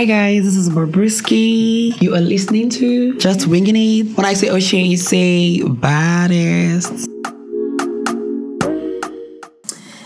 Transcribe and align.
Hi 0.00 0.06
guys, 0.06 0.44
this 0.44 0.56
is 0.56 0.70
Bobrisky. 0.70 2.00
You 2.00 2.14
are 2.14 2.22
listening 2.22 2.70
to 2.70 3.18
Just 3.18 3.46
Winging 3.46 3.76
It. 3.76 4.16
When 4.16 4.24
I 4.24 4.32
say 4.32 4.48
Ocean, 4.48 4.78
you 4.86 4.96
say 4.96 5.60
baddest. 5.62 7.06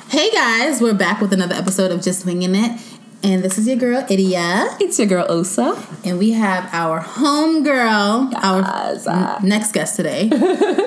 Hey 0.08 0.32
guys, 0.32 0.80
we're 0.80 0.94
back 0.94 1.20
with 1.20 1.32
another 1.32 1.54
episode 1.54 1.92
of 1.92 2.02
Just 2.02 2.26
Winging 2.26 2.56
It. 2.56 2.80
And 3.22 3.44
this 3.44 3.56
is 3.56 3.68
your 3.68 3.76
girl, 3.76 4.02
Idia. 4.02 4.76
It's 4.80 4.98
your 4.98 5.06
girl 5.06 5.26
Osa. 5.28 5.80
And 6.04 6.18
we 6.18 6.32
have 6.32 6.68
our 6.72 6.98
home 6.98 7.62
girl, 7.62 8.32
our 8.34 8.62
Yes. 8.62 9.06
uh, 9.06 9.38
n- 9.40 9.48
next 9.48 9.70
guest 9.70 9.94
today. 9.94 10.28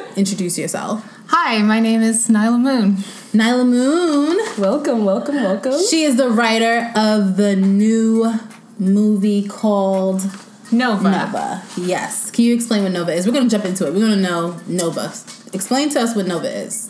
Introduce 0.18 0.58
yourself. 0.58 1.02
Hi, 1.28 1.62
my 1.62 1.80
name 1.80 2.02
is 2.02 2.28
Nyla 2.28 2.60
Moon. 2.60 2.98
Nyla 3.32 3.66
Moon. 3.66 4.38
Welcome, 4.58 5.05
welcome, 5.05 5.36
welcome. 5.36 5.82
She 5.89 6.04
is 6.04 6.18
the 6.18 6.30
writer 6.30 6.92
of 6.94 7.38
the 7.38 7.55
new 7.55 8.34
movie 8.80 9.48
called 9.48 10.21
Nova. 10.71 11.10
Nova. 11.11 11.64
Yes. 11.78 12.32
Can 12.32 12.46
you 12.46 12.54
explain 12.54 12.84
what 12.84 12.92
Nova 12.92 13.14
is? 13.14 13.25
We're 13.25 13.34
going 13.34 13.47
to 13.47 13.50
jump 13.50 13.65
into 13.65 13.88
it. 13.88 13.93
We're 13.93 14.00
going 14.00 14.11
to 14.11 14.21
know 14.21 14.60
Nova. 14.68 15.14
Explain 15.54 15.89
to 15.92 16.01
us 16.01 16.15
what 16.15 16.28
Nova 16.28 16.50
is. 16.50 16.89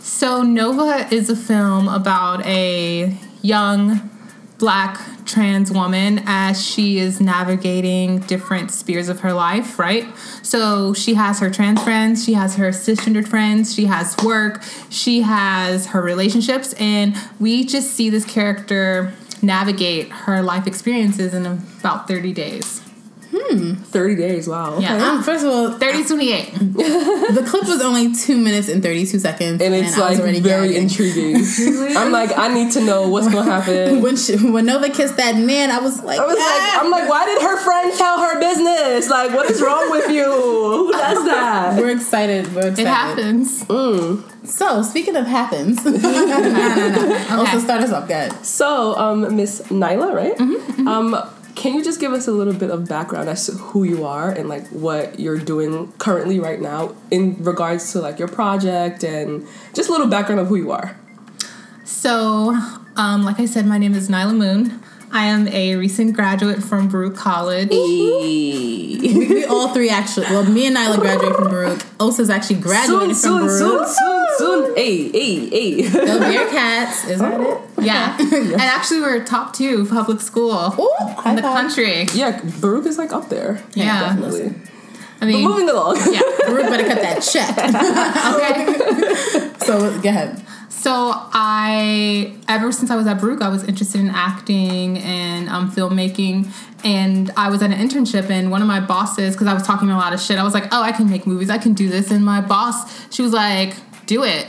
So, 0.00 0.42
Nova 0.42 1.08
is 1.12 1.30
a 1.30 1.36
film 1.36 1.88
about 1.88 2.44
a 2.46 3.16
young 3.42 4.10
black 4.58 5.00
trans 5.24 5.72
woman 5.72 6.22
as 6.26 6.64
she 6.64 6.98
is 6.98 7.20
navigating 7.20 8.20
different 8.20 8.70
spheres 8.70 9.08
of 9.08 9.20
her 9.20 9.32
life, 9.32 9.78
right? 9.78 10.06
So, 10.42 10.92
she 10.92 11.14
has 11.14 11.40
her 11.40 11.50
trans 11.50 11.82
friends, 11.82 12.22
she 12.22 12.34
has 12.34 12.56
her 12.56 12.68
cisgendered 12.68 13.26
friends, 13.26 13.74
she 13.74 13.86
has 13.86 14.14
work, 14.22 14.62
she 14.90 15.22
has 15.22 15.86
her 15.86 16.02
relationships, 16.02 16.74
and 16.74 17.16
we 17.40 17.64
just 17.64 17.92
see 17.92 18.10
this 18.10 18.26
character 18.26 19.14
navigate 19.44 20.10
her 20.10 20.42
life 20.42 20.66
experiences 20.66 21.34
in 21.34 21.46
about 21.46 22.08
30 22.08 22.32
days. 22.32 22.83
30 23.50 24.16
days, 24.16 24.48
wow. 24.48 24.78
Yeah. 24.78 24.96
Um, 24.96 25.22
first 25.22 25.44
of 25.44 25.50
all, 25.50 25.70
30 25.72 26.04
28. 26.04 26.52
the 26.54 27.46
clip 27.48 27.64
was 27.68 27.80
only 27.82 28.14
two 28.14 28.36
minutes 28.36 28.68
and 28.68 28.82
32 28.82 29.18
seconds. 29.18 29.60
And 29.62 29.74
it's 29.74 29.96
I 29.98 30.10
was 30.10 30.20
like 30.20 30.42
very 30.42 30.68
gagging. 30.68 30.82
intriguing. 30.82 31.36
I'm 31.96 32.10
like, 32.12 32.36
I 32.36 32.48
need 32.52 32.72
to 32.72 32.80
know 32.80 33.08
what's 33.08 33.28
gonna 33.28 33.50
happen. 33.50 34.00
When, 34.04 34.16
she, 34.16 34.36
when 34.36 34.66
Nova 34.66 34.88
kissed 34.90 35.16
that 35.16 35.36
man, 35.36 35.70
I 35.70 35.78
was 35.78 36.02
like, 36.02 36.18
I 36.20 36.26
was 36.26 36.36
"Ah." 36.38 36.74
like, 36.74 36.84
I'm 36.84 36.90
like, 36.90 37.08
why 37.08 37.26
did 37.26 37.40
her 37.42 37.56
friend 37.58 37.92
tell 37.96 38.18
her 38.20 38.38
business? 38.40 39.08
Like, 39.08 39.32
what 39.32 39.50
is 39.50 39.62
wrong 39.62 39.90
with 39.90 40.10
you? 40.10 40.24
Who 40.24 40.92
does 40.92 41.24
that? 41.24 41.78
We're 41.78 41.90
excited. 41.90 42.52
We're 42.54 42.68
excited. 42.68 42.80
It 42.80 42.86
happens. 42.86 43.66
So, 44.44 44.82
speaking 44.82 45.16
of 45.16 45.26
happens, 45.26 45.82
no, 45.84 45.90
no, 45.92 46.36
no. 46.36 47.26
Also, 47.38 47.58
start 47.60 47.82
us 47.82 47.92
off, 47.92 48.06
good. 48.06 48.30
So, 48.44 48.94
um, 48.96 49.34
Miss 49.36 49.62
Nyla, 49.70 50.12
right? 50.14 50.38
Um, 50.86 51.16
can 51.54 51.74
you 51.74 51.84
just 51.84 52.00
give 52.00 52.12
us 52.12 52.26
a 52.26 52.32
little 52.32 52.52
bit 52.52 52.70
of 52.70 52.88
background 52.88 53.28
as 53.28 53.46
to 53.46 53.52
who 53.52 53.84
you 53.84 54.04
are 54.04 54.30
and 54.30 54.48
like 54.48 54.66
what 54.68 55.20
you're 55.20 55.38
doing 55.38 55.92
currently 55.98 56.40
right 56.40 56.60
now 56.60 56.94
in 57.10 57.42
regards 57.42 57.92
to 57.92 58.00
like 58.00 58.18
your 58.18 58.28
project 58.28 59.04
and 59.04 59.46
just 59.72 59.88
a 59.88 59.92
little 59.92 60.08
background 60.08 60.40
of 60.40 60.48
who 60.48 60.56
you 60.56 60.72
are? 60.72 60.96
So, 61.84 62.58
um, 62.96 63.24
like 63.24 63.38
I 63.38 63.46
said, 63.46 63.66
my 63.66 63.78
name 63.78 63.94
is 63.94 64.08
Nyla 64.08 64.36
Moon. 64.36 64.80
I 65.12 65.26
am 65.26 65.46
a 65.48 65.76
recent 65.76 66.14
graduate 66.14 66.60
from 66.62 66.88
Baruch 66.88 67.14
College. 67.14 67.70
We, 67.70 68.98
we 69.00 69.44
all 69.44 69.68
three 69.72 69.88
actually, 69.88 70.26
well, 70.26 70.44
me 70.44 70.66
and 70.66 70.76
Nyla 70.76 70.98
graduated 70.98 71.36
from 71.36 71.50
Baruch. 71.50 71.78
Osa's 72.00 72.30
actually 72.30 72.60
graduated 72.60 73.16
soon, 73.16 73.40
from 73.40 73.48
soon, 73.48 73.68
Baruch. 73.68 73.88
soon, 73.88 74.13
soon. 74.38 74.74
Hey, 74.76 75.08
hey, 75.10 75.48
hey. 75.48 75.82
The 75.82 75.98
Bearcats, 75.98 77.08
is 77.10 77.18
that 77.20 77.40
it? 77.40 77.60
Yeah. 77.84 78.16
and 78.20 78.60
actually, 78.60 79.00
we're 79.00 79.24
top 79.24 79.52
two 79.54 79.86
public 79.86 80.20
school 80.20 80.52
Ooh, 80.78 81.28
in 81.28 81.36
the 81.36 81.42
five. 81.42 81.54
country. 81.56 82.04
yeah, 82.14 82.40
Baruch 82.60 82.86
is 82.86 82.98
like 82.98 83.12
up 83.12 83.28
there. 83.28 83.62
Yeah. 83.74 84.00
definitely. 84.14 84.54
I 85.20 85.20
But 85.20 85.26
mean, 85.26 85.44
moving 85.48 85.68
along. 85.70 85.96
yeah. 86.12 86.20
Baruch 86.46 86.68
better 86.68 86.84
cut 86.86 87.00
that 87.00 87.22
check. 87.22 87.54
Okay. 88.34 89.52
so, 89.64 90.00
go 90.00 90.08
ahead. 90.08 90.42
So 90.68 90.90
I, 91.32 92.36
ever 92.48 92.72
since 92.72 92.90
I 92.90 92.96
was 92.96 93.06
at 93.06 93.20
Baruch, 93.20 93.40
I 93.40 93.48
was 93.48 93.64
interested 93.64 94.00
in 94.00 94.10
acting 94.10 94.98
and 94.98 95.48
um, 95.48 95.70
filmmaking. 95.70 96.52
And 96.84 97.30
I 97.38 97.48
was 97.48 97.62
at 97.62 97.70
an 97.70 97.78
internship, 97.78 98.28
and 98.28 98.50
one 98.50 98.60
of 98.60 98.68
my 98.68 98.80
bosses, 98.80 99.34
because 99.34 99.46
I 99.46 99.54
was 99.54 99.62
talking 99.62 99.88
a 99.88 99.96
lot 99.96 100.12
of 100.12 100.20
shit, 100.20 100.36
I 100.38 100.42
was 100.42 100.52
like, 100.52 100.64
"Oh, 100.72 100.82
I 100.82 100.92
can 100.92 101.08
make 101.08 101.26
movies. 101.26 101.48
I 101.48 101.56
can 101.56 101.72
do 101.72 101.88
this." 101.88 102.10
And 102.10 102.22
my 102.22 102.42
boss, 102.42 103.10
she 103.14 103.22
was 103.22 103.32
like, 103.32 103.74
"Do 104.06 104.24
it," 104.24 104.46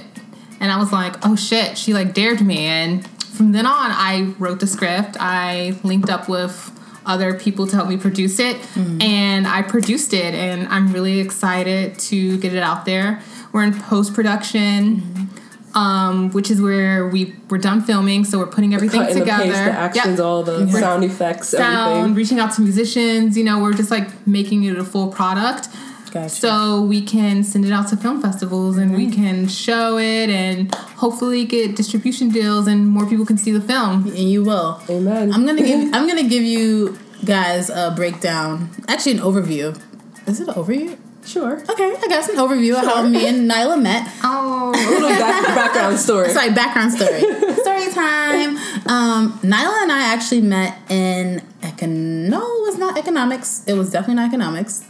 and 0.60 0.72
I 0.72 0.78
was 0.78 0.92
like, 0.92 1.16
"Oh 1.26 1.36
shit!" 1.36 1.78
She 1.78 1.94
like 1.94 2.14
dared 2.14 2.42
me, 2.42 2.60
and 2.66 3.08
from 3.08 3.52
then 3.52 3.66
on, 3.66 3.92
I 3.92 4.34
wrote 4.40 4.60
the 4.60 4.68
script. 4.68 5.18
I 5.20 5.76
linked 5.84 6.10
up 6.10 6.28
with 6.30 6.72
other 7.06 7.34
people 7.36 7.68
to 7.68 7.76
help 7.76 7.88
me 7.90 7.98
produce 7.98 8.40
it, 8.40 8.58
and 9.02 9.48
I 9.48 9.62
produced 9.62 10.14
it, 10.14 10.34
and 10.34 10.68
I'm 10.70 10.92
really 10.92 11.20
excited 11.20 12.00
to 12.00 12.38
get 12.40 12.54
it 12.54 12.64
out 12.64 12.86
there. 12.86 13.22
We're 13.52 13.64
in 13.64 13.74
post 13.80 14.14
production 14.14 15.30
um, 15.76 16.32
which 16.32 16.50
is 16.50 16.62
where 16.62 17.06
we 17.08 17.36
we're 17.50 17.58
done 17.58 17.82
filming, 17.82 18.24
so 18.24 18.40
we're 18.40 18.48
putting 18.48 18.74
everything 18.74 19.02
and 19.02 19.10
the 19.16 19.20
together. 19.20 19.44
pace, 19.44 19.54
the 19.54 19.72
actions, 19.72 20.18
Yep. 20.18 20.26
all 20.26 20.42
the 20.42 20.72
sound 20.72 21.04
effects, 21.04 21.50
sound, 21.50 21.92
everything. 21.98 22.16
reaching 22.16 22.40
out 22.40 22.54
to 22.54 22.62
musicians. 22.62 23.38
You 23.38 23.44
know, 23.44 23.60
we're 23.62 23.74
just 23.74 23.92
like 23.92 24.26
making 24.26 24.64
it 24.64 24.78
a 24.78 24.86
full 24.86 25.10
product. 25.10 25.68
Gotcha. 26.16 26.30
So 26.30 26.82
we 26.82 27.02
can 27.02 27.44
send 27.44 27.66
it 27.66 27.74
out 27.74 27.90
to 27.90 27.98
film 27.98 28.22
festivals 28.22 28.78
and 28.78 28.96
we 28.96 29.12
can 29.12 29.50
show 29.50 29.98
it 29.98 30.30
and 30.30 30.74
hopefully 31.04 31.44
get 31.44 31.76
distribution 31.76 32.30
deals 32.30 32.68
and 32.68 32.88
more 32.88 33.06
people 33.06 33.26
can 33.26 33.38
see 33.38 33.52
the 33.52 33.60
film. 33.60 34.06
and 34.08 34.18
you 34.34 34.42
will. 34.42 34.80
Amen. 34.90 35.34
I'm 35.34 35.46
gonna 35.46 35.62
give 35.62 35.80
I'm 35.94 36.08
gonna 36.08 36.24
give 36.36 36.44
you 36.44 36.98
guys 37.26 37.70
a 37.70 37.92
breakdown, 37.96 38.70
actually 38.88 39.12
an 39.18 39.20
overview. 39.20 39.78
Is 40.26 40.40
it 40.40 40.48
an 40.48 40.54
overview? 40.54 40.98
Sure. 41.26 41.56
Okay, 41.70 41.90
I 42.02 42.08
got 42.08 42.30
an 42.30 42.36
overview 42.38 42.80
of 42.80 42.86
how 42.86 43.06
me 43.06 43.28
and 43.28 43.50
Nyla 43.52 43.82
met. 43.82 44.08
Oh, 44.24 44.72
A 44.74 44.90
little 44.92 45.10
back, 45.10 45.44
background 45.56 45.98
story. 46.00 46.30
Sorry, 46.30 46.52
background 46.54 46.94
story. 46.94 47.20
story 47.64 47.88
time. 47.92 48.52
Um, 48.88 49.34
Nyla 49.44 49.84
and 49.84 49.92
I 49.92 50.14
actually 50.14 50.42
met 50.42 50.78
in 50.90 51.42
econ. 51.62 52.30
No, 52.30 52.40
it 52.40 52.62
was 52.70 52.78
not 52.78 52.98
economics. 52.98 53.64
It 53.68 53.74
was 53.74 53.92
definitely 53.92 54.16
not 54.22 54.28
economics. 54.28 54.86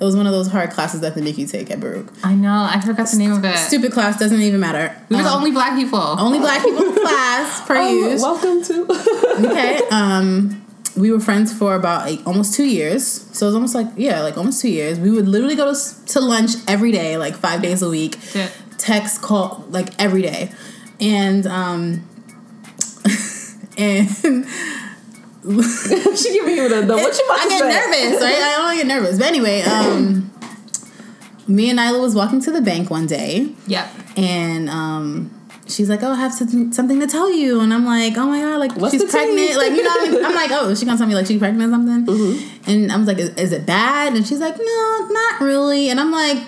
It 0.00 0.04
was 0.04 0.14
one 0.14 0.26
of 0.26 0.32
those 0.32 0.46
hard 0.48 0.70
classes 0.70 1.00
that 1.00 1.14
they 1.16 1.20
make 1.20 1.38
you 1.38 1.46
take 1.46 1.70
at 1.72 1.80
Baruch. 1.80 2.06
I 2.22 2.34
know. 2.34 2.68
I 2.70 2.80
forgot 2.80 3.08
the 3.08 3.16
name 3.16 3.32
of 3.32 3.44
it. 3.44 3.56
Stupid 3.56 3.90
class 3.92 4.18
doesn't 4.18 4.40
even 4.40 4.60
matter. 4.60 4.94
There's 5.08 5.26
Um, 5.26 5.38
only 5.38 5.50
black 5.50 5.76
people. 5.76 5.98
only 5.98 6.38
black 6.38 6.62
people 6.62 6.84
in 6.84 6.94
class 6.94 7.66
per 7.66 7.76
Um, 7.76 8.20
welcome 8.20 8.62
to. 8.62 8.86
okay. 9.50 9.80
Um, 9.90 10.64
we 10.96 11.10
were 11.10 11.18
friends 11.20 11.52
for 11.52 11.74
about 11.74 12.08
like, 12.08 12.24
almost 12.26 12.54
two 12.54 12.64
years. 12.64 13.04
So 13.32 13.46
it 13.46 13.48
was 13.48 13.54
almost 13.56 13.74
like 13.74 13.88
yeah, 13.96 14.22
like 14.22 14.36
almost 14.38 14.60
two 14.60 14.68
years. 14.70 15.00
We 15.00 15.10
would 15.10 15.26
literally 15.28 15.56
go 15.56 15.72
to 15.74 16.04
to 16.06 16.20
lunch 16.20 16.52
every 16.68 16.92
day, 16.92 17.16
like 17.18 17.34
five 17.34 17.60
days 17.62 17.82
a 17.82 17.88
week. 17.88 18.16
Yeah. 18.34 18.48
Text, 18.78 19.20
call, 19.20 19.64
like 19.70 19.88
every 19.98 20.22
day, 20.22 20.52
and 21.00 21.44
um, 21.46 22.06
and 23.76 24.46
she 25.42 26.32
giving 26.32 26.56
you 26.56 26.68
the, 26.68 26.82
the 26.82 26.94
what 26.96 27.16
you 27.18 27.24
about 27.24 27.38
I 27.38 27.42
to 27.44 27.48
get 27.48 27.58
say? 27.60 27.68
nervous, 27.68 28.22
right? 28.22 28.34
I 28.34 28.54
don't 28.58 28.76
get 28.76 28.86
nervous, 28.86 29.18
but 29.18 29.26
anyway, 29.28 29.62
um, 29.62 30.30
me 31.46 31.70
and 31.70 31.78
Nyla 31.78 32.00
was 32.00 32.14
walking 32.14 32.40
to 32.42 32.50
the 32.50 32.60
bank 32.60 32.90
one 32.90 33.06
day, 33.06 33.52
Yep. 33.66 33.88
and 34.16 34.68
um 34.68 35.30
she's 35.66 35.88
like, 35.88 36.02
"Oh, 36.02 36.12
I 36.12 36.16
have 36.16 36.32
something 36.34 36.72
something 36.72 36.98
to 37.00 37.06
tell 37.06 37.32
you," 37.32 37.60
and 37.60 37.72
I'm 37.72 37.84
like, 37.86 38.16
"Oh 38.16 38.26
my 38.26 38.40
god, 38.40 38.58
like 38.58 38.72
What's 38.76 38.94
she's 38.94 39.04
pregnant." 39.10 39.56
Like 39.56 39.72
you 39.72 39.82
know, 39.82 39.90
what 39.90 40.08
I 40.08 40.12
mean? 40.12 40.24
I'm 40.24 40.34
like, 40.34 40.50
"Oh, 40.52 40.68
is 40.70 40.80
she 40.80 40.86
gonna 40.86 40.98
tell 40.98 41.06
me 41.06 41.14
like 41.14 41.26
she's 41.26 41.38
pregnant 41.38 41.70
or 41.70 41.74
something?" 41.74 42.06
Mm-hmm. 42.14 42.70
And 42.70 42.92
I 42.92 42.96
was 42.96 43.06
like, 43.06 43.18
is, 43.18 43.30
"Is 43.36 43.52
it 43.52 43.64
bad?" 43.64 44.14
And 44.14 44.26
she's 44.26 44.40
like, 44.40 44.56
"No, 44.58 45.08
not 45.10 45.40
really." 45.40 45.88
And 45.90 46.00
I'm 46.00 46.10
like. 46.10 46.46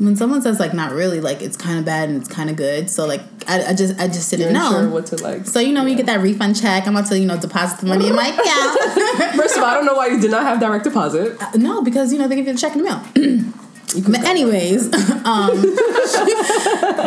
When 0.00 0.16
someone 0.16 0.40
says 0.40 0.58
like 0.58 0.72
not 0.72 0.92
really, 0.92 1.20
like 1.20 1.42
it's 1.42 1.56
kind 1.58 1.78
of 1.78 1.84
bad 1.84 2.08
and 2.08 2.16
it's 2.18 2.26
kind 2.28 2.48
of 2.48 2.56
good, 2.56 2.88
so 2.88 3.06
like 3.06 3.20
I, 3.46 3.66
I 3.66 3.74
just 3.74 4.00
I 4.00 4.06
just 4.08 4.30
didn't 4.30 4.46
You're 4.54 4.54
know. 4.54 4.70
sure 4.70 4.88
what 4.88 5.04
to 5.06 5.16
like. 5.18 5.46
so 5.46 5.60
you 5.60 5.72
know, 5.74 5.82
when 5.82 5.90
you 5.90 5.96
get 5.96 6.06
that 6.06 6.20
refund 6.20 6.58
check, 6.60 6.86
I'm 6.88 6.96
about 6.96 7.08
to 7.10 7.18
you 7.18 7.26
know 7.26 7.38
deposit 7.38 7.80
the 7.80 7.86
money 7.86 8.08
in 8.08 8.14
my 8.16 8.28
account. 8.34 9.36
First 9.36 9.56
of 9.58 9.62
all, 9.62 9.68
I 9.68 9.74
don't 9.74 9.84
know 9.84 9.94
why 9.94 10.06
you 10.08 10.18
did 10.18 10.30
not 10.30 10.42
have 10.44 10.58
direct 10.58 10.84
deposit. 10.84 11.36
no, 11.54 11.82
because 11.82 12.12
you 12.14 12.18
know 12.18 12.28
they 12.28 12.36
give 12.36 12.46
you 12.46 12.54
the 12.54 12.58
check 12.58 12.74
in 12.74 12.82
the 12.82 12.84
mail. 12.84 13.44
But 14.08 14.20
anyways, 14.24 14.84
um, 15.24 15.50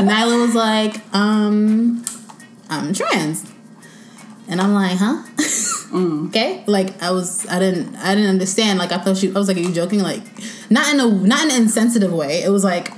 Nyla 0.04 0.46
was 0.46 0.54
like, 0.54 1.02
um, 1.16 2.04
"I'm 2.70 2.94
trans," 2.94 3.50
and 4.48 4.62
I'm 4.62 4.74
like, 4.74 4.98
"Huh?" 4.98 5.24
Okay, 5.94 6.64
like 6.66 7.00
I 7.04 7.12
was, 7.12 7.48
I 7.48 7.60
didn't, 7.60 7.96
I 7.98 8.16
didn't 8.16 8.32
understand. 8.32 8.80
Like 8.80 8.92
I 8.92 8.98
thought 8.98 9.16
she, 9.16 9.30
I 9.30 9.34
was 9.34 9.48
like, 9.48 9.58
"Are 9.58 9.60
you 9.60 9.72
joking?" 9.72 10.00
Like, 10.00 10.24
not 10.72 10.92
in 10.92 11.00
a, 11.00 11.06
not 11.06 11.44
in 11.46 11.52
an 11.52 11.62
insensitive 11.62 12.12
way. 12.12 12.42
It 12.42 12.50
was 12.50 12.64
like, 12.64 12.92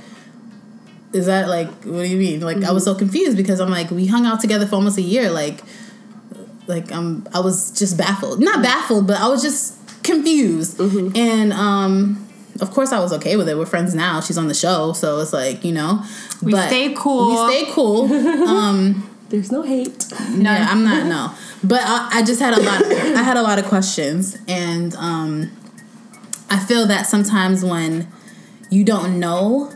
is 1.12 1.26
that 1.26 1.48
like, 1.48 1.68
what 1.84 2.02
do 2.02 2.08
you 2.08 2.16
mean? 2.16 2.40
Like 2.40 2.64
I 2.64 2.72
was 2.72 2.84
so 2.84 2.94
confused 2.94 3.36
because 3.36 3.60
I'm 3.60 3.70
like, 3.70 3.90
we 3.90 4.06
hung 4.06 4.24
out 4.24 4.40
together 4.40 4.66
for 4.66 4.76
almost 4.76 4.98
a 4.98 5.02
year. 5.02 5.30
Like, 5.30 5.60
like 6.66 6.90
um, 6.92 7.26
I 7.34 7.40
was 7.40 7.70
just 7.72 7.98
baffled, 7.98 8.40
not 8.40 8.62
baffled, 8.62 9.06
but 9.06 9.20
I 9.20 9.28
was 9.28 9.42
just 9.42 9.76
confused. 10.02 10.80
And 10.80 11.52
um, 11.52 12.26
of 12.60 12.70
course, 12.70 12.92
I 12.92 13.00
was 13.00 13.12
okay 13.14 13.36
with 13.36 13.48
it. 13.48 13.56
We're 13.56 13.66
friends 13.66 13.94
now. 13.94 14.20
She's 14.20 14.38
on 14.38 14.48
the 14.48 14.54
show, 14.54 14.92
so 14.92 15.20
it's 15.20 15.32
like 15.32 15.64
you 15.64 15.72
know, 15.72 16.02
We 16.42 16.52
stay 16.52 16.94
cool. 16.96 17.46
We 17.46 17.52
stayed 17.52 17.72
cool. 17.72 18.12
um, 18.48 19.08
There's 19.28 19.50
no 19.50 19.62
hate. 19.62 20.06
Yeah, 20.32 20.66
I'm 20.70 20.84
not 20.84 21.06
no. 21.14 21.32
But 21.64 21.80
I, 21.84 22.20
I 22.20 22.22
just 22.24 22.40
had 22.40 22.54
a 22.54 22.60
lot. 22.62 22.80
Of, 22.80 22.92
I 22.92 23.22
had 23.22 23.36
a 23.36 23.42
lot 23.42 23.58
of 23.58 23.64
questions, 23.66 24.36
and 24.46 24.94
um, 24.96 25.50
I 26.48 26.58
feel 26.58 26.86
that 26.86 27.06
sometimes 27.06 27.64
when 27.64 28.06
you 28.70 28.84
don't 28.84 29.18
know 29.18 29.72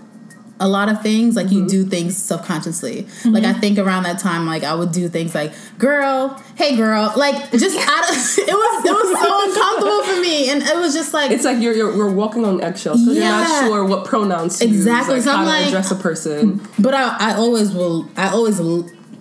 a 0.63 0.69
lot 0.69 0.91
of 0.91 1.01
things, 1.03 1.37
like 1.37 1.51
you 1.51 1.67
do 1.67 1.85
things 1.87 2.17
subconsciously. 2.17 3.07
Like 3.25 3.45
I 3.45 3.55
think 3.55 3.79
around 3.79 4.03
that 4.03 4.19
time, 4.21 4.47
like 4.47 4.63
I 4.63 4.75
would 4.75 4.93
do 4.93 5.09
things 5.09 5.35
like, 5.35 5.53
"Girl, 5.79 6.41
hey, 6.57 6.77
girl," 6.77 7.13
like 7.17 7.51
just 7.51 7.77
out 7.89 8.05
of 8.11 8.15
it 8.15 8.55
was 8.55 8.85
it 8.85 8.93
was 8.93 9.21
so 9.21 9.49
uncomfortable 9.49 10.03
for 10.05 10.21
me, 10.21 10.51
and 10.51 10.63
it 10.63 10.77
was 10.77 10.93
just 10.95 11.13
like 11.15 11.31
It's 11.33 11.45
like 11.45 11.61
you're 11.61 11.75
you're, 11.75 11.97
you're 11.97 12.13
walking 12.13 12.45
on 12.45 12.61
eggshells 12.63 13.01
because 13.03 13.17
you're 13.17 13.25
Yeah. 13.25 13.41
not 13.43 13.65
sure 13.67 13.85
what 13.85 14.05
pronouns 14.05 14.59
to 14.59 14.67
Exactly, 14.67 15.17
use, 15.17 15.25
so 15.25 15.31
like 15.31 15.39
I'm 15.41 15.45
how 15.47 15.51
like- 15.51 15.63
to 15.63 15.69
address 15.71 15.91
a 15.91 15.97
person. 15.97 16.61
But 16.79 16.95
I, 16.95 17.17
I 17.33 17.35
always 17.37 17.73
will. 17.73 18.07
I 18.17 18.29
always 18.29 18.61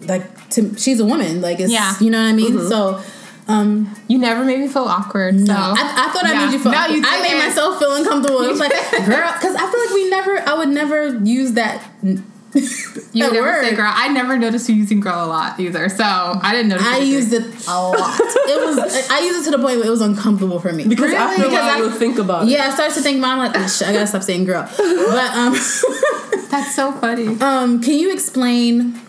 like 0.01 0.50
to. 0.51 0.75
She's 0.78 1.00
a 1.00 1.06
woman. 1.06 1.42
Like 1.42 1.60
it's. 1.60 1.72
Yeah. 1.72 1.96
You 2.00 2.10
know 2.12 2.22
what 2.22 2.30
I 2.30 2.34
mean. 2.34 2.60
So. 2.68 3.01
Um, 3.48 3.96
You 4.07 4.19
never 4.19 4.46
made 4.46 4.60
me 4.60 4.68
feel 4.68 4.84
awkward. 4.84 5.40
So 5.48 5.51
I, 5.51 5.72
I 5.72 6.13
thought 6.13 6.24
I 6.24 6.46
made 6.46 6.54
you 6.54 6.60
feel. 6.60 6.72
No, 6.72 6.86
you 6.86 7.01
I 7.04 7.19
made 7.24 7.40
myself 7.40 7.80
feel 7.80 7.96
uncomfortable. 7.96 8.44
It 8.44 8.50
was 8.51 8.60
like, 8.60 8.69
girl, 9.07 9.34
because 9.34 9.56
I 9.56 9.72
feel 9.72 9.80
like 9.86 9.94
we 9.96 10.07
never. 10.07 10.38
I 10.48 10.54
would 10.54 10.69
never 10.69 11.18
use 11.25 11.54
that. 11.54 11.81
you 12.04 12.13
that 12.13 13.13
would 13.13 13.34
never 13.34 13.42
word. 13.42 13.63
say 13.63 13.75
girl. 13.75 13.92
I 13.92 14.10
never 14.10 14.38
noticed 14.38 14.69
you 14.69 14.75
using 14.75 15.00
girl 15.00 15.25
a 15.25 15.25
lot 15.25 15.60
either. 15.60 15.90
So 15.90 16.04
I 16.04 16.51
didn't 16.54 16.69
notice. 16.69 16.86
I 16.86 16.98
either. 16.98 17.06
used 17.06 17.34
it 17.34 17.68
a 17.68 17.72
lot. 17.72 18.19
It 18.19 18.66
was. 18.68 19.10
I 19.10 19.19
used 19.22 19.42
it 19.42 19.51
to 19.51 19.57
the 19.57 19.63
point 19.63 19.78
where 19.80 19.88
it 19.88 19.92
was 19.92 20.01
uncomfortable 20.01 20.60
for 20.60 20.72
me. 20.72 20.86
Because 20.88 21.12
after 21.12 21.42
a 21.42 21.46
Because 21.50 21.60
while, 21.60 21.72
I- 21.75 21.78
you'll 21.80 21.90
think 21.92 22.19
about 22.19 22.44
it. 22.44 22.50
yeah, 22.51 22.68
I 22.68 22.69
started 22.72 22.94
to 22.96 23.01
think, 23.01 23.19
Mom, 23.19 23.40
like, 23.40 23.54
oh, 23.56 23.68
shit, 23.68 23.88
I 23.88 23.94
gotta 23.94 24.06
stop 24.06 24.22
saying 24.22 24.46
girl. 24.46 24.69
But 24.78 25.31
um, 25.36 25.54
That's 26.51 26.75
so 26.75 26.92
funny. 26.92 27.30
um, 27.42 27.81
can 27.81 27.96
you 27.98 28.13
explain? 28.13 29.00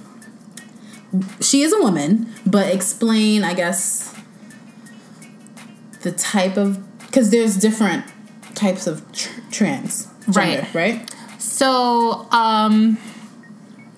She 1.40 1.62
is 1.62 1.72
a 1.72 1.80
woman, 1.80 2.32
but 2.46 2.72
explain, 2.72 3.42
I 3.42 3.54
guess, 3.54 4.14
the 6.02 6.12
type 6.12 6.56
of 6.56 6.78
because 7.06 7.30
there's 7.30 7.56
different 7.56 8.04
types 8.54 8.86
of 8.86 9.10
tr- 9.12 9.40
trans, 9.50 10.06
gender, 10.30 10.66
Right. 10.72 10.74
Right. 10.74 11.14
So, 11.38 12.28
um, 12.30 12.98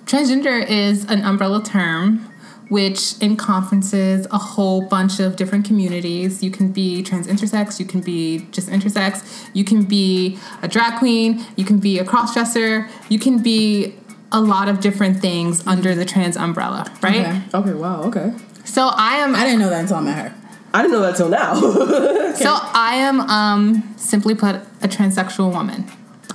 transgender 0.06 0.67
is 0.67 1.05
an 1.05 1.23
umbrella 1.23 1.62
term 1.62 2.29
which 2.73 3.20
encompasses 3.20 4.26
a 4.31 4.38
whole 4.38 4.81
bunch 4.81 5.20
of 5.20 5.37
different 5.37 5.67
communities. 5.67 6.43
You 6.43 6.50
can 6.50 6.73
be 6.73 7.03
trans 7.03 7.26
intersex, 7.26 7.79
you 7.79 7.85
can 7.85 8.00
be 8.00 8.47
just 8.50 8.70
intersex, 8.70 9.47
you 9.53 9.62
can 9.62 9.82
be 9.82 10.38
a 10.62 10.69
drag 10.69 10.99
queen, 10.99 11.44
you 11.56 11.67
can 11.67 11.76
be 11.76 11.99
a 11.99 12.05
crossdresser, 12.05 12.88
you 13.11 13.19
can 13.19 13.43
be 13.43 13.94
a 14.32 14.40
lot 14.40 14.69
of 14.69 14.81
different 14.81 15.20
things 15.20 15.67
under 15.67 15.94
the 15.94 16.05
trans 16.05 16.37
umbrella, 16.37 16.90
right? 17.02 17.20
Okay. 17.20 17.43
Okay. 17.55 17.73
Wow. 17.75 18.02
Okay. 18.05 18.32
So 18.64 18.90
I 18.93 19.17
am 19.17 19.34
I 19.34 19.44
didn't 19.44 19.61
know 19.61 19.70
that 19.70 19.81
until 19.81 19.96
I 19.96 20.00
met 20.00 20.19
her. 20.19 20.34
I 20.75 20.82
didn't 20.82 20.93
know 20.93 21.02
that 21.02 21.17
till 21.17 21.29
now. 21.29 21.55
so 22.34 22.56
I 22.73 22.94
am 22.96 23.20
um 23.20 23.94
simply 23.96 24.34
put 24.34 24.56
a 24.82 24.88
transsexual 24.88 25.52
woman. 25.52 25.84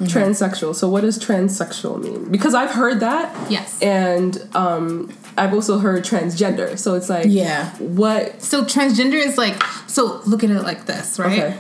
Transsexual. 0.06 0.76
So 0.76 0.88
what 0.88 1.02
does 1.02 1.18
transsexual 1.18 2.02
mean? 2.04 2.30
Because 2.32 2.54
I've 2.54 2.70
heard 2.70 3.00
that. 3.00 3.36
Yes. 3.50 3.82
And 3.82 4.38
um, 4.54 5.12
I've 5.38 5.54
also 5.56 5.80
heard 5.80 6.04
transgender. 6.04 6.78
So 6.78 6.94
it's 6.94 7.10
like, 7.10 7.26
Yeah. 7.28 7.72
what? 7.78 8.42
So 8.42 8.64
transgender 8.64 9.16
is 9.16 9.40
like 9.40 9.62
so 9.88 10.22
look 10.28 10.44
at 10.44 10.52
it 10.52 10.62
like 10.62 10.86
this, 10.86 11.18
right? 11.18 11.40
Okay. 11.40 11.58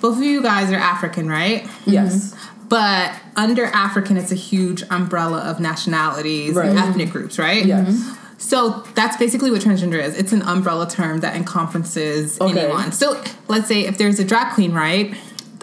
Both 0.00 0.18
of 0.18 0.24
you 0.24 0.42
guys 0.42 0.72
are 0.72 0.76
African, 0.76 1.28
right? 1.28 1.66
Yes. 1.86 2.34
But 2.68 3.12
under 3.36 3.64
African 3.66 4.16
it's 4.16 4.32
a 4.32 4.36
huge 4.36 4.82
umbrella 4.90 5.38
of 5.38 5.60
nationalities 5.60 6.54
Right. 6.54 6.68
and 6.68 6.78
ethnic 6.78 7.10
groups, 7.10 7.38
right? 7.38 7.64
Yes. 7.64 7.88
Mm-hmm. 7.88 8.22
So 8.38 8.84
that's 8.94 9.16
basically 9.16 9.50
what 9.50 9.60
transgender 9.62 10.02
is. 10.02 10.16
It's 10.18 10.32
an 10.32 10.42
umbrella 10.42 10.88
term 10.88 11.20
that 11.20 11.34
encompasses 11.36 12.40
Okay. 12.40 12.60
anyone. 12.66 12.92
So 12.92 13.22
let's 13.48 13.66
say 13.68 13.86
if 13.86 13.96
there's 13.98 14.18
a 14.18 14.24
drag 14.24 14.52
queen, 14.54 14.72
right? 14.72 15.14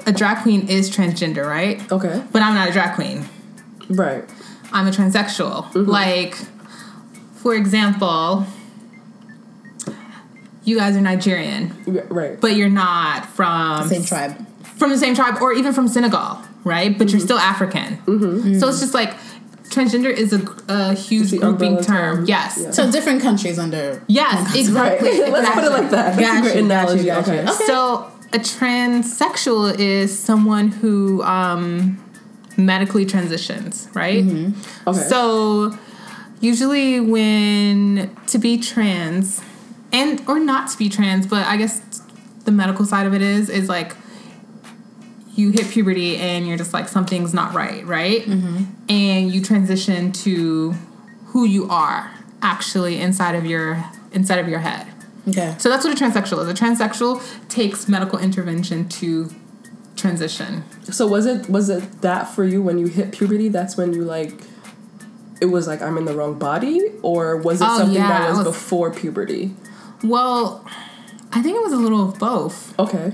A 0.05 0.11
drag 0.11 0.41
queen 0.44 0.67
is 0.67 0.89
transgender, 0.89 1.45
right? 1.47 1.79
Okay. 1.91 2.23
But 2.31 2.41
I'm 2.41 2.55
not 2.55 2.69
a 2.69 2.71
drag 2.71 2.95
queen. 2.95 3.25
Right. 3.89 4.23
I'm 4.71 4.88
a 4.88 4.91
transsexual. 4.91 5.65
Mm-hmm. 5.71 5.89
Like, 5.89 6.35
for 7.35 7.53
example, 7.53 8.45
you 10.63 10.77
guys 10.77 10.95
are 10.95 11.01
Nigerian, 11.01 11.73
Yeah, 11.85 12.01
Right. 12.09 12.39
but 12.39 12.56
you're 12.56 12.69
not 12.69 13.25
from 13.25 13.88
Same 13.88 14.03
tribe. 14.03 14.35
from 14.63 14.89
the 14.89 14.97
same 14.97 15.13
tribe, 15.15 15.41
or 15.41 15.53
even 15.53 15.73
from 15.73 15.88
Senegal, 15.88 16.39
right? 16.63 16.98
But 16.98 17.10
you're 17.10 17.19
mm-hmm. 17.19 17.25
still 17.25 17.39
African. 17.39 17.98
Mm-hmm. 17.98 18.60
So 18.60 18.69
it's 18.69 18.80
just 18.80 18.94
like 18.94 19.15
transgender 19.74 20.12
is 20.12 20.33
a, 20.33 20.42
a 20.68 20.94
huge 20.94 21.31
the 21.31 21.38
grouping 21.39 21.77
term. 21.77 22.18
term. 22.18 22.25
Yes. 22.25 22.60
Yeah. 22.62 22.71
So 22.71 22.92
different 22.92 23.21
countries 23.21 23.57
under. 23.57 24.04
Yes, 24.07 24.48
Right. 24.48 24.56
exactly. 24.56 25.19
Let's 25.31 25.50
put 25.50 25.63
it 25.63 25.71
like 25.71 25.89
that. 25.89 26.15
That's 26.15 26.19
Got 26.19 26.38
a 26.38 26.42
great 26.42 26.63
analogy. 26.63 27.06
got 27.06 27.27
you. 27.27 27.33
Okay. 27.33 27.65
So 27.65 28.12
a 28.33 28.39
transsexual 28.39 29.77
is 29.80 30.18
someone 30.18 30.69
who 30.69 31.21
um, 31.24 32.04
medically 32.57 33.06
transitions, 33.06 33.89
right? 33.94 34.24
Mm-hmm. 34.24 34.89
Okay. 34.89 35.00
So 35.00 35.77
usually 36.39 37.00
when 37.00 38.16
to 38.27 38.38
be 38.38 38.57
trans 38.57 39.42
and 39.92 40.21
or 40.27 40.39
not 40.39 40.69
to 40.71 40.77
be 40.77 40.89
trans, 40.89 41.25
but 41.27 41.45
I 41.45 41.57
guess 41.57 41.81
the 42.45 42.51
medical 42.51 42.86
side 42.86 43.06
of 43.07 43.13
it 43.13 43.21
is 43.21 43.50
is 43.50 43.69
like 43.69 43.95
you 45.35 45.50
hit 45.51 45.68
puberty 45.69 46.18
and 46.18 46.47
you're 46.47 46.57
just 46.57 46.74
like 46.74 46.88
something's 46.88 47.33
not 47.33 47.53
right, 47.53 47.85
right? 47.85 48.21
Mm-hmm. 48.21 48.63
And 48.89 49.33
you 49.33 49.41
transition 49.41 50.12
to 50.12 50.71
who 51.27 51.45
you 51.45 51.68
are 51.69 52.12
actually 52.41 53.00
inside 53.00 53.35
of 53.35 53.45
your 53.45 53.83
inside 54.12 54.39
of 54.39 54.47
your 54.47 54.59
head. 54.59 54.88
Okay. 55.27 55.56
So 55.57 55.69
that's 55.69 55.85
what 55.85 56.00
a 56.00 56.03
transsexual 56.03 56.41
is. 56.44 56.47
A 56.50 56.53
transsexual 56.53 57.24
takes 57.50 57.88
medical 57.88 58.19
intervention 58.19 58.88
to 58.89 59.30
transition. 59.95 60.63
So 60.83 61.07
was 61.07 61.25
it 61.25 61.50
was 61.50 61.69
it 61.69 62.01
that 62.01 62.25
for 62.25 62.44
you 62.44 62.62
when 62.62 62.77
you 62.77 62.88
hit 62.88 63.12
puberty? 63.13 63.47
That's 63.47 63.77
when 63.77 63.94
you 63.94 64.03
like 64.03 64.33
it 65.41 65.45
was 65.47 65.65
like 65.68 65.81
I'm 65.81 65.97
in 65.97 66.06
the 66.06 66.13
wrong 66.13 66.38
body, 66.38 66.91
or 67.01 67.38
was 67.38 67.62
it 67.62 67.68
Oh, 67.68 67.77
something 67.80 67.95
yeah, 67.95 68.07
that 68.07 68.30
was, 68.30 68.39
was- 68.39 68.47
before 68.47 68.91
puberty? 68.91 69.56
Well, 70.03 70.63
I 71.31 71.41
think 71.41 71.56
it 71.56 71.63
was 71.63 71.71
a 71.74 71.77
little 71.77 72.09
of 72.09 72.19
both. 72.19 72.77
Okay, 72.77 73.13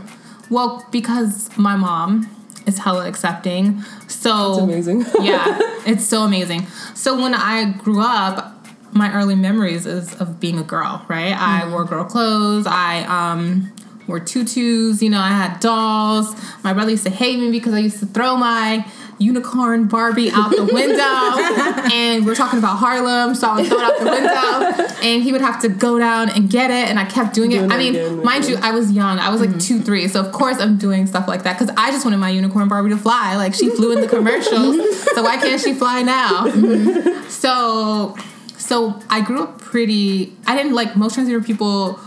Well, 0.50 0.86
because 0.92 1.56
my 1.58 1.76
mom 1.76 2.30
is 2.66 2.80
hella 2.80 3.08
accepting. 3.08 3.82
So 4.08 4.52
it's 4.54 4.62
amazing. 4.62 5.06
yeah, 5.22 5.60
it's 5.86 6.06
so 6.06 6.24
amazing. 6.24 6.68
So 6.96 7.20
when 7.20 7.34
I 7.34 7.72
grew 7.72 8.02
up, 8.02 8.56
my 8.92 9.14
early 9.14 9.36
memories 9.36 9.86
is 9.86 10.16
of 10.16 10.40
being 10.40 10.58
a 10.58 10.64
girl, 10.64 11.06
right? 11.08 11.34
I 11.34 11.70
wore 11.70 11.86
girl 11.86 12.06
clothes. 12.06 12.66
I 12.68 13.04
um 13.06 13.72
wore 14.08 14.20
tutus. 14.20 15.02
You 15.02 15.10
know, 15.10 15.20
I 15.20 15.30
had 15.30 15.60
dolls. 15.60 16.36
My 16.64 16.74
brother 16.74 16.92
used 16.92 17.04
to 17.06 17.12
hate 17.12 17.40
me 17.40 17.52
because 17.52 17.74
I 17.74 17.80
used 17.80 18.00
to 18.00 18.06
throw 18.08 18.36
my 18.36 18.86
unicorn 19.20 19.88
Barbie 19.88 20.32
out 20.32 20.50
the 20.52 20.66
window. 20.66 21.90
and 21.94 22.26
we're 22.26 22.36
talking 22.36 22.58
about 22.58 22.78
Harlem, 22.78 23.36
so 23.36 23.50
I 23.50 23.56
would 23.58 23.68
throw 23.68 23.78
it 23.78 23.84
out 23.84 24.00
the 24.00 24.06
window, 24.06 24.94
and 25.04 25.22
he 25.22 25.32
would 25.32 25.42
have 25.42 25.62
to 25.62 25.70
go 25.70 26.00
down 26.00 26.30
and 26.30 26.50
get 26.50 26.72
it. 26.72 26.90
And 26.90 26.98
I 26.98 27.06
kept 27.06 27.36
doing 27.36 27.52
it. 27.52 27.70
I 27.70 27.78
mean, 27.78 27.96
again, 27.96 28.24
mind 28.24 28.46
you, 28.46 28.58
I 28.62 28.72
was 28.72 28.92
young. 28.92 29.20
I 29.20 29.30
was 29.30 29.42
like 29.42 29.52
mm-hmm. 29.52 29.60
two, 29.60 29.82
three. 29.82 30.08
So 30.08 30.22
of 30.22 30.32
course 30.32 30.60
I'm 30.60 30.78
doing 30.78 31.06
stuff 31.06 31.28
like 31.28 31.44
that 31.44 31.60
because 31.60 31.74
I 31.78 31.92
just 31.92 32.06
wanted 32.06 32.18
my 32.18 32.30
unicorn 32.30 32.68
Barbie 32.70 32.90
to 32.90 32.98
fly. 32.98 33.36
Like 33.36 33.54
she 33.54 33.70
flew 33.70 33.92
in 33.92 34.02
the 34.02 34.08
commercials, 34.08 35.04
so 35.14 35.24
why 35.24 35.38
can't 35.38 35.62
she 35.62 35.74
fly 35.74 36.02
now? 36.02 36.46
Mm-hmm. 36.48 37.30
So, 37.30 38.18
so 38.58 39.00
I 39.10 39.22
grew 39.22 39.44
up 39.44 39.60
pretty. 39.60 40.36
I 40.48 40.56
didn't 40.56 40.74
like 40.74 40.96
most 40.96 41.18
transgender 41.18 41.46
people. 41.46 42.00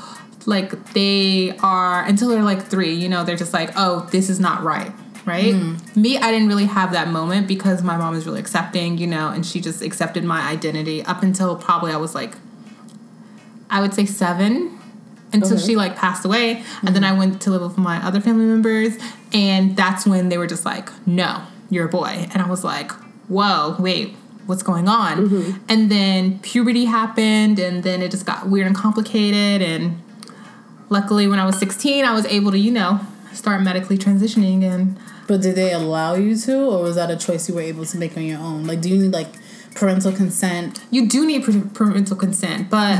Like 0.44 0.92
they 0.92 1.56
are 1.58 2.04
until 2.04 2.28
they're 2.28 2.42
like 2.42 2.62
three. 2.62 2.94
You 2.94 3.08
know, 3.08 3.22
they're 3.22 3.36
just 3.36 3.52
like, 3.52 3.70
oh, 3.76 4.08
this 4.10 4.28
is 4.28 4.40
not 4.40 4.62
right. 4.62 4.92
Right. 5.24 5.54
Mm. 5.54 5.96
Me, 5.96 6.18
I 6.18 6.30
didn't 6.32 6.48
really 6.48 6.66
have 6.66 6.92
that 6.92 7.08
moment 7.08 7.46
because 7.46 7.82
my 7.82 7.96
mom 7.96 8.14
was 8.14 8.26
really 8.26 8.40
accepting. 8.40 8.98
You 8.98 9.06
know, 9.06 9.28
and 9.28 9.44
she 9.46 9.60
just 9.60 9.82
accepted 9.82 10.24
my 10.24 10.40
identity 10.40 11.02
up 11.04 11.22
until 11.22 11.56
probably 11.56 11.92
I 11.92 11.96
was 11.96 12.14
like, 12.14 12.34
I 13.70 13.80
would 13.80 13.94
say 13.94 14.04
seven 14.04 14.78
until 15.32 15.56
Okay. 15.56 15.66
she 15.66 15.76
like 15.76 15.96
passed 15.96 16.24
away 16.24 16.62
and 16.82 16.94
then 16.94 17.02
mm-hmm. 17.02 17.14
i 17.14 17.18
went 17.18 17.40
to 17.42 17.50
live 17.50 17.62
with 17.62 17.78
my 17.78 18.04
other 18.04 18.20
family 18.20 18.44
members 18.44 18.96
and 19.32 19.76
that's 19.76 20.06
when 20.06 20.28
they 20.28 20.38
were 20.38 20.46
just 20.46 20.64
like 20.64 20.90
no 21.06 21.42
you're 21.70 21.86
a 21.86 21.90
boy 21.90 22.28
and 22.32 22.42
i 22.42 22.48
was 22.48 22.62
like 22.62 22.92
whoa 23.28 23.74
wait 23.78 24.14
what's 24.46 24.62
going 24.62 24.88
on 24.88 25.28
mm-hmm. 25.28 25.58
and 25.68 25.90
then 25.90 26.38
puberty 26.40 26.84
happened 26.84 27.58
and 27.58 27.82
then 27.82 28.02
it 28.02 28.10
just 28.10 28.26
got 28.26 28.48
weird 28.48 28.66
and 28.66 28.76
complicated 28.76 29.62
and 29.62 30.00
luckily 30.90 31.26
when 31.26 31.38
i 31.38 31.44
was 31.44 31.58
16 31.58 32.04
i 32.04 32.12
was 32.12 32.26
able 32.26 32.50
to 32.50 32.58
you 32.58 32.70
know 32.70 33.00
start 33.32 33.62
medically 33.62 33.96
transitioning 33.96 34.62
and 34.62 34.98
But 35.32 35.40
did 35.40 35.54
they 35.54 35.72
allow 35.72 36.14
you 36.14 36.36
to, 36.46 36.54
or 36.72 36.82
was 36.82 36.96
that 36.96 37.10
a 37.10 37.16
choice 37.16 37.48
you 37.48 37.54
were 37.54 37.62
able 37.72 37.86
to 37.92 37.96
make 37.96 38.16
on 38.18 38.24
your 38.24 38.38
own? 38.38 38.66
Like, 38.66 38.80
do 38.82 38.88
you 38.90 38.98
need 39.02 39.12
like 39.12 39.28
parental 39.74 40.12
consent? 40.12 40.80
you 40.90 41.08
do 41.08 41.24
need 41.26 41.40
parental 41.74 42.14
consent 42.24 42.68
but 42.68 42.98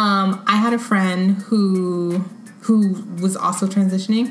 um, 0.00 0.28
i 0.46 0.56
had 0.64 0.72
a 0.74 0.78
friend 0.78 1.20
who 1.48 2.18
who 2.66 2.76
was 3.22 3.34
also 3.36 3.66
transitioning 3.66 4.26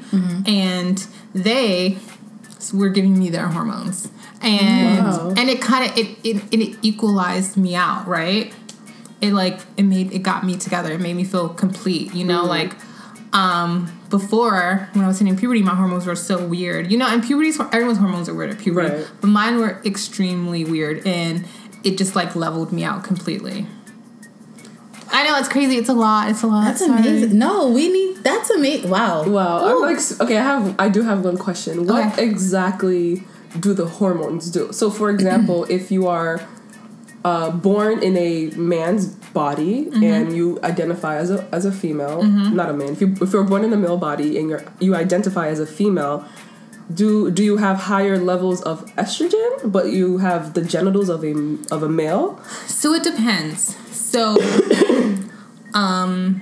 and 0.48 1.08
they 1.34 1.98
were 2.80 2.90
giving 2.90 3.18
me 3.18 3.28
their 3.32 3.48
hormones 3.48 4.10
and 4.42 5.04
Wow. 5.06 5.34
and 5.36 5.50
it 5.50 5.60
kind 5.62 5.84
of 5.90 5.98
it, 5.98 6.08
it 6.24 6.38
it 6.52 6.78
equalized 6.84 7.58
me 7.58 7.74
out 7.76 8.08
right 8.08 8.54
it 9.22 9.34
like 9.34 9.58
it 9.76 9.84
made 9.84 10.12
it 10.14 10.20
got 10.20 10.44
me 10.46 10.56
together. 10.58 10.92
It 10.94 11.00
made 11.02 11.16
me 11.16 11.24
feel 11.24 11.48
complete. 11.50 12.14
You 12.14 12.26
know, 12.26 12.44
like 12.46 12.74
um 13.34 13.90
before 14.18 14.88
when 14.94 15.04
I 15.04 15.08
was 15.08 15.18
hitting 15.18 15.36
puberty, 15.36 15.64
my 15.64 15.74
hormones 15.74 16.06
were 16.06 16.16
so 16.16 16.46
weird. 16.46 16.92
You 16.92 16.98
know, 17.00 17.08
and 17.08 17.24
puberty's 17.24 17.60
everyone's 17.60 17.98
hormones 17.98 18.30
are 18.30 18.36
weird 18.36 18.52
at 18.52 18.60
puberty, 18.60 18.90
Right. 18.96 19.08
but 19.22 19.28
mine 19.28 19.58
were 19.60 19.82
extremely 19.84 20.64
weird, 20.64 21.06
and 21.08 21.46
it 21.84 21.98
just 21.98 22.16
like 22.16 22.36
leveled 22.36 22.72
me 22.72 22.84
out 22.84 23.04
completely. 23.04 23.66
I 25.12 25.28
know 25.28 25.38
it's 25.38 25.48
crazy. 25.50 25.78
It's 25.78 25.90
a 25.90 25.94
lot. 25.94 26.30
It's 26.30 26.44
a 26.44 26.48
lot. 26.48 26.66
That's 26.66 26.86
Sorry. 26.86 27.00
amazing. 27.00 27.38
No, 27.40 27.70
we 27.70 27.92
need. 27.92 28.24
That's 28.24 28.50
amazing. 28.52 28.90
Wow. 28.92 29.28
Wow. 29.28 29.66
I'm 29.68 29.82
like 29.82 30.00
okay. 30.22 30.38
I 30.38 30.42
have. 30.44 30.76
I 30.80 30.90
do 30.90 31.02
have 31.02 31.24
one 31.26 31.38
question. 31.38 31.86
What 31.88 32.14
Okay. 32.14 32.24
exactly 32.28 33.24
do 33.60 33.74
the 33.74 33.88
hormones 33.88 34.50
do? 34.52 34.72
So, 34.72 34.90
for 34.92 35.10
example, 35.10 35.66
if 35.70 35.92
you 35.92 36.08
are 36.08 36.42
uh, 37.24 37.50
born 37.52 38.04
in 38.04 38.18
a 38.18 38.50
man's 38.58 39.08
body 39.08 39.86
Mm-hmm. 39.86 40.04
and 40.04 40.36
you 40.36 40.60
identify 40.64 41.16
as 41.18 41.32
a 41.32 41.48
as 41.52 41.66
a 41.66 41.72
female, 41.72 42.22
not 42.24 42.70
a 42.70 42.74
man. 42.74 42.90
If 42.90 43.02
you 43.02 43.16
if 43.22 43.34
you're 43.34 43.44
born 43.44 43.64
in 43.64 43.72
a 43.74 43.78
male 43.78 43.98
body 43.98 44.38
and 44.38 44.50
you're 44.50 44.64
you 44.80 44.96
identify 44.96 45.48
as 45.48 45.60
a 45.60 45.66
female. 45.66 46.26
Do 46.94 47.32
do 47.32 47.42
you 47.44 47.58
have 47.58 47.78
higher 47.78 48.18
levels 48.18 48.62
of 48.64 48.86
estrogen, 48.98 49.72
but 49.72 49.86
you 49.94 50.18
have 50.18 50.54
the 50.54 50.62
genitals 50.62 51.08
of 51.08 51.24
a 51.24 51.34
of 51.72 51.82
a 51.82 51.88
male? 51.88 52.38
So 52.68 52.94
it 52.94 53.04
depends. 53.04 53.78
So, 53.90 54.36
um, 55.74 56.42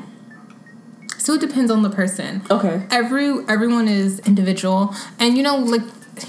so 1.18 1.34
it 1.36 1.42
depends 1.42 1.70
on 1.72 1.84
the 1.84 1.90
person. 1.92 2.42
Okay. 2.50 2.86
Every 2.90 3.30
everyone 3.48 3.88
is 3.88 4.20
individual, 4.22 4.96
and 5.20 5.38
you 5.38 5.44
know, 5.44 5.58
like 5.58 5.84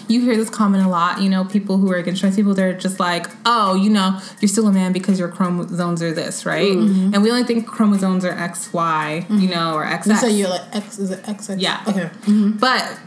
you 0.09 0.21
hear 0.21 0.37
this 0.37 0.51
comment 0.51 0.85
a 0.85 0.89
lot. 0.89 1.21
You 1.21 1.29
know, 1.29 1.45
people 1.45 1.79
who 1.79 1.91
are 1.93 1.97
against 1.97 2.21
trans 2.21 2.37
people, 2.37 2.55
they're 2.55 2.73
just 2.73 3.01
like, 3.01 3.27
oh, 3.45 3.75
you 3.75 3.91
know, 3.91 4.21
you're 4.41 4.49
still 4.49 4.67
a 4.69 4.73
man 4.73 4.93
because 4.93 5.19
your 5.19 5.29
chromosomes 5.29 6.03
are 6.03 6.13
this, 6.13 6.45
right? 6.47 6.73
Mm-hmm. 6.73 7.15
And 7.15 7.23
we 7.23 7.31
only 7.31 7.45
think 7.45 7.67
chromosomes 7.67 8.25
are 8.25 8.33
X, 8.33 8.73
Y, 8.73 9.27
you 9.29 9.37
mm-hmm. 9.37 9.47
know, 9.47 9.75
or 9.75 9.85
XX. 9.85 10.07
You 10.07 10.17
say 10.17 10.31
you're 10.33 10.49
like 10.49 10.75
X. 10.75 10.99
Is 10.99 11.11
it 11.11 11.29
X? 11.29 11.51
X? 11.51 11.61
Yeah. 11.61 11.83
Okay. 11.87 12.11
But 12.59 12.99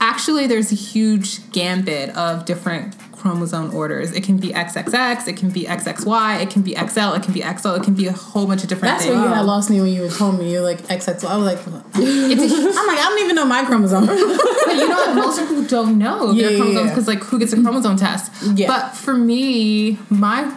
actually, 0.00 0.46
there's 0.46 0.72
a 0.72 0.76
huge 0.76 1.50
gambit 1.52 2.10
of 2.16 2.44
different 2.44 2.96
chromosome 3.20 3.74
orders. 3.74 4.12
It 4.12 4.22
can 4.24 4.38
be 4.38 4.48
XXX, 4.50 5.28
it 5.28 5.36
can 5.36 5.50
be 5.50 5.64
XXY, 5.64 6.42
it 6.42 6.50
can 6.50 6.62
be 6.62 6.72
XL, 6.74 7.12
it 7.14 7.22
can 7.22 7.32
be 7.32 7.40
XO, 7.40 7.76
it 7.76 7.82
can 7.82 7.94
be 7.94 8.06
a 8.06 8.12
whole 8.12 8.46
bunch 8.46 8.62
of 8.62 8.68
different 8.68 8.98
things. 8.98 9.04
That's 9.04 9.10
things. 9.10 9.20
where 9.20 9.28
you 9.28 9.34
had 9.34 9.46
lost 9.46 9.70
me 9.70 9.80
when 9.80 9.92
you 9.92 10.02
were 10.02 10.08
told 10.08 10.38
me 10.38 10.50
you're 10.52 10.62
like 10.62 10.78
XX. 10.82 11.24
I 11.24 11.36
was 11.36 11.46
like, 11.46 11.58
It's 11.94 12.52
a, 12.52 12.56
I'm 12.56 12.86
like, 12.86 12.98
I 12.98 13.06
don't 13.08 13.24
even 13.24 13.36
know 13.36 13.44
my 13.46 13.64
chromosome. 13.64 14.06
but 14.06 14.16
you 14.16 14.88
know 14.88 14.96
what? 14.96 15.14
Most 15.14 15.40
people 15.40 15.64
don't 15.64 15.98
know 15.98 16.32
Yeah, 16.32 16.42
their 16.42 16.50
yeah, 16.52 16.58
chromosomes 16.58 16.86
yeah. 16.86 16.94
because, 16.94 17.08
like, 17.08 17.22
who 17.24 17.38
gets 17.38 17.52
a 17.52 17.62
chromosome 17.62 17.96
test? 17.96 18.32
Yeah. 18.56 18.66
But 18.66 18.90
for 18.90 19.14
me, 19.14 19.98
my 20.08 20.52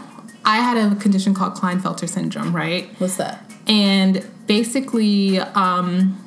I 0.46 0.58
had 0.58 0.76
a 0.78 0.96
condition 0.96 1.34
called 1.34 1.54
Klinefelter 1.56 2.08
syndrome, 2.10 2.54
right? 2.56 2.90
What's 3.00 3.18
that? 3.18 3.44
and 3.68 4.26
basically 4.48 5.40
um, 5.40 6.20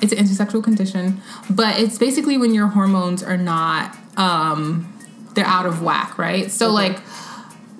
it's 0.00 0.12
an 0.12 0.18
intersexual 0.18 0.62
condition 0.62 1.22
but 1.48 1.78
it's 1.78 1.96
basically 1.98 2.36
when 2.36 2.52
your 2.52 2.66
hormones 2.66 3.22
are 3.22 3.36
not 3.38 3.96
um, 4.18 4.91
they're 5.34 5.46
out 5.46 5.66
of 5.66 5.82
whack 5.82 6.18
right? 6.18 6.50
So 6.50 6.70
like 6.70 7.00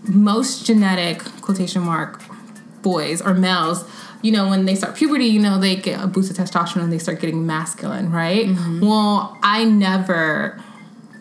most 0.05 0.67
genetic 0.67 1.19
quotation 1.41 1.83
mark 1.83 2.21
boys 2.83 3.23
or 3.23 3.33
males 3.33 3.89
you 4.23 4.33
know 4.33 4.49
when 4.49 4.65
they 4.65 4.75
start 4.75 4.97
puberty 4.97 5.27
you 5.27 5.39
know 5.39 5.61
they 5.61 5.77
get 5.77 6.03
a 6.03 6.07
boost 6.09 6.29
of 6.29 6.37
testosterone 6.37 6.83
and 6.83 6.93
they 6.93 6.99
start 6.99 7.21
getting 7.21 7.47
masculine 7.47 8.11
right? 8.11 8.47
Mm-hmm. 8.47 8.81
Well 8.81 9.39
i 9.43 9.65
never 9.65 10.61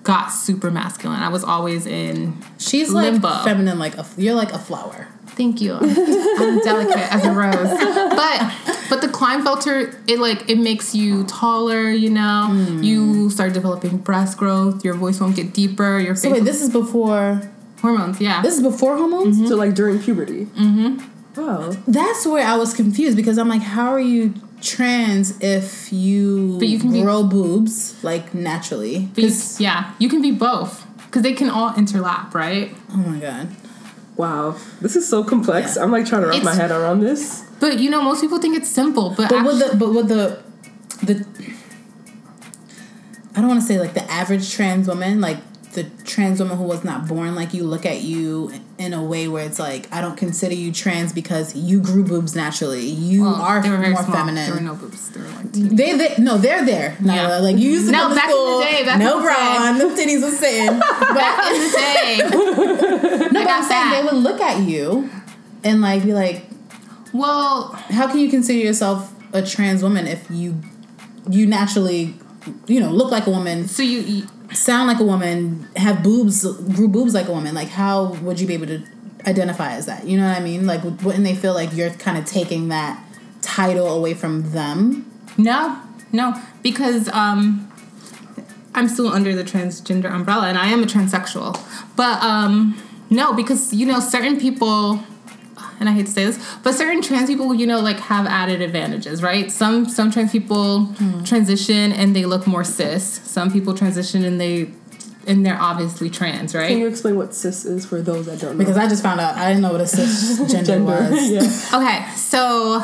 got 0.03 0.29
super 0.29 0.71
masculine. 0.71 1.19
I 1.19 1.29
was 1.29 1.43
always 1.43 1.85
in 1.85 2.37
She's 2.57 2.91
like 2.91 3.21
feminine, 3.43 3.79
like 3.79 3.97
a, 3.97 4.05
you're 4.17 4.35
like 4.35 4.51
a 4.51 4.59
flower. 4.59 5.07
Thank 5.35 5.61
you. 5.61 5.73
I'm 5.75 6.59
delicate 6.59 7.13
as 7.13 7.25
a 7.25 7.31
rose. 7.31 7.69
But 8.15 8.53
but 8.89 9.01
the 9.01 9.07
Klinefelter, 9.07 9.97
it 10.07 10.19
like 10.19 10.49
it 10.49 10.57
makes 10.59 10.93
you 10.93 11.23
taller, 11.25 11.89
you 11.89 12.09
know. 12.09 12.47
Hmm. 12.51 12.83
You 12.83 13.29
start 13.29 13.53
developing 13.53 13.97
breast 13.97 14.37
growth, 14.37 14.83
your 14.83 14.93
voice 14.95 15.19
won't 15.19 15.35
get 15.35 15.53
deeper, 15.53 15.97
your 15.99 16.15
So 16.15 16.29
wait, 16.31 16.43
this 16.43 16.61
is 16.61 16.69
before. 16.69 17.41
hormones, 17.81 18.19
yeah. 18.21 18.41
This 18.41 18.55
is 18.57 18.61
before 18.61 18.97
hormones. 18.97 19.47
So 19.47 19.55
like 19.55 19.73
during 19.73 19.99
puberty. 19.99 20.45
Mm-hmm. 20.45 21.41
Wow. 21.41 21.71
That's 21.87 22.27
where 22.27 22.45
I 22.45 22.55
was 22.57 22.73
confused 22.73 23.15
because 23.15 23.37
I'm 23.37 23.47
like, 23.47 23.61
how 23.61 23.89
are 23.93 23.99
you 24.01 24.33
trans 24.61 25.39
if 25.41 25.91
you, 25.91 26.57
But 26.59 26.67
you 26.67 26.77
can 26.77 26.91
be- 26.91 27.01
grow 27.01 27.23
boobs 27.23 27.95
like 28.03 28.35
naturally? 28.35 29.09
You- 29.15 29.23
'Cause- 29.29 29.59
yeah, 29.59 29.91
you 29.97 30.09
can 30.09 30.21
be 30.21 30.31
both. 30.31 30.85
Because 31.05 31.23
they 31.23 31.33
can 31.33 31.49
all 31.49 31.71
interlap, 31.71 32.33
right? 32.33 32.75
oh 32.93 32.97
my 32.97 33.17
god. 33.17 33.47
Wow. 34.21 34.55
This 34.81 34.95
is 34.95 35.09
so 35.09 35.23
complex. 35.23 35.75
Yeah. 35.75 35.81
I'm 35.81 35.91
like 35.91 36.05
trying 36.05 36.21
to 36.21 36.27
wrap 36.27 36.43
my 36.43 36.53
head 36.53 36.69
around 36.69 36.99
this. 36.99 37.43
But 37.59 37.79
you 37.79 37.89
know, 37.89 38.03
most 38.03 38.21
people 38.21 38.37
think 38.37 38.55
it's 38.55 38.69
simple, 38.69 39.15
but, 39.17 39.31
But 39.31 39.43
with 39.43 39.57
the 39.57 39.75
but 39.75 39.89
with 39.95 40.09
the 40.09 40.43
the 41.01 41.25
I 43.35 43.39
don't 43.39 43.47
want 43.47 43.61
to 43.61 43.65
say 43.65 43.79
like 43.79 43.95
the 43.95 44.03
average 44.11 44.53
trans 44.53 44.87
woman, 44.87 45.21
like 45.21 45.39
the 45.73 45.83
trans 46.05 46.39
woman 46.39 46.57
who 46.57 46.63
was 46.63 46.83
not 46.83 47.07
born 47.07 47.33
like 47.35 47.53
you 47.53 47.63
look 47.63 47.85
at 47.85 48.01
you 48.01 48.51
in 48.77 48.93
a 48.93 49.03
way 49.03 49.27
where 49.27 49.45
it's 49.45 49.59
like 49.59 49.87
I 49.93 50.01
don't 50.01 50.17
consider 50.17 50.53
you 50.53 50.71
trans 50.71 51.13
because 51.13 51.55
you 51.55 51.81
grew 51.81 52.03
boobs 52.03 52.35
naturally. 52.35 52.85
You 52.87 53.23
well, 53.23 53.35
are 53.41 53.61
they 53.61 53.69
were 53.69 53.77
very 53.77 53.93
more 53.93 54.03
small. 54.03 54.15
feminine. 54.17 54.45
There 54.45 54.55
were 54.55 54.61
no 54.61 54.75
boobs. 54.75 55.09
They 55.09 55.21
were 55.21 55.27
like 55.27 55.51
teeny. 55.53 55.69
They, 55.75 55.97
they 55.97 56.15
no, 56.17 56.37
they're 56.37 56.65
there. 56.65 56.97
Nyla. 56.99 57.15
Yeah. 57.15 57.37
Like 57.37 57.57
you 57.57 57.71
used 57.71 57.85
to 57.87 57.91
No, 57.93 58.03
go 58.07 58.09
to 58.09 58.15
back 58.15 58.25
in 58.25 58.29
the 58.31 58.35
school, 58.35 58.61
day, 58.61 58.85
back 58.85 58.99
no 58.99 59.11
in 59.11 59.17
the 59.17 59.23
bra 59.23 59.35
day. 59.35 59.57
on, 59.57 59.77
the 59.77 59.85
titties 60.01 60.21
were 60.23 60.31
sitting. 60.31 60.79
But 60.79 60.99
Back 61.15 61.51
in 61.51 61.61
the 61.61 61.69
day. 61.77 63.27
no, 63.31 63.39
I 63.39 63.43
but 63.43 63.47
I'm 63.47 63.63
saying 63.63 63.91
they 63.91 64.03
would 64.11 64.21
look 64.23 64.41
at 64.41 64.61
you 64.67 65.09
and 65.63 65.81
like 65.81 66.03
be 66.03 66.13
like, 66.13 66.45
Well, 67.13 67.71
how 67.89 68.07
can 68.07 68.19
you 68.19 68.29
consider 68.29 68.59
yourself 68.59 69.13
a 69.33 69.41
trans 69.41 69.81
woman 69.83 70.07
if 70.07 70.29
you 70.29 70.61
you 71.29 71.45
naturally 71.45 72.15
you 72.67 72.79
know 72.79 72.89
look 72.91 73.11
like 73.11 73.27
a 73.27 73.29
woman, 73.29 73.67
so 73.67 73.83
you, 73.83 73.99
you 74.01 74.27
sound 74.53 74.87
like 74.87 74.99
a 74.99 75.03
woman, 75.03 75.67
have 75.75 76.03
boobs, 76.03 76.45
grew 76.75 76.87
boobs 76.87 77.13
like 77.13 77.27
a 77.27 77.31
woman? 77.31 77.55
Like 77.55 77.69
how 77.69 78.13
would 78.15 78.39
you 78.39 78.47
be 78.47 78.53
able 78.53 78.67
to 78.67 78.83
identify 79.25 79.73
as 79.73 79.85
that? 79.85 80.07
You 80.07 80.17
know 80.17 80.27
what 80.27 80.37
I 80.37 80.41
mean? 80.41 80.65
Like 80.65 80.83
wouldn't 80.83 81.23
they 81.23 81.35
feel 81.35 81.53
like 81.53 81.73
you're 81.73 81.91
kind 81.91 82.17
of 82.17 82.25
taking 82.25 82.69
that 82.69 83.03
title 83.41 83.87
away 83.87 84.13
from 84.13 84.51
them? 84.51 85.09
No, 85.37 85.81
no, 86.11 86.41
because 86.61 87.07
um, 87.09 87.71
I'm 88.73 88.87
still 88.87 89.07
under 89.07 89.35
the 89.35 89.43
transgender 89.43 90.11
umbrella, 90.11 90.47
and 90.47 90.57
I 90.57 90.67
am 90.67 90.83
a 90.83 90.85
transsexual. 90.85 91.59
But 91.95 92.21
um, 92.21 92.81
no, 93.09 93.33
because 93.33 93.73
you 93.73 93.85
know 93.85 93.99
certain 93.99 94.39
people, 94.39 95.03
and 95.81 95.89
I 95.89 95.93
hate 95.93 96.05
to 96.05 96.11
say 96.11 96.25
this, 96.25 96.39
but 96.63 96.75
certain 96.75 97.01
trans 97.01 97.27
people, 97.27 97.55
you 97.55 97.65
know, 97.65 97.79
like 97.79 97.99
have 98.01 98.27
added 98.27 98.61
advantages, 98.61 99.23
right? 99.23 99.51
Some 99.51 99.89
some 99.89 100.11
trans 100.11 100.31
people 100.31 100.85
hmm. 100.85 101.23
transition 101.23 101.91
and 101.91 102.15
they 102.15 102.25
look 102.25 102.45
more 102.45 102.63
cis. 102.63 103.03
Some 103.03 103.51
people 103.51 103.73
transition 103.73 104.23
and 104.23 104.39
they 104.39 104.71
and 105.25 105.43
they're 105.43 105.59
obviously 105.59 106.11
trans, 106.11 106.53
right? 106.53 106.67
Can 106.67 106.77
you 106.77 106.87
explain 106.87 107.17
what 107.17 107.33
cis 107.33 107.65
is 107.65 107.83
for 107.83 107.99
those 107.99 108.27
that 108.27 108.39
don't 108.39 108.53
know? 108.53 108.57
Because 108.59 108.77
I 108.77 108.87
just 108.87 109.01
found 109.01 109.19
out 109.19 109.35
I 109.35 109.49
didn't 109.49 109.63
know 109.63 109.71
what 109.71 109.81
a 109.81 109.87
cis 109.87 110.51
gender 110.51 110.83
was. 110.83 111.31
yeah. 111.31 111.77
Okay, 111.77 112.15
so 112.15 112.81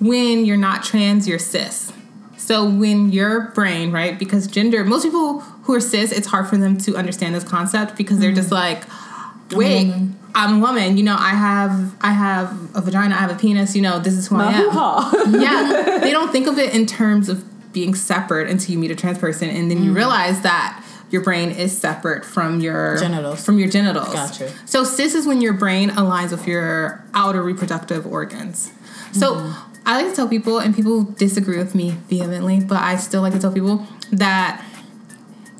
when 0.00 0.44
you're 0.44 0.56
not 0.56 0.82
trans, 0.82 1.28
you're 1.28 1.38
cis. 1.38 1.92
So 2.36 2.68
when 2.68 3.12
your 3.12 3.52
brain, 3.52 3.92
right? 3.92 4.18
Because 4.18 4.48
gender, 4.48 4.84
most 4.84 5.04
people 5.04 5.40
who 5.40 5.74
are 5.74 5.80
cis, 5.80 6.10
it's 6.10 6.26
hard 6.26 6.48
for 6.48 6.56
them 6.56 6.76
to 6.78 6.96
understand 6.96 7.36
this 7.36 7.44
concept 7.44 7.96
because 7.96 8.18
they're 8.18 8.30
hmm. 8.30 8.36
just 8.36 8.50
like, 8.50 8.82
wait, 9.52 9.94
I'm 10.34 10.58
a 10.58 10.60
woman. 10.60 10.96
You 10.96 11.04
know, 11.04 11.16
I 11.18 11.30
have 11.30 11.94
I 12.00 12.12
have 12.12 12.76
a 12.76 12.80
vagina, 12.80 13.14
I 13.14 13.18
have 13.18 13.30
a 13.30 13.34
penis. 13.34 13.74
You 13.74 13.82
know, 13.82 13.98
this 13.98 14.14
is 14.14 14.28
who 14.28 14.36
I 14.36 14.52
am. 14.52 14.68
Yeah, 15.40 15.98
they 16.00 16.10
don't 16.10 16.32
think 16.32 16.46
of 16.46 16.58
it 16.58 16.74
in 16.74 16.86
terms 16.86 17.28
of 17.28 17.44
being 17.72 17.94
separate 17.94 18.48
until 18.48 18.72
you 18.72 18.78
meet 18.78 18.90
a 18.90 18.96
trans 18.96 19.18
person, 19.18 19.48
and 19.48 19.70
then 19.70 19.82
you 19.82 19.92
mm. 19.92 19.96
realize 19.96 20.40
that 20.42 20.84
your 21.10 21.22
brain 21.22 21.50
is 21.50 21.76
separate 21.76 22.24
from 22.24 22.60
your 22.60 22.98
Genitals. 22.98 23.44
From 23.44 23.58
your 23.58 23.68
genitals. 23.68 24.12
Gotcha. 24.12 24.52
So 24.66 24.84
cis 24.84 25.14
is 25.14 25.26
when 25.26 25.40
your 25.40 25.54
brain 25.54 25.90
aligns 25.90 26.30
with 26.30 26.46
your 26.46 27.04
outer 27.14 27.42
reproductive 27.42 28.06
organs. 28.06 28.70
So 29.12 29.36
mm. 29.36 29.54
I 29.86 30.02
like 30.02 30.10
to 30.10 30.16
tell 30.16 30.28
people, 30.28 30.58
and 30.58 30.74
people 30.74 31.04
disagree 31.04 31.56
with 31.56 31.74
me 31.74 31.92
vehemently, 32.08 32.60
but 32.60 32.80
I 32.82 32.96
still 32.96 33.22
like 33.22 33.32
to 33.32 33.38
tell 33.38 33.52
people 33.52 33.86
that 34.12 34.64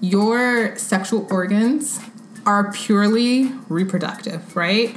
your 0.01 0.77
sexual 0.77 1.27
organs 1.31 2.01
are 2.49 2.73
purely 2.73 3.53
reproductive, 3.69 4.57
right? 4.57 4.97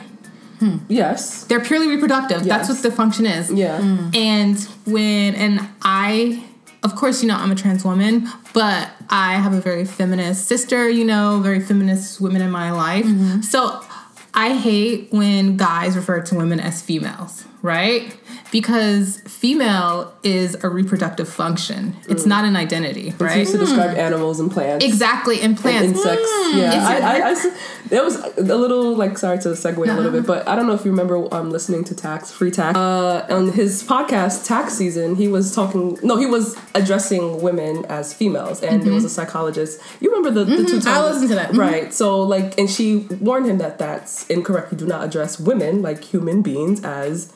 Yes. 0.88 1.44
They're 1.46 1.60
purely 1.60 1.88
reproductive. 1.88 2.44
That's 2.44 2.70
what 2.70 2.82
the 2.82 2.92
function 2.92 3.26
is. 3.26 3.52
Yeah. 3.52 3.80
Mm. 3.80 4.16
And 4.16 4.60
when 4.86 5.36
and 5.36 5.68
I 5.82 6.44
of 6.84 6.96
course, 6.96 7.22
you 7.22 7.28
know, 7.28 7.36
I'm 7.36 7.52
a 7.52 7.56
trans 7.56 7.84
woman, 7.86 8.28
but 8.54 8.90
I 9.10 9.34
have 9.36 9.54
a 9.54 9.62
very 9.62 9.86
feminist 9.86 10.48
sister, 10.48 10.90
you 10.90 11.06
know, 11.06 11.40
very 11.40 11.60
feminist 11.60 12.20
women 12.20 12.42
in 12.42 12.50
my 12.50 12.72
life. 12.72 13.06
Mm-hmm. 13.06 13.42
So 13.42 13.84
I 14.34 14.56
hate 14.58 15.12
when 15.12 15.58
guys 15.58 15.96
refer 15.96 16.22
to 16.22 16.36
women 16.36 16.60
as 16.60 16.82
females. 16.82 17.46
right? 17.62 18.16
Because 18.52 19.22
female 19.22 20.14
is 20.24 20.62
a 20.64 20.70
reproductive 20.70 21.30
function. 21.30 21.96
It's 22.10 22.26
not 22.26 22.44
an 22.46 22.56
identity, 22.58 23.08
It's 23.10 23.20
right? 23.22 23.38
used 23.40 23.54
to 23.54 23.58
describe 23.58 23.98
animals 23.98 24.40
and 24.42 24.52
plants. 24.52 24.84
Exactly, 24.86 25.40
and 25.42 25.58
plants, 25.58 25.88
and 25.88 25.96
insects. 25.96 26.26
Hmm. 26.30 26.58
Yeah, 26.58 26.72
I, 26.88 26.98
I, 27.00 27.30
I 27.32 27.56
that 27.92 28.04
was 28.04 28.16
a 28.38 28.42
little 28.58 28.96
like 28.96 29.18
sorry 29.18 29.38
to 29.40 29.50
segue 29.50 29.78
a 29.78 29.94
little 29.94 30.12
bit, 30.12 30.26
but 30.26 30.48
I 30.48 30.56
don't 30.56 30.68
know 30.68 30.74
if 30.74 30.84
you 30.86 30.92
remember 30.92 31.34
um, 31.34 31.50
listening 31.50 31.84
to 31.86 31.96
Tax 31.96 32.32
Free 32.32 32.52
Tax 32.52 32.78
uh, 32.78 33.26
on 33.30 33.52
his 33.54 33.84
podcast 33.84 34.46
Tax 34.46 34.74
Season. 34.74 35.16
He 35.16 35.28
was 35.30 35.56
talking. 35.56 35.98
No, 36.04 36.18
he 36.18 36.26
was 36.26 36.58
addressing 36.76 37.42
women 37.42 37.86
as 37.86 38.14
females, 38.14 38.62
and 38.62 38.84
there 38.84 38.94
was 38.94 39.06
a 39.06 39.10
psychologist. 39.10 39.82
You 40.02 40.14
remember 40.14 40.44
the, 40.44 40.46
the 40.46 40.64
two 40.66 40.80
times 40.82 40.86
Mm-hmm. 40.86 40.90
I 40.90 41.06
listened 41.10 41.30
to 41.30 41.36
that. 41.36 41.52
Mhm. 41.52 41.58
right? 41.58 41.94
So 41.94 42.22
like, 42.22 42.58
and 42.60 42.70
she 42.70 43.08
warned 43.22 43.46
him 43.46 43.60
that 43.60 43.78
that's 43.78 44.28
incorrect. 44.28 44.72
You 44.74 44.78
do 44.78 44.86
not 44.88 45.04
address 45.06 45.40
women 45.40 45.82
like 45.82 46.04
human 46.04 46.42
beings 46.42 46.84
as 46.84 47.32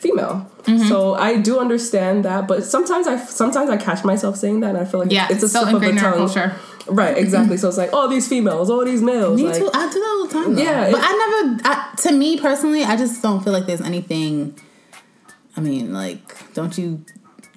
female. 0.00 0.50
Mm-hmm. 0.62 0.88
So 0.88 1.14
I 1.14 1.36
do 1.36 1.58
understand 1.58 2.24
that, 2.24 2.48
but 2.48 2.64
sometimes 2.64 3.06
I 3.06 3.16
sometimes 3.16 3.70
I 3.70 3.76
catch 3.76 4.04
myself 4.04 4.36
saying 4.36 4.60
that, 4.60 4.70
and 4.70 4.78
I 4.78 4.84
feel 4.84 5.00
like 5.00 5.12
yeah, 5.12 5.28
it's 5.30 5.42
a 5.42 5.48
slip 5.48 5.62
of 5.64 5.68
the 5.68 5.76
ingrained 5.76 5.98
in 5.98 6.04
our 6.04 6.12
tongue. 6.12 6.26
culture. 6.26 6.56
Right, 6.86 7.16
exactly. 7.16 7.56
So 7.56 7.68
it's 7.68 7.76
like, 7.76 7.90
oh, 7.92 8.08
these 8.08 8.26
females, 8.28 8.70
all 8.70 8.84
these 8.84 9.02
males. 9.02 9.40
Me 9.40 9.46
like, 9.48 9.58
too. 9.58 9.70
I 9.72 9.92
do 9.92 10.00
that 10.00 10.16
all 10.18 10.26
the 10.26 10.32
time. 10.32 10.54
Though. 10.54 10.62
Yeah, 10.62 10.90
but 10.90 11.00
I 11.02 11.12
never. 11.12 11.60
I, 11.64 11.94
to 11.98 12.12
me 12.12 12.38
personally, 12.38 12.82
I 12.82 12.96
just 12.96 13.22
don't 13.22 13.44
feel 13.44 13.52
like 13.52 13.66
there's 13.66 13.80
anything. 13.80 14.58
I 15.56 15.60
mean, 15.60 15.92
like, 15.92 16.52
don't 16.54 16.76
you 16.76 17.04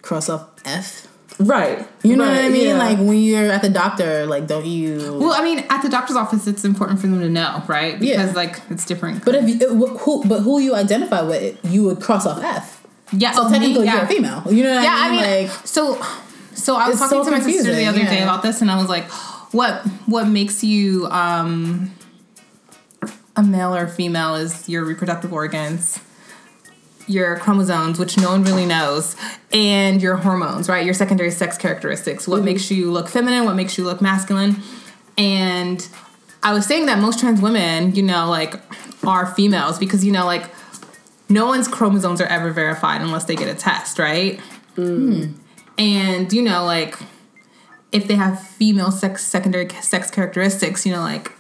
cross 0.02 0.30
off 0.30 0.50
F? 0.66 1.08
Right. 1.40 1.88
You 2.04 2.16
know 2.16 2.26
right, 2.26 2.36
what 2.36 2.46
I 2.46 2.50
mean? 2.50 2.68
yeah. 2.68 2.78
Like 2.78 2.98
when 3.00 3.18
you're 3.18 3.52
at 3.52 3.62
the 3.64 3.70
doctor, 3.70 4.26
like, 4.28 4.46
don't 4.48 4.66
you? 4.66 5.18
Well, 5.20 5.34
I 5.34 5.44
mean, 5.44 5.60
at 5.70 5.82
the 5.82 5.90
doctor's 5.90 6.16
office, 6.16 6.46
it's 6.48 6.64
important 6.64 7.00
for 7.02 7.08
them 7.08 7.20
to 7.22 7.30
know, 7.30 7.64
right? 7.68 8.00
Because 8.00 8.30
Yeah. 8.30 8.36
like 8.36 8.62
it's 8.70 8.86
different. 8.86 9.26
but 9.26 9.34
if 9.36 9.48
you, 9.50 9.56
it, 9.56 9.98
who, 10.02 10.24
but 10.26 10.42
who 10.42 10.60
you 10.60 10.76
identify 10.76 11.22
with, 11.22 11.58
you 11.64 11.84
would 11.86 12.02
cross 12.02 12.26
off 12.28 12.44
F. 12.44 12.86
yeah, 13.12 13.32
So 13.32 13.44
oh, 13.44 13.50
me, 13.50 13.58
technically, 13.58 13.86
yeah. 13.86 13.96
you're 13.96 14.04
a 14.04 14.08
female. 14.08 14.44
You 14.54 14.64
know 14.64 14.76
what 14.76 14.84
Yeah, 14.84 14.96
I 14.96 15.08
I 15.08 15.12
mean? 15.12 15.22
mean, 15.22 15.48
like, 15.48 15.68
so 15.68 16.00
so 16.54 16.76
I 16.76 16.88
was 16.90 17.00
talking 17.00 17.24
so 17.24 17.26
to 17.26 17.32
my 17.32 17.40
sister 17.40 17.64
the 17.64 17.70
confusing, 17.84 17.88
other 17.88 18.06
day 18.06 18.22
about 18.22 18.44
this, 18.44 18.62
and 18.62 18.70
I 18.70 18.78
was 18.78 18.88
like, 18.90 19.06
what 19.54 19.82
what 20.06 20.28
makes 20.28 20.64
you 20.64 21.08
um 21.08 21.92
a 23.36 23.42
male 23.44 23.74
or 23.76 23.88
female 23.88 24.36
is 24.36 24.70
your 24.70 24.86
reproductive 24.86 25.34
organs 25.34 26.00
your 27.08 27.38
chromosomes 27.38 28.00
which 28.00 28.18
no 28.18 28.30
one 28.30 28.44
really 28.44 28.66
knows 28.66 29.16
and 29.52 30.02
your 30.02 30.16
hormones 30.18 30.70
right? 30.70 30.86
Your 30.86 30.94
secondary 30.94 31.32
sex 31.32 31.58
characteristics. 31.58 32.28
What 32.28 32.38
mm-hmm. 32.38 32.46
makes 32.46 32.72
you 32.72 32.92
look 32.92 33.10
feminine? 33.10 33.46
What 33.46 33.56
makes 33.56 33.78
you 33.78 33.84
look 33.84 34.02
masculine? 34.02 34.58
And 35.18 35.88
i 36.42 36.52
was 36.52 36.66
saying 36.66 36.88
that 36.88 37.00
most 37.00 37.20
trans 37.20 37.40
women 37.40 37.96
you 37.96 38.04
know 38.04 38.30
like 38.30 38.56
are 39.08 39.26
females 39.26 39.80
because 39.80 40.04
you 40.04 40.12
know 40.12 40.26
like 40.26 40.50
no 41.30 41.46
one's 41.46 41.68
chromosomes 41.68 42.20
are 42.20 42.28
ever 42.28 42.52
verified 42.52 43.02
unless 43.02 43.26
they 43.26 43.36
get 43.36 43.48
a 43.48 43.56
test 43.56 43.98
right? 43.98 44.40
Mm. 44.76 45.26
Hmm. 45.26 45.34
And 45.78 46.34
you 46.34 46.42
know 46.42 46.66
like 46.66 46.98
if 47.92 48.08
they 48.08 48.16
have 48.16 48.42
female 48.42 48.92
sex 48.92 49.24
secondary 49.24 49.70
sex 49.70 50.10
characteristics 50.12 50.86
you 50.86 50.92
know 50.92 51.02
like 51.02 51.32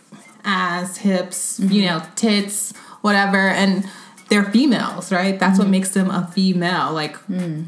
ass 0.46 0.98
hips 0.98 1.60
you 1.60 1.84
mm-hmm. 1.84 1.86
know 1.86 2.05
tits 2.15 2.74
whatever 3.01 3.38
and 3.38 3.86
they're 4.34 4.52
females 4.52 5.12
right? 5.12 5.40
That's 5.40 5.60
what 5.60 5.68
mm. 5.68 5.72
makes 5.78 5.90
them 5.92 6.10
a 6.10 6.28
female. 6.34 6.92
Like 6.92 7.16
mm. 7.28 7.68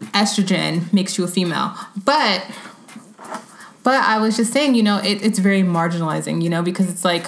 estrogen 0.00 0.92
makes 0.92 1.16
you 1.16 1.22
a 1.24 1.28
female. 1.28 1.72
But 2.04 2.44
but 3.84 4.02
i 4.02 4.18
was 4.18 4.34
just 4.34 4.50
saying 4.50 4.74
you 4.74 4.82
know 4.82 4.96
it, 4.96 5.22
it's 5.22 5.38
very 5.38 5.62
marginalizing 5.62 6.42
you 6.42 6.48
know 6.48 6.62
because 6.62 6.88
it's 6.88 7.04
like 7.04 7.26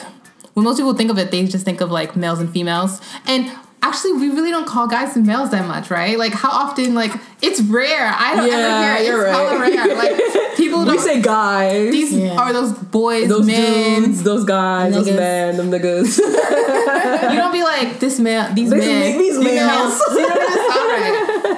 when 0.55 0.65
most 0.65 0.79
people 0.79 0.95
think 0.95 1.11
of 1.11 1.19
it 1.19 1.31
they 1.31 1.45
just 1.45 1.67
think 1.67 1.83
of 1.83 1.91
like 1.91 2.17
males 2.17 2.41
and 2.41 2.51
females. 2.51 3.01
And 3.27 3.51
actually 3.83 4.13
we 4.15 4.29
really 4.31 4.51
don't 4.51 4.67
call 4.67 4.87
guys 4.89 5.15
and 5.17 5.27
males 5.27 5.51
that 5.51 5.67
much 5.67 5.91
right 5.91 6.19
like 6.19 6.33
how 6.33 6.51
often 6.51 6.95
like 6.95 7.13
it's 7.43 7.61
rare 7.63 8.13
i 8.17 8.35
don't 8.35 8.49
Yeah, 8.49 8.57
ever 8.57 8.83
hear 8.83 8.95
it. 8.97 9.07
you're 9.07 9.27
it's 9.27 9.37
right. 9.37 9.87
rare 9.87 9.97
like 9.97 10.57
people 10.57 10.81
we 10.85 10.87
don't 10.87 10.99
say 11.01 11.21
guys. 11.21 11.93
these 11.93 12.13
Yeah. 12.13 12.37
are 12.41 12.53
those 12.53 12.73
boys 12.73 13.29
those 13.29 13.47
men 13.47 14.03
dudes, 14.03 14.23
those 14.23 14.45
guys, 14.45 14.93
those 14.95 15.07
men, 15.11 15.57
them 15.57 15.71
niggas. 15.71 16.19
you 17.31 17.37
don't 17.39 17.53
be 17.53 17.63
like 17.63 18.01
this 18.01 18.19
man 18.19 18.55
these 18.55 18.71
These- 18.71 18.81
men 18.85 19.19
these 19.19 19.39
males. 19.39 20.01
you 20.11 20.23
know 20.23 20.29
what 20.29 20.41
I'm 20.41 20.73
saying? 20.73 20.86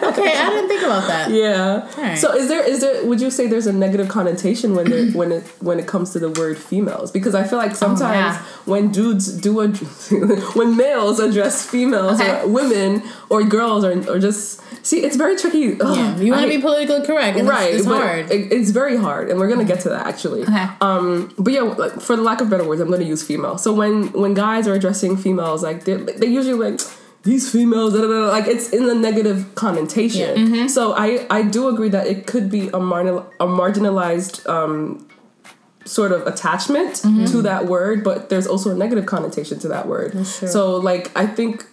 Okay, 0.03 0.33
I 0.37 0.51
didn't 0.51 0.69
think 0.69 0.83
about 0.83 1.07
that. 1.09 1.31
yeah. 1.31 1.89
Alright. 1.97 2.19
So 2.19 2.35
is 2.35 2.49
there 2.49 2.63
is 2.67 2.81
there 2.81 3.05
would 3.07 3.21
you 3.21 3.31
say 3.31 3.47
there's 3.47 3.67
a 3.67 3.73
negative 3.73 4.09
connotation 4.09 4.75
when 4.75 4.91
there, 4.91 5.07
when 5.13 5.33
it 5.33 5.45
when 5.61 5.79
it 5.79 5.87
comes 5.87 6.13
to 6.13 6.19
the 6.19 6.31
word 6.31 6.59
females? 6.59 7.11
Because 7.11 7.35
I 7.35 7.45
feel 7.45 7.59
like 7.59 7.75
sometimes 7.77 8.37
yeah. 8.37 8.43
when 8.65 8.91
dudes 8.91 9.33
do 9.41 9.61
a 9.61 9.69
when 10.59 10.77
males 10.77 11.19
address 11.21 11.67
females 11.67 12.21
Okay. 12.21 12.43
or 12.43 12.49
women 12.49 13.03
or 13.31 13.43
girls 13.45 13.85
or 13.85 13.93
or 14.11 14.19
just 14.19 14.61
see 14.87 15.01
it's 15.05 15.17
very 15.17 15.37
tricky. 15.37 15.79
Ugh, 15.81 15.97
Yeah, 15.97 16.17
you 16.19 16.33
want 16.33 16.43
to 16.45 16.49
be 16.49 16.61
politically 16.61 17.05
correct, 17.07 17.39
right 17.43 17.71
It's, 17.75 17.79
it's 17.81 17.87
hard. 17.87 18.31
it- 18.31 18.53
it's 18.53 18.71
very 18.71 18.97
hard 18.97 19.29
and 19.31 19.39
we're 19.39 19.49
gonna 19.49 19.65
get 19.65 19.81
to 19.81 19.89
that 19.91 20.07
actually 20.07 20.43
Okay. 20.43 20.67
um 20.81 21.33
but 21.39 21.53
yeah 21.53 21.63
like, 21.63 22.01
for 22.01 22.17
the 22.17 22.23
lack 22.23 22.41
of 22.41 22.49
better 22.51 22.65
words 22.67 22.81
i'm 22.81 22.91
gonna 22.91 23.05
use 23.05 23.23
female 23.23 23.59
so 23.59 23.73
when 23.73 24.11
when 24.13 24.33
guys 24.35 24.67
are 24.69 24.75
addressing 24.75 25.17
females 25.17 25.63
like 25.63 25.85
they 25.85 25.95
they 25.95 26.27
usually 26.27 26.55
like 26.71 26.81
these 27.25 27.51
females 27.51 27.93
da, 27.93 28.01
da, 28.01 28.07
da, 28.07 28.29
like 28.29 28.47
it's 28.47 28.71
in 28.71 28.87
the 28.87 28.95
negative 28.95 29.55
connotation 29.55 30.21
Yeah. 30.21 30.35
Mm-hmm. 30.45 30.67
so 30.69 30.95
i 30.97 31.27
i 31.31 31.43
do 31.43 31.69
agree 31.69 31.89
that 31.91 32.07
it 32.07 32.27
could 32.27 32.51
be 32.51 32.69
a, 32.69 32.79
marginal, 32.81 33.27
a 33.41 33.47
marginalized 33.47 34.49
um 34.49 35.07
sort 35.85 36.13
of 36.13 36.27
attachment 36.27 36.95
Mm-hmm. 36.97 37.25
to 37.33 37.43
that 37.43 37.67
word 37.67 38.05
but 38.05 38.29
there's 38.29 38.47
also 38.47 38.71
a 38.71 38.75
negative 38.75 39.07
connotation 39.07 39.59
to 39.61 39.69
that 39.69 39.87
word 39.89 40.27
so 40.27 40.77
like 40.77 41.11
i 41.17 41.27
think 41.27 41.65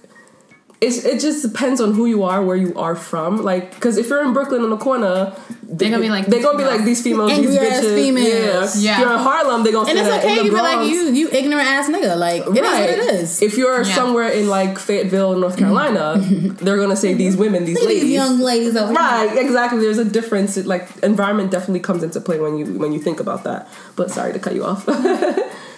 it's, 0.82 1.04
it 1.06 1.20
just 1.22 1.42
depends 1.42 1.80
on 1.80 1.94
who 1.94 2.06
you 2.06 2.24
are, 2.24 2.44
where 2.44 2.58
you 2.58 2.74
are 2.76 2.96
from. 2.96 3.42
Like, 3.44 3.74
because 3.76 3.98
if 3.98 4.10
you're 4.10 4.22
in 4.24 4.34
Brooklyn 4.34 4.62
on 4.62 4.70
the 4.70 4.78
corner, 4.78 5.34
They're 5.64 5.90
gonna 5.90 6.02
be 6.02 6.10
like, 6.10 6.26
they're 6.28 6.40
these 6.40 6.46
gonna 6.46 6.58
be 6.58 6.64
females. 6.64 6.78
like 6.78 6.86
these 6.86 7.02
females, 7.04 7.30
these 7.32 7.40
Angry 7.58 7.68
bitches. 7.68 7.96
females. 7.96 8.78
Yeah. 8.84 8.92
Yeah. 8.92 8.94
If 8.94 9.00
you're 9.00 9.14
in 9.14 9.20
Harlem, 9.20 9.64
they're 9.64 9.74
gonna 9.74 9.90
and 9.90 9.98
say 10.00 10.06
it's 10.06 10.14
that. 10.14 10.26
okay. 10.26 10.44
You 10.44 10.52
be 10.52 10.58
like 10.58 10.90
you, 10.92 11.02
you 11.14 11.30
ignorant 11.32 11.68
ass 11.68 11.90
nigga. 11.90 12.18
Like 12.18 12.42
it 12.42 12.50
is 12.50 12.56
what 12.62 12.90
it 12.90 13.00
is. 13.16 13.42
If 13.42 13.58
you're 13.58 13.82
Yeah. 13.84 13.96
somewhere 13.96 14.28
in 14.30 14.48
like 14.50 14.78
Fayetteville, 14.78 15.38
North 15.40 15.58
Carolina, 15.58 16.18
they're 16.62 16.78
gonna 16.78 16.96
say 16.98 17.14
these 17.14 17.36
women, 17.38 17.66
these 17.66 17.82
ladies. 17.82 18.04
these 18.04 18.12
young 18.12 18.40
ladies 18.40 18.76
over 18.76 18.88
here. 18.92 18.96
Right, 19.00 19.38
exactly. 19.38 19.80
There's 19.80 19.98
a 19.98 20.06
difference. 20.06 20.58
Like 20.58 20.88
environment 21.04 21.52
definitely 21.52 21.80
comes 21.80 22.04
into 22.04 22.20
play 22.22 22.40
when 22.40 22.58
you 22.58 22.66
when 22.78 22.92
you 22.94 23.00
think 23.00 23.20
about 23.20 23.44
that. 23.46 23.68
But 23.96 24.12
sorry 24.12 24.34
to 24.34 24.40
cut 24.40 24.54
you 24.54 24.66
off. 24.66 24.86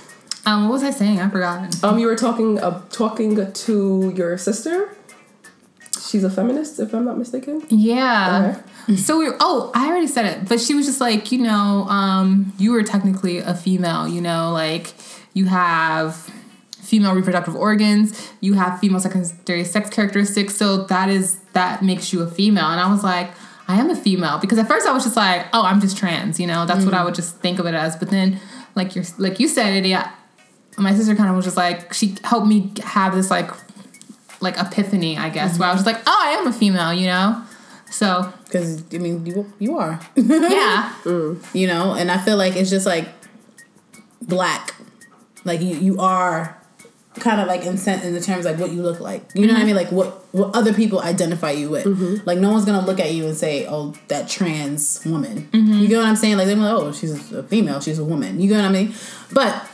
um 0.48 0.64
what 0.64 0.74
was 0.74 0.84
i 0.84 0.92
saying 0.92 1.20
i 1.20 1.30
forgot 1.30 1.84
um, 1.84 2.00
you 2.00 2.08
were 2.08 2.16
talking 2.16 2.60
uh, 2.60 2.82
talking 2.90 3.54
to 3.54 4.14
your 4.16 4.38
sister. 4.38 4.90
She's 6.10 6.24
a 6.24 6.30
feminist, 6.30 6.80
if 6.80 6.94
I'm 6.94 7.06
not 7.06 7.18
mistaken. 7.18 7.64
Yeah. 7.70 8.62
So 8.96 9.20
we 9.20 9.28
oh, 9.42 9.72
I 9.76 9.88
already 9.88 10.08
said 10.08 10.26
it, 10.26 10.48
but 10.48 10.62
she 10.62 10.74
was 10.74 10.86
just 10.86 11.02
like, 11.02 11.32
you 11.32 11.40
know, 11.40 11.86
um, 11.90 12.54
you 12.58 12.72
were 12.72 12.84
technically 12.84 13.40
a 13.40 13.54
female, 13.54 14.08
you 14.08 14.22
know, 14.22 14.52
like 14.54 14.94
you 15.34 15.46
have 15.46 16.16
female 16.82 17.14
reproductive 17.14 17.56
organs, 17.56 18.32
you 18.40 18.54
have 18.54 18.80
female 18.80 19.02
secondary 19.02 19.66
sex 19.66 19.90
characteristics, 19.90 20.56
so 20.56 20.86
that 20.86 21.10
is 21.10 21.40
that 21.52 21.84
makes 21.84 22.14
you 22.14 22.22
a 22.22 22.28
female. 22.28 22.68
And 22.68 22.80
I 22.80 22.90
was 22.90 23.04
like, 23.04 23.32
I 23.68 23.76
am 23.76 23.90
a 23.90 23.96
female 23.96 24.38
because 24.40 24.58
at 24.58 24.68
first 24.70 24.88
I 24.88 24.94
was 24.94 25.04
just 25.04 25.18
like, 25.18 25.48
oh, 25.52 25.64
I'm 25.64 25.82
just 25.82 25.98
trans, 25.98 26.40
you 26.40 26.48
know, 26.48 26.66
that's 26.66 26.86
what 26.86 26.94
I 26.94 27.04
would 27.04 27.16
just 27.16 27.38
think 27.38 27.60
of 27.60 27.66
it 27.66 27.74
as. 27.74 27.98
But 27.98 28.10
then, 28.10 28.40
like 28.76 28.96
you're 28.96 29.06
like 29.18 29.42
you 29.42 29.50
said 29.50 29.74
it, 29.74 29.86
yeah. 30.78 30.84
My 30.84 30.94
sister 30.94 31.16
kind 31.16 31.30
of 31.30 31.36
was 31.36 31.46
just 31.46 31.58
like 31.58 31.94
she 31.94 32.16
helped 32.24 32.48
me 32.48 32.72
have 32.84 33.16
this 33.16 33.32
like 33.32 33.52
like 34.40 34.58
epiphany, 34.60 35.18
I 35.18 35.30
guess, 35.30 35.52
mm-hmm. 35.52 35.60
where 35.60 35.70
I 35.70 35.72
was 35.74 35.84
just 35.84 35.88
like, 35.88 36.04
oh, 36.06 36.22
I 36.24 36.32
am 36.32 36.48
a 36.48 36.54
female, 36.54 36.94
you 36.94 37.08
know. 37.08 37.44
So 37.90 38.32
Because 38.46 38.84
I 38.94 38.98
mean, 38.98 39.26
you 39.26 39.52
you 39.60 39.78
are. 39.78 40.00
yeah, 40.16 40.94
mm. 41.04 41.44
you 41.56 41.68
know? 41.68 41.94
And 41.94 42.12
i 42.12 42.18
feel 42.18 42.38
like 42.38 42.56
it's 42.56 42.70
just 42.70 42.86
like 42.86 43.08
black. 44.22 44.76
Like 45.46 45.62
you, 45.62 45.76
you 45.78 46.00
are 46.00 46.58
kind 47.20 47.42
of 47.42 47.48
like 47.48 47.64
in, 47.64 47.78
sen- 47.78 48.02
in 48.02 48.14
the 48.14 48.22
terms 48.22 48.46
like 48.46 48.58
what 48.58 48.72
you 48.72 48.82
look 48.82 49.00
like. 49.00 49.24
You 49.34 49.48
know 49.48 49.54
what 49.54 49.58
i 49.58 49.60
mm-hmm. 49.60 49.68
mean? 49.68 49.76
Like 49.76 49.92
what 49.92 50.26
what 50.34 50.56
other 50.56 50.74
people 50.74 51.00
identify 51.00 51.52
you 51.52 51.70
with. 51.70 51.86
Mm-hmm. 51.86 52.28
Like 52.28 52.38
no 52.38 52.52
one's 52.52 52.66
gonna 52.66 52.86
look 52.86 53.00
at 53.00 53.14
you 53.14 53.26
and 53.26 53.36
say 53.36 53.66
oh 53.68 53.94
that 54.10 54.30
trans 54.30 55.04
woman. 55.06 55.50
You 55.54 55.88
get 55.88 55.98
what 55.98 56.06
i'm 56.06 56.16
saying? 56.16 56.38
Like 56.38 56.48
they're 56.48 56.56
like 56.58 56.74
oh 56.74 56.92
she's 56.92 57.32
a 57.32 57.44
female. 57.44 57.80
She's 57.80 58.00
a 58.00 58.06
woman. 58.06 58.40
You 58.40 58.50
get 58.50 58.58
what 58.58 58.66
i 58.66 58.70
mean? 58.70 58.94
But 59.32 59.68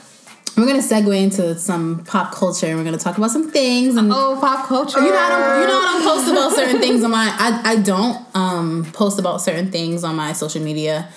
we're 0.56 0.68
gonna 0.68 0.80
segue 0.80 1.20
into 1.20 1.58
some 1.58 2.04
pop 2.06 2.32
culture 2.34 2.68
and 2.68 2.78
we're 2.78 2.84
gonna 2.84 2.98
talk 2.98 3.18
about 3.18 3.32
some 3.32 3.50
things 3.50 3.96
and 3.96 4.12
oh, 4.12 4.38
pop 4.40 4.68
culture. 4.68 5.00
you 5.00 5.10
know, 5.10 5.18
I 5.18 5.30
don't, 5.30 5.62
you 5.62 5.68
know, 5.68 5.80
I 5.80 5.94
don't 5.94 6.04
post 6.04 6.28
about 6.32 6.52
certain 6.52 6.80
things 6.80 7.04
on 7.04 7.12
my. 7.12 7.36
I, 7.40 7.72
I 7.72 7.76
don't 7.78 8.24
um 8.36 8.86
post 8.94 9.20
about 9.20 9.42
certain 9.42 9.72
things 9.72 10.04
on 10.04 10.16
my 10.16 10.34
social 10.34 10.62
media. 10.62 11.10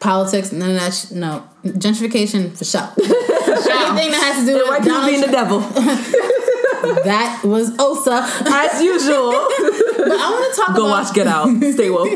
Politics, 0.00 0.52
none 0.52 0.70
of 0.70 0.76
that. 0.76 0.92
Sh- 0.94 1.10
no 1.12 1.46
gentrification 1.64 2.56
for 2.56 2.64
sure. 2.64 2.80
Anything 2.98 4.10
that 4.10 4.20
has 4.34 4.44
to 4.44 4.46
do 4.50 4.54
with 4.58 4.68
White 4.68 4.82
people 4.82 4.94
Donald 4.94 5.10
being 5.10 5.20
the 5.20 5.26
devil, 5.28 5.60
that 7.04 7.42
was 7.44 7.70
Osa. 7.78 8.22
as 8.46 8.82
usual. 8.82 9.32
But 10.02 10.18
I 10.18 10.30
want 10.30 10.52
to 10.52 10.60
talk 10.60 10.74
Go 10.74 10.86
about 10.86 11.04
watch 11.04 11.14
Get 11.14 11.28
Out. 11.28 11.46
Stay 11.74 11.90
woke. 11.90 12.08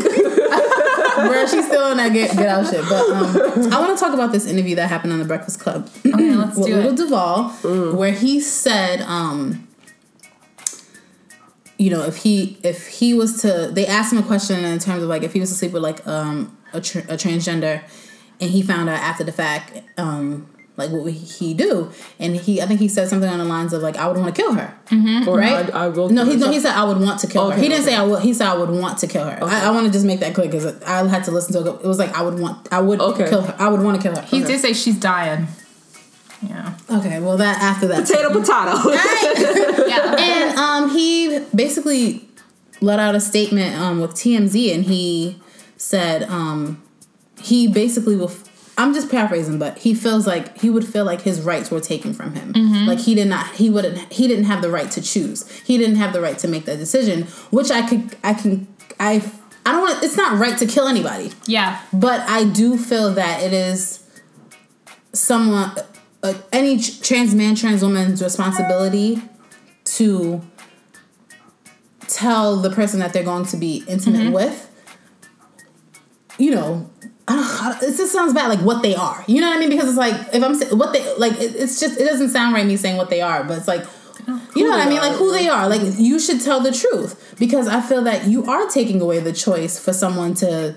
Where 1.17 1.47
she's 1.49 1.67
still 1.67 1.91
in 1.91 1.97
that 1.99 2.13
get, 2.13 2.37
get 2.37 2.49
out 2.49 2.67
shit. 2.67 2.85
But 2.89 3.09
um, 3.11 3.73
I 3.73 3.81
want 3.81 3.97
to 3.97 4.05
talk 4.05 4.15
about 4.15 4.33
this 4.33 4.47
interview 4.47 4.77
that 4.77 4.89
happened 4.89 5.13
on 5.13 5.19
the 5.19 5.25
Breakfast 5.25 5.61
Club 5.61 5.89
Okay, 6.07 6.35
let's 6.35 6.57
with 6.59 6.67
do 6.67 6.77
Lil 6.77 6.93
it. 6.93 6.97
Duval, 6.97 7.49
where 7.97 8.13
he 8.13 8.41
said, 8.41 9.01
um, 9.03 9.67
you 11.79 11.91
know, 11.91 12.03
if 12.03 12.17
he 12.19 12.59
if 12.63 12.87
he 12.87 13.15
was 13.15 13.41
to, 13.43 13.69
they 13.73 13.87
asked 13.87 14.13
him 14.13 14.19
a 14.19 14.23
question 14.23 14.65
in 14.65 14.79
terms 14.79 15.03
of 15.03 15.09
like 15.09 15.23
if 15.23 15.33
he 15.33 15.41
was 15.41 15.51
to 15.51 15.57
sleep 15.57 15.73
with 15.73 15.83
like 15.83 16.07
um 16.07 16.57
a, 16.73 16.81
tr- 16.81 17.01
a 17.01 17.17
transgender, 17.17 17.83
and 18.41 18.51
he 18.51 18.63
found 18.63 18.89
out 18.89 18.99
after 18.99 19.25
the 19.25 19.33
fact, 19.33 19.83
um, 19.99 20.49
like 20.77 20.91
what 20.91 21.05
would 21.05 21.15
he 21.15 21.55
do? 21.55 21.91
And 22.19 22.37
he, 22.37 22.61
I 22.61 22.67
think 22.67 22.81
he 22.81 22.89
said 22.89 23.09
something 23.09 23.29
on 23.29 23.39
the 23.39 23.45
lines 23.45 23.73
of 23.73 23.83
like, 23.83 23.97
I 23.97 24.07
would 24.09 24.17
want 24.19 24.35
to 24.35 24.43
kill 24.43 24.53
her, 24.53 24.75
Or 25.27 25.39
right? 25.39 25.73
I, 25.75 25.85
I 25.85 25.89
will. 25.89 26.11
No, 26.11 26.25
he 26.25 26.37
no, 26.37 26.51
he 26.51 26.61
said 26.61 26.73
I 26.75 26.85
would 26.85 26.99
want 27.01 27.21
to 27.21 27.27
kill 27.27 27.51
her. 27.51 27.57
He 27.57 27.69
didn't 27.69 27.83
okay. 27.85 27.91
say 27.93 27.97
I 27.97 28.03
would. 28.05 28.23
He 28.23 28.35
said 28.35 28.47
I 28.49 28.57
would 28.57 28.69
want 28.71 28.99
to 28.99 29.07
kill 29.07 29.25
her. 29.25 29.39
I, 29.43 29.67
I 29.67 29.71
want 29.71 29.87
to 29.87 29.93
just 29.93 30.05
make 30.05 30.21
that 30.21 30.35
clear 30.35 30.49
because 30.49 30.67
I 30.83 31.07
had 31.09 31.25
to 31.25 31.31
listen 31.31 31.53
to 31.55 31.71
it. 31.71 31.85
It 31.85 31.87
was 31.87 31.99
like 31.99 32.15
I 32.15 32.23
would 32.23 32.39
want. 32.39 32.71
I 32.73 32.81
would 32.81 33.01
Okay. 33.01 33.29
kill 33.29 33.43
her. 33.43 33.55
I 33.59 33.69
would 33.69 33.81
want 33.83 34.01
to 34.01 34.03
kill 34.07 34.15
her. 34.21 34.27
He 34.27 34.39
okay. 34.43 34.53
did 34.53 34.61
say 34.61 34.73
she's 34.75 34.99
dying. 35.01 35.47
Yeah. 36.47 36.77
Okay, 36.91 37.19
well 37.21 37.39
that 37.39 37.59
after 37.63 37.87
that 37.89 38.07
potato, 38.07 38.29
potato. 38.29 38.91
Right? 38.91 39.85
Yeah. 39.89 40.17
and 40.19 40.59
um, 40.59 40.91
he 40.91 41.39
basically 41.55 42.29
let 42.83 42.99
out 42.99 43.15
a 43.15 43.21
statement 43.21 43.75
um, 43.81 44.01
with 44.01 44.11
TMZ, 44.13 44.75
and 44.75 44.85
he 44.85 45.41
said 45.79 46.25
um, 46.25 46.83
he 47.41 47.67
basically 47.67 48.17
will. 48.17 48.31
I'm 48.79 48.93
just 48.93 49.11
paraphrasing, 49.11 49.59
but 49.59 49.79
he 49.79 49.95
feels 49.95 50.27
like 50.27 50.59
he 50.59 50.69
would 50.69 50.87
feel 50.87 51.05
like 51.05 51.23
his 51.23 51.41
rights 51.41 51.71
were 51.71 51.81
taken 51.81 52.13
from 52.13 52.35
him. 52.35 52.53
Like 52.87 52.99
he 52.99 53.15
did 53.15 53.27
not, 53.29 53.55
he 53.55 53.71
wouldn't, 53.71 54.13
he 54.13 54.29
didn't 54.29 54.45
have 54.45 54.61
the 54.61 54.71
right 54.71 54.91
to 54.91 55.01
choose. 55.01 55.51
He 55.61 55.79
didn't 55.79 55.97
have 55.97 56.13
the 56.13 56.21
right 56.21 56.39
to 56.39 56.49
make 56.49 56.67
that 56.67 56.77
decision, 56.79 57.23
which 57.51 57.71
I 57.71 57.89
could, 57.89 58.17
I 58.23 58.35
can, 58.35 58.69
I, 59.01 59.23
I 59.65 59.73
don't 59.73 59.81
want. 59.81 60.05
It's 60.05 60.17
not 60.17 60.39
right 60.39 60.57
to 60.59 60.67
kill 60.67 60.87
anybody, 60.89 61.33
yeah. 61.47 61.81
but 61.93 62.21
I 62.21 62.45
do 62.45 62.77
feel 62.77 63.13
that 63.15 63.43
it 63.43 63.53
is 63.53 64.07
someone, 65.13 65.73
uh, 66.23 66.35
any 66.53 66.79
trans 66.79 67.35
man, 67.35 67.55
trans 67.57 67.83
woman's 67.83 68.23
responsibility 68.23 69.21
to 69.85 70.43
tell 72.09 72.57
the 72.57 72.71
person 72.71 73.01
that 73.01 73.13
they're 73.13 73.25
going 73.25 73.47
to 73.47 73.57
be 73.57 73.85
intimate 73.89 74.33
with, 74.33 74.71
you 76.39 76.51
know, 76.53 76.91
I 77.29 77.35
don't, 77.35 77.45
I 77.45 77.73
don't- 77.81 77.83
it 77.93 77.97
just 77.97 78.13
sounds 78.13 78.33
bad, 78.33 78.49
like 78.49 78.61
what 78.61 78.83
they 78.83 78.95
are. 78.95 79.25
You 79.27 79.41
know 79.41 79.49
what 79.49 79.57
I 79.57 79.61
mean? 79.61 79.71
Because 79.71 79.89
it's 79.89 79.99
like 79.99 80.15
if 80.33 80.43
I'm 80.43 80.59
what 80.79 80.93
they 80.93 81.03
like, 81.17 81.33
it, 81.41 81.55
it's 81.57 81.81
just 81.81 82.01
it 82.01 82.05
doesn't 82.05 82.29
sound 82.31 82.55
right 82.55 82.67
me 82.67 82.77
saying 82.77 82.97
what 82.97 83.11
they 83.11 83.21
are, 83.21 83.45
but 83.45 83.59
it's 83.59 83.69
like. 83.69 83.85
You 84.57 84.65
know 84.65 84.71
what 84.71 84.81
I 84.85 84.89
mean? 84.89 84.99
Like 84.99 85.13
who 85.13 85.31
they 85.31 85.47
are. 85.47 85.69
Like 85.69 85.83
you 85.99 86.19
should 86.19 86.41
tell 86.41 86.59
the 86.61 86.73
truth 86.73 87.37
because 87.39 87.69
I 87.69 87.81
feel 87.81 88.03
that 88.05 88.27
you 88.27 88.45
are 88.47 88.67
taking 88.69 89.01
away 89.01 89.21
the 89.21 89.33
choice 89.33 89.79
for 89.79 89.93
someone 89.93 90.35
to 90.37 90.75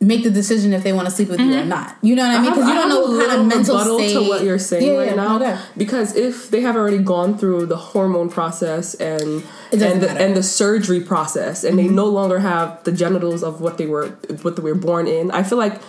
make 0.00 0.22
the 0.22 0.30
decision 0.30 0.72
if 0.72 0.84
they 0.84 0.92
want 0.92 1.06
to 1.06 1.10
sleep 1.10 1.28
with 1.28 1.40
you 1.40 1.58
or 1.58 1.64
not. 1.64 1.96
You 2.02 2.14
know 2.14 2.22
what 2.26 2.36
I 2.38 2.40
mean? 2.42 2.50
Because 2.52 2.68
you 2.68 2.74
don't 2.74 2.88
know 2.88 3.00
what 3.00 3.26
kind 3.28 3.40
of 3.40 3.46
mental 3.48 3.78
state. 3.96 4.12
to 4.12 4.28
what 4.28 4.44
you're 4.44 4.58
saying 4.58 4.86
Yeah, 4.86 4.92
right 4.98 5.08
yeah, 5.08 5.14
now. 5.16 5.36
okay. 5.36 5.58
Because 5.76 6.14
if 6.14 6.50
they 6.50 6.60
have 6.60 6.76
already 6.76 6.98
gone 6.98 7.36
through 7.36 7.66
the 7.66 7.76
hormone 7.76 8.30
process 8.30 8.94
and 8.94 9.20
and 9.22 9.42
the, 9.72 9.78
matter. 9.78 10.06
Mm-hmm. 10.06 10.16
and 10.18 10.36
the 10.36 10.42
surgery 10.44 11.00
process, 11.00 11.64
and 11.64 11.76
they 11.78 11.88
no 11.88 12.06
longer 12.06 12.38
have 12.38 12.82
the 12.84 12.92
genitals 12.92 13.42
of 13.42 13.60
what 13.60 13.76
they 13.78 13.86
were 13.86 14.10
what 14.42 14.54
they 14.56 14.62
were 14.62 14.76
born 14.76 15.08
in, 15.08 15.30
I 15.32 15.42
feel 15.42 15.58
like 15.58 15.80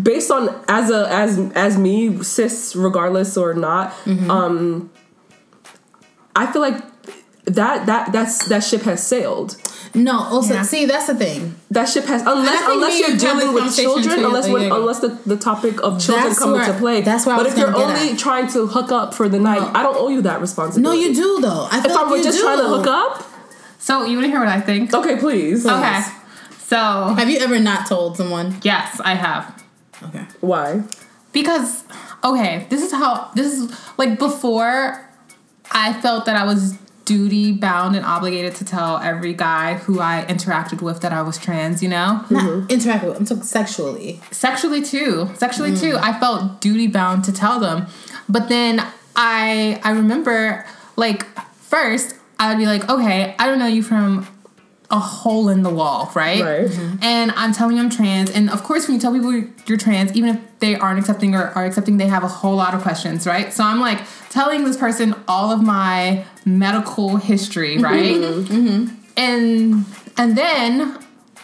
based 0.00 0.30
on 0.30 0.48
as 0.66 0.90
a 0.90 1.06
as 1.12 1.38
as 1.54 1.76
me 1.76 2.22
cis 2.22 2.74
regardless 2.74 3.36
or 3.36 3.52
not, 3.54 3.92
Mm-hmm. 4.06 4.30
um, 4.30 4.90
I 6.34 6.50
feel 6.50 6.62
like 6.62 6.82
that 7.44 7.84
that 7.86 8.12
that's 8.12 8.48
that 8.48 8.64
ship 8.64 8.82
has 8.82 9.06
sailed. 9.06 9.56
No, 9.96 10.18
also 10.24 10.54
Yeah. 10.54 10.62
see 10.62 10.86
that's 10.86 11.06
the 11.06 11.14
thing. 11.14 11.54
That 11.70 11.88
ship 11.88 12.04
has 12.06 12.22
unless 12.22 12.62
unless 12.66 12.98
you're 13.00 13.16
dealing 13.16 13.52
with 13.54 13.76
children, 13.76 14.18
too, 14.18 14.26
unless 14.26 14.46
a 14.48 14.52
when, 14.52 14.72
unless 14.72 14.98
the, 14.98 15.16
the 15.24 15.36
topic 15.36 15.80
of 15.84 16.00
children 16.00 16.26
That's 16.28 16.38
come 16.38 16.52
where- 16.52 16.62
into 16.64 16.78
play. 16.78 17.00
that's 17.00 17.24
why. 17.26 17.34
I 17.34 17.36
But 17.36 17.46
if 17.46 17.56
you're 17.56 17.74
only 17.76 18.10
at. 18.10 18.18
trying 18.18 18.48
to 18.48 18.66
hook 18.66 18.90
up 18.90 19.14
for 19.14 19.28
the 19.28 19.38
night, 19.38 19.60
No. 19.60 19.70
I 19.72 19.82
don't 19.84 19.96
owe 19.96 20.08
you 20.08 20.20
that 20.22 20.40
responsibility. 20.40 20.98
No, 21.00 21.06
you 21.08 21.14
do 21.14 21.40
though. 21.40 21.68
I 21.70 21.80
feel 21.80 21.90
If 21.92 21.96
I 21.96 22.10
were 22.10 22.22
just 22.22 22.38
do. 22.38 22.44
trying 22.44 22.58
to 22.58 22.64
hook 22.68 22.86
up, 22.88 23.22
So 23.78 24.02
you 24.04 24.16
want 24.16 24.24
to 24.24 24.30
hear 24.30 24.40
what 24.40 24.48
I 24.48 24.60
think? 24.60 24.92
okay, 24.92 25.16
please. 25.16 25.64
Okay. 25.64 26.02
So 26.66 26.76
Have 27.16 27.28
you 27.30 27.38
ever 27.38 27.58
not 27.60 27.86
told 27.86 28.16
someone? 28.16 28.56
yes, 28.62 29.00
I 29.04 29.14
have. 29.14 29.62
Okay. 30.02 30.24
Why? 30.40 30.82
Because 31.32 31.84
okay, 32.24 32.66
this 32.68 32.82
is 32.82 32.90
how 32.90 33.30
this 33.36 33.46
is 33.52 33.70
like 33.96 34.18
before 34.18 35.08
I 35.70 35.92
felt 35.92 36.24
that 36.26 36.36
I 36.36 36.44
was 36.44 36.74
duty 37.04 37.52
bound 37.52 37.96
and 37.96 38.04
obligated 38.04 38.54
to 38.56 38.64
tell 38.64 38.98
every 38.98 39.34
guy 39.34 39.74
who 39.74 40.00
I 40.00 40.24
interacted 40.28 40.80
with 40.80 41.00
that 41.02 41.12
I 41.12 41.22
was 41.22 41.38
trans, 41.38 41.82
you 41.82 41.88
know? 41.88 42.24
Not 42.30 42.70
interact 42.70 43.04
with. 43.04 43.16
I'm 43.16 43.24
talking 43.24 43.42
sexually. 43.42 44.20
Sexually 44.30 44.82
too. 44.82 45.28
Sexually 45.34 45.72
mm. 45.72 45.80
too. 45.80 45.96
I 46.00 46.18
felt 46.18 46.60
duty 46.60 46.86
bound 46.86 47.24
to 47.24 47.32
tell 47.32 47.60
them. 47.60 47.86
But 48.28 48.48
then 48.48 48.84
I 49.16 49.80
I 49.84 49.92
remember 49.92 50.66
like 50.96 51.24
first 51.56 52.16
I 52.38 52.48
would 52.48 52.58
be 52.58 52.66
like, 52.66 52.88
okay, 52.88 53.34
I 53.38 53.46
don't 53.46 53.58
know 53.58 53.66
you 53.66 53.82
from 53.82 54.26
a 54.90 54.98
hole 54.98 55.48
in 55.48 55.62
the 55.62 55.70
wall, 55.70 56.10
right? 56.14 56.42
Right. 56.42 56.66
Mm-hmm. 56.66 57.02
And 57.02 57.32
I'm 57.32 57.52
telling 57.52 57.76
you 57.76 57.82
I'm 57.82 57.90
trans. 57.90 58.30
And 58.30 58.50
of 58.50 58.62
course, 58.62 58.86
when 58.86 58.96
you 58.96 59.00
tell 59.00 59.12
people 59.12 59.32
you're, 59.32 59.48
you're 59.66 59.78
trans, 59.78 60.12
even 60.14 60.36
if 60.36 60.58
they 60.58 60.76
aren't 60.76 60.98
accepting 60.98 61.34
or 61.34 61.48
are 61.48 61.64
accepting, 61.64 61.96
they 61.96 62.06
have 62.06 62.22
a 62.22 62.28
whole 62.28 62.54
lot 62.54 62.74
of 62.74 62.82
questions, 62.82 63.26
right? 63.26 63.52
So 63.52 63.64
I'm 63.64 63.80
like 63.80 64.02
telling 64.30 64.64
this 64.64 64.76
person 64.76 65.14
all 65.26 65.50
of 65.50 65.62
my 65.62 66.24
medical 66.44 67.16
history, 67.16 67.76
mm-hmm. 67.76 67.84
right? 67.84 68.14
Mm-hmm. 68.14 68.94
And 69.16 69.84
and 70.16 70.36
then 70.36 70.98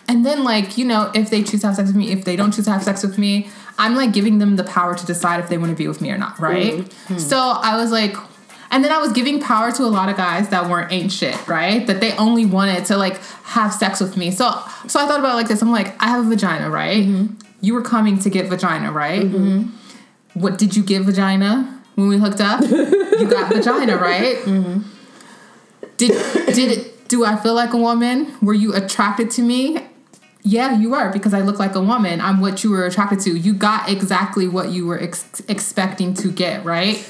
and 0.07 0.27
then 0.27 0.45
like 0.45 0.77
you 0.77 0.85
know 0.85 1.11
if 1.15 1.31
they 1.31 1.43
choose 1.43 1.63
to 1.63 1.69
have 1.69 1.77
sex 1.77 1.89
with 1.89 1.97
me, 1.97 2.11
if 2.11 2.25
they 2.25 2.37
don't 2.37 2.53
choose 2.53 2.67
to 2.67 2.73
have 2.73 2.83
sex 2.83 3.03
with 3.03 3.17
me, 3.17 3.49
I'm 3.79 3.95
like 3.95 4.13
giving 4.13 4.39
them 4.39 4.57
the 4.57 4.65
power 4.65 4.95
to 4.95 5.07
decide 5.07 5.41
if 5.41 5.49
they 5.49 5.57
want 5.57 5.71
to 5.71 5.77
be 5.77 5.89
with 5.89 6.01
me 6.01 6.11
or 6.11 6.19
not, 6.19 6.39
right? 6.39 6.93
So 7.19 7.39
I 7.39 7.77
was 7.77 7.91
like. 7.91 8.17
And 8.71 8.85
then 8.85 8.93
I 8.93 8.99
was 8.99 9.13
giving 9.13 9.41
power 9.41 9.73
to 9.73 9.83
a 9.83 9.91
lot 9.91 10.09
of 10.09 10.17
guys 10.17 10.49
that 10.51 10.71
weren't 10.71 10.93
ain't 10.93 11.11
shit, 11.11 11.49
right? 11.49 11.87
That 11.87 12.01
they 12.01 12.13
only 12.17 12.47
wanted 12.47 12.85
to 12.87 12.97
like 12.97 13.21
have 13.45 13.75
sex 13.75 14.01
with 14.01 14.17
me. 14.17 14.31
So 14.31 14.51
so 14.87 15.01
I 15.01 15.07
thought 15.07 15.19
about 15.19 15.33
it 15.33 15.37
like 15.37 15.49
this. 15.49 15.61
I'm 15.61 15.73
like, 15.73 16.01
I 16.01 16.09
have 16.09 16.27
a 16.27 16.29
vagina, 16.29 16.71
right? 16.71 17.05
Mm-hmm. 17.05 17.35
You 17.61 17.75
were 17.75 17.83
coming 17.83 18.19
to 18.21 18.31
get 18.31 18.47
vagina, 18.47 18.93
right? 18.93 19.23
Mm-hmm. 19.23 19.71
What 20.35 20.57
did 20.57 20.77
you 20.77 20.85
get 20.85 21.03
vagina 21.03 21.83
when 21.97 22.09
we 22.09 22.19
hooked 22.19 22.41
up? 22.41 22.61
you 22.63 23.29
got 23.29 23.53
vagina, 23.53 23.97
right? 23.97 24.37
Mm-hmm. 24.39 24.83
Did 25.97 26.55
did 26.55 26.79
it 26.79 27.09
do 27.09 27.25
I 27.25 27.37
feel 27.37 27.55
like 27.55 27.73
a 27.73 27.77
woman? 27.77 28.33
Were 28.41 28.55
you 28.55 28.73
attracted 28.75 29.33
to 29.33 29.43
me? 29.43 29.79
Yeah, 30.43 30.79
you 30.79 30.91
were 30.91 31.11
because 31.13 31.35
I 31.35 31.41
look 31.41 31.59
like 31.59 31.75
a 31.75 31.83
woman. 31.83 32.21
I'm 32.21 32.41
what 32.41 32.63
you 32.63 32.71
were 32.71 32.87
attracted 32.87 33.21
to. 33.21 33.37
You 33.37 33.53
got 33.53 33.91
exactly 33.91 34.47
what 34.49 34.71
you 34.71 34.87
were 34.87 34.99
ex- 34.99 35.43
expecting 35.49 36.15
to 36.15 36.31
get, 36.31 36.65
right? 36.65 37.07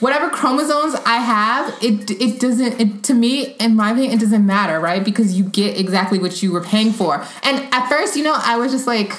Whatever 0.00 0.28
chromosomes 0.30 0.94
I 1.06 1.16
have, 1.18 1.74
it 1.82 2.10
it 2.10 2.40
doesn't 2.40 2.80
it, 2.80 3.02
to 3.04 3.14
me, 3.14 3.54
in 3.60 3.76
my 3.76 3.90
opinion, 3.92 4.12
it 4.12 4.20
doesn't 4.20 4.44
matter, 4.46 4.78
right? 4.80 5.04
Because 5.04 5.38
you 5.38 5.44
get 5.44 5.78
exactly 5.78 6.18
what 6.18 6.42
you 6.42 6.52
were 6.52 6.62
paying 6.62 6.92
for. 6.92 7.24
And 7.42 7.66
at 7.72 7.88
first, 7.88 8.16
you 8.16 8.22
know, 8.24 8.36
I 8.36 8.56
was 8.58 8.72
just 8.72 8.86
like. 8.86 9.12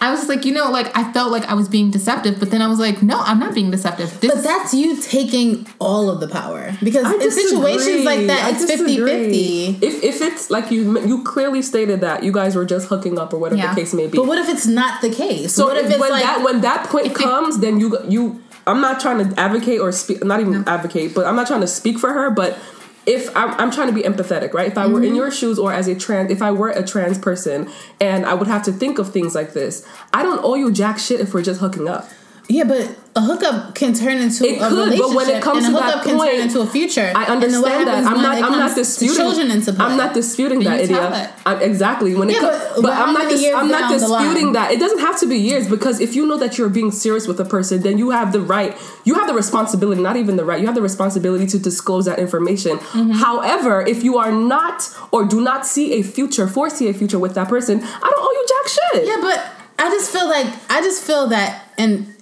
I 0.00 0.10
was 0.10 0.20
just 0.20 0.28
like, 0.28 0.44
you 0.44 0.52
know, 0.52 0.70
like 0.70 0.94
I 0.94 1.10
felt 1.12 1.30
like 1.30 1.44
I 1.44 1.54
was 1.54 1.68
being 1.68 1.90
deceptive, 1.90 2.38
but 2.38 2.50
then 2.50 2.60
I 2.60 2.66
was 2.66 2.78
like, 2.78 3.00
no, 3.02 3.20
I'm 3.20 3.38
not 3.38 3.54
being 3.54 3.70
deceptive. 3.70 4.20
This 4.20 4.34
But 4.34 4.42
that's 4.42 4.74
you 4.74 5.00
taking 5.00 5.66
all 5.78 6.10
of 6.10 6.20
the 6.20 6.28
power 6.28 6.76
because 6.82 7.06
I 7.06 7.14
in 7.14 7.30
situations 7.30 8.04
like 8.04 8.26
that, 8.26 8.44
I 8.44 8.50
it's 8.50 8.64
50 8.66 8.84
disagree. 8.86 9.72
50. 9.78 9.86
If 9.86 10.02
if 10.02 10.20
it's 10.20 10.50
like 10.50 10.70
you 10.70 11.00
you 11.06 11.22
clearly 11.22 11.62
stated 11.62 12.00
that 12.02 12.22
you 12.22 12.32
guys 12.32 12.54
were 12.56 12.66
just 12.66 12.88
hooking 12.88 13.18
up 13.18 13.32
or 13.32 13.38
whatever 13.38 13.62
Yeah. 13.62 13.72
the 13.72 13.80
case 13.80 13.94
may 13.94 14.08
be. 14.08 14.18
But 14.18 14.26
what 14.26 14.36
if 14.36 14.48
it's 14.48 14.66
not 14.66 15.00
the 15.00 15.10
case? 15.10 15.54
So 15.54 15.68
what 15.68 15.78
if 15.78 15.88
it's 15.88 15.98
when 15.98 16.10
like 16.10 16.24
that 16.24 16.42
when 16.42 16.60
that 16.62 16.88
point 16.88 17.14
comes, 17.14 17.60
then 17.60 17.78
you 17.80 17.96
you 18.06 18.42
I'm 18.66 18.80
not 18.80 19.00
trying 19.00 19.28
to 19.28 19.38
advocate 19.40 19.80
or 19.80 19.92
speak, 19.92 20.24
not 20.24 20.40
even 20.40 20.66
advocate, 20.66 21.14
but 21.14 21.26
I'm 21.26 21.36
not 21.36 21.46
trying 21.46 21.60
to 21.60 21.66
speak 21.66 21.98
for 21.98 22.12
her. 22.12 22.30
But 22.30 22.58
if 23.06 23.34
I'm, 23.36 23.50
I'm 23.60 23.70
trying 23.70 23.88
to 23.88 23.92
be 23.94 24.02
empathetic, 24.02 24.54
right? 24.54 24.68
If 24.68 24.78
I 24.78 24.86
were 24.86 24.94
Mm-hmm. 24.94 25.04
in 25.04 25.14
your 25.14 25.30
shoes 25.30 25.58
or 25.58 25.72
as 25.72 25.86
a 25.88 25.94
trans, 25.94 26.30
if 26.30 26.40
I 26.40 26.50
were 26.52 26.70
a 26.70 26.82
trans 26.86 27.18
person 27.18 27.68
and 28.00 28.24
I 28.24 28.32
would 28.34 28.48
have 28.48 28.62
to 28.64 28.72
think 28.72 28.98
of 28.98 29.12
things 29.12 29.34
like 29.34 29.52
this, 29.52 29.86
I 30.12 30.22
don't 30.22 30.42
owe 30.42 30.54
you 30.54 30.72
jack 30.72 30.98
shit 30.98 31.20
if 31.20 31.34
we're 31.34 31.42
just 31.42 31.60
hooking 31.60 31.86
up. 31.88 32.08
Yeah, 32.48 32.64
but 32.64 32.98
a 33.16 33.20
hookup 33.20 33.74
can 33.74 33.94
turn 33.94 34.18
into 34.18 34.44
It 34.44 34.56
a 34.60 34.68
could, 34.68 34.72
relationship, 34.90 35.06
but 35.06 35.16
when 35.16 35.28
it 35.30 35.42
comes 35.42 35.64
and 35.64 35.74
a 35.74 35.78
to 35.78 35.84
hookup 35.84 36.04
can 36.04 36.16
point, 36.16 36.30
turn 36.32 36.40
into 36.40 36.60
a 36.60 36.66
future. 36.66 37.12
I 37.14 37.24
understand 37.26 37.86
that. 37.86 38.04
I'm 38.04 38.20
not. 38.20 38.42
I'm 38.42 38.58
not 38.58 38.74
disputing. 38.74 39.16
children 39.16 39.50
into 39.50 39.72
play. 39.72 39.84
I'm 39.86 39.96
not 39.96 40.12
disputing 40.14 40.60
that, 40.64 40.82
you 40.82 40.88
tell 40.88 41.10
Idia. 41.10 41.24
it. 41.24 41.30
I'm, 41.46 41.62
exactly. 41.62 42.14
When 42.14 42.28
it 42.28 42.38
comes, 42.40 42.58
but- 42.58 42.74
but, 42.74 42.82
but 42.82 42.92
I'm 42.92 43.14
not. 43.14 43.28
Dis- 43.30 43.54
I'm 43.54 43.68
not 43.68 43.90
disputing 43.90 44.52
that. 44.52 44.72
It 44.72 44.80
doesn't 44.80 44.98
have 44.98 45.18
to 45.20 45.26
be 45.26 45.36
years 45.38 45.68
because 45.68 46.00
if 46.00 46.14
you 46.16 46.26
know 46.26 46.36
that 46.38 46.58
you're 46.58 46.68
being 46.68 46.90
serious 46.90 47.26
with 47.26 47.40
a 47.40 47.44
person, 47.44 47.82
then 47.82 47.98
you 47.98 48.10
have 48.10 48.32
the 48.32 48.40
right. 48.40 48.76
You 49.04 49.14
have 49.14 49.26
the 49.26 49.34
responsibility, 49.34 50.02
not 50.02 50.16
even 50.16 50.36
the 50.36 50.44
right. 50.44 50.60
You 50.60 50.66
have 50.66 50.74
the 50.74 50.82
responsibility 50.82 51.46
to 51.46 51.58
disclose 51.58 52.04
that 52.06 52.18
information. 52.18 52.78
Mm-hmm. 52.78 53.10
However, 53.12 53.80
if 53.86 54.02
you 54.02 54.18
are 54.18 54.32
not 54.32 54.82
or 55.12 55.24
do 55.24 55.40
not 55.40 55.66
see 55.66 55.94
a 55.94 56.02
future, 56.02 56.46
foresee 56.48 56.88
a 56.88 56.92
future 56.94 57.18
with 57.18 57.34
that 57.36 57.48
person, 57.48 57.80
I 57.82 58.10
don't 58.10 58.18
owe 58.18 58.32
you 58.32 58.46
jack 58.48 58.68
shit. 58.92 59.06
Yeah, 59.06 59.16
but 59.20 59.84
I 59.86 59.90
just 59.90 60.10
feel 60.12 60.28
like 60.28 60.46
I 60.70 60.80
just 60.82 61.02
feel 61.04 61.28
that 61.28 61.62
and 61.78 62.13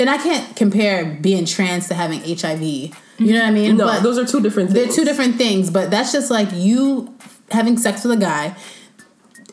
and 0.00 0.10
I 0.10 0.18
can't 0.18 0.56
compare 0.56 1.04
being 1.04 1.44
trans 1.44 1.88
to 1.88 1.94
having 1.94 2.20
HIV. 2.20 2.62
You 2.62 2.92
know 3.18 3.40
what 3.40 3.48
I 3.48 3.50
mean? 3.50 3.76
No, 3.76 3.84
but 3.84 4.02
those 4.02 4.18
are 4.18 4.24
two 4.24 4.40
different 4.40 4.70
things. 4.70 4.86
they're 4.86 4.94
two 4.94 5.04
different 5.04 5.36
things. 5.36 5.70
But 5.70 5.90
that's 5.90 6.12
just 6.12 6.30
like 6.30 6.48
you 6.52 7.14
having 7.50 7.76
sex 7.76 8.04
with 8.04 8.16
a 8.18 8.20
guy, 8.20 8.56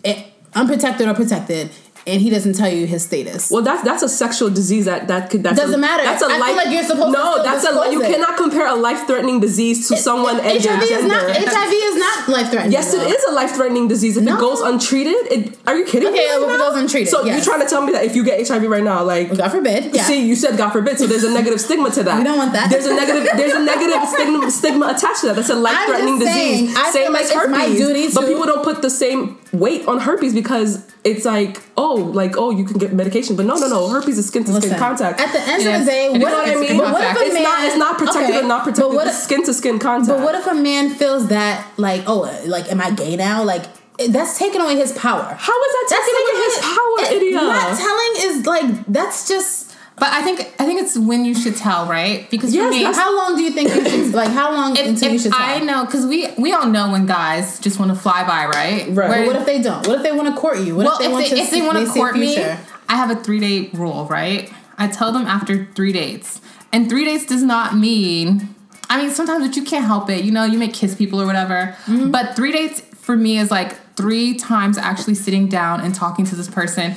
eh, 0.04 0.24
unprotected 0.54 1.08
or 1.08 1.14
protected. 1.14 1.72
And 2.08 2.22
he 2.22 2.30
doesn't 2.30 2.54
tell 2.54 2.70
you 2.70 2.88
his 2.88 3.04
status. 3.04 3.52
Well, 3.52 3.62
that's 3.62 3.84
that's 3.84 4.02
a 4.04 4.10
sexual 4.10 4.50
disease 4.50 4.86
that 4.86 5.08
that 5.10 5.30
could 5.30 5.44
that's 5.44 5.60
Doesn't 5.60 5.76
a, 5.76 5.78
matter. 5.78 6.04
That's 6.04 6.24
a 6.24 6.28
I 6.28 6.38
life. 6.40 6.56
like 6.56 6.70
you're 6.74 6.84
supposed 6.84 7.14
to 7.14 7.20
no, 7.22 7.44
that's 7.44 7.66
a 7.66 7.74
you 7.92 8.02
it. 8.02 8.12
cannot 8.14 8.38
compare 8.38 8.68
a 8.68 8.76
life 8.76 9.06
threatening 9.06 9.40
disease 9.40 9.88
to 9.90 9.98
someone 9.98 10.40
and 10.40 10.46
their 10.64 10.76
HIV 10.78 10.84
is 10.84 10.90
gender. 10.90 11.08
not 11.10 11.36
HIV 11.36 11.74
is 11.74 11.96
not 11.98 12.30
life 12.30 12.50
threatening. 12.50 12.72
Yes, 12.72 12.94
it 12.94 13.02
is 13.06 13.24
a 13.26 13.32
life 13.34 13.52
threatening 13.52 13.88
disease. 13.88 14.18
If 14.18 14.24
No. 14.24 14.38
it 14.38 14.40
goes 14.40 14.62
untreated, 14.62 15.16
it, 15.32 15.58
are 15.68 15.76
you 15.78 15.86
kidding 15.86 16.12
me? 16.12 16.18
Okay, 16.20 16.28
right 16.28 16.50
if 16.50 16.56
it 16.56 16.58
goes 16.58 16.76
untreated, 16.82 17.10
So 17.10 17.24
yes. 17.26 17.36
you're 17.36 17.46
trying 17.54 17.66
to 17.66 17.70
tell 17.70 17.84
me 17.86 17.92
that 17.92 18.04
if 18.06 18.16
you 18.16 18.24
get 18.24 18.48
HIV 18.48 18.64
right 18.70 18.84
now, 18.84 19.04
like 19.04 19.36
God 19.38 19.50
forbid. 19.52 19.94
Yeah. 19.94 20.04
See, 20.04 20.26
you 20.26 20.36
said 20.36 20.58
God 20.58 20.70
forbid, 20.72 20.98
so 20.98 21.08
there's 21.08 21.24
a 21.24 21.32
negative 21.32 21.60
stigma 21.62 21.92
to 21.92 22.04
that. 22.04 22.18
We 22.18 22.24
don't 22.24 22.38
want 22.38 22.54
that. 22.54 22.70
There's 22.70 22.86
a 22.86 22.96
negative. 22.96 23.28
There's 23.36 23.54
a 23.54 23.64
negative 23.64 24.08
stigma, 24.08 24.52
stigma 24.52 24.86
attached 24.96 25.22
to 25.22 25.28
that. 25.28 25.36
That's 25.36 25.50
a 25.50 25.56
life-threatening 25.56 26.20
just 26.20 26.32
saying, 26.34 26.62
disease. 26.68 26.78
I 26.78 26.92
Same 26.92 27.14
like 27.14 27.24
as 27.26 27.36
my 27.36 27.68
herpes. 27.68 28.14
but 28.16 28.26
people 28.28 28.46
don't 28.46 28.64
put 28.64 28.82
the 28.82 28.90
same 28.90 29.38
weight 29.54 29.88
on 29.88 30.00
herpes 30.00 30.34
because 30.34 30.86
it's 31.04 31.26
like, 31.26 31.62
oh, 31.78 31.96
like 31.96 32.36
oh, 32.38 32.50
you 32.52 32.66
can 32.66 32.78
get 32.78 32.94
medication, 32.94 33.36
but 33.36 33.46
no, 33.46 33.56
no, 33.56 33.68
no. 33.68 33.90
Herpes 33.90 34.18
is 34.18 34.28
skin 34.28 34.44
to 34.46 34.54
skin 34.62 34.78
contact. 34.78 35.20
At 35.20 35.32
the 35.32 35.40
end 35.40 35.64
It 35.64 35.74
of 35.74 35.80
the 35.82 35.86
day, 35.92 36.06
It 36.08 36.12
what, 36.12 36.16
is 36.16 36.22
you 36.22 36.28
know 36.28 36.38
what 36.38 36.48
I 36.48 36.56
mean? 36.56 36.78
But 36.78 36.94
what 36.94 37.04
if 37.04 37.18
a 37.18 37.26
it's 37.26 37.34
man? 37.34 37.44
not. 37.44 37.66
It's 37.66 37.78
not 37.78 37.98
protected 37.98 38.36
okay, 38.36 38.40
or 38.40 38.48
not 38.48 38.64
protected. 38.64 38.84
But 38.90 38.94
what 38.96 39.08
it's 39.08 39.18
if, 39.18 39.24
skin 39.24 39.44
to 39.46 39.54
skin 39.54 39.80
contact. 39.80 40.10
but 40.10 40.22
what 40.24 40.36
if 40.36 40.48
a 40.48 40.54
man 40.54 40.90
feels 40.90 41.28
that 41.30 41.66
like 41.78 42.04
oh 42.08 42.22
like 42.46 42.72
am 42.72 42.82
I 42.82 42.92
gay 42.92 43.16
now 43.16 43.44
like 43.44 43.66
that's 44.10 44.38
taking 44.38 44.62
away 44.62 44.76
his 44.76 44.92
power. 44.94 45.24
How 45.24 45.64
is 45.64 45.72
that 45.74 45.88
That's 45.90 46.06
taking 46.06 46.22
away 46.22 46.44
his 46.46 46.58
power, 46.60 47.00
it- 47.00 47.18
idiot? 47.18 47.34
Not 47.34 47.78
telling 47.78 48.14
is 48.30 48.46
like 48.46 48.86
that's 48.86 49.28
just. 49.28 49.67
But 50.00 50.10
I 50.10 50.22
think 50.22 50.42
I 50.60 50.66
think 50.66 50.80
it's 50.82 50.96
when 50.96 51.26
you 51.26 51.34
should 51.34 51.56
tell, 51.56 51.88
right? 51.88 52.30
Because 52.30 52.54
Yes, 52.54 52.66
for 52.66 52.70
me, 52.70 52.84
How 52.84 53.18
long 53.18 53.36
do 53.36 53.42
you 53.42 53.50
think 53.50 53.74
you 53.74 53.90
should 53.90 54.14
like? 54.14 54.30
How 54.30 54.54
long 54.54 54.78
if, 54.78 54.86
until 54.86 55.10
you 55.10 55.16
if 55.16 55.22
should 55.24 55.32
tell? 55.32 55.42
I 55.42 55.60
know, 55.60 55.86
because 55.86 56.06
we 56.06 56.32
we 56.38 56.54
all 56.54 56.68
know 56.68 56.92
when 56.92 57.08
guys 57.08 57.60
just 57.60 57.80
want 57.80 57.90
to 57.92 57.98
fly 57.98 58.26
by, 58.26 58.46
right? 58.46 58.86
Right. 58.90 58.96
Where- 58.96 59.08
But 59.08 59.28
what 59.28 59.36
if 59.38 59.46
they 59.48 59.60
don't? 59.60 59.88
What 59.88 59.98
if 59.98 60.04
they 60.04 60.12
want 60.12 60.34
to 60.34 60.40
court 60.40 60.60
you? 60.60 60.76
What 60.76 60.86
well, 60.86 60.94
if 60.96 61.00
they 61.00 61.08
want 61.12 61.26
to? 61.26 61.38
if 61.38 61.50
they 61.50 61.62
want 61.62 61.88
to 61.88 61.92
court 61.92 62.16
me? 62.16 62.38
I 62.38 62.96
have 62.96 63.10
a 63.10 63.16
three 63.16 63.40
date 63.40 63.74
rule, 63.74 64.06
right? 64.06 64.52
I 64.78 64.88
tell 64.88 65.12
them 65.12 65.26
after 65.26 65.66
three 65.74 65.94
dates, 65.94 66.42
and 66.72 66.88
three 66.88 67.04
dates 67.04 67.26
does 67.26 67.42
not 67.42 67.76
mean. 67.76 68.54
I 68.90 69.02
mean, 69.02 69.10
sometimes 69.10 69.48
but 69.48 69.58
you 69.58 69.64
can't 69.64 69.84
help 69.84 70.12
it. 70.12 70.24
You 70.24 70.32
know, 70.32 70.44
you 70.46 70.60
may 70.60 70.68
kiss 70.68 70.94
people 70.94 71.20
or 71.20 71.26
whatever. 71.26 71.76
Mm-hmm. 71.88 72.12
But 72.12 72.36
three 72.36 72.52
dates 72.52 72.82
for 72.82 73.16
me 73.18 73.40
is 73.40 73.50
like 73.50 73.96
three 73.96 74.36
times 74.36 74.78
actually 74.78 75.16
sitting 75.16 75.48
down 75.48 75.82
and 75.82 75.96
talking 75.96 76.24
to 76.26 76.36
this 76.36 76.48
person, 76.48 76.94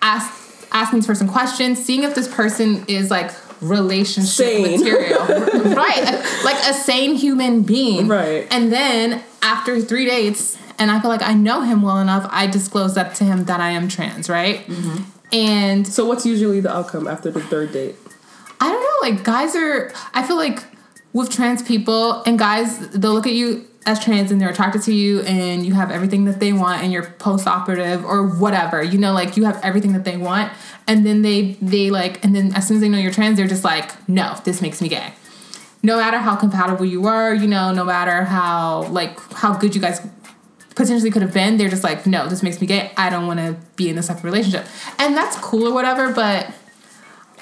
ask 0.00 0.43
asking 0.74 0.98
this 0.98 1.06
person 1.06 1.28
questions, 1.28 1.82
seeing 1.82 2.02
if 2.02 2.14
this 2.14 2.28
person 2.32 2.84
is 2.88 3.10
like 3.10 3.30
relationship 3.62 4.46
Sane. 4.46 4.78
material, 4.78 5.20
right? 5.74 6.40
Like 6.44 6.56
a 6.68 6.74
sane 6.74 7.14
human 7.14 7.62
being, 7.62 8.08
Right. 8.08 8.46
And 8.50 8.70
then 8.72 9.22
after 9.40 9.80
three 9.80 10.04
dates, 10.04 10.58
and 10.78 10.90
I 10.90 11.00
feel 11.00 11.08
like 11.10 11.22
I 11.22 11.32
know 11.32 11.62
him 11.62 11.80
well 11.82 11.98
enough, 12.00 12.28
I 12.30 12.46
disclose 12.46 12.94
that 12.96 13.14
to 13.16 13.24
him 13.24 13.44
that 13.44 13.60
I 13.60 13.70
am 13.70 13.88
trans, 13.88 14.28
right? 14.28 14.66
Mm-hmm. 14.66 15.02
And 15.32 15.86
so 15.86 16.04
what's 16.04 16.26
usually 16.26 16.60
the 16.60 16.74
outcome 16.74 17.06
after 17.06 17.30
the 17.30 17.40
third 17.40 17.72
date? 17.72 17.96
I 18.60 18.68
don't 18.68 18.82
know, 18.82 19.08
like 19.10 19.24
guys 19.24 19.54
are. 19.56 19.92
I 20.12 20.22
feel 20.22 20.36
like 20.36 20.64
with 21.12 21.30
trans 21.30 21.62
people 21.62 22.22
and 22.24 22.38
guys, 22.38 22.88
they'll 22.90 23.12
look 23.12 23.26
at 23.26 23.32
you 23.32 23.66
as 23.86 24.02
trans 24.02 24.30
and 24.30 24.40
they're 24.40 24.50
attracted 24.50 24.82
to 24.82 24.94
you 24.94 25.20
and 25.22 25.66
you 25.66 25.74
have 25.74 25.90
everything 25.90 26.24
that 26.24 26.40
they 26.40 26.52
want 26.52 26.82
and 26.82 26.92
you're 26.92 27.04
post-operative 27.04 28.04
or 28.04 28.26
whatever. 28.26 28.82
You 28.82 28.98
know, 28.98 29.12
like 29.12 29.36
you 29.36 29.44
have 29.44 29.60
everything 29.62 29.92
that 29.92 30.04
they 30.04 30.16
want, 30.16 30.52
and 30.86 31.04
then 31.04 31.22
they 31.22 31.58
they 31.60 31.90
like, 31.90 32.24
and 32.24 32.34
then 32.34 32.54
as 32.54 32.66
soon 32.66 32.76
as 32.76 32.80
they 32.80 32.88
know 32.88 32.98
you're 32.98 33.12
trans, 33.12 33.36
they're 33.36 33.46
just 33.46 33.64
like, 33.64 34.08
no, 34.08 34.36
this 34.44 34.62
makes 34.62 34.80
me 34.80 34.88
gay. 34.88 35.12
No 35.82 35.98
matter 35.98 36.18
how 36.18 36.34
compatible 36.36 36.86
you 36.86 37.02
were, 37.02 37.34
you 37.34 37.46
know, 37.46 37.72
no 37.72 37.84
matter 37.84 38.24
how 38.24 38.84
like 38.84 39.18
how 39.34 39.54
good 39.54 39.74
you 39.74 39.80
guys 39.80 40.00
potentially 40.74 41.10
could 41.10 41.22
have 41.22 41.34
been, 41.34 41.56
they're 41.56 41.68
just 41.68 41.84
like, 41.84 42.06
no, 42.06 42.26
this 42.26 42.42
makes 42.42 42.60
me 42.60 42.66
gay. 42.66 42.90
I 42.96 43.10
don't 43.10 43.26
want 43.26 43.38
to 43.38 43.56
be 43.76 43.90
in 43.90 43.96
this 43.96 44.08
type 44.08 44.16
of 44.16 44.24
relationship, 44.24 44.66
and 44.98 45.16
that's 45.16 45.36
cool 45.38 45.68
or 45.68 45.74
whatever, 45.74 46.12
but 46.12 46.50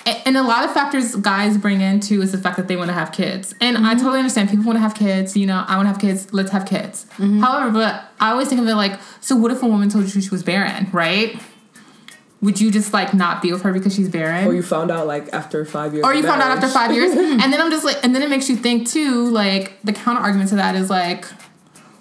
and 0.06 0.36
a 0.36 0.42
lot 0.42 0.64
of 0.64 0.72
factors 0.72 1.14
guys 1.16 1.56
bring 1.58 1.80
into 1.80 2.22
is 2.22 2.32
the 2.32 2.38
fact 2.38 2.56
that 2.56 2.68
they 2.68 2.76
want 2.76 2.88
to 2.88 2.94
have 2.94 3.12
kids. 3.12 3.54
And 3.60 3.78
i 3.78 3.94
totally 3.94 4.18
understand 4.18 4.50
people 4.50 4.64
want 4.64 4.76
to 4.76 4.80
have 4.80 4.94
kids 4.94 5.36
you 5.36 5.46
know 5.46 5.64
i 5.68 5.76
want 5.76 5.86
to 5.86 5.92
have 5.92 6.00
kids 6.00 6.32
let's 6.32 6.50
have 6.50 6.66
kids. 6.66 7.06
Mm-hmm. 7.16 7.40
However 7.40 7.70
but 7.70 8.04
i 8.20 8.30
always 8.30 8.48
think 8.48 8.60
of 8.60 8.66
it 8.68 8.74
like 8.74 8.98
so 9.20 9.36
what 9.36 9.50
if 9.50 9.62
a 9.62 9.66
woman 9.66 9.88
told 9.88 10.12
you 10.12 10.20
she 10.20 10.30
was 10.30 10.42
barren 10.42 10.88
right? 10.92 11.40
Would 12.40 12.60
you 12.60 12.72
just 12.72 12.92
like 12.92 13.14
not 13.14 13.40
be 13.40 13.52
with 13.52 13.62
her 13.62 13.72
because 13.72 13.94
she's 13.94 14.08
barren? 14.08 14.48
Or 14.48 14.52
you 14.52 14.64
found 14.64 14.90
out 14.90 15.06
like 15.06 15.32
after 15.32 15.64
five 15.64 15.94
years. 15.94 16.04
or 16.04 16.12
you 16.12 16.24
found 16.24 16.42
out 16.42 16.50
after 16.50 16.66
five 16.68 16.90
years? 16.92 17.12
And 17.42 17.52
then 17.52 17.60
i'm 17.60 17.70
just 17.70 17.84
like 17.84 17.98
and 18.02 18.14
then 18.14 18.22
it 18.22 18.28
makes 18.30 18.48
you 18.48 18.56
think 18.56 18.88
too 18.88 19.28
like 19.30 19.78
the 19.84 19.92
counter 19.92 20.20
argument 20.20 20.50
to 20.50 20.56
that 20.56 20.74
is 20.74 20.90
like 20.90 21.24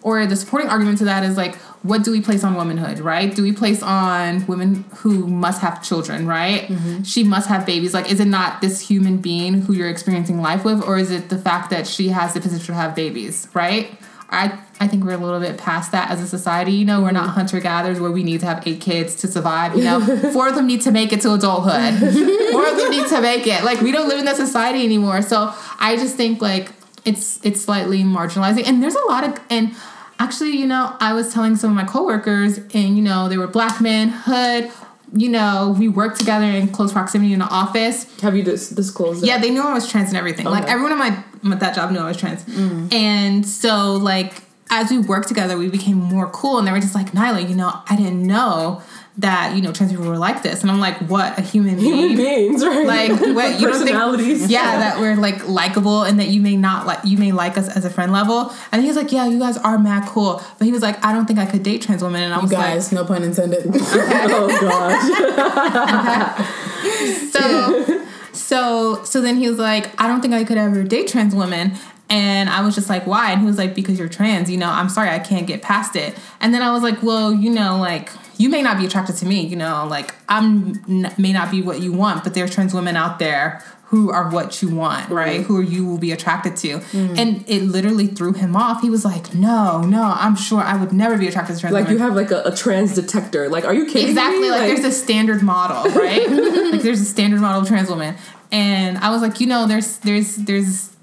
or 0.04 0.26
the 0.26 0.36
supporting 0.36 0.70
argument 0.70 0.98
to 0.98 1.06
that 1.06 1.24
is 1.24 1.38
like 1.38 1.56
what 1.84 2.04
do 2.04 2.12
we 2.12 2.22
place 2.22 2.44
on 2.44 2.56
womanhood 2.56 3.00
right 3.00 3.36
do 3.36 3.44
we 3.44 3.52
place 3.52 3.82
on 3.82 4.46
women 4.48 4.84
who 4.98 5.28
must 5.28 5.62
have 5.62 5.84
children 5.84 6.28
right 6.28 6.64
mm-hmm. 6.64 7.02
she 7.04 7.24
must 7.24 7.48
have 7.48 7.66
babies 7.66 7.94
like 7.94 8.12
is 8.12 8.20
it 8.20 8.28
not 8.28 8.62
this 8.62 8.80
human 8.80 9.18
being 9.18 9.62
who 9.62 9.74
you're 9.74 9.90
experiencing 9.90 10.42
life 10.42 10.66
with 10.66 10.82
or 10.84 10.98
is 10.98 11.12
it 11.12 11.30
the 11.30 11.38
fact 11.38 11.70
that 11.70 11.88
she 11.88 12.10
has 12.10 12.34
the 12.34 12.40
potential 12.40 12.68
to 12.68 12.74
have 12.74 12.96
babies 12.96 13.48
right 13.54 13.92
I, 14.34 14.58
I 14.80 14.88
think 14.88 15.04
we're 15.04 15.12
a 15.12 15.18
little 15.18 15.42
bit 15.42 15.58
past 15.58 15.92
that 15.92 16.10
as 16.10 16.22
a 16.22 16.28
society. 16.28 16.72
You 16.72 16.86
know, 16.86 17.02
we're 17.02 17.12
not 17.12 17.26
mm-hmm. 17.26 17.34
hunter 17.34 17.60
gatherers 17.60 18.00
where 18.00 18.12
we 18.12 18.24
need 18.24 18.40
to 18.40 18.46
have 18.46 18.66
eight 18.66 18.80
kids 18.80 19.14
to 19.16 19.28
survive. 19.28 19.76
You 19.76 19.84
know, 19.84 20.00
four 20.32 20.48
of 20.48 20.56
them 20.56 20.68
need 20.68 20.80
to 20.82 20.92
make 20.92 21.12
it 21.12 21.20
to 21.22 21.34
adulthood. 21.34 22.00
four 22.52 22.66
of 22.66 22.78
them 22.78 22.90
need 22.92 23.08
to 23.08 23.22
make 23.22 23.46
it. 23.46 23.66
Like 23.66 23.82
we 23.82 23.92
don't 23.92 24.08
live 24.08 24.20
in 24.20 24.26
that 24.26 24.38
society 24.38 24.86
anymore. 24.86 25.22
So 25.22 25.54
I 25.80 25.98
just 25.98 26.16
think 26.16 26.42
like 26.42 26.72
it's 27.06 27.44
it's 27.44 27.62
slightly 27.62 28.04
marginalizing. 28.04 28.68
And 28.68 28.82
there's 28.82 28.96
a 28.96 29.06
lot 29.06 29.24
of 29.24 29.40
and 29.50 29.76
actually, 30.20 30.52
you 30.52 30.68
know, 30.68 30.96
I 31.00 31.14
was 31.14 31.34
telling 31.34 31.56
some 31.56 31.72
of 31.72 31.76
my 31.76 31.86
coworkers, 31.86 32.58
and 32.58 32.96
you 32.96 33.02
know, 33.02 33.28
they 33.28 33.38
were 33.38 33.48
black 33.48 33.82
men, 33.82 34.10
hood. 34.10 34.72
You 35.14 35.28
know, 35.28 35.76
we 35.78 35.90
worked 35.90 36.20
together 36.20 36.46
in 36.46 36.70
close 36.70 36.94
proximity 36.94 37.34
in 37.34 37.40
the 37.40 37.46
office. 37.46 38.06
Have 38.22 38.34
you 38.34 38.44
dis- 38.44 38.70
disclosed? 38.70 39.26
Yeah, 39.26 39.38
that? 39.38 39.42
they 39.42 39.50
knew 39.50 39.62
I 39.62 39.74
was 39.74 39.90
trans 39.90 40.08
and 40.08 40.18
everything. 40.18 40.46
Like 40.46 40.70
everyone 40.70 40.94
at 40.94 40.98
my 41.44 41.52
at 41.54 41.60
that 41.60 41.76
job 41.76 41.92
knew 41.92 42.00
I 42.00 42.08
was 42.08 42.18
trans. 42.18 42.44
Mm. 42.46 42.94
And 42.94 43.46
so 43.46 43.96
like 43.96 44.44
as 44.70 44.90
we 44.90 45.00
worked 45.00 45.28
together, 45.28 45.58
we 45.58 45.70
became 45.70 45.98
more 45.98 46.30
cool. 46.30 46.58
And 46.58 46.66
they 46.66 46.72
were 46.72 46.80
just 46.80 46.96
like, 46.96 47.12
Nyla, 47.12 47.48
you 47.48 47.56
know, 47.56 47.74
I 47.90 47.98
didn't 47.98 48.26
know 48.26 48.82
that 49.18 49.56
you 49.56 49.62
know 49.62 49.72
trans 49.72 49.92
people 49.92 50.08
were 50.08 50.18
like 50.18 50.44
this. 50.44 50.62
And 50.62 50.72
I'm 50.72 50.80
like, 50.80 50.98
what 51.10 51.38
a 51.38 51.42
human 51.42 51.76
being. 51.76 51.94
human 51.94 52.18
beings, 52.18 52.66
right? 52.66 52.86
Like 52.86 53.12
what 53.12 53.60
you 53.60 53.68
don't 53.68 53.84
think? 53.84 54.50
Yeah, 54.50 54.80
that 54.80 55.00
we're 55.00 55.16
like 55.16 55.48
likable 55.48 56.04
and 56.04 56.20
that 56.20 56.28
you 56.28 56.42
may 56.42 56.56
not 56.56 56.86
like 56.86 57.00
you 57.04 57.18
may 57.18 57.32
like 57.32 57.58
us 57.58 57.70
as 57.70 57.86
a 57.86 57.90
friend 57.90 58.12
level. 58.12 58.54
And 58.72 58.82
he 58.82 58.88
was 58.88 58.98
like, 58.98 59.12
yeah, 59.12 59.28
you 59.28 59.40
guys 59.40 59.58
are 59.58 59.78
mad 59.78 60.08
cool. 60.08 60.44
But 60.58 60.66
he 60.66 60.72
was 60.72 60.82
like, 60.82 61.04
I 61.04 61.14
don't 61.14 61.26
think 61.26 61.40
I 61.40 61.46
could 61.46 61.64
date 61.64 61.82
trans 61.82 62.04
women. 62.04 62.24
And 62.24 62.34
I 62.34 62.40
was 62.40 62.52
like, 62.52 62.64
guys, 62.64 62.92
no 62.92 63.06
pun 63.06 63.24
intended. 63.24 63.66
oh 63.74 64.58
gosh. 64.62 66.48
so 67.32 68.06
so 68.34 69.04
so 69.04 69.22
then 69.22 69.38
he 69.38 69.50
was 69.50 69.60
like 69.60 69.92
i 70.02 70.08
don't 70.08 70.22
think 70.22 70.34
i 70.34 70.44
could 70.44 70.58
ever 70.58 70.84
date 70.84 71.08
trans 71.08 71.36
women 71.36 71.74
and 72.10 72.50
i 72.50 72.62
was 72.62 72.76
just 72.76 72.90
like 72.90 73.06
why 73.06 73.32
and 73.32 73.42
he 73.42 73.48
was 73.48 73.58
like 73.58 73.76
because 73.76 74.00
you're 74.00 74.10
trans 74.10 74.50
you 74.50 74.58
know 74.58 74.70
i'm 74.70 74.90
sorry 74.90 75.10
i 75.10 75.20
can't 75.20 75.48
get 75.48 75.62
past 75.62 75.96
it 75.96 76.18
and 76.40 76.54
then 76.54 76.62
i 76.62 76.72
was 76.72 76.82
like 76.82 77.02
well 77.04 77.34
you 77.34 77.50
know 77.50 77.78
like 77.78 78.10
you 78.42 78.50
may 78.50 78.62
not 78.62 78.78
be 78.78 78.86
attracted 78.86 79.16
to 79.16 79.26
me 79.26 79.46
you 79.46 79.56
know 79.56 79.86
like 79.90 80.16
i'm 80.28 80.74
n- 80.90 81.14
may 81.18 81.32
not 81.32 81.52
be 81.52 81.62
what 81.62 81.80
you 81.80 81.92
want 81.92 82.24
but 82.24 82.34
there's 82.34 82.54
trans 82.54 82.74
women 82.74 82.96
out 82.96 83.20
there 83.20 83.64
who 83.86 84.10
are 84.10 84.30
what 84.30 84.62
you 84.62 84.74
want 84.74 85.10
right 85.10 85.42
who 85.42 85.60
you 85.60 85.86
will 85.86 85.98
be 85.98 86.12
attracted 86.12 86.56
to 86.56 86.80
mm. 86.80 87.18
and 87.18 87.44
it 87.48 87.62
literally 87.62 88.08
threw 88.08 88.34
him 88.34 88.56
off 88.56 88.82
he 88.82 88.90
was 88.90 89.04
like 89.06 89.34
no 89.36 89.82
no 89.82 90.14
i'm 90.16 90.36
sure 90.36 90.62
i 90.62 90.76
would 90.76 90.92
never 90.92 91.18
be 91.18 91.28
attracted 91.28 91.54
to 91.54 91.60
trans 91.60 91.74
women. 91.74 91.84
like 91.84 91.90
women 91.90 92.02
you 92.02 92.08
have 92.08 92.16
like 92.16 92.32
a, 92.32 92.50
a 92.50 92.56
trans 92.56 92.96
detector. 92.96 93.50
Like, 93.50 93.66
are 93.66 93.74
you 93.74 93.86
kidding 93.86 94.04
me? 94.04 94.10
exactly 94.10 94.44
me? 94.44 94.50
like, 94.50 94.62
there's 94.62 94.86
a 94.86 94.92
standard 94.92 95.42
model 95.42 95.92
right 95.92 96.30
like 96.72 96.82
there's 96.82 97.02
a 97.02 97.06
standard 97.06 97.42
model 97.42 97.62
of 97.62 97.68
trans 97.68 97.90
women 97.90 98.16
and 98.52 98.98
i 99.00 99.10
was 99.10 99.22
like 99.22 99.40
you 99.40 99.48
know 99.48 99.68
there's 99.68 99.98
there's 100.00 100.38
there's 100.38 100.96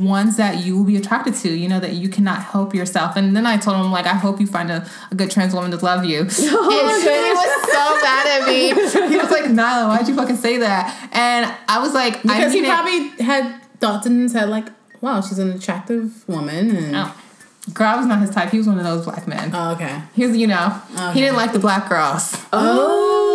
ones 0.00 0.36
that 0.36 0.64
you 0.64 0.76
will 0.76 0.84
be 0.84 0.96
attracted 0.96 1.32
to 1.32 1.48
you 1.48 1.68
know 1.68 1.78
that 1.78 1.92
you 1.92 2.08
cannot 2.08 2.42
help 2.42 2.74
yourself 2.74 3.14
and 3.14 3.36
then 3.36 3.46
i 3.46 3.56
told 3.56 3.76
him 3.76 3.92
like 3.92 4.04
i 4.04 4.14
hope 4.14 4.40
you 4.40 4.46
find 4.46 4.68
a, 4.68 4.84
a 5.12 5.14
good 5.14 5.30
trans 5.30 5.54
woman 5.54 5.70
to 5.70 5.76
love 5.76 6.04
you 6.04 6.18
oh 6.28 6.90
and 6.90 7.02
he 7.02 7.30
was 7.30 7.72
so 7.72 7.94
mad 8.02 8.40
at 8.40 8.48
me 8.48 8.66
he 9.08 9.16
was 9.16 9.30
like 9.30 9.44
nyla 9.44 9.86
why'd 9.86 10.08
you 10.08 10.16
fucking 10.16 10.34
say 10.36 10.56
that 10.56 11.08
and 11.12 11.54
i 11.68 11.78
was 11.78 11.94
like 11.94 12.16
I 12.16 12.22
because 12.22 12.52
he 12.52 12.62
mean 12.62 12.70
it- 12.70 12.74
probably 12.74 13.24
had 13.24 13.60
thoughts 13.80 14.06
in 14.06 14.20
his 14.20 14.32
head 14.32 14.48
like, 14.48 14.66
wow, 15.00 15.20
she's 15.20 15.38
an 15.38 15.52
attractive 15.52 16.26
woman. 16.28 16.74
And, 16.74 16.96
oh. 16.96 17.14
girl 17.74 17.88
I 17.88 17.96
was 17.96 18.06
not 18.06 18.20
his 18.20 18.30
type 18.30 18.50
he 18.50 18.58
was 18.58 18.66
one 18.66 18.78
of 18.78 18.84
those 18.84 19.04
black 19.04 19.26
men 19.26 19.50
oh, 19.52 19.72
okay. 19.72 20.02
he 20.14 20.26
was 20.26 20.36
you 20.36 20.46
know 20.46 20.80
he 21.12 21.20
didn't 21.20 21.36
like 21.36 21.52
the 21.52 21.58
black 21.58 21.88
girls 21.88 22.36
Oh. 22.52 23.25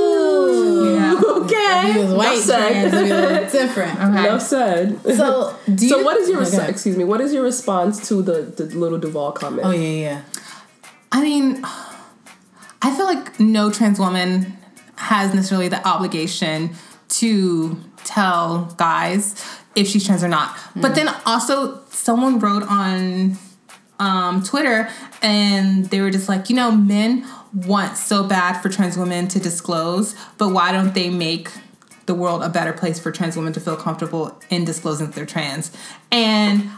Yeah 1.21 1.31
Okay. 1.41 1.93
He 1.93 1.99
was 1.99 2.13
white 2.13 2.33
Enough 2.33 2.43
said. 2.45 2.71
trans, 2.71 2.93
it'd 2.93 3.05
be 3.05 3.11
a 3.11 3.15
little 3.21 3.49
different. 3.49 3.99
okay 3.99 4.27
Enough 4.27 4.41
said. 4.41 5.01
So, 5.15 5.55
do 5.73 5.85
you, 5.85 5.89
So 5.89 6.03
what 6.03 6.17
is 6.17 6.29
your 6.29 6.39
res- 6.39 6.53
Okay. 6.57 6.69
excuse 6.69 6.97
me? 6.97 7.03
What 7.03 7.21
is 7.21 7.33
your 7.33 7.43
response 7.43 8.07
to 8.09 8.21
the 8.21 8.41
the 8.57 8.65
little 8.77 8.97
Duval 8.99 9.31
comment? 9.33 9.63
Oh 9.65 9.71
yeah, 9.71 9.89
yeah. 10.07 10.21
I 11.11 11.21
mean, 11.21 11.63
I 12.81 12.95
feel 12.95 13.05
like 13.05 13.39
no 13.39 13.69
trans 13.71 13.99
woman 13.99 14.57
has 14.95 15.33
necessarily 15.33 15.67
the 15.67 15.85
obligation 15.87 16.71
to 17.19 17.77
tell 18.03 18.65
guys 18.77 19.35
if 19.75 19.87
she's 19.87 20.05
trans 20.05 20.23
or 20.23 20.27
not. 20.29 20.55
But 20.75 20.95
then 20.95 21.09
also, 21.25 21.81
someone 21.89 22.39
wrote 22.39 22.63
on 22.63 23.37
um, 23.99 24.41
Twitter 24.43 24.89
and 25.21 25.85
they 25.85 26.01
were 26.01 26.11
just 26.11 26.27
like, 26.29 26.49
you 26.49 26.55
know, 26.55 26.71
men 26.71 27.25
want 27.53 27.97
so 27.97 28.23
bad 28.23 28.61
for 28.61 28.69
trans 28.69 28.97
women 28.97 29.27
to 29.29 29.39
disclose, 29.39 30.15
but 30.37 30.49
why 30.49 30.71
don't 30.71 30.93
they 30.93 31.09
make 31.09 31.49
the 32.05 32.15
world 32.15 32.43
a 32.43 32.49
better 32.49 32.73
place 32.73 32.99
for 32.99 33.11
trans 33.11 33.35
women 33.35 33.53
to 33.53 33.59
feel 33.59 33.75
comfortable 33.75 34.39
in 34.49 34.65
disclosing 34.65 35.07
that 35.07 35.15
they're 35.15 35.25
trans? 35.25 35.71
And 36.11 36.69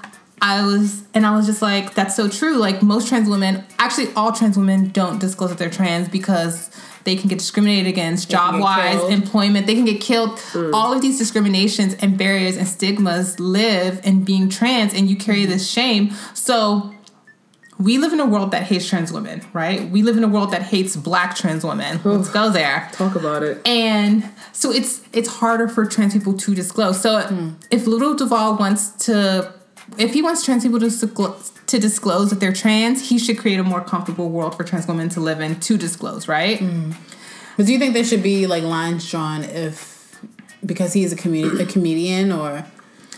I 0.42 0.66
was 0.66 1.04
and 1.14 1.26
I 1.26 1.36
was 1.36 1.46
just 1.46 1.62
like, 1.62 1.94
that's 1.94 2.16
so 2.16 2.28
true. 2.28 2.58
Like 2.58 2.82
most 2.82 3.08
trans 3.08 3.30
women, 3.30 3.64
actually 3.80 4.14
all 4.14 4.32
trans 4.32 4.58
women 4.58 4.90
don't 4.90 5.20
disclose 5.20 5.52
that 5.52 5.60
they're 5.60 5.70
trans 5.70 6.10
because 6.10 6.70
they 7.06 7.16
can 7.16 7.30
get 7.30 7.40
discriminated 7.40 7.88
against 7.88 8.30
job 8.30 8.60
wise, 8.60 8.96
killed. 8.96 9.12
employment, 9.12 9.68
they 9.68 9.76
can 9.76 9.86
get 9.86 10.02
killed. 10.02 10.42
All 10.74 10.94
of 10.94 11.02
these 11.02 11.18
discriminations 11.18 11.94
and 11.96 12.18
barriers 12.18 12.58
and 12.58 12.68
stigmas 12.68 13.40
live 13.40 14.06
in 14.06 14.24
being 14.24 14.50
trans 14.50 14.94
and 14.94 15.10
you 15.10 15.16
carry 15.16 15.46
this 15.46 15.70
shame. 15.70 16.12
So 16.34 16.93
we 17.84 17.98
live 17.98 18.14
in 18.14 18.20
a 18.22 18.26
world 18.26 18.52
that 18.52 18.64
hates 18.64 18.88
trans 18.88 19.12
women, 19.12 19.42
right? 19.52 19.90
We 19.90 20.04
live 20.04 20.16
in 20.16 20.24
a 20.24 20.28
world 20.28 20.52
that 20.52 20.62
hates 20.62 20.96
black 20.96 21.36
trans 21.36 21.66
women. 21.66 22.00
Let's 22.06 22.30
go 22.30 22.50
there. 22.50 22.90
Talk 22.94 23.16
about 23.16 23.44
it. 23.44 23.66
And 23.68 24.24
so 24.54 24.72
it's 24.72 25.02
it's 25.12 25.28
harder 25.28 25.68
for 25.68 25.86
trans 25.86 26.14
people 26.14 26.34
to 26.34 26.56
disclose. 26.56 27.02
So 27.02 27.20
hmm. 27.20 27.50
if 27.70 27.86
Lil 27.86 28.16
Duval 28.16 28.56
wants 28.56 28.90
to 29.06 29.54
if 29.98 30.14
he 30.14 30.22
wants 30.22 30.46
trans 30.46 30.64
people 30.64 30.80
to 30.80 30.90
disclose, 30.90 31.52
to 31.68 31.78
disclose 31.78 32.30
that 32.30 32.40
they're 32.40 32.54
trans, 32.54 33.10
he 33.10 33.20
should 33.20 33.38
create 33.38 33.60
a 33.60 33.64
more 33.64 33.82
comfortable 33.82 34.30
world 34.30 34.56
for 34.56 34.64
trans 34.64 34.88
women 34.88 35.10
to 35.10 35.20
live 35.20 35.42
in 35.42 35.60
to 35.60 35.78
disclose, 35.78 36.28
right? 36.28 36.60
Hmm. 36.60 36.92
But 37.58 37.66
do 37.66 37.74
you 37.74 37.80
think 37.80 37.94
there 37.94 38.06
should 38.06 38.24
be 38.24 38.48
like 38.48 38.64
lines 38.64 39.10
drawn 39.10 39.44
if 39.44 40.18
because 40.66 40.94
he's 40.94 41.12
a 41.12 41.18
comedian, 41.18 41.60
a 41.60 41.66
comedian, 41.66 42.32
or 42.32 42.66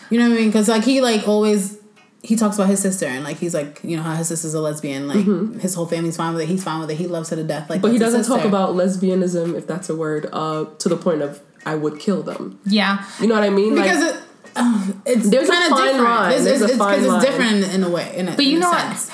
you 0.09 0.17
know 0.17 0.27
what 0.27 0.35
I 0.35 0.39
mean? 0.39 0.49
Because 0.49 0.67
like 0.67 0.83
he 0.83 1.01
like 1.01 1.27
always 1.27 1.77
he 2.25 2.35
talks 2.35 2.55
about 2.57 2.67
his 2.69 2.79
sister 2.81 3.05
and 3.05 3.23
like 3.23 3.37
he's 3.37 3.53
like 3.53 3.79
you 3.83 3.95
know 3.97 4.03
how 4.03 4.15
his 4.15 4.27
sister's 4.27 4.53
a 4.53 4.59
lesbian, 4.61 5.07
like 5.07 5.61
his 5.61 5.73
whole 5.75 5.85
family's 5.85 6.17
fine 6.17 6.33
with 6.33 6.43
it. 6.43 6.47
He's 6.47 6.63
fine 6.63 6.79
with 6.81 6.89
it. 6.91 6.95
He 6.95 7.07
loves 7.07 7.29
her 7.29 7.35
to 7.35 7.43
death. 7.43 7.69
Like, 7.69 7.81
But 7.81 7.91
he 7.91 7.97
doesn't 7.99 8.25
talk 8.25 8.43
about 8.45 8.75
lesbianism, 8.75 9.55
if 9.55 9.67
that's 9.67 9.89
a 9.89 9.95
word, 9.95 10.27
uh, 10.33 10.65
to 10.79 10.89
the 10.89 10.97
point 10.97 11.21
of 11.21 11.39
I 11.65 11.75
would 11.75 11.99
kill 11.99 12.23
them. 12.23 12.59
Yeah. 12.65 13.05
You 13.19 13.27
know 13.27 13.35
what 13.35 13.43
I 13.43 13.49
mean? 13.49 13.75
because 13.75 14.01
like, 14.03 14.15
it, 14.15 14.21
uh, 14.55 14.87
it's 15.05 15.29
There's 15.29 15.49
a 15.49 15.51
kind 15.51 15.63
of 15.71 15.77
fine 15.77 15.87
different. 15.87 16.03
line. 16.09 16.31
It's, 16.33 16.43
There's 16.45 16.61
it's, 16.61 16.71
a 16.71 16.73
it's, 16.73 16.77
fine 16.77 16.99
'cause 16.99 17.07
line. 17.07 17.15
it's 17.17 17.25
different 17.25 17.51
in, 17.63 17.63
in 17.71 17.83
a 17.83 17.89
way. 17.89 18.15
In 18.15 18.27
a, 18.29 18.35
But 18.35 18.45
you 18.45 18.53
in 18.55 18.59
know 18.61 18.69
a 18.69 18.73
what? 18.73 18.97
sense. 18.97 19.11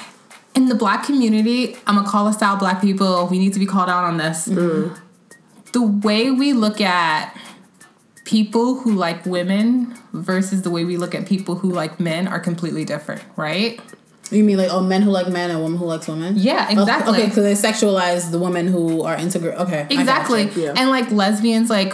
In 0.55 0.67
the 0.67 0.75
black 0.75 1.05
community, 1.05 1.75
I'm 1.87 1.95
gonna 1.95 2.07
call 2.07 2.27
us 2.27 2.41
out, 2.41 2.59
black 2.59 2.81
people. 2.81 3.27
We 3.27 3.39
need 3.39 3.53
to 3.53 3.59
be 3.59 3.65
called 3.65 3.89
out 3.89 4.03
on 4.03 4.17
this. 4.17 4.45
The 4.45 5.81
way 5.81 6.29
we 6.29 6.51
look 6.51 6.81
at 6.81 7.33
people 8.31 8.75
who 8.79 8.93
like 8.93 9.25
women 9.25 9.93
versus 10.13 10.61
the 10.61 10.69
way 10.69 10.85
we 10.85 10.95
look 10.97 11.13
at 11.13 11.25
people 11.27 11.55
who 11.55 11.69
like 11.69 11.99
men 11.99 12.27
are 12.29 12.39
completely 12.39 12.85
different, 12.85 13.21
right? 13.35 13.79
You 14.31 14.45
mean 14.45 14.57
like 14.57 14.69
oh 14.71 14.81
men 14.81 15.01
who 15.01 15.11
like 15.11 15.27
men 15.27 15.51
and 15.51 15.61
women 15.61 15.77
who 15.77 15.85
likes 15.85 16.07
women? 16.07 16.35
Yeah, 16.37 16.71
exactly. 16.71 17.19
Okay, 17.23 17.29
so 17.31 17.41
they 17.41 17.51
sexualize 17.53 18.31
the 18.31 18.39
women 18.39 18.67
who 18.67 19.03
are 19.03 19.15
into. 19.15 19.39
gr- 19.39 19.49
Okay, 19.49 19.85
Exactly. 19.89 20.43
Yeah. 20.55 20.73
And 20.77 20.89
like 20.89 21.11
lesbians, 21.11 21.69
like 21.69 21.93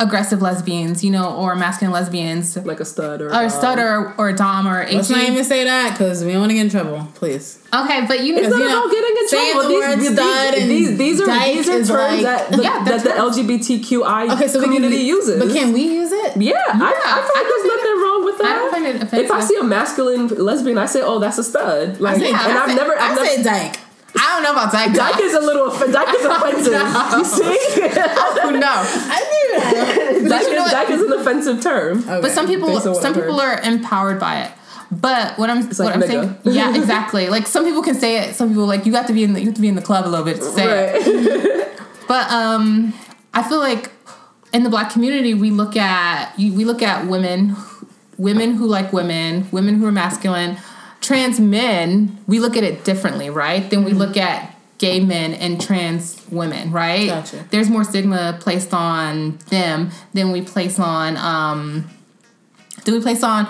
aggressive 0.00 0.40
lesbians, 0.42 1.04
you 1.04 1.10
know, 1.10 1.36
or 1.36 1.54
masculine 1.54 1.92
lesbians, 1.92 2.56
like 2.56 2.80
a 2.80 2.84
stud 2.84 3.20
or 3.22 3.28
a 3.28 3.46
a 3.46 3.50
stud 3.50 3.78
or, 3.78 4.12
or 4.18 4.30
a 4.30 4.34
dom 4.34 4.66
or 4.66 4.80
a 4.82 4.90
Let's 4.92 5.10
not 5.10 5.22
even 5.22 5.44
say 5.44 5.62
that 5.64 5.92
because 5.92 6.24
we 6.24 6.32
don't 6.32 6.40
want 6.40 6.50
to 6.50 6.54
get 6.56 6.64
in 6.64 6.70
trouble, 6.70 7.06
please. 7.14 7.58
Okay, 7.72 8.04
but 8.08 8.24
you 8.24 8.34
know, 8.34 8.40
It's 8.40 8.48
not 8.50 8.58
you 8.58 8.66
know, 8.68 8.80
about 8.82 8.90
getting 8.90 9.16
in 9.16 9.28
trouble. 9.28 9.62
the 9.62 9.68
These, 9.68 9.80
word 9.80 9.98
these, 10.00 10.12
stud 10.12 10.54
and 10.54 10.70
these, 10.70 10.98
these 10.98 11.20
are 11.20 11.26
these 11.46 11.68
are 11.68 11.72
terms 11.72 11.90
like- 11.90 12.22
that 12.22 12.50
the, 12.50 12.62
Yeah, 12.62 12.82
that 12.84 13.04
the. 13.04 13.10
LGBTQI 13.10 14.34
Okay, 14.34 14.48
so 14.48 14.58
we 14.58 14.64
community 14.64 14.96
uses. 14.96 15.38
But 15.42 15.52
can 15.54 15.72
we 15.72 15.82
use 15.82 16.10
it? 16.12 16.36
yeah, 16.36 16.54
I, 16.66 16.72
I 16.72 16.72
feel 16.72 16.82
I 16.82 17.40
like 17.40 17.48
there's 17.48 17.66
nothing 17.76 17.96
wrong 18.02 18.24
with 18.24 18.40
I 18.40 19.02
that. 19.04 19.12
it 19.12 19.24
if 19.24 19.30
I 19.30 19.40
see 19.40 19.56
a 19.56 19.62
masculine 19.64 20.28
lesbian, 20.28 20.78
I 20.78 20.86
say, 20.86 21.00
"Oh, 21.02 21.18
that's 21.18 21.38
a 21.38 21.44
stud." 21.44 22.00
Like, 22.00 22.16
say- 22.18 22.28
and 22.28 22.36
I 22.36 22.64
I've 22.64 22.74
never, 22.76 22.92
I've 22.94 23.12
I 23.12 23.14
never. 23.14 23.26
say 23.26 23.42
dyke. 23.42 23.76
I 24.20 24.34
don't 24.34 24.42
know 24.42 24.52
about 24.52 24.70
that. 24.72 24.94
Dyke 24.94 25.20
is 25.22 25.32
a 25.34 25.40
little 25.40 25.70
offen- 25.70 25.92
dyke 25.92 26.14
is 26.14 26.24
offensive. 26.26 26.72
You 26.72 27.24
see, 27.24 27.88
Oh 28.42 28.50
no. 28.50 28.68
I 28.68 29.20
knew 29.30 29.60
that. 29.60 30.28
dyke, 30.28 30.46
you 30.48 30.54
know 30.54 30.66
is, 30.66 30.70
dyke 30.72 30.90
is 30.90 31.00
an 31.00 31.12
offensive 31.12 31.62
term. 31.62 32.02
But 32.04 32.30
some 32.30 32.46
people, 32.46 32.68
Based 32.68 32.86
on 32.86 32.92
what 32.92 33.02
some 33.02 33.14
people 33.14 33.40
are 33.40 33.58
empowered 33.62 34.20
by 34.20 34.42
it. 34.42 34.52
But 34.90 35.38
what 35.38 35.48
I'm, 35.48 35.60
like 35.60 35.78
what 35.78 35.94
I'm 35.94 36.02
saying, 36.02 36.36
yeah, 36.44 36.74
exactly. 36.76 37.28
Like 37.28 37.46
some 37.46 37.64
people 37.64 37.82
can 37.82 37.94
say 37.94 38.18
it. 38.18 38.34
Some 38.34 38.48
people 38.50 38.66
like 38.66 38.84
you 38.84 38.92
got 38.92 39.06
to 39.06 39.12
be 39.12 39.24
in 39.24 39.32
the, 39.32 39.40
you 39.40 39.46
have 39.46 39.54
to 39.54 39.60
be 39.60 39.68
in 39.68 39.76
the 39.76 39.82
club 39.82 40.06
a 40.06 40.08
little 40.08 40.24
bit 40.24 40.36
to 40.36 40.50
say 40.50 40.92
it. 40.96 41.80
But 42.08 42.30
um, 42.30 42.92
I 43.32 43.48
feel 43.48 43.60
like 43.60 43.90
in 44.52 44.64
the 44.64 44.70
black 44.70 44.92
community, 44.92 45.32
we 45.32 45.50
look 45.50 45.76
at 45.76 46.36
we 46.36 46.64
look 46.64 46.82
at 46.82 47.06
women, 47.06 47.56
women 48.18 48.54
who 48.54 48.66
like 48.66 48.92
women, 48.92 49.48
women 49.52 49.76
who 49.76 49.86
are 49.86 49.92
masculine, 49.92 50.58
trans 51.00 51.40
men. 51.40 52.18
We 52.26 52.40
look 52.40 52.56
at 52.56 52.64
it 52.64 52.84
differently, 52.84 53.30
right? 53.30 53.68
Than 53.68 53.84
we 53.84 53.90
mm-hmm. 53.90 54.00
look 54.00 54.16
at 54.16 54.56
gay 54.78 55.00
men 55.00 55.34
and 55.34 55.60
trans 55.60 56.24
women, 56.30 56.72
right? 56.72 57.08
Gotcha. 57.08 57.46
There's 57.50 57.68
more 57.68 57.84
stigma 57.84 58.38
placed 58.40 58.72
on 58.72 59.38
them 59.50 59.90
than 60.14 60.32
we 60.32 60.40
place 60.40 60.78
on 60.78 61.16
um, 61.18 61.90
do 62.84 62.94
we 62.94 63.00
place 63.00 63.22
on 63.22 63.46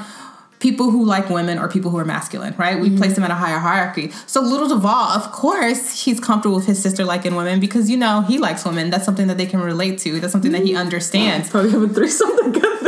people 0.59 0.91
who 0.91 1.05
like 1.05 1.31
women 1.31 1.59
or 1.59 1.69
people 1.69 1.91
who 1.91 1.99
are 1.99 2.05
masculine, 2.05 2.55
right? 2.57 2.79
We 2.79 2.91
place 2.97 3.13
mm-hmm. 3.13 3.23
them 3.23 3.25
at 3.25 3.31
a 3.31 3.35
higher 3.35 3.59
hierarchy. 3.59 4.11
So 4.27 4.41
Lil 4.41 4.69
Duval, 4.69 4.91
of 4.93 5.33
course, 5.33 6.05
he's 6.05 6.21
comfortable 6.21 6.57
with 6.57 6.67
his 6.67 6.81
sister 6.81 7.05
liking 7.05 7.35
women 7.35 7.61
because 7.61 7.89
you 7.89 7.97
know 7.97 8.23
he 8.23 8.39
likes 8.39 8.65
women. 8.65 8.91
That's 8.91 9.05
something 9.05 9.27
that 9.29 9.39
they 9.39 9.47
can 9.47 9.61
relate 9.61 9.99
to. 10.01 10.21
That's 10.21 10.33
something 10.33 10.53
that 10.53 10.63
he 10.63 10.71
mm-hmm. 10.71 10.81
understands. 10.81 11.49
Probably 11.49 11.71
having 11.71 11.95
threesome 11.95 12.53
together. 12.53 12.80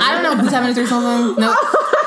I 0.00 0.12
don't 0.12 0.22
know 0.22 0.36
who's 0.42 0.52
having 0.52 0.70
a 0.70 0.74
threesome. 0.74 1.02
with 1.04 1.36
him. 1.38 1.40
No, 1.40 1.54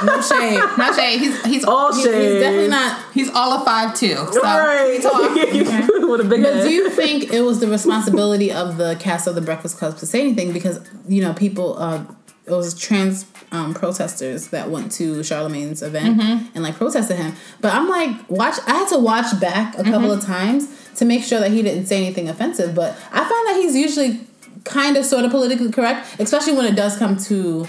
No 0.03 0.21
shade. 0.21 0.59
not 0.77 0.95
Shay. 0.95 1.17
He's 1.17 1.45
he's 1.45 1.63
All 1.63 1.93
He's 1.93 2.03
shade. 2.03 2.39
definitely 2.39 2.67
not. 2.69 2.99
he's 3.13 3.29
all 3.29 3.53
of 3.53 3.63
five 3.65 3.95
two. 3.95 4.15
So 4.15 4.41
right. 4.41 4.99
With 6.03 6.21
a 6.21 6.29
big 6.29 6.43
But 6.43 6.53
head. 6.53 6.63
do 6.63 6.69
you 6.71 6.89
think 6.89 7.31
it 7.33 7.41
was 7.41 7.59
the 7.59 7.67
responsibility 7.67 8.51
of 8.51 8.77
the 8.77 8.95
cast 8.99 9.27
of 9.27 9.35
the 9.35 9.41
Breakfast 9.41 9.77
Club 9.77 9.97
to 9.97 10.05
say 10.05 10.21
anything? 10.21 10.51
Because 10.53 10.79
you 11.07 11.21
know, 11.21 11.33
people, 11.33 11.77
uh, 11.81 12.03
it 12.45 12.51
was 12.51 12.77
trans 12.77 13.25
um, 13.51 13.73
protesters 13.73 14.47
that 14.49 14.69
went 14.69 14.91
to 14.93 15.23
Charlemagne's 15.23 15.81
event 15.81 16.21
and 16.53 16.61
like 16.63 16.75
protested 16.75 17.17
him. 17.17 17.33
But 17.61 17.73
I'm 17.73 17.87
like, 17.89 18.29
watch. 18.29 18.55
I 18.67 18.73
had 18.79 18.89
to 18.89 18.99
watch 18.99 19.39
back 19.39 19.77
a 19.79 19.83
couple 19.83 20.11
of 20.11 20.21
times 20.23 20.67
to 20.97 21.05
make 21.05 21.23
sure 21.23 21.39
that 21.39 21.51
he 21.51 21.61
didn't 21.63 21.85
say 21.87 21.97
anything 21.97 22.27
offensive. 22.29 22.75
But 22.75 22.91
I 23.11 23.19
find 23.19 23.47
that 23.47 23.55
he's 23.61 23.75
usually 23.75 24.19
kind 24.65 24.97
of 24.97 25.05
sort 25.05 25.23
of 25.25 25.31
politically 25.31 25.71
correct, 25.71 26.19
especially 26.19 26.53
when 26.53 26.65
it 26.65 26.75
does 26.75 26.97
come 26.97 27.17
to 27.17 27.67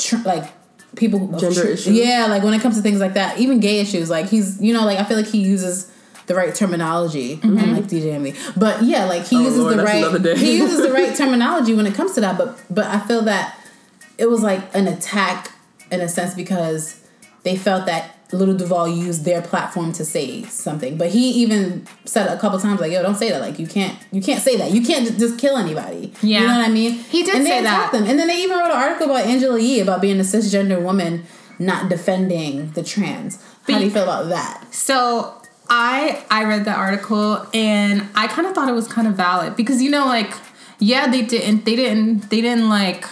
tr- 0.00 0.16
like 0.24 0.52
people 0.96 1.28
Gender 1.38 1.62
tr- 1.62 1.68
issues. 1.68 1.96
Yeah, 1.96 2.26
like 2.26 2.42
when 2.42 2.54
it 2.54 2.60
comes 2.60 2.76
to 2.76 2.82
things 2.82 3.00
like 3.00 3.14
that, 3.14 3.38
even 3.38 3.60
gay 3.60 3.80
issues. 3.80 4.10
Like 4.10 4.28
he's, 4.28 4.60
you 4.60 4.72
know, 4.72 4.84
like 4.84 4.98
I 4.98 5.04
feel 5.04 5.16
like 5.16 5.26
he 5.28 5.40
uses 5.40 5.90
the 6.26 6.34
right 6.34 6.54
terminology, 6.54 7.36
mm-hmm. 7.36 7.74
like 7.74 7.84
DJ 7.84 8.20
me. 8.20 8.34
But 8.56 8.82
yeah, 8.82 9.04
like 9.04 9.26
he 9.26 9.36
Oh, 9.36 9.40
uses 9.40 9.58
Lord, 9.58 9.78
the 9.78 9.84
right 9.84 10.38
he 10.38 10.56
uses 10.58 10.82
the 10.82 10.92
right 10.92 11.14
terminology 11.14 11.74
when 11.74 11.86
it 11.86 11.94
comes 11.94 12.14
to 12.14 12.20
that. 12.20 12.38
But 12.38 12.58
but 12.70 12.84
I 12.86 13.00
feel 13.00 13.22
that 13.22 13.58
it 14.18 14.28
was 14.28 14.42
like 14.42 14.62
an 14.74 14.86
attack 14.86 15.52
in 15.90 16.00
a 16.00 16.08
sense 16.08 16.34
because 16.34 17.02
they 17.42 17.56
felt 17.56 17.86
that 17.86 18.16
Lil 18.32 18.56
Duval 18.56 18.88
used 18.88 19.24
their 19.24 19.42
platform 19.42 19.92
to 19.92 20.04
say 20.04 20.44
something. 20.44 20.96
But 20.96 21.10
he 21.10 21.30
even 21.42 21.86
said 22.04 22.26
a 22.28 22.38
couple 22.38 22.58
times 22.58 22.80
like, 22.80 22.92
"Yo, 22.92 23.02
don't 23.02 23.16
say 23.16 23.30
that. 23.30 23.40
Like 23.40 23.58
you 23.58 23.66
can't 23.66 23.98
you 24.12 24.22
can't 24.22 24.42
say 24.42 24.56
that. 24.56 24.70
You 24.70 24.82
can't 24.82 25.18
just 25.18 25.38
kill 25.38 25.56
anybody." 25.56 26.12
Yeah. 26.22 26.40
you 26.40 26.46
know 26.46 26.58
what 26.58 26.68
I 26.68 26.70
mean. 26.70 26.92
He 26.92 27.22
did 27.22 27.36
and 27.36 27.46
say 27.46 27.62
that. 27.62 27.92
them. 27.92 28.04
And 28.04 28.18
then 28.18 28.28
they 28.28 28.42
even 28.42 28.58
wrote 28.58 28.70
an 28.70 28.76
article 28.76 29.10
about 29.10 29.26
Angela 29.26 29.58
Yee 29.58 29.80
about 29.80 30.00
being 30.00 30.18
a 30.18 30.24
cisgender 30.24 30.80
woman 30.80 31.24
not 31.58 31.88
defending 31.88 32.70
the 32.72 32.82
trans. 32.82 33.42
How 33.68 33.78
do 33.78 33.84
you 33.84 33.90
feel 33.90 34.04
about 34.04 34.28
that? 34.30 34.74
So 34.74 35.40
I 35.68 36.24
I 36.30 36.44
read 36.44 36.64
that 36.64 36.76
article 36.76 37.46
and 37.54 38.08
I 38.14 38.26
kind 38.26 38.46
of 38.46 38.54
thought 38.54 38.68
it 38.68 38.74
was 38.74 38.88
kind 38.88 39.06
of 39.06 39.14
valid 39.14 39.54
because 39.56 39.80
you 39.80 39.90
know 39.90 40.06
like 40.06 40.32
yeah 40.80 41.08
they 41.08 41.22
didn't 41.22 41.64
they 41.64 41.76
didn't 41.76 42.30
they 42.30 42.40
didn't 42.40 42.68
like 42.68 43.06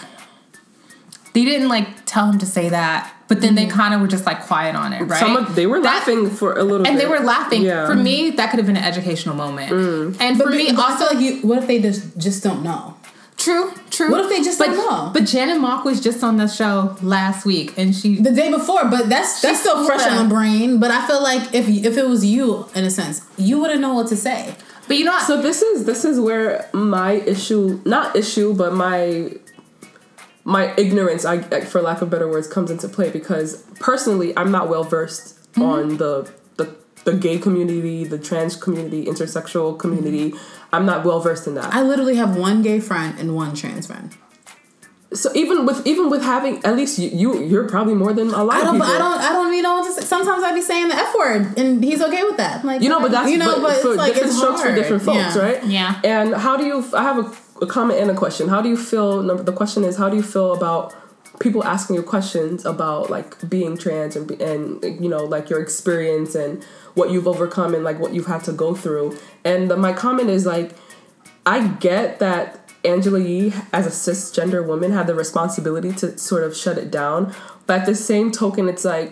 they 1.33 1.45
didn't 1.45 1.69
like 1.69 2.05
tell 2.05 2.29
him 2.29 2.37
to 2.39 2.45
say 2.45 2.67
that 2.69 3.13
but 3.29 3.39
then 3.39 3.55
they 3.55 3.65
mm-hmm. 3.67 3.79
kind 3.79 3.93
of 3.93 4.01
were 4.01 4.07
just 4.07 4.25
like 4.25 4.41
quiet 4.41 4.75
on 4.75 4.91
it 4.91 5.01
right 5.03 5.19
Some 5.19 5.37
of, 5.37 5.55
they 5.55 5.67
were 5.67 5.79
That- 5.79 6.07
laughing 6.07 6.29
for 6.29 6.53
a 6.53 6.63
little 6.63 6.79
bit. 6.79 6.87
and 6.89 6.97
bit. 6.97 7.05
they 7.05 7.09
were 7.09 7.23
laughing 7.23 7.61
Yeah. 7.61 7.85
for 7.87 7.95
me 7.95 8.31
that 8.31 8.49
could 8.49 8.59
have 8.59 8.65
been 8.67 8.75
an 8.75 8.83
educational 8.83 9.35
moment 9.35 9.71
mm. 9.71 10.17
and 10.19 10.37
for 10.37 10.49
me 10.49 10.69
also 10.71 11.05
like 11.05 11.19
you. 11.19 11.39
What 11.47 11.57
if 11.59 11.67
they 11.67 11.79
just 11.81 12.17
just 12.17 12.43
don't 12.43 12.63
know? 12.63 12.95
true 13.37 13.71
true 13.89 14.11
What 14.11 14.19
if 14.25 14.29
they 14.29 14.41
just 14.43 14.59
but, 14.59 14.65
don't 14.65 14.77
know? 14.77 15.11
but 15.13 15.23
Janet 15.23 15.61
Mock 15.61 15.85
was 15.85 16.01
just 16.01 16.23
on 16.25 16.35
the 16.35 16.47
show 16.47 16.97
last 17.01 17.45
week 17.45 17.67
and 17.77 17.95
she 17.95 18.15
The 18.15 18.31
day 18.31 18.49
before, 18.51 18.83
but 18.89 19.07
that's 19.07 19.41
that's 19.41 19.61
still 19.61 19.85
fresh 19.85 20.01
Yeah. 20.05 20.17
on 20.17 20.27
the 20.27 20.33
brain. 20.35 20.79
But 20.83 20.91
I 20.91 21.07
feel 21.07 21.23
like 21.23 21.43
if 21.53 21.65
if 21.69 21.95
it 21.97 22.07
was 22.13 22.25
you, 22.25 22.67
in 22.75 22.83
a 22.83 22.91
sense, 22.91 23.21
you 23.37 23.59
wouldn't 23.61 23.79
know 23.79 23.93
what 23.93 24.07
to 24.07 24.17
say. 24.17 24.55
but 24.87 24.97
you 24.97 25.05
know 25.05 25.13
what 25.13 25.25
So 25.25 25.41
this 25.41 25.61
is 25.61 25.85
this 25.85 26.03
is 26.03 26.19
where 26.19 26.67
my 26.73 27.11
issue, 27.33 27.79
not 27.85 28.15
issue, 28.15 28.53
but 28.61 28.73
my 28.73 29.31
my 30.57 30.63
ignorance, 30.83 31.23
I 31.31 31.35
for 31.73 31.79
lack 31.89 32.01
of 32.03 32.09
better 32.09 32.27
words, 32.33 32.47
comes 32.55 32.69
into 32.71 32.87
play 32.97 33.09
because 33.19 33.49
personally, 33.89 34.29
I'm 34.39 34.51
not 34.57 34.65
well 34.73 34.83
versed 34.95 35.35
Mm-hmm. 35.49 35.61
on 35.63 35.83
the 35.97 36.13
the 36.59 36.65
the 37.07 37.13
gay 37.25 37.37
community, 37.45 37.97
the 38.15 38.19
trans 38.27 38.53
community, 38.65 39.01
intersexual 39.11 39.67
community. 39.83 40.27
I'm 40.75 40.85
not 40.91 40.99
well 41.07 41.19
versed 41.27 41.45
in 41.49 41.53
that. 41.55 41.73
I 41.73 41.81
literally 41.81 42.17
have 42.23 42.31
one 42.37 42.61
gay 42.61 42.79
friend 42.89 43.11
and 43.21 43.27
one 43.43 43.51
trans 43.61 43.87
friend. 43.87 44.09
so 45.23 45.27
even 45.33 45.65
with 45.65 45.79
even 45.91 46.05
with 46.13 46.21
having 46.33 46.63
at 46.63 46.75
least 46.75 46.99
you, 46.99 47.09
you 47.21 47.29
you're 47.51 47.67
probably 47.67 47.95
more 48.03 48.13
than 48.13 48.27
a 48.29 48.43
lot 48.43 48.57
I 48.57 48.63
don't. 48.63 48.75
people. 48.75 48.87
I 48.95 48.97
don't. 49.03 49.19
I 49.27 49.29
don't 49.33 49.51
even 49.53 49.63
know 49.63 49.75
what. 49.81 50.03
Sometimes 50.03 50.43
I'd 50.43 50.53
be 50.53 50.61
saying 50.61 50.87
the 50.93 50.99
f 51.09 51.15
word, 51.17 51.57
and 51.57 51.83
he's 51.83 52.01
okay 52.07 52.23
with 52.29 52.37
that. 52.37 52.53
I'm 52.61 52.67
like 52.67 52.81
You 52.83 52.89
know, 52.89 52.99
but 53.05 53.09
that's 53.15 53.31
you 53.31 53.39
know, 53.43 53.55
but 53.55 53.61
but, 53.67 53.81
for 53.81 53.87
it's 53.93 53.97
like 53.97 54.13
different 54.13 54.33
it's 54.33 54.37
strokes 54.41 54.61
for 54.61 54.71
different 54.75 55.01
folks, 55.09 55.35
Yeah. 55.35 55.45
right? 55.47 55.59
Yeah. 55.65 56.01
And 56.13 56.35
how 56.35 56.53
do 56.57 56.63
you? 56.71 56.85
I 56.93 57.01
have 57.09 57.17
a, 57.25 57.25
a 57.61 57.65
comment 57.67 57.99
and 57.99 58.09
a 58.11 58.13
question. 58.15 58.47
How 58.49 58.61
do 58.61 58.69
you 58.69 58.77
feel? 58.77 59.21
number- 59.23 59.43
The 59.43 59.53
question 59.53 59.83
is, 59.83 59.97
how 59.97 60.09
do 60.09 60.15
you 60.17 60.23
feel 60.23 60.53
about 60.53 60.93
people 61.39 61.63
asking 61.63 61.95
you 61.95 62.03
questions 62.03 62.65
about 62.65 63.09
like 63.09 63.49
being 63.49 63.77
trans 63.77 64.15
and 64.15 64.29
and 64.41 64.83
you 65.03 65.09
know 65.09 65.23
like 65.23 65.49
your 65.49 65.61
experience 65.61 66.35
and 66.35 66.63
what 66.95 67.11
you've 67.11 67.27
overcome 67.27 67.73
and 67.75 67.83
like 67.83 67.97
what 67.99 68.13
you've 68.13 68.27
had 68.27 68.43
to 68.45 68.51
go 68.51 68.75
through? 68.75 69.17
And 69.45 69.69
the, 69.71 69.77
my 69.77 69.93
comment 69.93 70.29
is 70.29 70.45
like, 70.45 70.71
I 71.45 71.67
get 71.67 72.19
that. 72.19 72.55
Angela 72.85 73.19
Yee, 73.19 73.53
as 73.73 73.85
a 73.85 73.89
cisgender 73.89 74.65
woman, 74.65 74.93
had 74.93 75.05
the 75.05 75.13
responsibility 75.13 75.91
to 75.91 76.17
sort 76.17 76.43
of 76.43 76.55
shut 76.55 76.77
it 76.77 76.89
down. 76.89 77.33
But 77.67 77.81
at 77.81 77.85
the 77.85 77.93
same 77.93 78.31
token, 78.31 78.69
it's 78.69 78.85
like 78.85 79.11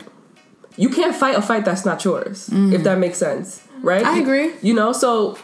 you 0.78 0.88
can't 0.90 1.14
fight 1.14 1.36
a 1.36 1.42
fight 1.42 1.66
that's 1.66 1.84
not 1.84 2.06
yours 2.06 2.50
if 2.54 2.84
that 2.84 2.98
makes 2.98 3.18
sense 3.18 3.62
right 3.82 4.04
Mm. 4.06 4.14
I 4.16 4.20
agree. 4.20 4.52
you 4.62 4.74
know 4.74 4.94
so 4.94 5.38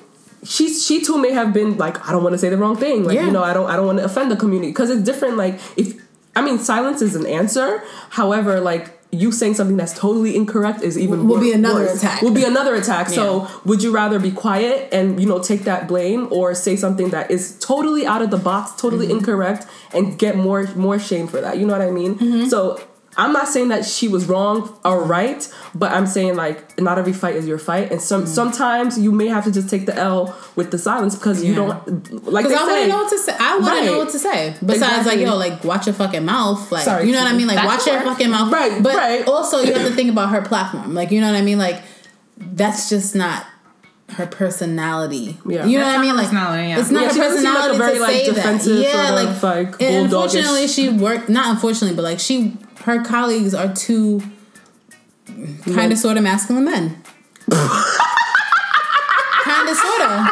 she 0.44 0.74
she 0.74 1.02
too 1.02 1.18
may 1.18 1.32
have 1.32 1.54
been 1.54 1.78
like 1.78 2.06
i 2.08 2.12
don't 2.12 2.24
want 2.24 2.34
to 2.34 2.38
say 2.38 2.50
the 2.50 2.58
wrong 2.58 2.76
thing 2.76 3.04
like 3.06 3.16
Yeah. 3.16 3.26
you 3.28 3.32
know 3.32 3.44
i 3.44 3.54
don't 3.54 3.70
i 3.70 3.76
don't 3.76 3.86
want 3.86 4.00
to 4.00 4.06
offend 4.06 4.30
the 4.32 4.36
community 4.36 4.72
because 4.72 4.90
it's 4.90 5.02
different 5.04 5.38
like 5.38 5.56
if 5.78 6.02
i 6.36 6.42
mean 6.42 6.60
silence 6.60 7.02
is 7.02 7.16
an 7.16 7.26
answer 7.26 7.82
however 8.10 8.60
like 8.60 9.00
you 9.12 9.32
saying 9.32 9.54
something 9.54 9.78
that's 9.78 9.94
totally 9.98 10.36
incorrect 10.36 10.82
is 10.82 10.98
even 10.98 11.28
Will 11.28 11.40
be 11.40 11.52
another 11.54 11.82
worse. 11.86 11.98
attack. 12.00 12.24
Will 12.24 12.32
be 12.34 12.44
another 12.46 12.74
attack. 12.74 13.10
So, 13.10 13.48
would 13.64 13.84
you 13.84 13.92
rather 13.94 14.18
be 14.18 14.32
quiet 14.32 14.92
and 14.92 15.20
you 15.22 15.28
know 15.28 15.38
take 15.38 15.66
that 15.66 15.88
blame, 15.88 16.28
or 16.32 16.56
say 16.56 16.76
something 16.76 17.12
that 17.12 17.30
is 17.30 17.60
totally 17.60 18.08
out 18.08 18.24
of 18.24 18.32
the 18.32 18.40
box, 18.40 18.72
totally 18.82 19.06
Mm-hmm. 19.10 19.18
incorrect, 19.20 19.68
and 19.94 20.18
get 20.18 20.36
more 20.36 20.64
more 20.76 20.98
shame 20.98 21.28
for 21.28 21.40
that? 21.42 21.60
You 21.60 21.68
know 21.68 21.74
what 21.74 21.84
I 21.84 21.92
mean? 21.92 22.16
Mm-hmm. 22.16 22.46
So. 22.48 22.80
I'm 23.16 23.32
not 23.34 23.48
saying 23.48 23.68
that 23.70 23.86
she 23.86 24.08
was 24.08 24.26
wrong 24.26 24.76
or 24.84 25.04
right, 25.04 25.48
but 25.76 25.92
I'm 25.92 26.08
saying 26.08 26.36
like 26.36 26.80
not 26.82 26.98
every 26.98 27.14
fight 27.14 27.36
is 27.36 27.48
your 27.48 27.60
fight, 27.60 27.92
and 27.92 28.00
Mm. 28.00 28.04
some 28.04 28.26
sometimes 28.26 28.98
you 29.00 29.12
may 29.12 29.28
have 29.28 29.44
to 29.46 29.52
just 29.52 29.70
take 29.70 29.86
the 29.86 29.96
L 29.96 30.36
with 30.56 30.72
the 30.72 30.78
silence 30.78 31.16
because 31.16 31.44
you 31.44 31.54
don't 31.56 31.70
like. 31.70 32.46
Because 32.46 32.52
they 32.52 32.56
I 32.56 32.66
say, 32.66 32.66
wouldn't 32.66 32.90
know 32.90 32.98
what 33.04 33.10
to 33.12 33.18
say. 33.20 33.36
I 33.40 33.54
wouldn't 33.56 33.72
Right. 33.72 33.86
know 33.86 33.98
what 34.00 34.10
to 34.10 34.20
say. 34.20 34.56
Besides, 34.66 35.08
Exactly. 35.08 35.26
like, 35.26 35.32
yo, 35.32 35.36
like, 35.38 35.64
watch 35.64 35.86
your 35.88 35.94
fucking 35.96 36.26
mouth. 36.26 36.72
Like, 36.72 36.84
Sorry, 36.86 37.06
you 37.08 37.12
know 37.14 37.24
what 37.24 37.32
I 37.32 37.36
mean? 37.36 37.48
Like, 37.48 37.64
watch 37.66 37.86
your 37.86 38.02
fucking 38.02 38.30
mouth. 38.30 38.52
Right, 38.52 38.82
But 38.82 38.96
right. 38.96 39.28
also, 39.28 39.60
you 39.62 39.74
have 39.74 39.88
to 39.88 39.94
think 39.94 40.10
about 40.10 40.30
her 40.30 40.42
platform. 40.42 40.94
Like, 40.96 41.12
you 41.12 41.22
know 41.22 41.28
what 41.32 41.36
I 41.38 41.42
mean? 41.42 41.58
Like, 41.60 41.82
that's 42.38 42.90
just 42.90 43.16
not 43.16 43.46
her 44.10 44.26
personality. 44.28 45.38
Yeah. 45.48 45.66
You 45.66 45.80
know 45.80 45.86
That's 45.86 45.98
what 45.98 46.00
I 46.00 46.06
mean? 46.08 46.16
like, 46.16 46.26
personality, 46.28 46.68
yeah. 46.70 46.80
it's 46.80 46.92
not 46.92 47.02
Yeah, 47.02 47.08
her 47.08 47.14
she 47.14 47.20
doesn't 47.20 47.42
seem 47.42 47.54
like 47.54 47.64
a 47.64 47.78
personality 47.78 47.78
very, 47.78 47.96
to 47.96 48.02
like, 48.02 48.12
say 48.12 48.26
defensive, 48.34 48.78
that. 48.78 48.84
Yeah, 48.84 49.06
sort 49.08 49.16
like, 49.16 49.28
of, 49.30 49.44
like, 49.44 49.82
and 49.82 50.06
unfortunately, 50.06 50.68
she 50.68 50.90
worked. 50.90 51.30
Not 51.30 51.48
unfortunately, 51.52 51.96
but 51.96 52.04
like 52.04 52.20
she, 52.20 52.56
her 52.84 53.04
colleagues 53.04 53.54
are 53.54 53.74
two 53.74 54.22
kind 55.74 55.92
of 55.92 55.98
sort 55.98 56.18
of 56.18 56.24
masculine 56.24 56.66
men. 56.66 57.02
kind 59.44 59.70
of 59.70 59.76
sort 59.78 60.02
of. 60.02 60.28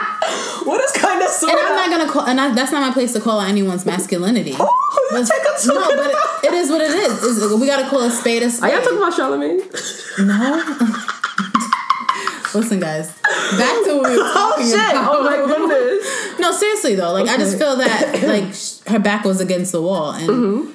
What 0.67 0.81
is 0.83 0.91
kind 0.91 1.21
of 1.21 1.29
sort 1.29 1.53
of? 1.53 1.59
And 1.59 1.67
I'm 1.67 1.75
not 1.75 1.89
gonna 1.89 2.11
call, 2.11 2.25
and 2.27 2.39
I, 2.39 2.53
that's 2.53 2.71
not 2.71 2.81
my 2.81 2.93
place 2.93 3.13
to 3.13 3.19
call 3.19 3.39
out 3.39 3.49
anyone's 3.49 3.85
masculinity. 3.85 4.53
Oh, 4.59 5.07
you 5.11 5.17
But- 5.17 5.27
take 5.27 5.47
so 5.57 5.73
no, 5.73 5.95
but 5.95 6.07
it, 6.11 6.15
it 6.45 6.53
is 6.53 6.69
what 6.69 6.81
it 6.81 6.91
is. 6.91 7.37
It's- 7.37 7.59
we 7.59 7.67
gotta 7.67 7.87
call 7.89 8.01
a 8.03 8.11
spade 8.11 8.43
a 8.43 8.49
spade. 8.49 8.71
Are 8.71 8.75
y'all 8.75 8.83
talking 8.83 8.97
about 8.97 9.13
Charlemagne? 9.13 9.61
no. 10.19 10.63
Listen, 12.53 12.81
guys. 12.81 13.07
Back 13.57 13.85
to 13.85 13.95
what 13.95 14.09
we 14.11 14.17
were 14.17 14.23
Oh 14.35 14.57
shit! 14.59 14.73
about. 14.91 15.15
Oh 15.15 15.23
my 15.23 15.37
goodness! 15.37 16.39
No, 16.39 16.51
seriously 16.51 16.95
though. 16.95 17.13
Like 17.13 17.29
I 17.29 17.37
just 17.37 17.57
feel 17.57 17.77
that 17.77 18.21
like 18.23 18.53
her 18.87 18.99
back 18.99 19.23
was 19.23 19.39
against 19.39 19.71
the 19.71 19.81
wall, 19.81 20.11
and 20.11 20.29
mm-hmm. 20.29 20.71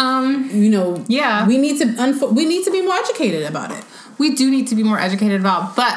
Um, 0.00 0.48
you 0.52 0.70
know, 0.70 1.04
Yeah. 1.08 1.46
we 1.46 1.58
need 1.58 1.78
to 1.80 1.86
unfo- 1.86 2.32
we 2.34 2.44
need 2.46 2.64
to 2.64 2.70
be 2.72 2.80
more 2.82 2.94
educated 2.96 3.44
about 3.46 3.70
it. 3.70 3.84
we 4.18 4.34
do 4.34 4.50
need 4.50 4.66
to 4.68 4.74
be 4.74 4.82
more 4.82 4.98
educated 5.00 5.40
about. 5.40 5.74
But 5.76 5.94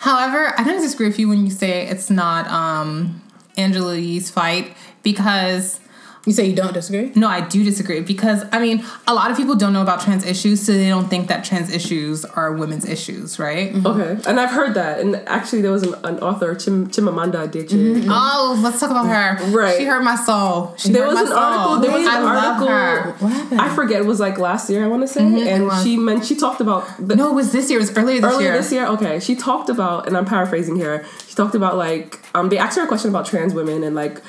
however, 0.00 0.52
I 0.58 0.62
don't 0.64 0.80
disagree 0.82 1.06
with 1.08 1.18
you 1.18 1.28
when 1.28 1.44
you 1.46 1.50
say 1.50 1.86
it's 1.86 2.10
not 2.10 2.46
um 2.50 3.20
Angela 3.56 3.96
Yee's 3.96 4.28
fight 4.30 4.74
because 5.02 5.80
You 6.24 6.32
say 6.32 6.46
you 6.46 6.54
don't 6.54 6.72
disagree? 6.72 7.10
no, 7.16 7.26
I 7.26 7.40
do 7.40 7.64
disagree 7.64 8.00
because 8.00 8.44
I 8.52 8.60
mean 8.60 8.84
a 9.08 9.14
lot 9.14 9.32
of 9.32 9.36
people 9.36 9.56
don't 9.56 9.72
know 9.72 9.82
about 9.82 10.00
trans 10.02 10.24
issues, 10.24 10.64
so 10.64 10.72
they 10.72 10.88
don't 10.88 11.08
think 11.08 11.26
that 11.28 11.42
trans 11.44 11.68
issues 11.74 12.24
are 12.24 12.52
women's 12.52 12.84
issues, 12.88 13.40
right? 13.40 13.72
Mm-hmm. 13.72 13.86
Okay, 13.88 14.30
and 14.30 14.38
I've 14.38 14.50
heard 14.52 14.74
that, 14.74 15.00
and 15.00 15.16
actually 15.26 15.62
there 15.62 15.72
was 15.72 15.82
an, 15.82 15.94
an 16.04 16.20
author, 16.20 16.54
Chim, 16.54 16.86
Chimamanda 16.88 17.48
Adichie. 17.48 17.96
Mm-hmm. 17.96 18.08
Oh, 18.10 18.60
let's 18.62 18.78
talk 18.78 18.90
about 18.92 19.06
her. 19.06 19.50
Right. 19.50 19.76
She 19.76 19.84
hurt 19.84 20.04
my 20.04 20.14
soul. 20.14 20.74
She 20.76 20.90
There 20.92 21.02
hurt 21.02 21.08
was 21.08 21.14
my 21.16 21.20
an 21.22 21.26
soul. 21.26 21.38
article. 21.38 21.78
There 21.80 21.98
was 21.98 22.06
I 22.06 22.18
an 22.20 22.24
article. 22.24 22.68
her. 22.68 23.12
What 23.18 23.32
happened? 23.32 23.60
I 23.60 23.74
forget. 23.74 24.00
It 24.02 24.06
was 24.06 24.20
like 24.20 24.38
last 24.38 24.70
year, 24.70 24.84
I 24.84 24.86
want 24.86 25.02
to 25.02 25.08
say, 25.08 25.22
mm-hmm, 25.22 25.36
it 25.38 25.46
and 25.48 25.82
she 25.82 25.96
meant 25.96 26.24
she 26.24 26.36
talked 26.36 26.60
about 26.60 26.86
the, 27.04 27.16
No, 27.16 27.30
it 27.30 27.34
was 27.34 27.50
this 27.50 27.68
year. 27.68 27.80
It 27.80 27.82
was 27.82 27.96
earlier 27.96 28.20
this 28.20 28.32
earlier 28.32 28.48
year. 28.52 28.56
this 28.58 28.70
year. 28.70 28.86
Okay, 28.86 29.18
she 29.18 29.34
talked 29.34 29.68
about, 29.68 30.06
and 30.06 30.16
I'm 30.16 30.24
paraphrasing 30.24 30.76
here. 30.76 31.04
She 31.26 31.34
talked 31.34 31.56
about 31.56 31.76
like 31.76 32.20
um, 32.36 32.48
they 32.48 32.58
asked 32.58 32.76
her 32.78 32.84
a 32.84 32.86
question 32.86 33.10
about 33.10 33.26
trans 33.26 33.54
women 33.54 33.82
and 33.82 33.96
like 33.96 34.20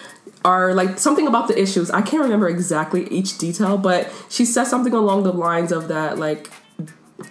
are 0.45 0.73
like 0.73 0.99
something 0.99 1.27
about 1.27 1.47
the 1.47 1.59
issues. 1.59 1.89
I 1.91 2.01
can't 2.01 2.23
remember 2.23 2.47
exactly 2.47 3.07
each 3.09 3.37
detail, 3.37 3.77
but 3.77 4.11
she 4.29 4.45
said 4.45 4.65
something 4.65 4.93
along 4.93 5.23
the 5.23 5.33
lines 5.33 5.71
of 5.71 5.87
that 5.87 6.17
like 6.17 6.49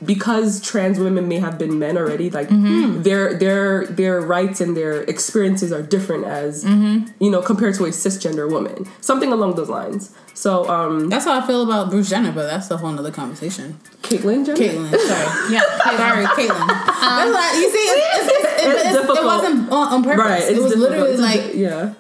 because 0.04 0.60
trans 0.60 0.98
women 0.98 1.28
may 1.28 1.38
have 1.38 1.58
been 1.58 1.78
men 1.78 1.96
already 1.96 2.30
like 2.30 2.48
Mm-hmm. 2.48 3.02
their 3.02 3.34
their 3.38 3.86
their 3.86 4.20
rights 4.20 4.60
and 4.60 4.76
their 4.76 5.02
experiences 5.02 5.72
are 5.72 5.82
different 5.82 6.24
as 6.24 6.64
Mm-hmm. 6.64 7.08
you 7.22 7.30
know 7.30 7.40
compared 7.42 7.74
to 7.76 7.84
a 7.86 7.88
cisgender 7.90 8.50
woman 8.50 8.86
something 9.00 9.32
along 9.32 9.54
those 9.54 9.68
lines 9.68 10.10
so 10.34 10.68
um 10.68 11.08
That's 11.10 11.24
how 11.26 11.38
I 11.38 11.46
feel 11.46 11.62
about 11.62 11.90
Bruce 11.90 12.08
Jenner, 12.08 12.32
but 12.32 12.46
that's 12.46 12.70
a 12.70 12.76
whole 12.78 12.90
nother 12.90 13.10
conversation. 13.12 13.78
caitlyn 14.02 14.44
jenner 14.46 14.58
Caitlyn, 14.58 14.90
sorry. 14.90 15.52
Yeah, 15.54 15.60
Sorry, 16.02 16.24
Caitlyn. 16.24 16.66
That's 16.68 17.32
why- 17.36 17.52
you 17.60 17.68
see, 17.70 17.78
it's, 17.78 18.26
it's, 18.32 18.44
it's, 18.44 18.62
It's 18.64 18.96
it's, 19.10 19.18
it 19.20 19.24
wasn't 19.24 19.70
on, 19.70 19.86
on 19.94 20.02
purpose. 20.02 20.18
right 20.24 20.42
it 20.42 20.56
was 20.56 20.72
difficult. 20.72 20.90
literally 20.90 21.16
like 21.18 21.52
di- 21.52 21.58
yeah 21.58 21.94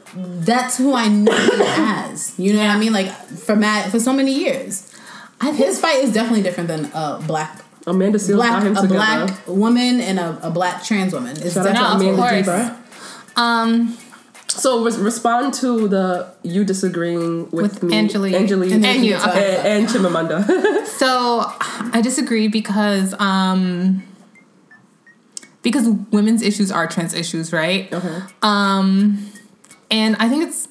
that's 0.50 0.76
who 0.78 0.92
I 0.94 1.08
knew 1.08 1.30
him 1.32 1.60
as. 1.62 2.38
You 2.38 2.52
know 2.54 2.60
what 2.66 2.76
I 2.76 2.78
mean? 2.78 2.92
Like 2.92 3.10
for 3.46 3.56
Matt 3.56 3.90
for 3.90 3.98
so 4.00 4.12
many 4.12 4.32
years. 4.32 4.88
His 5.42 5.80
fight 5.80 6.04
is 6.04 6.12
definitely 6.12 6.42
different 6.42 6.68
than 6.68 6.84
a 6.94 7.20
black 7.26 7.61
Amanda 7.86 8.18
Seales 8.18 8.38
got 8.38 8.48
black 8.48 8.62
him 8.62 8.76
a 8.76 8.80
together 8.82 8.94
black 9.26 9.48
woman 9.48 10.00
and 10.00 10.18
a, 10.18 10.38
a 10.46 10.50
black 10.50 10.84
trans 10.84 11.12
woman. 11.12 11.36
It's 11.36 11.54
Shout 11.54 11.66
out 11.66 11.98
to 11.98 12.08
Amanda 12.08 12.42
course. 12.44 13.36
Um, 13.36 13.98
So 14.48 14.84
res- 14.84 14.98
respond 14.98 15.54
to 15.54 15.88
the 15.88 16.32
you 16.42 16.64
disagreeing 16.64 17.50
with, 17.50 17.52
With 17.52 17.82
me, 17.82 17.96
Angela, 17.96 18.28
And 18.28 18.84
And 18.84 19.04
you, 19.04 19.14
and, 19.16 19.66
and 19.66 19.88
Chimamanda. 19.88 20.86
So 20.86 21.44
I 21.92 22.00
disagree 22.02 22.46
because 22.48 23.14
um 23.18 24.02
because 25.62 25.88
women's 26.10 26.42
issues 26.42 26.70
are 26.70 26.86
trans 26.86 27.14
issues, 27.14 27.52
right? 27.52 27.92
okay. 27.92 28.20
Um 28.42 29.30
and 29.90 30.16
I 30.18 30.28
think 30.28 30.44
it's 30.44 30.68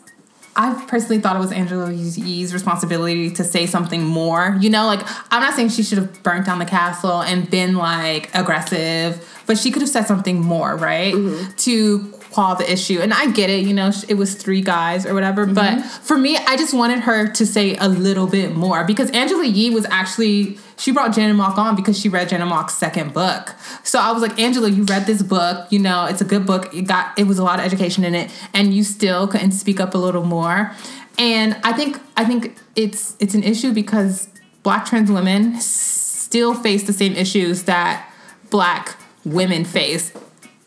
I 0.56 0.86
personally 0.88 1.20
thought 1.20 1.36
it 1.36 1.40
was 1.40 1.52
Angela 1.52 1.92
Yee's 1.92 2.54
responsibility 2.54 3.32
to 3.32 3.44
say 3.44 3.66
something 3.66 4.04
more. 4.04 4.58
You 4.60 4.70
know, 4.70 4.86
like 4.86 5.02
I'm 5.32 5.42
not 5.42 5.54
saying 5.54 5.70
she 5.70 5.84
should 5.84 5.98
have 5.98 6.24
burnt 6.24 6.46
down 6.46 6.60
the 6.60 6.66
castle 6.66 7.22
and 7.22 7.50
been 7.50 7.76
like 7.76 8.34
aggressive, 8.36 9.26
but 9.46 9.58
she 9.58 9.72
could 9.72 9.82
have 9.82 9.90
said 9.90 10.08
something 10.08 10.42
more, 10.42 10.76
right? 10.76 11.14
Mm-hmm. 11.14 11.52
To 11.56 12.21
quell 12.32 12.56
the 12.56 12.72
issue. 12.72 13.00
And 13.00 13.14
I 13.14 13.32
get 13.32 13.50
it, 13.50 13.66
you 13.66 13.74
know, 13.74 13.92
it 14.08 14.16
was 14.16 14.36
three 14.36 14.62
guys 14.62 15.06
or 15.06 15.14
whatever, 15.14 15.46
but 15.46 15.78
mm-hmm. 15.78 15.88
for 16.04 16.18
me, 16.18 16.38
I 16.38 16.56
just 16.56 16.74
wanted 16.74 17.00
her 17.00 17.28
to 17.28 17.46
say 17.46 17.76
a 17.76 17.88
little 17.88 18.28
bit 18.28 18.56
more 18.56 18.84
because 18.84 19.12
Angela 19.12 19.46
Yee 19.46 19.70
was 19.70 19.86
actually 19.86 20.58
she 20.78 20.92
brought 20.92 21.14
Janet 21.14 21.36
Mock 21.36 21.60
on 21.60 21.76
because 21.76 22.00
she 22.00 22.10
read 22.10 22.30
Janet 22.30 22.48
Mock's 22.48 22.74
second 22.74 23.14
book. 23.14 23.54
So 23.84 24.00
I 24.00 24.12
was 24.12 24.24
like, 24.24 24.40
Angela, 24.40 24.68
you 24.68 24.84
read 24.84 25.06
this 25.06 25.22
book, 25.22 25.72
you 25.72 25.78
know, 25.78 26.06
it's 26.06 26.22
a 26.22 26.26
good 26.26 26.46
book. 26.48 26.74
It 26.74 26.88
got 26.88 27.18
it 27.20 27.26
was 27.26 27.38
a 27.38 27.44
lot 27.44 27.60
of 27.60 27.66
education 27.66 28.04
in 28.04 28.16
it, 28.16 28.32
and 28.54 28.74
you 28.74 28.84
still 28.84 29.28
couldn't 29.28 29.52
speak 29.52 29.80
up 29.80 29.94
a 29.94 29.98
little 29.98 30.24
more. 30.24 30.72
And 31.20 31.56
I 31.64 31.74
think 31.74 32.00
I 32.18 32.26
think 32.26 32.58
it's 32.76 33.16
it's 33.20 33.36
an 33.36 33.44
issue 33.44 33.74
because 33.74 34.28
black 34.64 34.86
trans 34.86 35.12
women 35.12 35.60
still 35.60 36.54
face 36.54 36.84
the 36.84 36.94
same 36.94 37.14
issues 37.14 37.64
that 37.64 38.12
black 38.50 38.98
women 39.24 39.66
face. 39.66 40.12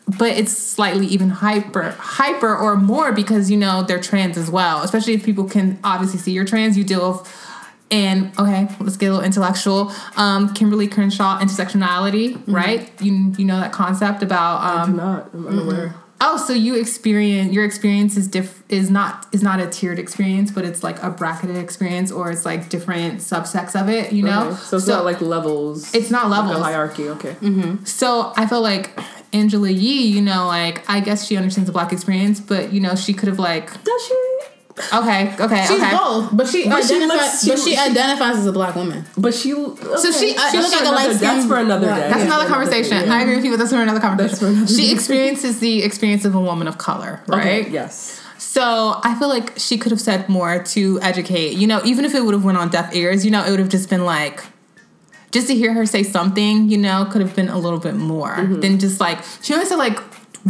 But 0.07 0.37
it's 0.37 0.55
slightly 0.55 1.07
even 1.07 1.29
hyper 1.29 1.95
hyper 1.97 2.55
or 2.55 2.75
more 2.75 3.11
because 3.11 3.49
you 3.49 3.57
know 3.57 3.81
they're 3.83 3.99
trans 3.99 4.37
as 4.37 4.51
well. 4.51 4.83
Especially 4.83 5.13
if 5.13 5.23
people 5.25 5.45
can 5.45 5.79
obviously 5.83 6.19
see 6.19 6.31
you're 6.31 6.45
trans, 6.45 6.77
you 6.77 6.83
deal 6.83 7.11
with 7.11 7.51
and 7.91 8.31
okay, 8.39 8.67
let's 8.79 8.97
get 8.97 9.07
a 9.07 9.11
little 9.11 9.25
intellectual. 9.25 9.91
Um, 10.17 10.53
Kimberly 10.53 10.87
Crenshaw, 10.87 11.39
intersectionality, 11.39 12.41
right? 12.47 12.91
You 13.01 13.33
you 13.37 13.45
know 13.45 13.59
that 13.59 13.71
concept 13.71 14.23
about 14.23 14.61
um, 14.63 14.89
I'm 14.91 14.95
not. 14.97 15.29
I'm 15.33 15.47
unaware. 15.47 15.95
oh, 16.21 16.37
so 16.37 16.53
you 16.53 16.75
experience 16.75 17.53
your 17.53 17.63
experience 17.63 18.17
is 18.17 18.27
diff 18.27 18.63
is 18.69 18.89
not 18.89 19.27
is 19.31 19.43
not 19.43 19.59
a 19.59 19.67
tiered 19.67 19.99
experience, 19.99 20.49
but 20.51 20.65
it's 20.65 20.83
like 20.83 21.01
a 21.03 21.11
bracketed 21.11 21.57
experience, 21.57 22.11
or 22.11 22.31
it's 22.31 22.43
like 22.45 22.69
different 22.69 23.19
subsects 23.19 23.79
of 23.79 23.87
it. 23.87 24.11
You 24.11 24.23
know, 24.23 24.47
Okay. 24.49 24.55
So 24.57 24.77
it's 24.77 24.87
not 24.87 25.05
like 25.05 25.21
levels. 25.21 25.93
It's 25.93 26.09
not 26.09 26.29
like 26.29 26.43
levels. 26.45 26.59
a 26.59 26.63
hierarchy. 26.63 27.09
Okay. 27.09 27.35
so 27.85 28.33
I 28.35 28.47
feel 28.47 28.61
like 28.61 28.97
Angela 29.33 29.69
Yee, 29.69 30.07
you 30.07 30.21
know, 30.21 30.47
like 30.47 30.87
I 30.89 30.99
guess 30.99 31.25
she 31.27 31.37
understands 31.37 31.67
the 31.67 31.73
black 31.73 31.91
experience, 31.93 32.39
but 32.39 32.71
you 32.73 32.79
know, 32.79 32.95
she 32.95 33.13
could 33.13 33.27
have 33.29 33.39
like 33.39 33.67
Does 33.83 34.05
she? 34.07 34.13
Okay, 34.93 35.33
okay, 35.39 35.65
She's 35.67 35.81
okay. 35.81 35.91
both, 35.95 36.35
but 36.35 36.47
she 36.49 36.67
But 36.67 36.83
she 36.83 36.95
identifies. 36.95 37.07
looks- 37.07 37.47
but 37.47 37.57
she- 37.59 37.63
she 37.63 37.75
she- 37.75 37.77
identifies 37.77 38.35
as 38.37 38.45
a 38.45 38.51
black 38.51 38.75
woman. 38.75 39.05
But 39.17 39.33
she. 39.33 39.53
Okay. 39.53 39.95
So 39.95 40.11
she- 40.11 40.35
uh, 40.35 40.49
she 40.51 40.57
That's 40.57 40.69
look 40.69 40.71
like 40.71 40.73
a 40.73 40.77
another- 40.81 40.95
light-skinned 40.97 41.21
That's 41.37 41.45
for 41.47 41.57
another 41.57 41.87
day. 41.87 42.07
That's 42.09 42.17
Yeah. 42.19 42.25
another 42.25 42.45
conversation. 42.49 43.05
Yeah. 43.07 43.13
I 43.13 43.21
agree 43.21 43.35
with 43.37 43.45
you, 43.45 43.51
but 43.51 43.59
that's 43.59 43.71
for 43.71 43.77
another 43.81 44.01
conversation. 44.01 44.37
for 44.37 44.47
another 44.47 44.67
she 44.67 44.87
day. 44.87 44.91
experiences 44.91 45.59
the 45.59 45.81
experience 45.83 46.25
of 46.25 46.35
a 46.35 46.41
woman 46.41 46.67
of 46.67 46.77
color, 46.77 47.21
Okay, 47.29 47.61
right? 47.61 47.71
Yes. 47.71 48.19
So 48.37 48.99
I 49.03 49.15
feel 49.15 49.29
like 49.29 49.53
she 49.55 49.77
could 49.77 49.91
have 49.91 50.01
said 50.01 50.27
more 50.27 50.59
to 50.75 50.99
educate. 51.01 51.53
You 51.53 51.67
know, 51.67 51.79
even 51.85 52.03
if 52.03 52.13
it 52.13 52.25
would 52.25 52.33
have 52.33 52.43
went 52.43 52.57
on 52.57 52.67
deaf 52.69 52.93
ears, 52.93 53.23
you 53.23 53.31
know, 53.31 53.43
it 53.45 53.51
would 53.51 53.59
have 53.59 53.69
just 53.69 53.89
been 53.89 54.03
like, 54.05 54.43
just 55.35 55.47
to 55.47 55.55
hear 55.61 55.73
her 55.73 55.85
say 55.85 56.01
something, 56.03 56.69
you 56.73 56.77
know, 56.85 56.97
could 57.11 57.21
have 57.25 57.35
been 57.35 57.49
a 57.49 57.59
little 57.65 57.79
bit 57.87 57.95
more 57.95 58.35
than 58.63 58.79
just 58.79 58.97
like 59.05 59.19
she 59.43 59.53
only 59.53 59.65
said 59.65 59.75
like 59.87 59.99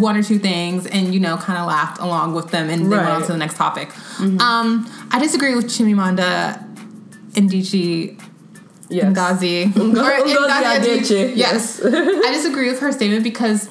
one 0.06 0.16
or 0.20 0.24
two 0.24 0.38
things 0.50 0.86
and 0.96 1.14
you 1.14 1.20
know 1.26 1.36
kind 1.38 1.58
of 1.58 1.66
laughed 1.66 2.00
along 2.08 2.34
with 2.38 2.48
them 2.52 2.70
and 2.70 2.82
then 2.84 2.90
went 2.90 3.08
on 3.16 3.22
to 3.28 3.32
the 3.36 3.38
next 3.46 3.56
topic. 3.58 3.88
Um, 4.48 4.68
I 5.12 5.18
disagree 5.20 5.56
with 5.56 5.66
Chimamanda 5.74 6.30
Ndichie 7.32 8.22
Yes. 8.88 9.06
Ngazi. 9.18 9.58
Ngo- 9.74 9.98
Or 9.98 10.26
Ngozi 10.28 10.36
Ngozi 10.36 10.80
Adichie, 10.80 11.36
Yes. 11.36 11.82
I 11.84 12.32
disagree 12.38 12.70
with 12.70 12.80
her 12.82 12.92
statement 12.92 13.24
because 13.24 13.68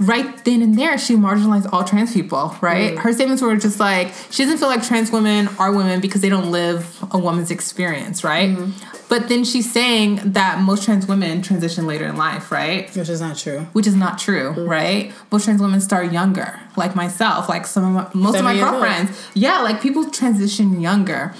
right 0.00 0.44
then 0.44 0.62
and 0.62 0.78
there 0.78 0.96
she 0.96 1.14
marginalized 1.14 1.70
all 1.72 1.84
trans 1.84 2.12
people, 2.12 2.56
right? 2.60 2.94
Mm. 2.94 2.98
Her 2.98 3.12
statements 3.12 3.42
were 3.42 3.54
just 3.56 3.78
like 3.78 4.12
she 4.30 4.42
doesn't 4.42 4.58
feel 4.58 4.68
like 4.68 4.82
trans 4.82 5.12
women 5.12 5.48
are 5.58 5.72
women 5.72 6.00
because 6.00 6.22
they 6.22 6.30
don't 6.30 6.50
live 6.50 7.04
a 7.12 7.18
woman's 7.18 7.50
experience, 7.50 8.24
right? 8.24 8.50
Mm-hmm. 8.50 8.98
But 9.10 9.28
then 9.28 9.44
she's 9.44 9.70
saying 9.70 10.32
that 10.32 10.60
most 10.60 10.84
trans 10.84 11.06
women 11.06 11.42
transition 11.42 11.86
later 11.86 12.06
in 12.06 12.16
life, 12.16 12.50
right? 12.50 12.94
Which 12.96 13.08
is 13.08 13.20
not 13.20 13.36
true. 13.36 13.60
Which 13.72 13.86
is 13.86 13.94
not 13.94 14.18
true, 14.18 14.54
mm. 14.54 14.68
right? 14.68 15.12
Most 15.30 15.44
trans 15.44 15.60
women 15.60 15.80
start 15.80 16.12
younger, 16.12 16.58
like 16.76 16.96
myself, 16.96 17.48
like 17.48 17.66
some 17.66 17.96
of 17.96 18.14
my, 18.14 18.20
most 18.20 18.38
of 18.38 18.44
my 18.44 18.52
years 18.52 18.64
old. 18.64 18.80
girlfriends. 18.80 19.30
Yeah, 19.34 19.60
like 19.60 19.82
people 19.82 20.08
transition 20.10 20.80
younger. 20.80 21.34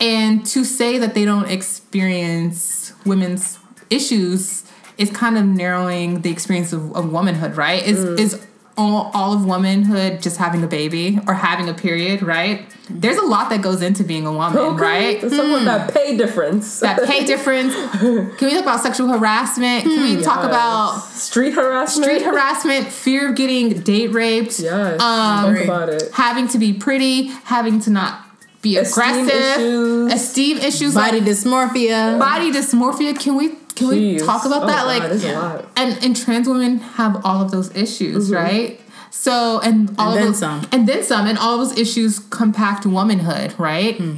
And 0.00 0.44
to 0.46 0.64
say 0.64 0.98
that 0.98 1.14
they 1.14 1.24
don't 1.24 1.48
experience 1.48 2.92
women's 3.06 3.58
issues 3.90 4.64
is 4.98 5.10
kind 5.10 5.36
of 5.38 5.44
narrowing 5.44 6.20
the 6.22 6.30
experience 6.30 6.72
of, 6.72 6.94
of 6.96 7.10
womanhood, 7.12 7.56
right? 7.56 7.82
Is 7.84 8.04
is 8.04 8.46
all, 8.76 9.10
all 9.14 9.32
of 9.32 9.44
womanhood 9.44 10.20
just 10.20 10.36
having 10.36 10.64
a 10.64 10.66
baby 10.66 11.20
or 11.28 11.34
having 11.34 11.68
a 11.68 11.74
period, 11.74 12.22
right? 12.22 12.66
There's 12.90 13.16
a 13.18 13.24
lot 13.24 13.48
that 13.50 13.62
goes 13.62 13.82
into 13.82 14.02
being 14.02 14.26
a 14.26 14.32
woman, 14.32 14.58
Okay. 14.58 14.82
right? 14.82 15.20
There's 15.20 15.36
Someone 15.36 15.64
that 15.64 15.94
pay 15.94 16.16
difference. 16.16 16.80
That 16.80 17.04
pay 17.04 17.24
difference. 17.24 17.72
Can 17.92 18.34
we 18.40 18.50
talk 18.50 18.62
about 18.62 18.80
sexual 18.80 19.06
harassment? 19.08 19.84
Can 19.84 20.02
we 20.16 20.22
talk 20.22 20.44
about 20.44 20.98
street 21.04 21.52
harassment. 21.54 22.04
street 22.10 22.22
harassment, 22.24 22.88
fear 22.88 23.30
of 23.30 23.36
getting 23.36 23.80
date 23.80 24.08
raped, 24.12 24.58
Yes. 24.58 25.00
um, 25.00 25.54
talk 25.54 25.64
about 25.64 25.88
it. 25.90 26.10
having 26.12 26.48
to 26.48 26.58
be 26.58 26.72
pretty, 26.72 27.26
having 27.44 27.78
to 27.80 27.90
not 27.90 28.22
be 28.60 28.76
Esteem 28.76 29.04
aggressive, 29.04 29.60
issues. 29.60 30.12
esteem 30.12 30.58
issues, 30.58 30.94
Body 30.94 31.20
like 31.20 31.28
dysmorphia. 31.28 32.18
body 32.18 32.50
dysmorphia. 32.50 33.16
Can 33.18 33.36
we 33.36 33.52
can 33.74 33.88
we 33.88 34.18
talk 34.18 34.44
about 34.44 34.64
Oh, 34.64 34.66
that? 34.66 34.86
Like, 34.86 35.02
there's 35.02 35.24
a 35.24 35.32
lot. 35.32 35.68
and 35.76 36.02
and 36.04 36.16
trans 36.16 36.48
women 36.48 36.78
have 36.78 37.24
all 37.24 37.42
of 37.42 37.50
those 37.50 37.74
issues, 37.76 38.26
mm-hmm. 38.26 38.34
right? 38.34 38.80
So 39.10 39.60
and 39.60 39.94
all 39.98 40.08
And 40.08 40.14
of 40.14 40.14
then 40.14 40.26
those, 40.26 40.38
some. 40.38 40.68
and 40.72 40.88
then 40.88 41.02
some, 41.02 41.26
and 41.26 41.38
all 41.38 41.58
those 41.58 41.78
issues 41.78 42.18
compact 42.18 42.84
womanhood, 42.84 43.54
right? 43.58 43.96
Hmm. 43.96 44.14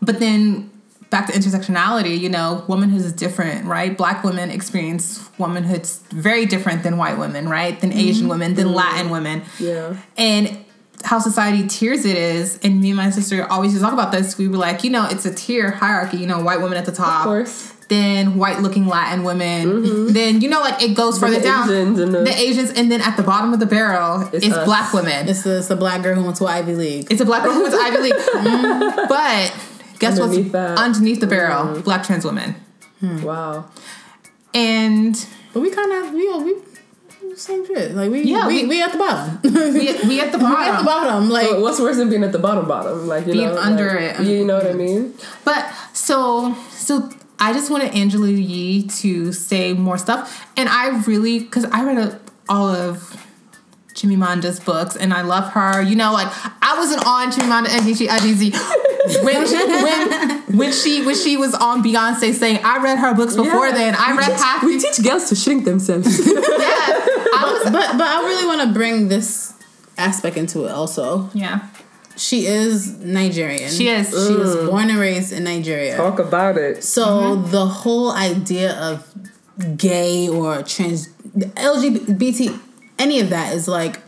But 0.00 0.20
then 0.20 0.70
back 1.10 1.26
to 1.26 1.32
intersectionality, 1.32 2.18
you 2.18 2.28
know, 2.28 2.64
womanhood 2.68 3.00
is 3.00 3.12
different, 3.12 3.64
right? 3.64 3.96
Black 3.96 4.22
women 4.22 4.50
experience 4.50 5.28
womanhood 5.38 5.86
very 6.10 6.46
different 6.46 6.82
than 6.82 6.96
white 6.96 7.18
women, 7.18 7.48
right? 7.48 7.80
Than 7.80 7.90
mm-hmm. 7.90 7.98
Asian 7.98 8.28
women, 8.28 8.54
than 8.54 8.66
mm-hmm. 8.66 8.76
Latin 8.76 9.10
women. 9.10 9.42
Yeah. 9.58 9.96
And 10.16 10.64
how 11.04 11.18
society 11.18 11.66
tiers 11.66 12.04
it 12.04 12.16
is, 12.16 12.58
and 12.62 12.80
me 12.80 12.90
and 12.90 12.96
my 12.96 13.10
sister 13.10 13.46
always 13.50 13.78
talk 13.80 13.92
about 13.92 14.12
this. 14.12 14.36
We 14.36 14.48
were 14.48 14.56
like, 14.56 14.84
you 14.84 14.90
know, 14.90 15.06
it's 15.08 15.24
a 15.24 15.34
tier 15.34 15.70
hierarchy. 15.70 16.18
You 16.18 16.26
know, 16.26 16.40
white 16.40 16.60
women 16.60 16.76
at 16.76 16.86
the 16.86 16.92
top, 16.92 17.26
Of 17.90 17.96
course. 17.96 18.00
then 18.00 18.36
white-looking 18.36 18.86
Latin 18.86 19.24
women, 19.24 19.66
mm-hmm. 19.82 20.12
then 20.12 20.40
you 20.42 20.48
know, 20.48 20.60
like 20.60 20.82
it 20.82 20.94
goes 20.94 21.18
further 21.18 21.36
the 21.36 21.42
down. 21.42 21.68
Asians 21.68 21.98
and 21.98 22.14
the- 22.14 22.22
the 22.24 22.34
Asians, 22.38 22.70
and 22.72 22.90
then 22.92 23.00
at 23.00 23.16
the 23.16 23.22
bottom 23.22 23.52
of 23.54 23.60
the 23.60 23.66
barrel 23.66 24.28
It's 24.32 24.44
is 24.46 24.52
us. 24.52 24.64
black 24.66 24.92
women. 24.92 25.28
It's 25.28 25.42
the, 25.42 25.58
it's 25.58 25.68
the 25.68 25.76
black 25.76 26.02
girl 26.02 26.14
who 26.14 26.24
went 26.24 26.36
to 26.36 26.46
Ivy 26.46 26.74
League. 26.74 27.06
It's 27.10 27.20
a 27.20 27.24
black 27.24 27.42
girl 27.44 27.54
who 27.54 27.62
went 27.62 27.74
to 27.74 27.80
Ivy 27.80 27.98
League. 27.98 28.14
Mm, 28.38 29.08
but 29.08 29.52
guess 29.98 30.18
what's 30.18 30.30
Underneath 30.32 30.52
that. 30.52 30.78
underneath 30.78 31.20
the 31.20 31.26
barrel? 31.26 31.64
Mm-hmm. 31.64 31.80
Black 31.82 32.02
trans 32.04 32.24
women. 32.24 32.54
Hmm. 33.00 33.22
Wow. 33.22 33.70
And 34.54 35.14
But 35.52 35.60
we 35.60 35.70
kind 35.70 35.92
of 35.92 36.12
we 36.14 36.28
we 36.44 36.54
same 37.36 37.66
shit. 37.66 37.94
Like 37.94 38.10
we 38.10 38.22
Yeah, 38.22 38.46
we, 38.46 38.62
we- 38.62 38.68
we, 38.68 38.82
at 38.82 38.92
the 38.92 38.98
bottom. 38.98 39.38
we, 39.44 39.50
we 40.08 40.20
at 40.20 40.32
the 40.32 40.38
bottom. 40.38 40.58
we 40.58 40.68
at 40.68 40.78
the 40.78 40.84
bottom. 40.84 41.30
Like 41.30 41.48
But 41.50 41.60
what's 41.60 41.80
worse 41.80 41.96
than 41.96 42.08
being 42.10 42.24
at 42.24 42.32
the 42.32 42.38
bottom 42.38 42.66
bottom? 42.66 43.06
Like 43.06 43.26
you 43.26 43.32
Being 43.34 43.48
know, 43.48 43.58
under 43.58 43.88
like, 43.94 44.20
it. 44.20 44.26
You 44.26 44.44
know 44.44 44.56
what 44.58 44.66
I 44.66 44.72
mean? 44.72 45.14
But 45.44 45.70
so 45.92 46.54
so 46.70 47.10
I 47.40 47.52
just 47.52 47.70
wanted 47.70 47.94
Angela 47.94 48.28
Yee 48.28 48.82
to 49.00 49.32
say 49.32 49.72
more 49.72 49.98
stuff, 49.98 50.46
and 50.56 50.68
I 50.68 50.98
really 51.06 51.38
because 51.40 51.64
I 51.66 51.84
read 51.84 51.98
a, 51.98 52.20
all 52.48 52.68
of 52.68 53.16
Chimamanda's 53.94 54.60
books, 54.60 54.96
and 54.96 55.12
I 55.12 55.22
love 55.22 55.52
her. 55.52 55.80
You 55.82 55.96
know, 55.96 56.12
like 56.12 56.28
I 56.62 56.76
wasn't 56.78 57.06
on 57.06 57.30
Chimamanda 57.30 57.66
Adichie 57.66 58.08
Adichie 58.08 58.52
when 59.24 59.46
she, 59.46 59.56
when 59.56 60.56
when 60.58 60.72
she 60.72 61.04
when 61.06 61.14
she 61.14 61.36
was 61.36 61.54
on 61.54 61.82
Beyonce 61.82 62.32
saying 62.32 62.60
I 62.64 62.82
read 62.82 62.98
her 62.98 63.14
books 63.14 63.34
before 63.36 63.68
Yeah. 63.68 63.74
then. 63.74 63.94
I 63.98 64.12
We 64.12 64.18
read 64.18 64.26
teach- 64.30 64.36
half. 64.40 64.62
We 64.64 64.80
teach 64.80 65.02
girls 65.04 65.28
to 65.30 65.34
shrink 65.36 65.64
themselves. 65.64 66.06
yeah, 66.26 66.34
I 66.36 67.50
was. 67.62 67.64
but 67.72 67.98
but 67.98 68.06
I 68.06 68.22
really 68.24 68.46
want 68.46 68.68
to 68.68 68.72
bring 68.74 69.08
this 69.08 69.52
aspect 69.96 70.36
into 70.36 70.64
it 70.66 70.70
also. 70.70 71.30
Yeah, 71.34 71.66
She 72.18 72.46
is 72.46 72.98
Nigerian. 72.98 73.70
She 73.70 73.88
is. 73.88 74.08
She 74.10 74.34
was 74.34 74.56
born 74.68 74.90
and 74.90 74.98
raised 74.98 75.32
in 75.32 75.44
Nigeria. 75.44 75.96
Talk 75.96 76.18
about 76.18 76.58
it. 76.58 76.82
So 76.84 77.06
Mm-hmm. 77.06 77.50
the 77.50 77.66
whole 77.66 78.10
idea 78.12 78.72
of 78.78 79.06
gay 79.76 80.28
or 80.28 80.62
trans 80.62 81.08
LGBT 81.08 82.58
any 82.98 83.20
of 83.20 83.30
that 83.30 83.52
is 83.54 83.66
like 83.68 84.00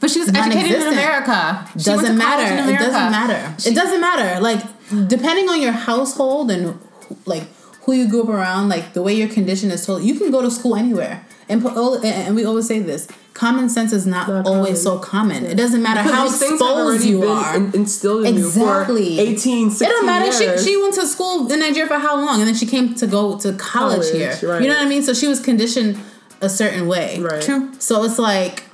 but 0.00 0.10
she 0.10 0.20
was 0.20 0.28
educated 0.28 0.80
in 0.80 0.86
America. 0.92 1.68
She 1.76 1.84
doesn't 1.84 2.18
college 2.18 2.18
matter. 2.18 2.62
in 2.62 2.68
It 2.74 2.78
doesn't 2.78 3.10
matter. 3.10 3.54
She- 3.60 3.70
it 3.70 3.74
doesn't 3.74 4.00
matter. 4.00 4.40
Like 4.40 4.62
depending 5.08 5.48
on 5.48 5.60
your 5.60 5.72
household 5.72 6.50
and 6.52 6.78
like 7.26 7.44
who 7.82 7.92
you 7.94 8.08
grew 8.08 8.22
up 8.22 8.28
around, 8.28 8.68
like 8.68 8.92
the 8.92 9.02
way 9.02 9.12
your 9.14 9.28
condition 9.28 9.70
is 9.72 9.84
told, 9.86 10.02
you 10.02 10.14
can 10.18 10.30
go 10.30 10.40
to 10.42 10.50
school 10.50 10.76
anywhere. 10.76 11.24
And 11.48 11.64
and 11.64 12.04
and 12.04 12.36
we 12.36 12.44
always 12.44 12.66
say 12.66 12.80
this: 12.80 13.08
common 13.32 13.68
sense 13.68 13.92
is 13.92 14.06
not, 14.06 14.28
Not 14.28 14.46
always 14.46 14.82
common. 14.84 14.98
so 14.98 14.98
common. 14.98 15.44
It 15.46 15.54
doesn't 15.56 15.82
matter 15.82 16.02
Because 16.02 16.14
how 16.14 16.24
these 16.28 16.42
exposed 16.42 17.04
you 17.06 17.20
been 17.20 17.28
are. 17.30 17.56
in- 17.56 17.72
instilled 17.74 18.26
in 18.26 18.36
Exactly. 18.36 19.10
you 19.12 19.16
for 19.16 19.32
18, 19.32 19.70
16 19.70 19.88
It 19.88 19.90
don't 19.92 20.06
matter. 20.06 20.24
years. 20.44 20.62
She 20.64 20.70
she 20.72 20.76
went 20.82 20.94
to 20.94 21.06
school 21.06 21.50
in 21.50 21.60
Nigeria 21.60 21.86
for 21.88 21.98
how 21.98 22.16
long, 22.16 22.40
and 22.40 22.46
then 22.48 22.54
she 22.54 22.66
came 22.66 22.94
to 22.96 23.06
go 23.06 23.38
to 23.38 23.52
college, 23.54 24.10
College, 24.10 24.12
here. 24.12 24.38
right. 24.50 24.60
You 24.62 24.68
know 24.68 24.74
what 24.74 24.86
I 24.86 24.88
mean? 24.88 25.02
So 25.02 25.14
she 25.14 25.26
was 25.26 25.40
conditioned 25.40 25.98
a 26.42 26.48
certain 26.48 26.86
way. 26.86 27.18
Right. 27.18 27.40
True. 27.42 27.72
So 27.78 28.04
it's 28.04 28.18
like, 28.18 28.64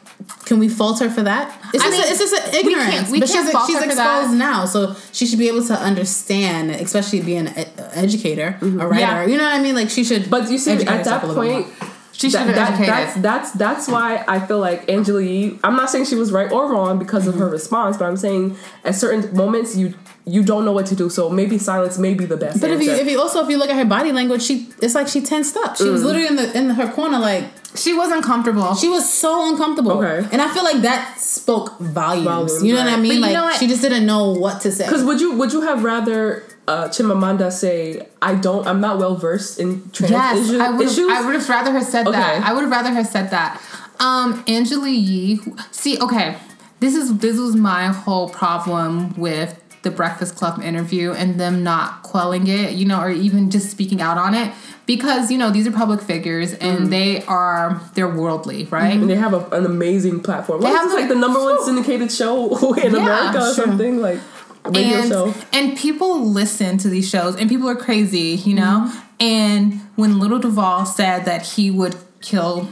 can 0.47 0.59
we 0.59 0.69
fault 0.69 0.99
her 1.01 1.09
for 1.11 1.23
that? 1.23 1.47
It's 1.73 1.83
I 1.83 1.87
just, 1.89 1.99
mean, 1.99 2.07
a, 2.09 2.11
it's 2.11 2.19
just 2.19 2.35
an 2.35 2.51
we 2.53 2.59
ignorance. 2.73 2.91
can't- 2.95 3.11
we 3.11 3.21
but 3.21 3.29
can't 3.29 3.45
she's, 3.47 3.53
fault 3.53 3.67
she's 3.67 3.77
her 3.77 3.83
for 3.83 3.87
exposed 3.87 4.31
that. 4.33 4.37
now, 4.49 4.65
so 4.67 4.97
she 5.13 5.27
should 5.27 5.39
be 5.39 5.49
able 5.49 5.65
to 5.67 5.75
understand, 5.75 6.71
especially 6.73 7.21
being 7.21 7.47
an 7.47 7.55
ed- 7.57 7.73
educator, 7.95 8.59
a 8.61 8.67
writer. 8.67 9.01
Yeah. 9.01 9.27
You 9.27 9.37
know 9.39 9.45
what 9.45 9.55
I 9.55 9.63
mean? 9.63 9.75
Like 9.77 9.91
she 9.91 10.03
should. 10.05 10.23
Mm-hmm. 10.23 10.31
But 10.31 10.51
you 10.51 10.59
see, 10.59 10.73
at 10.73 10.83
herself 10.83 11.05
that 11.05 11.25
a 11.25 11.27
little 11.29 11.43
point, 11.43 11.67
more. 11.81 11.89
She 12.17 12.31
should 12.31 12.41
have 12.41 12.55
that, 12.55 12.71
educated. 12.81 12.93
that's 12.95 13.15
that's 13.21 13.51
that's 13.53 13.89
why 13.89 14.25
I 14.29 14.39
feel 14.47 14.61
like 14.61 14.89
Angela 14.89 15.21
Yee. 15.21 15.59
I'm 15.65 15.75
not 15.77 15.91
saying 15.91 16.05
she 16.07 16.15
was 16.15 16.31
right 16.33 16.51
or 16.51 16.71
wrong 16.71 16.99
because 16.99 17.27
of 17.27 17.35
her 17.35 17.49
response, 17.49 17.97
but 17.97 18.07
I'm 18.07 18.17
saying 18.17 18.57
at 18.85 18.95
certain 18.95 19.35
moments 19.37 19.77
you 19.77 19.95
you 20.27 20.43
don't 20.43 20.65
know 20.65 20.73
what 20.73 20.87
to 20.87 20.95
do. 20.97 21.11
So 21.11 21.29
maybe 21.29 21.59
silence 21.59 21.99
may 21.99 22.15
be 22.15 22.25
the 22.25 22.37
best. 22.37 22.61
But 22.61 22.71
if 22.71 22.81
you 22.83 22.93
if 22.93 23.07
you 23.11 23.21
also 23.21 23.43
if 23.45 23.51
you 23.51 23.59
look 23.59 23.69
at 23.69 23.77
her 23.77 23.85
body 23.85 24.13
language, 24.13 24.43
she 24.43 24.69
it's 24.81 24.95
like 24.95 25.09
she 25.09 25.21
tensed 25.21 25.57
up. 25.57 25.77
She 25.77 25.85
was 25.91 26.03
Mm. 26.03 26.07
literally 26.07 26.27
in 26.29 26.37
the 26.37 26.59
in 26.59 26.71
her 26.71 26.89
corner 26.93 27.19
like 27.19 27.45
she 27.75 27.93
was 27.93 28.11
uncomfortable. 28.13 28.75
She 28.77 28.89
was 28.89 29.13
so 29.13 29.51
uncomfortable. 29.51 29.93
Okay. 30.03 30.29
And 30.33 30.41
I 30.41 30.49
feel 30.55 30.63
like 30.63 30.83
that 30.83 31.19
spoke 31.19 31.77
volumes. 31.81 32.25
Volumes, 32.27 32.63
you 32.63 32.75
know 32.75 32.85
what 32.85 32.93
I 32.93 32.97
mean? 32.97 33.09
But 33.09 33.15
you 33.15 33.21
like 33.23 33.33
know 33.33 33.43
what? 33.45 33.59
she 33.59 33.67
just 33.67 33.83
didn't 33.83 34.07
know 34.07 34.31
what 34.31 34.61
to 34.63 34.71
say. 34.71 34.85
Because 34.85 35.03
would 35.05 35.21
you 35.21 35.33
would 35.35 35.53
you 35.53 35.63
have 35.63 35.83
rather 35.83 36.45
uh, 36.67 36.89
Chimamanda 36.89 37.53
say 37.53 38.07
I 38.23 38.35
don't 38.35 38.67
I'm 38.67 38.81
not 38.81 38.99
well 38.99 39.17
versed 39.17 39.59
in 39.61 39.89
trans 39.91 40.11
Yes, 40.13 40.49
issue- 40.49 40.59
I 40.59 40.71
would. 40.71 40.87
issues? 40.87 41.11
I 41.11 41.25
would 41.27 41.35
have 41.35 41.49
rather 41.49 41.73
her 41.73 41.81
said 41.83 42.07
Okay. 42.07 42.17
that. 42.17 42.43
I 42.45 42.53
would 42.53 42.63
have 42.63 42.71
rather 42.71 42.91
her 42.95 43.05
said 43.05 43.31
that. 43.31 43.61
Um, 44.01 44.43
Angela 44.49 44.89
Yee. 44.89 45.41
See, 45.71 45.99
okay, 46.01 46.37
this 46.81 46.95
is 46.95 47.19
this 47.19 47.39
was 47.39 47.55
my 47.55 47.87
whole 47.89 48.29
problem 48.29 49.15
with 49.17 49.61
the 49.83 49.91
Breakfast 49.91 50.37
Club 50.37 50.63
interview 50.63 51.13
and 51.13 51.39
them 51.39 51.63
not 51.63 52.03
quelling 52.03 52.47
it, 52.47 52.73
you 52.73 52.87
know, 52.87 53.01
or 53.01 53.11
even 53.11 53.51
just 53.51 53.71
speaking 53.71 54.01
out 54.01 54.17
on 54.17 54.33
it 54.35 54.51
because 54.87 55.31
you 55.31 55.37
know 55.37 55.51
these 55.51 55.67
are 55.67 55.71
public 55.73 56.01
figures 56.01 56.55
and 56.55 56.79
Mm-hmm. 56.79 56.89
they 56.91 57.23
are 57.27 57.81
they're 57.95 58.09
worldly, 58.09 58.65
right? 58.65 58.95
and 58.95 59.09
they 59.11 59.15
have 59.17 59.35
a, 59.35 59.45
an 59.51 59.67
amazing 59.67 60.21
platform. 60.21 60.63
They 60.63 60.69
Like, 60.73 60.77
have 60.77 60.87
like 60.91 61.01
like- 61.01 61.09
the 61.11 61.15
number 61.17 61.41
one 61.43 61.63
syndicated 61.63 62.11
show 62.11 62.73
in 62.75 62.95
Yeah, 62.95 63.01
America 63.03 63.39
or 63.39 63.55
sure. 63.55 63.65
something 63.67 64.01
like 64.01 64.21
a 64.65 64.71
radio 64.71 64.99
and, 64.99 65.09
show. 65.09 65.35
and 65.53 65.77
people 65.77 66.25
listen 66.25 66.79
to 66.79 66.89
these 66.89 67.09
shows 67.09 67.37
and 67.37 67.49
people 67.49 67.69
are 67.69 67.77
crazy 67.77 68.37
you 68.49 68.55
know 68.55 68.89
Mm-hmm. 68.89 68.99
and 69.21 69.81
when 69.97 70.19
Lil 70.19 70.39
Duval 70.39 70.87
said 70.87 71.25
that 71.27 71.43
he 71.47 71.71
would 71.71 71.97
kill 72.21 72.69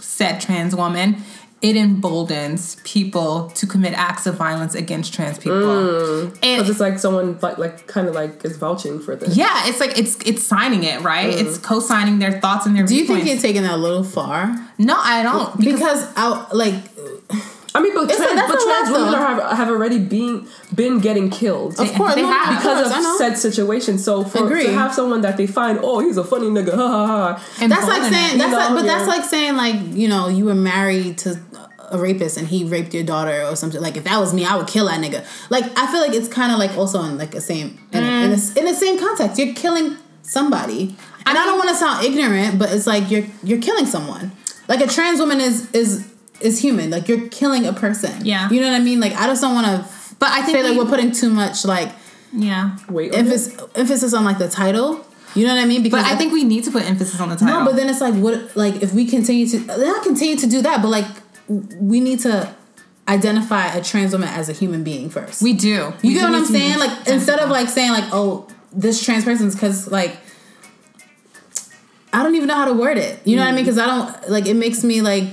said 0.00 0.40
trans 0.40 0.74
woman 0.74 1.16
it 1.60 1.74
emboldens 1.76 2.76
people 2.84 3.50
to 3.50 3.66
commit 3.66 3.92
acts 3.94 4.26
of 4.26 4.36
violence 4.36 4.76
against 4.76 5.12
trans 5.12 5.38
people. 5.38 5.58
Because 5.58 6.38
And 6.40 6.68
it's 6.68 6.78
like 6.78 7.00
someone 7.00 7.36
like, 7.42 7.58
like 7.58 7.88
kind 7.88 8.06
of 8.06 8.14
like 8.14 8.44
is 8.44 8.56
vouching 8.56 9.00
for 9.00 9.16
this. 9.16 9.36
yeah, 9.36 9.66
it's 9.66 9.80
like 9.80 9.98
it's 9.98 10.16
it's 10.24 10.40
signing 10.44 10.84
it, 10.84 11.00
right? 11.00 11.28
It's 11.28 11.58
co-signing 11.58 12.20
their 12.20 12.40
thoughts 12.40 12.64
and 12.66 12.76
their 12.76 12.86
Do 12.86 12.94
you 12.94 13.00
think 13.06 13.24
viewpoints. 13.24 13.42
you're 13.42 13.52
taking 13.52 13.62
that 13.62 13.74
a 13.74 13.76
little 13.76 14.04
far? 14.04 14.54
No, 14.78 14.94
I 14.96 15.24
don't. 15.24 15.58
Because 15.58 16.06
I 16.16 16.46
like 16.52 16.87
I 17.78 17.80
mean, 17.80 17.94
but 17.94 18.10
It's 18.10 18.16
trans, 18.16 18.34
that's 18.34 18.52
but 18.52 18.60
trans 18.60 18.90
women 18.90 19.14
are, 19.14 19.40
have, 19.40 19.56
have 19.56 19.68
already 19.68 20.00
been 20.00 20.48
been 20.74 20.98
getting 20.98 21.30
killed. 21.30 21.78
of 21.78 21.92
course 21.94 22.16
they 22.16 22.22
no, 22.22 22.32
have. 22.32 22.56
of 22.56 22.58
because 22.58 22.92
course, 22.92 23.06
of 23.06 23.18
said 23.18 23.34
situation. 23.38 23.98
So 23.98 24.24
for 24.24 24.46
Agree. 24.46 24.64
to 24.66 24.72
have 24.72 24.92
someone 24.92 25.20
that 25.20 25.36
they 25.36 25.46
find, 25.46 25.78
oh, 25.80 26.00
he's 26.00 26.16
a 26.16 26.24
funny 26.24 26.48
nigga, 26.48 26.74
ha 26.74 26.88
ha 26.88 27.06
ha. 27.06 27.44
And 27.60 27.70
That's 27.70 27.86
like 27.86 28.02
saying 28.02 28.38
that's 28.38 28.50
You 28.50 28.56
like, 28.56 28.70
know, 28.70 28.76
but 28.76 28.86
that's 28.86 29.06
like 29.06 29.24
saying 29.24 29.56
like 29.56 29.76
you 29.96 30.08
know 30.08 30.26
you 30.28 30.44
were 30.46 30.56
married 30.56 31.18
to 31.18 31.40
a 31.90 31.98
rapist 31.98 32.36
and 32.36 32.48
he 32.48 32.64
raped 32.64 32.92
your 32.94 33.04
daughter 33.04 33.44
or 33.44 33.54
something. 33.54 33.80
Like 33.80 33.96
if 33.96 34.04
that 34.04 34.18
was 34.18 34.34
me, 34.34 34.44
I 34.44 34.56
would 34.56 34.66
kill 34.66 34.86
that 34.86 35.00
nigga. 35.00 35.24
Like 35.50 35.64
I 35.78 35.90
feel 35.92 36.00
like 36.00 36.14
it's 36.14 36.28
kind 36.28 36.50
of 36.50 36.58
like 36.58 36.76
also 36.76 37.00
in 37.04 37.16
like 37.16 37.30
the 37.30 37.40
same 37.40 37.78
in, 37.92 38.02
a, 38.02 38.06
in, 38.06 38.30
a, 38.32 38.58
in 38.58 38.64
the 38.64 38.74
same 38.74 38.98
context. 38.98 39.38
You're 39.38 39.54
killing 39.54 39.96
somebody, 40.22 40.96
and 41.26 41.38
I, 41.38 41.44
don't 41.44 41.58
want 41.58 41.70
to 41.70 41.76
sound 41.76 42.04
ignorant, 42.04 42.58
but 42.58 42.72
it's 42.72 42.88
like 42.88 43.08
you're 43.08 43.24
you're 43.44 43.60
killing 43.62 43.86
someone. 43.86 44.32
Like 44.66 44.80
a 44.80 44.88
trans 44.88 45.20
woman 45.20 45.40
is 45.40 45.70
is 45.72 46.12
is 46.40 46.60
human. 46.60 46.90
Like 46.90 47.08
you're 47.08 47.28
killing 47.28 47.66
a 47.66 47.72
person. 47.72 48.24
Yeah. 48.24 48.48
you 48.50 48.60
know 48.60 48.68
what 48.70 48.80
I 48.80 48.84
mean. 48.84 49.00
Like 49.00 49.12
I 49.14 49.26
just 49.26 49.40
don't 49.42 49.54
want 49.54 49.66
to. 49.66 49.88
But 50.18 50.30
I 50.30 50.42
think 50.42 50.56
say 50.58 50.62
like 50.62 50.72
we- 50.72 50.78
we're 50.84 50.90
putting 50.90 51.12
too 51.12 51.30
much 51.30 51.64
like 51.64 51.90
yeah. 52.32 52.76
Wait, 52.90 53.12
on 53.12 53.18
it? 53.18 53.18
emphasis 53.24 53.56
emphasis 53.74 54.14
on 54.14 54.24
like 54.24 54.38
the 54.38 54.48
title. 54.48 55.04
You 55.34 55.46
know 55.46 55.54
what 55.54 55.62
I 55.62 55.66
mean? 55.66 55.82
Because 55.82 56.02
But 56.02 56.10
I 56.12 56.16
think 56.16 56.32
we 56.32 56.42
need 56.44 56.64
to 56.64 56.70
put 56.70 56.84
emphasis 56.88 57.20
on 57.20 57.28
the 57.28 57.36
title. 57.36 57.60
no, 57.60 57.64
but 57.66 57.76
then 57.76 57.88
it's 57.88 58.00
like 58.00 58.14
what 58.14 58.56
like 58.56 58.82
if 58.82 58.92
we 58.92 59.04
continue 59.06 59.46
to 59.48 59.58
not 59.60 60.02
continue 60.02 60.36
to 60.36 60.46
do 60.46 60.62
that, 60.62 60.80
but 60.82 60.88
like 60.88 61.06
we 61.48 62.00
need 62.00 62.20
to 62.20 62.54
identify 63.06 63.66
a 63.72 63.82
trans 63.82 64.12
woman 64.12 64.28
as 64.28 64.48
a 64.48 64.52
human 64.52 64.84
being 64.84 65.08
first. 65.10 65.40
we 65.42 65.52
do. 65.54 65.68
you 65.68 65.92
We 66.02 66.12
get 66.14 66.20
do 66.26 66.32
what 66.32 66.34
I'm 66.34 66.44
saying? 66.46 66.78
Like 66.78 66.90
emphasis. 66.90 67.12
instead 67.14 67.38
of 67.40 67.50
like 67.50 67.68
saying 67.68 67.92
like 67.92 68.04
oh 68.12 68.48
this 68.72 69.02
trans 69.04 69.24
person's 69.24 69.54
because 69.54 69.90
like 69.90 70.16
I 72.12 72.22
don't 72.22 72.34
even 72.34 72.48
know 72.48 72.54
how 72.56 72.64
to 72.66 72.72
word 72.72 72.96
it. 72.98 73.20
You 73.26 73.36
know 73.36 73.42
what 73.42 73.48
I 73.48 73.52
mean? 73.52 73.64
Mm. 73.64 73.66
Because 73.66 73.78
I 73.78 73.86
don't 73.86 74.30
like 74.30 74.46
it 74.46 74.54
makes 74.54 74.82
me 74.82 75.02
like 75.02 75.24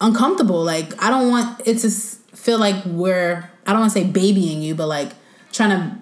uncomfortable. 0.00 0.62
Like 0.64 1.00
I 1.02 1.10
don't 1.10 1.28
want 1.28 1.60
it 1.66 1.78
to 1.78 1.90
feel 1.90 2.58
like 2.58 2.84
we're 2.86 3.50
I 3.66 3.72
don't 3.72 3.80
want 3.80 3.92
to 3.92 3.98
say 3.98 4.06
babying 4.06 4.62
you, 4.62 4.74
but 4.74 4.86
like 4.86 5.12
trying 5.52 5.70
to 5.70 5.98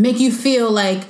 make 0.00 0.18
you 0.20 0.30
feel 0.32 0.70
like 0.70 1.04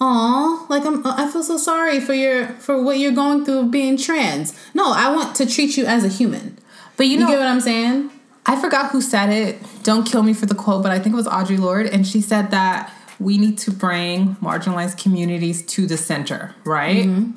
oh 0.00 0.66
like 0.68 0.84
I'm 0.84 1.06
I 1.06 1.30
feel 1.30 1.42
so 1.42 1.56
sorry 1.56 2.00
for 2.00 2.14
your 2.14 2.48
for 2.58 2.82
what 2.82 2.98
you're 2.98 3.12
going 3.12 3.44
through 3.44 3.70
being 3.70 3.96
trans. 3.96 4.52
No, 4.74 4.92
I 4.92 5.14
want 5.14 5.34
to 5.36 5.46
treat 5.46 5.76
you 5.76 5.84
as 5.86 6.04
a 6.04 6.08
human. 6.08 6.58
but 6.96 7.06
you 7.06 7.12
You 7.14 7.20
know, 7.20 7.28
get 7.28 7.38
what 7.38 7.48
I'm 7.48 7.60
saying? 7.60 8.10
I 8.44 8.60
forgot 8.60 8.90
who 8.90 9.00
said 9.00 9.30
it. 9.30 9.62
Don't 9.84 10.04
kill 10.04 10.24
me 10.24 10.32
for 10.34 10.46
the 10.46 10.54
quote, 10.56 10.82
but 10.82 10.90
I 10.90 10.98
think 10.98 11.12
it 11.12 11.16
was 11.16 11.28
Audre 11.28 11.58
Lorde, 11.60 11.86
and 11.86 12.04
she 12.04 12.20
said 12.20 12.50
that 12.50 12.92
we 13.20 13.38
need 13.38 13.56
to 13.58 13.70
bring 13.70 14.34
marginalized 14.42 15.00
communities 15.00 15.62
to 15.66 15.86
the 15.86 15.96
center, 15.96 16.52
right? 16.64 17.06
Mm-hmm. 17.06 17.36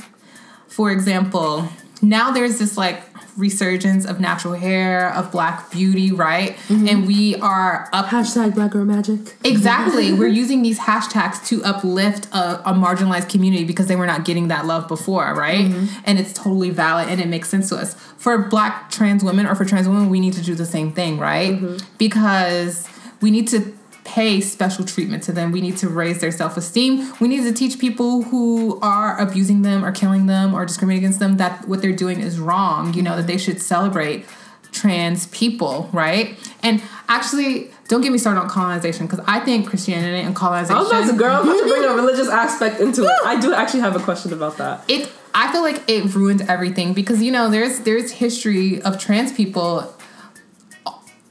For 0.68 0.89
example, 0.91 1.70
now 2.02 2.32
there's 2.32 2.58
this 2.58 2.76
like 2.76 3.04
resurgence 3.38 4.06
of 4.06 4.20
natural 4.20 4.54
hair, 4.54 5.14
of 5.14 5.32
black 5.32 5.70
beauty, 5.72 6.12
right? 6.12 6.56
Mm-hmm. 6.68 6.88
And 6.88 7.08
we 7.08 7.36
are 7.38 7.90
up 7.92 8.08
hashtag 8.08 8.56
Black 8.56 8.72
Girl 8.72 8.86
Magic. 8.86 9.36
Exactly. 9.44 10.14
We're 10.20 10.28
using 10.28 10.62
these 10.62 10.80
hashtags 10.80 11.46
to 11.48 11.64
uplift 11.64 12.28
a, 12.34 12.70
a 12.70 12.74
marginalized 12.74 13.30
community 13.30 13.66
because 13.66 13.88
they 13.88 13.96
were 13.96 14.06
not 14.06 14.24
getting 14.24 14.48
that 14.48 14.66
love 14.66 14.88
before, 14.88 15.34
right? 15.34 15.66
Mm-hmm. 15.66 16.02
And 16.06 16.20
it's 16.20 16.34
totally 16.34 16.70
valid 16.70 17.10
and 17.10 17.20
it 17.20 17.28
makes 17.28 17.50
sense 17.50 17.70
to 17.70 17.76
us. 17.76 17.96
For 18.18 18.38
black 18.38 18.90
trans 18.90 19.24
women 19.24 19.46
or 19.46 19.56
for 19.56 19.66
trans 19.66 19.88
women, 19.88 20.10
we 20.10 20.20
need 20.20 20.34
to 20.34 20.42
do 20.42 20.56
the 20.56 20.66
same 20.66 20.92
thing, 20.92 21.18
right? 21.18 21.54
Mm-hmm. 21.54 21.78
Because 21.98 22.88
we 23.22 23.32
need 23.32 23.48
to 23.50 23.74
pay 24.06 24.39
special 24.39 24.86
treatment 24.86 25.24
to 25.24 25.34
them. 25.34 25.51
We 25.51 25.60
need 25.60 25.78
to 25.78 25.89
raise 25.89 26.22
their 26.22 26.32
self 26.32 26.56
esteem. 26.56 27.12
We 27.20 27.28
need 27.28 27.43
to 27.43 27.51
teach 27.51 27.80
people 27.80 28.22
who 28.24 28.80
are 28.82 29.20
abusing 29.20 29.64
them 29.64 29.84
or 29.84 29.91
killing 29.91 30.28
them 30.28 30.53
or 30.53 30.66
discriminating 30.66 31.06
against 31.06 31.20
them 31.20 31.38
that 31.38 31.68
what 31.68 31.82
they're 31.82 31.91
doing 31.91 32.22
is 32.22 32.39
wrong, 32.39 32.93
you 32.93 33.01
know, 33.01 33.18
that 33.18 33.28
they 33.28 33.38
should 33.38 33.62
celebrate 33.62 34.26
trans 34.72 35.28
people, 35.28 35.89
right? 35.91 36.38
And 36.62 36.84
actually, 37.08 37.72
don't 37.88 38.01
get 38.01 38.12
me 38.12 38.18
started 38.18 38.41
on 38.41 38.49
colonization 38.49 39.08
because 39.08 39.24
I 39.28 39.39
think 39.39 39.68
Christianity 39.68 40.22
and 40.22 40.36
colonization. 40.36 40.76
I 40.76 40.80
was 40.80 40.89
about 40.89 41.12
to, 41.12 41.18
girl, 41.18 41.41
about 41.41 41.58
to 41.58 41.68
bring 41.68 41.84
a 41.84 41.93
religious 41.93 42.30
aspect 42.30 42.80
into 42.80 43.03
it. 43.03 43.12
I 43.26 43.39
do 43.39 43.53
actually 43.53 43.82
have 43.82 43.95
a 43.95 43.99
question 43.99 44.34
about 44.34 44.58
that. 44.58 44.84
it 44.88 45.12
I 45.38 45.51
feel 45.51 45.62
like 45.62 45.84
it 45.89 46.16
ruined 46.16 46.43
everything 46.43 46.93
because 46.93 47.22
you 47.22 47.32
know 47.32 47.49
there's 47.49 47.80
there's 47.82 48.12
history 48.12 48.82
of 48.82 48.97
trans 48.97 49.34
people 49.34 49.93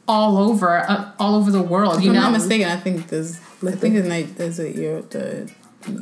all 0.07 0.39
over 0.39 0.79
uh, 0.79 1.11
all 1.19 1.35
over 1.37 1.51
the 1.51 1.63
world. 1.63 2.03
You 2.03 2.11
if 2.11 2.17
I'm 2.17 2.23
not 2.23 2.33
mistaken, 2.33 2.69
I 2.69 2.77
think 2.77 3.09
there's 3.09 3.39
I 3.67 3.73
think 3.73 3.95
there's 3.95 4.09
like 4.09 4.37
there's 4.37 4.59
a 4.59 4.71
Euro 4.71 5.03
the 5.03 5.51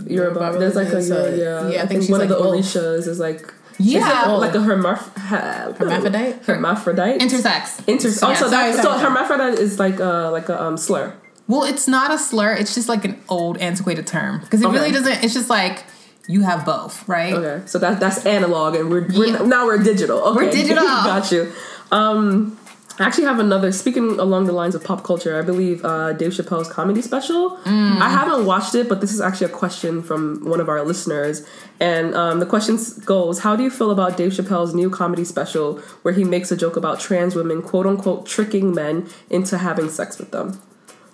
Yoruba, 0.06 0.56
there's 0.58 0.76
like 0.76 0.88
a 0.88 0.96
religion, 0.96 1.08
so- 1.08 1.34
yeah, 1.34 1.68
yeah. 1.68 1.82
I 1.82 1.86
think 1.86 2.02
she's 2.02 2.10
one 2.10 2.20
like 2.20 2.30
of 2.30 2.38
the 2.38 2.42
both. 2.44 2.56
Orishas 2.64 3.06
is 3.08 3.18
like 3.18 3.52
Yeah. 3.78 4.00
she's 4.00 4.38
like 4.38 4.54
a 4.54 4.58
hermaph- 4.58 5.16
ha- 5.18 5.72
Hermaphrodite? 5.76 6.44
hermaphrodite 6.46 7.18
intersex. 7.18 7.82
Intersex. 7.86 8.12
So, 8.18 8.26
oh, 8.26 8.30
yeah, 8.30 8.36
so, 8.36 8.48
sorry, 8.50 8.72
that, 8.72 8.82
so 8.82 8.92
hermaphrodite 8.98 9.58
is 9.58 9.78
like 9.80 9.98
a 9.98 10.30
like 10.32 10.48
a 10.48 10.62
um, 10.62 10.76
slur. 10.76 11.14
well, 11.48 11.64
it's 11.64 11.88
not 11.88 12.12
a 12.12 12.18
slur. 12.18 12.52
It's 12.54 12.74
just 12.74 12.88
like 12.88 13.04
an 13.04 13.20
old 13.28 13.58
antiquated 13.58 14.06
term 14.06 14.40
because 14.40 14.62
it 14.62 14.66
Okay. 14.66 14.76
really 14.78 14.92
doesn't. 14.92 15.24
It's 15.24 15.34
just 15.34 15.50
like 15.50 15.84
you 16.28 16.42
have 16.42 16.64
both, 16.64 17.06
right? 17.08 17.32
Okay, 17.34 17.66
so 17.66 17.78
that 17.80 17.98
that's 17.98 18.24
analog, 18.24 18.76
and 18.76 18.88
we're, 18.88 19.06
we're 19.08 19.26
Yeah. 19.34 19.42
now 19.42 19.66
we're 19.66 19.82
digital. 19.82 20.18
Okay. 20.18 20.36
We're 20.46 20.52
digital. 20.60 20.84
Got 20.84 21.32
you. 21.32 21.52
Um, 21.90 22.56
I 22.98 23.04
actually 23.06 23.24
have 23.24 23.38
another. 23.38 23.72
Speaking 23.72 24.18
along 24.20 24.46
the 24.46 24.52
lines 24.52 24.74
of 24.74 24.84
pop 24.84 25.02
culture, 25.02 25.38
I 25.38 25.42
believe 25.42 25.84
uh, 25.84 26.12
Dave 26.12 26.32
Chappelle's 26.32 26.68
comedy 26.68 27.00
special. 27.00 27.56
Mm. 27.64 28.00
I 28.00 28.08
haven't 28.08 28.44
watched 28.44 28.74
it, 28.74 28.88
but 28.88 29.00
this 29.00 29.12
is 29.12 29.20
actually 29.20 29.46
a 29.46 29.54
question 29.54 30.02
from 30.02 30.44
one 30.44 30.60
of 30.60 30.68
our 30.68 30.82
listeners, 30.82 31.46
and 31.80 32.14
um, 32.14 32.40
the 32.40 32.46
question 32.46 32.78
goes: 33.04 33.40
How 33.40 33.56
do 33.56 33.62
you 33.62 33.70
feel 33.70 33.90
about 33.90 34.16
Dave 34.16 34.32
Chappelle's 34.32 34.74
new 34.74 34.90
comedy 34.90 35.24
special, 35.24 35.78
where 36.02 36.12
he 36.12 36.24
makes 36.24 36.52
a 36.52 36.56
joke 36.56 36.76
about 36.76 37.00
trans 37.00 37.34
women, 37.34 37.62
quote 37.62 37.86
unquote, 37.86 38.26
tricking 38.26 38.74
men 38.74 39.08
into 39.30 39.58
having 39.58 39.88
sex 39.88 40.18
with 40.18 40.30
them? 40.30 40.60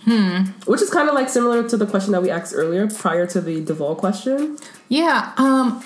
Hmm. 0.05 0.45
Which 0.67 0.83
is 0.83 0.91
kind 0.91 1.09
of 1.09 1.15
like 1.15 1.29
similar 1.29 1.69
to 1.69 1.77
the 1.77 1.87
question 1.87 2.13
that 2.13 2.23
we 2.23 2.31
asked 2.31 2.55
earlier, 2.55 2.89
prior 2.89 3.27
to 3.29 3.41
the 3.41 3.61
Duval 3.61 3.95
question. 3.97 4.57
Yeah. 4.89 5.33
Um, 5.37 5.85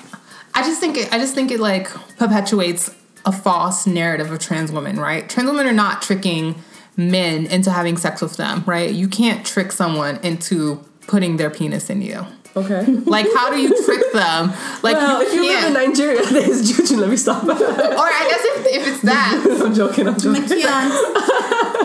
I 0.54 0.62
just 0.62 0.80
think 0.80 0.96
it, 0.96 1.12
I 1.12 1.18
just 1.18 1.34
think 1.34 1.50
it 1.50 1.60
like 1.60 1.88
perpetuates 2.18 2.94
a 3.24 3.32
false 3.32 3.86
narrative 3.86 4.30
of 4.30 4.38
trans 4.38 4.72
women, 4.72 4.98
right? 4.98 5.28
Trans 5.28 5.48
women 5.48 5.66
are 5.66 5.72
not 5.72 6.02
tricking 6.02 6.56
men 6.96 7.46
into 7.46 7.70
having 7.70 7.96
sex 7.96 8.20
with 8.20 8.36
them, 8.36 8.62
right? 8.66 8.92
You 8.92 9.08
can't 9.08 9.46
trick 9.46 9.72
someone 9.72 10.18
into 10.22 10.84
putting 11.06 11.36
their 11.36 11.50
penis 11.50 11.88
in 11.90 12.02
you. 12.02 12.26
Okay. 12.54 12.84
Like, 12.84 13.26
how 13.34 13.50
do 13.50 13.58
you 13.58 13.68
trick 13.84 14.12
them? 14.12 14.48
Like, 14.82 14.96
Well, 14.96 15.22
you 15.22 15.26
if 15.28 15.34
you 15.34 15.46
live 15.48 15.64
in. 15.64 15.72
Nigeria, 15.72 16.22
there's 16.30 16.70
juju. 16.70 16.96
Let 16.98 17.08
me 17.08 17.16
stop. 17.16 17.44
Or 17.44 17.50
I 17.52 18.26
guess 18.28 18.44
if, 18.44 18.66
if 18.82 18.88
it's 18.88 19.02
that, 19.02 19.62
I'm 19.64 19.72
joking. 19.74 20.06
I'm 20.08 20.18
joking. 20.18 20.42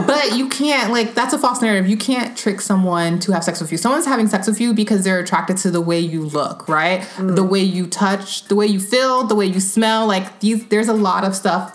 But 0.07 0.37
you 0.37 0.49
can't 0.49 0.91
like 0.91 1.13
that's 1.13 1.33
a 1.33 1.37
false 1.37 1.61
narrative. 1.61 1.89
You 1.89 1.97
can't 1.97 2.37
trick 2.37 2.61
someone 2.61 3.19
to 3.19 3.33
have 3.33 3.43
sex 3.43 3.61
with 3.61 3.71
you. 3.71 3.77
Someone's 3.77 4.05
having 4.05 4.27
sex 4.27 4.47
with 4.47 4.59
you 4.59 4.73
because 4.73 5.03
they're 5.03 5.19
attracted 5.19 5.57
to 5.57 5.71
the 5.71 5.81
way 5.81 5.99
you 5.99 6.23
look, 6.23 6.67
right? 6.67 7.01
Mm. 7.17 7.35
The 7.35 7.43
way 7.43 7.61
you 7.61 7.87
touch, 7.87 8.45
the 8.45 8.55
way 8.55 8.65
you 8.65 8.79
feel, 8.79 9.25
the 9.25 9.35
way 9.35 9.45
you 9.45 9.59
smell. 9.59 10.07
Like 10.07 10.39
these, 10.39 10.65
there's 10.67 10.87
a 10.87 10.93
lot 10.93 11.23
of 11.23 11.35
stuff 11.35 11.73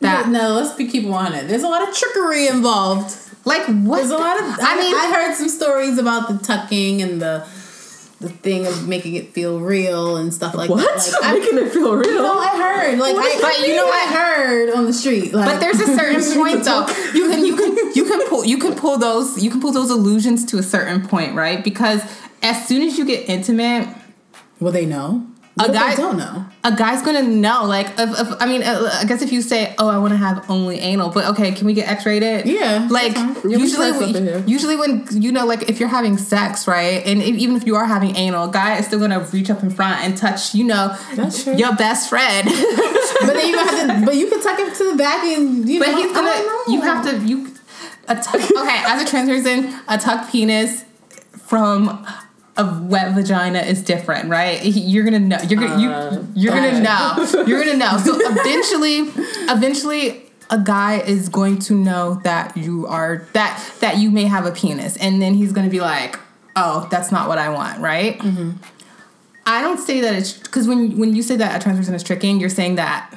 that 0.00 0.28
no, 0.28 0.54
let's 0.54 0.74
be 0.76 0.86
keep 0.86 1.06
on 1.06 1.34
it. 1.34 1.48
There's 1.48 1.62
a 1.62 1.68
lot 1.68 1.86
of 1.86 1.94
trickery 1.94 2.46
involved. 2.46 3.16
like 3.44 3.66
what? 3.66 3.98
There's 3.98 4.10
a 4.10 4.18
lot 4.18 4.38
of. 4.38 4.44
I, 4.44 4.56
I 4.60 4.76
mean, 4.76 4.94
I 4.94 5.12
heard 5.12 5.34
some 5.34 5.48
stories 5.48 5.98
about 5.98 6.28
the 6.28 6.38
tucking 6.44 7.02
and 7.02 7.20
the 7.20 7.46
the 8.20 8.28
thing 8.28 8.66
of 8.66 8.86
making 8.88 9.16
it 9.16 9.32
feel 9.32 9.58
real 9.60 10.16
and 10.16 10.32
stuff 10.32 10.54
like 10.54 10.70
What? 10.70 10.78
that. 10.96 11.12
Like, 11.20 11.24
I, 11.24 11.38
Making 11.38 11.58
it 11.58 11.72
feel 11.72 11.94
real. 11.96 12.22
no, 12.22 12.38
I 12.38 12.48
heard. 12.48 12.98
Like, 12.98 13.16
I, 13.16 13.38
but 13.40 13.66
you 13.68 13.74
know. 13.76 13.88
I 13.90 14.06
heard 14.06 14.70
on 14.74 14.86
the 14.86 14.92
street. 14.92 15.34
Like, 15.34 15.46
But 15.50 15.58
there's 15.60 15.80
a 15.80 15.86
certain 15.96 16.22
point 16.36 16.64
though. 16.64 16.86
You 17.12 17.28
can 17.28 17.44
you 17.44 17.56
can 17.56 17.92
you 17.94 18.04
can 18.04 18.28
pull 18.28 18.44
you 18.44 18.58
can 18.58 18.74
pull 18.74 18.98
those 18.98 19.42
you 19.42 19.50
can 19.50 19.60
pull 19.60 19.72
those 19.72 19.90
illusions 19.90 20.44
to 20.46 20.58
a 20.58 20.62
certain 20.62 21.06
point, 21.06 21.34
right? 21.34 21.62
Because 21.64 22.02
as 22.42 22.66
soon 22.66 22.82
as 22.82 22.96
you 22.98 23.04
get 23.04 23.28
intimate, 23.28 23.88
Well, 24.60 24.72
they 24.72 24.86
know. 24.86 25.26
A 25.56 25.70
guy- 25.70 25.94
don't 25.94 26.16
know. 26.18 26.44
a 26.64 26.72
guy's 26.74 27.00
gonna 27.02 27.22
know. 27.22 27.64
Like, 27.64 27.86
if, 27.96 28.10
if, 28.20 28.42
I 28.42 28.46
mean, 28.46 28.64
uh, 28.64 28.90
I 28.92 29.04
guess 29.04 29.22
if 29.22 29.30
you 29.30 29.40
say, 29.40 29.72
"Oh, 29.78 29.88
I 29.88 29.98
want 29.98 30.10
to 30.12 30.16
have 30.16 30.50
only 30.50 30.80
anal," 30.80 31.10
but 31.10 31.26
okay, 31.26 31.52
can 31.52 31.66
we 31.66 31.74
get 31.74 31.88
X-rated? 31.88 32.46
Yeah, 32.46 32.88
Like 32.90 33.16
usually, 33.44 33.92
try 33.92 34.42
usually 34.46 34.74
when 34.74 35.06
you 35.12 35.30
know, 35.30 35.46
like 35.46 35.68
if 35.70 35.78
you're 35.78 35.88
having 35.88 36.18
sex, 36.18 36.66
right, 36.66 37.06
and 37.06 37.22
if, 37.22 37.36
even 37.36 37.54
if 37.54 37.66
you 37.66 37.76
are 37.76 37.86
having 37.86 38.16
anal, 38.16 38.48
a 38.48 38.52
guy 38.52 38.78
is 38.78 38.86
still 38.86 38.98
gonna 38.98 39.20
reach 39.32 39.48
up 39.48 39.62
in 39.62 39.70
front 39.70 40.00
and 40.04 40.16
touch, 40.16 40.56
you 40.56 40.64
know, 40.64 40.96
your 41.56 41.74
best 41.76 42.08
friend. 42.08 42.48
But 43.20 43.34
then 43.34 43.48
you 43.48 43.56
have 43.58 44.00
to. 44.00 44.06
But 44.06 44.16
you 44.16 44.28
can 44.28 44.42
tuck 44.42 44.58
him 44.58 44.70
to 44.74 44.90
the 44.90 44.96
back 44.98 45.24
and 45.24 45.68
you 45.68 45.78
but 45.78 45.88
know. 45.92 45.96
he's 45.96 46.12
gonna. 46.12 46.42
You 46.68 46.80
have 46.82 47.04
to. 47.08 47.24
You 47.24 47.54
a 48.08 48.16
tuck, 48.16 48.34
okay. 48.34 48.82
As 48.86 49.02
a 49.02 49.06
trans 49.08 49.28
person, 49.30 49.72
a 49.88 49.96
tuck 49.98 50.30
penis 50.30 50.84
from 51.46 52.04
a 52.56 52.80
wet 52.82 53.14
vagina 53.14 53.58
is 53.60 53.82
different, 53.82 54.28
right? 54.28 54.60
You're 54.64 55.04
gonna 55.04 55.18
know. 55.18 55.38
You're 55.48 55.60
gonna 55.60 55.74
Uh, 55.74 56.12
you, 56.12 56.28
you're 56.34 56.52
gonna 56.52 56.80
know. 56.80 57.44
You're 57.46 57.64
gonna 57.64 57.76
know. 57.76 57.98
So 57.98 58.12
eventually, 58.20 58.98
eventually, 59.50 60.22
a 60.50 60.58
guy 60.58 60.98
is 60.98 61.28
going 61.28 61.58
to 61.60 61.74
know 61.74 62.20
that 62.24 62.56
you 62.56 62.86
are 62.86 63.26
that 63.32 63.72
that 63.80 63.98
you 63.98 64.10
may 64.10 64.24
have 64.24 64.46
a 64.46 64.52
penis, 64.52 64.96
and 64.98 65.20
then 65.20 65.34
he's 65.34 65.52
to 65.52 65.70
be 65.70 65.80
like, 65.80 66.18
"Oh, 66.54 66.86
that's 66.90 67.10
not 67.10 67.28
what 67.28 67.38
I 67.38 67.48
want," 67.48 67.80
right? 67.80 68.20
I 69.46 69.60
don't 69.60 69.78
say 69.78 70.00
that 70.00 70.14
it's 70.14 70.32
because 70.34 70.68
when 70.68 70.96
when 70.98 71.14
you 71.14 71.22
say 71.22 71.36
that 71.36 71.60
a 71.60 71.62
trans 71.62 71.78
person 71.78 71.94
is 71.94 72.02
tricking, 72.02 72.40
you're 72.40 72.48
saying 72.50 72.76
that 72.76 73.12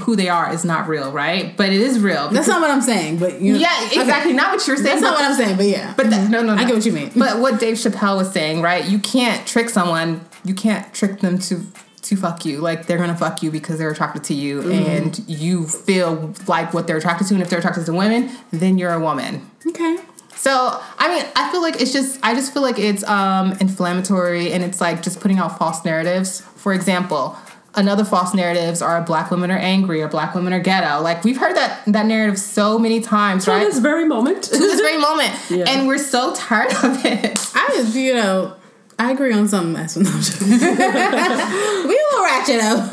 who 0.00 0.16
they 0.16 0.28
are 0.28 0.52
is 0.52 0.64
not 0.64 0.88
real, 0.88 1.12
right? 1.12 1.56
But 1.56 1.68
it 1.68 1.80
is 1.80 2.00
real. 2.00 2.28
That's 2.30 2.48
not 2.48 2.60
what 2.60 2.70
I'm 2.70 2.80
saying, 2.82 3.18
but 3.18 3.40
you 3.40 3.52
know, 3.54 3.58
yeah, 3.58 3.84
exactly. 3.86 4.32
Not 4.32 4.52
what 4.52 4.66
you're 4.66 4.76
saying. 4.76 4.86
That's 4.88 5.02
not 5.02 5.14
what 5.14 5.24
I'm 5.24 5.34
saying, 5.36 5.56
but 5.56 5.66
yeah. 5.66 5.94
But 5.96 6.10
that, 6.10 6.30
no, 6.30 6.40
no, 6.42 6.54
no, 6.54 6.62
I 6.62 6.64
get 6.64 6.74
what 6.74 6.86
you 6.86 6.92
mean. 6.92 7.10
But 7.16 7.38
what 7.40 7.60
Dave 7.60 7.76
Chappelle 7.76 8.16
was 8.16 8.32
saying, 8.32 8.62
right? 8.62 8.84
You 8.84 8.98
can't 8.98 9.46
trick 9.46 9.68
someone. 9.68 10.24
You 10.44 10.54
can't 10.54 10.92
trick 10.94 11.20
them 11.20 11.38
to 11.40 11.64
to 12.02 12.16
fuck 12.16 12.44
you. 12.44 12.58
Like 12.58 12.86
they're 12.86 12.98
gonna 12.98 13.16
fuck 13.16 13.42
you 13.42 13.50
because 13.50 13.78
they're 13.78 13.90
attracted 13.90 14.24
to 14.24 14.34
you, 14.34 14.62
Mm-hmm. 14.62 14.72
and 14.90 15.24
you 15.28 15.66
feel 15.66 16.34
like 16.48 16.72
what 16.74 16.86
they're 16.86 16.96
attracted 16.96 17.28
to. 17.28 17.34
And 17.34 17.42
if 17.42 17.48
they're 17.50 17.58
attracted 17.60 17.86
to 17.86 17.92
women, 17.92 18.30
then 18.50 18.78
you're 18.78 18.92
a 18.92 19.00
woman. 19.00 19.48
okay. 19.66 19.98
So 20.34 20.80
I 20.98 21.08
mean, 21.14 21.24
I 21.36 21.52
feel 21.52 21.62
like 21.62 21.80
it's 21.80 21.92
just 21.92 22.18
I 22.22 22.34
just 22.34 22.52
feel 22.52 22.62
like 22.62 22.78
it's 22.78 23.04
um 23.04 23.52
inflammatory 23.60 24.52
and 24.52 24.64
it's 24.64 24.80
like 24.80 25.02
just 25.02 25.20
putting 25.20 25.38
out 25.38 25.58
false 25.58 25.84
narratives. 25.84 26.40
For 26.56 26.72
example, 26.72 27.36
another 27.74 28.04
false 28.04 28.34
narratives 28.34 28.82
are 28.82 29.00
black 29.02 29.30
women 29.30 29.50
are 29.50 29.58
angry 29.58 30.02
or 30.02 30.08
black 30.08 30.34
women 30.34 30.52
are 30.52 30.60
ghetto. 30.60 31.02
Like 31.02 31.24
we've 31.24 31.38
heard 31.38 31.56
that 31.56 31.82
that 31.86 32.06
narrative 32.06 32.38
so 32.38 32.78
many 32.78 33.00
times, 33.00 33.48
At 33.48 33.52
right? 33.52 33.64
this 33.66 33.78
very 33.78 34.04
moment. 34.06 34.44
to 34.44 34.58
this 34.58 34.80
very 34.80 34.98
moment, 35.00 35.32
Yeah. 35.50 35.64
and 35.68 35.86
we're 35.88 35.98
so 35.98 36.34
tired 36.34 36.72
of 36.84 37.04
it. 37.04 37.38
I 37.54 37.68
just, 37.76 37.94
you 37.96 38.14
know, 38.14 38.54
I 38.98 39.10
agree 39.10 39.32
on 39.32 39.48
some 39.48 39.74
aspects. 39.74 40.40
No, 40.52 40.56
I'm 40.56 40.68
joking. 40.68 41.88
we 41.88 42.04
will 42.12 42.24
ratchet 42.24 42.60
up. 42.62 42.92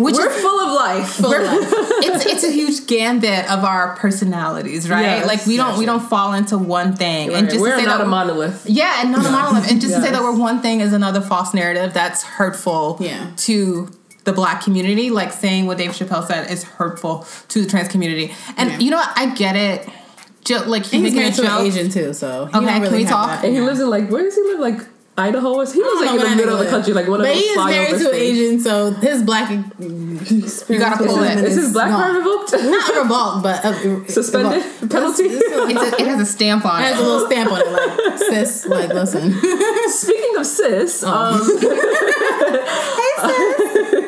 Which 0.00 0.14
We're 0.14 0.30
is 0.30 0.40
full 0.42 0.60
of 0.60 0.72
life. 0.74 1.20
it's 2.04 2.26
it's 2.26 2.44
a 2.44 2.50
huge 2.52 2.86
gambit 2.86 3.50
of 3.50 3.64
our 3.64 3.94
personalities, 3.96 4.88
right? 4.88 5.02
Yes, 5.02 5.26
like 5.26 5.44
we 5.46 5.56
don't 5.56 5.78
we 5.78 5.86
don't 5.86 6.00
fall 6.00 6.32
into 6.34 6.56
one 6.56 6.94
thing, 6.96 7.32
and 7.34 7.48
just 7.48 7.60
We're 7.60 7.72
to 7.74 7.80
say 7.80 7.84
not 7.86 7.98
that 7.98 8.06
a 8.06 8.08
monolith. 8.08 8.64
Yeah, 8.66 9.00
and 9.02 9.12
not 9.12 9.26
a 9.26 9.30
monolith. 9.30 9.70
And 9.70 9.80
just 9.80 9.94
to 9.94 10.00
say 10.00 10.10
that 10.10 10.22
we're 10.22 10.36
one 10.36 10.60
thing 10.62 10.80
is 10.80 10.92
another 10.92 11.20
false 11.20 11.52
narrative 11.54 11.92
that's 11.92 12.22
hurtful 12.22 12.96
Yeah. 13.00 13.30
to 13.38 13.88
the 14.28 14.34
black 14.34 14.62
community. 14.62 15.10
Like 15.10 15.32
saying 15.32 15.66
what 15.66 15.78
Dave 15.78 15.90
Chappelle 15.92 16.26
said 16.26 16.50
is 16.50 16.62
hurtful 16.64 17.26
to 17.48 17.62
the 17.62 17.68
trans 17.68 17.88
community. 17.88 18.34
And 18.56 18.70
Yeah. 18.70 18.78
you 18.78 18.90
know 18.90 18.98
what? 18.98 19.10
I 19.16 19.34
get 19.34 19.56
it. 19.56 19.88
Just 20.44 20.66
like 20.66 20.82
he's 20.84 20.92
he's 20.92 21.02
making 21.02 21.18
a 21.18 21.20
married 21.22 21.34
to 21.34 21.42
an 21.60 21.66
Asian 21.66 21.90
too, 21.90 22.14
so 22.14 22.46
he 22.46 22.56
Okay, 22.58 22.66
don't 22.66 22.82
can 22.84 22.92
we 22.92 23.04
talk? 23.04 23.28
that. 23.28 23.44
And 23.44 23.54
he 23.54 23.60
lives 23.60 23.80
in 23.80 23.90
like 23.90 24.08
where 24.10 24.22
does 24.22 24.34
he 24.34 24.42
live? 24.42 24.60
Like 24.60 24.80
Idaho? 25.18 25.54
Or 25.54 25.66
He 25.66 25.72
I 25.72 25.82
don't 25.82 25.98
lives 26.00 26.12
like 26.12 26.24
in 26.24 26.30
the 26.30 26.36
middle 26.36 26.54
of 26.58 26.64
the 26.64 26.70
country, 26.70 26.92
like 26.94 27.08
one 27.08 27.20
of 27.20 27.26
but 27.26 27.32
those 27.34 27.42
he 27.42 27.48
is 27.50 27.56
married 27.56 27.98
to 27.98 28.08
an. 28.10 28.14
Asian, 28.14 28.60
so 28.60 28.90
his 28.92 29.22
black. 29.24 29.50
You 29.50 30.78
gotta 30.78 31.04
pull 31.04 31.22
it. 31.24 31.38
Is 31.44 31.56
his 31.56 31.72
black 31.72 31.90
card 31.90 32.14
revoked? 32.16 32.52
Not 32.52 32.96
revoked, 33.02 33.42
but 33.42 33.64
uh, 33.64 34.06
Suspended? 34.06 34.62
revoked. 34.64 34.90
Penalty? 34.96 35.24
It's- 35.24 35.42
it's- 35.42 35.70
It's 35.70 35.82
a, 35.98 36.02
it 36.02 36.06
has 36.08 36.20
a 36.20 36.26
stamp 36.34 36.64
on 36.64 36.80
It 36.80 36.84
It 36.86 36.94
has 36.94 37.00
a 37.00 37.02
little 37.02 37.26
stamp 37.26 37.50
on 37.52 37.60
it, 37.60 37.66
like 37.70 38.18
sis, 38.18 38.64
like 38.66 38.88
listen. 38.94 39.32
Speaking 39.90 40.36
of 40.36 40.46
cis, 40.46 41.02
um, 41.02 41.40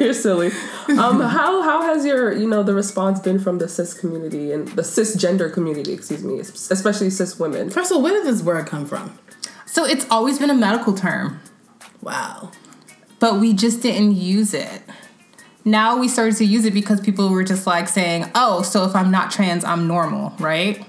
you're 0.04 0.14
silly. 0.14 0.50
Um, 0.88 1.20
how 1.20 1.62
how 1.62 1.82
has 1.82 2.04
your 2.04 2.32
you 2.32 2.48
know 2.48 2.62
the 2.62 2.74
response 2.74 3.20
been 3.20 3.38
from 3.38 3.58
the 3.58 3.68
cis 3.68 3.94
community 3.94 4.50
and 4.52 4.66
the 4.68 4.82
cisgender 4.82 5.52
community? 5.52 5.92
Excuse 5.92 6.24
me, 6.24 6.38
especially 6.40 7.10
cis 7.10 7.38
women. 7.38 7.70
First 7.70 7.90
of 7.90 7.98
all, 7.98 8.02
where 8.02 8.12
did 8.14 8.24
this 8.26 8.42
word 8.42 8.66
come 8.66 8.86
from? 8.86 9.18
So 9.66 9.84
it's 9.84 10.06
always 10.10 10.38
been 10.38 10.50
a 10.50 10.54
medical 10.54 10.94
term, 10.94 11.40
Wow. 12.02 12.50
but 13.20 13.38
we 13.38 13.52
just 13.52 13.82
didn't 13.82 14.16
use 14.16 14.52
it. 14.54 14.82
Now 15.64 15.98
we 15.98 16.08
started 16.08 16.36
to 16.36 16.44
use 16.44 16.64
it 16.64 16.72
because 16.72 17.00
people 17.00 17.28
were 17.28 17.44
just 17.44 17.66
like 17.66 17.88
saying, 17.88 18.30
"Oh, 18.34 18.62
so 18.62 18.84
if 18.84 18.96
I'm 18.96 19.10
not 19.10 19.30
trans, 19.30 19.64
I'm 19.64 19.86
normal, 19.86 20.32
right?" 20.38 20.82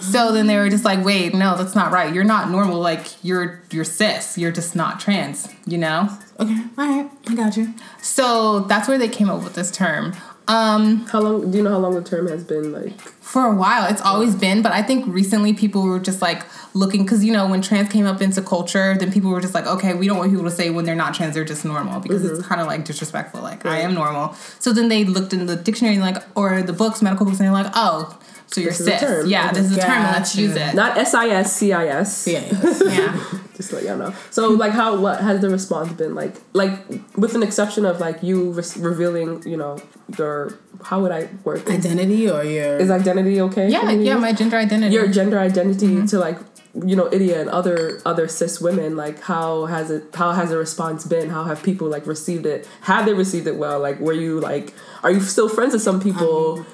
So 0.00 0.32
then 0.32 0.46
they 0.46 0.56
were 0.56 0.70
just 0.70 0.84
like, 0.84 1.04
"Wait, 1.04 1.34
no, 1.34 1.56
that's 1.56 1.74
not 1.74 1.92
right. 1.92 2.12
You're 2.12 2.24
not 2.24 2.50
normal. 2.50 2.80
Like 2.80 3.22
you're 3.22 3.62
you're 3.70 3.84
cis. 3.84 4.38
You're 4.38 4.52
just 4.52 4.74
not 4.74 4.98
trans." 5.00 5.48
You 5.66 5.78
know. 5.78 6.08
Okay, 6.40 6.58
all 6.78 6.88
right, 6.88 7.10
I 7.28 7.34
got 7.34 7.56
you. 7.56 7.74
So 8.00 8.60
that's 8.60 8.88
where 8.88 8.98
they 8.98 9.08
came 9.08 9.28
up 9.30 9.44
with 9.44 9.54
this 9.54 9.70
term. 9.70 10.14
Um, 10.48 11.06
How 11.06 11.20
long 11.20 11.50
do 11.50 11.56
you 11.58 11.64
know 11.64 11.70
how 11.70 11.78
long 11.78 11.94
the 11.94 12.02
term 12.02 12.26
has 12.28 12.44
been 12.44 12.72
like? 12.72 13.00
for 13.32 13.46
a 13.46 13.54
while, 13.54 13.90
it's 13.90 14.02
always 14.02 14.34
been, 14.34 14.60
but 14.60 14.72
I 14.72 14.82
think 14.82 15.06
recently 15.06 15.54
people 15.54 15.82
were 15.84 15.98
just 15.98 16.20
like 16.20 16.44
looking 16.74 17.04
because 17.04 17.24
you 17.24 17.32
know 17.32 17.48
when 17.48 17.62
trans 17.62 17.88
came 17.90 18.04
up 18.04 18.20
into 18.20 18.42
culture, 18.42 18.94
then 18.98 19.10
people 19.10 19.30
were 19.30 19.40
just 19.40 19.54
like, 19.54 19.66
okay, 19.66 19.94
we 19.94 20.06
don't 20.06 20.18
want 20.18 20.30
people 20.30 20.44
to 20.44 20.50
say 20.50 20.68
when 20.68 20.84
they're 20.84 20.94
not 20.94 21.14
trans, 21.14 21.34
they're 21.34 21.44
just 21.44 21.64
normal 21.64 22.00
because 22.00 22.24
it's 22.24 22.46
kind 22.46 22.60
of 22.60 22.66
like 22.66 22.84
disrespectful. 22.84 23.40
Like 23.40 23.64
I 23.64 23.78
am 23.78 23.94
normal. 23.94 24.34
So 24.58 24.72
then 24.74 24.88
they 24.88 25.04
looked 25.04 25.32
in 25.32 25.46
the 25.46 25.56
dictionary 25.56 25.94
and 25.94 26.04
like 26.04 26.22
or 26.36 26.60
the 26.62 26.74
books, 26.74 27.00
medical 27.00 27.24
books, 27.24 27.38
and 27.38 27.46
they're 27.46 27.54
like, 27.54 27.72
oh, 27.74 28.18
so 28.52 28.60
you're 28.60 28.70
This 28.70 28.80
is 28.80 28.86
cis. 28.86 29.00
term. 29.00 29.26
Yeah, 29.26 29.50
this 29.50 29.70
is 29.70 29.76
a 29.78 29.80
term. 29.80 30.02
Let's 30.02 30.36
use 30.36 30.54
it. 30.56 30.74
Not 30.74 30.98
S 30.98 31.14
I 31.14 31.28
S 31.28 31.56
C 31.56 31.72
I 31.72 31.86
S. 31.86 32.26
Yeah, 32.26 32.40
yeah. 32.40 32.82
yeah. 32.84 33.24
Just 33.56 33.70
to 33.70 33.76
let 33.76 33.84
y'all 33.84 33.96
know. 33.96 34.14
So 34.30 34.50
like, 34.50 34.72
how 34.72 34.96
what 35.00 35.20
has 35.20 35.40
the 35.40 35.48
response 35.48 35.92
been 35.92 36.14
like? 36.14 36.34
Like 36.52 36.78
with 37.16 37.34
an 37.34 37.42
exception 37.42 37.86
of 37.86 37.98
like 37.98 38.22
you 38.22 38.52
re- 38.52 38.64
revealing, 38.76 39.42
you 39.48 39.56
know, 39.56 39.78
your 40.18 40.58
how 40.84 41.00
would 41.00 41.12
I 41.12 41.30
work 41.44 41.68
identity 41.70 42.28
or 42.28 42.44
your 42.44 42.76
Is 42.76 42.90
identity 42.90 43.40
okay? 43.40 43.68
Yeah, 43.68 43.86
for 43.86 43.92
you? 43.92 44.02
yeah, 44.02 44.16
my 44.16 44.32
gender 44.32 44.56
identity. 44.58 44.94
your 44.94 45.08
gender 45.08 45.38
identity 45.38 45.86
mm-hmm. 45.86 46.06
to 46.06 46.18
like 46.18 46.38
you 46.86 46.96
know 46.96 47.06
Idia 47.10 47.40
and 47.40 47.50
other 47.50 48.00
other 48.06 48.26
cis 48.28 48.58
women 48.58 48.96
like 48.96 49.20
how 49.20 49.66
has 49.66 49.90
it 49.90 50.04
how 50.14 50.32
has 50.32 50.48
the 50.48 50.56
response 50.56 51.04
been 51.04 51.28
how 51.28 51.44
have 51.44 51.62
people 51.62 51.86
like 51.86 52.06
received 52.06 52.46
it 52.46 52.66
have 52.82 53.04
they 53.04 53.12
received 53.12 53.46
it 53.46 53.56
well 53.56 53.78
like 53.78 54.00
were 54.00 54.14
you 54.14 54.40
like 54.40 54.72
are 55.02 55.10
you 55.10 55.20
still 55.20 55.50
friends 55.50 55.74
with 55.74 55.82
some 55.82 56.00
people 56.00 56.64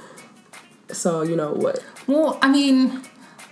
so 0.92 1.22
you 1.22 1.36
know 1.36 1.52
what 1.52 1.84
Well, 2.06 2.38
I 2.42 2.48
mean, 2.50 3.02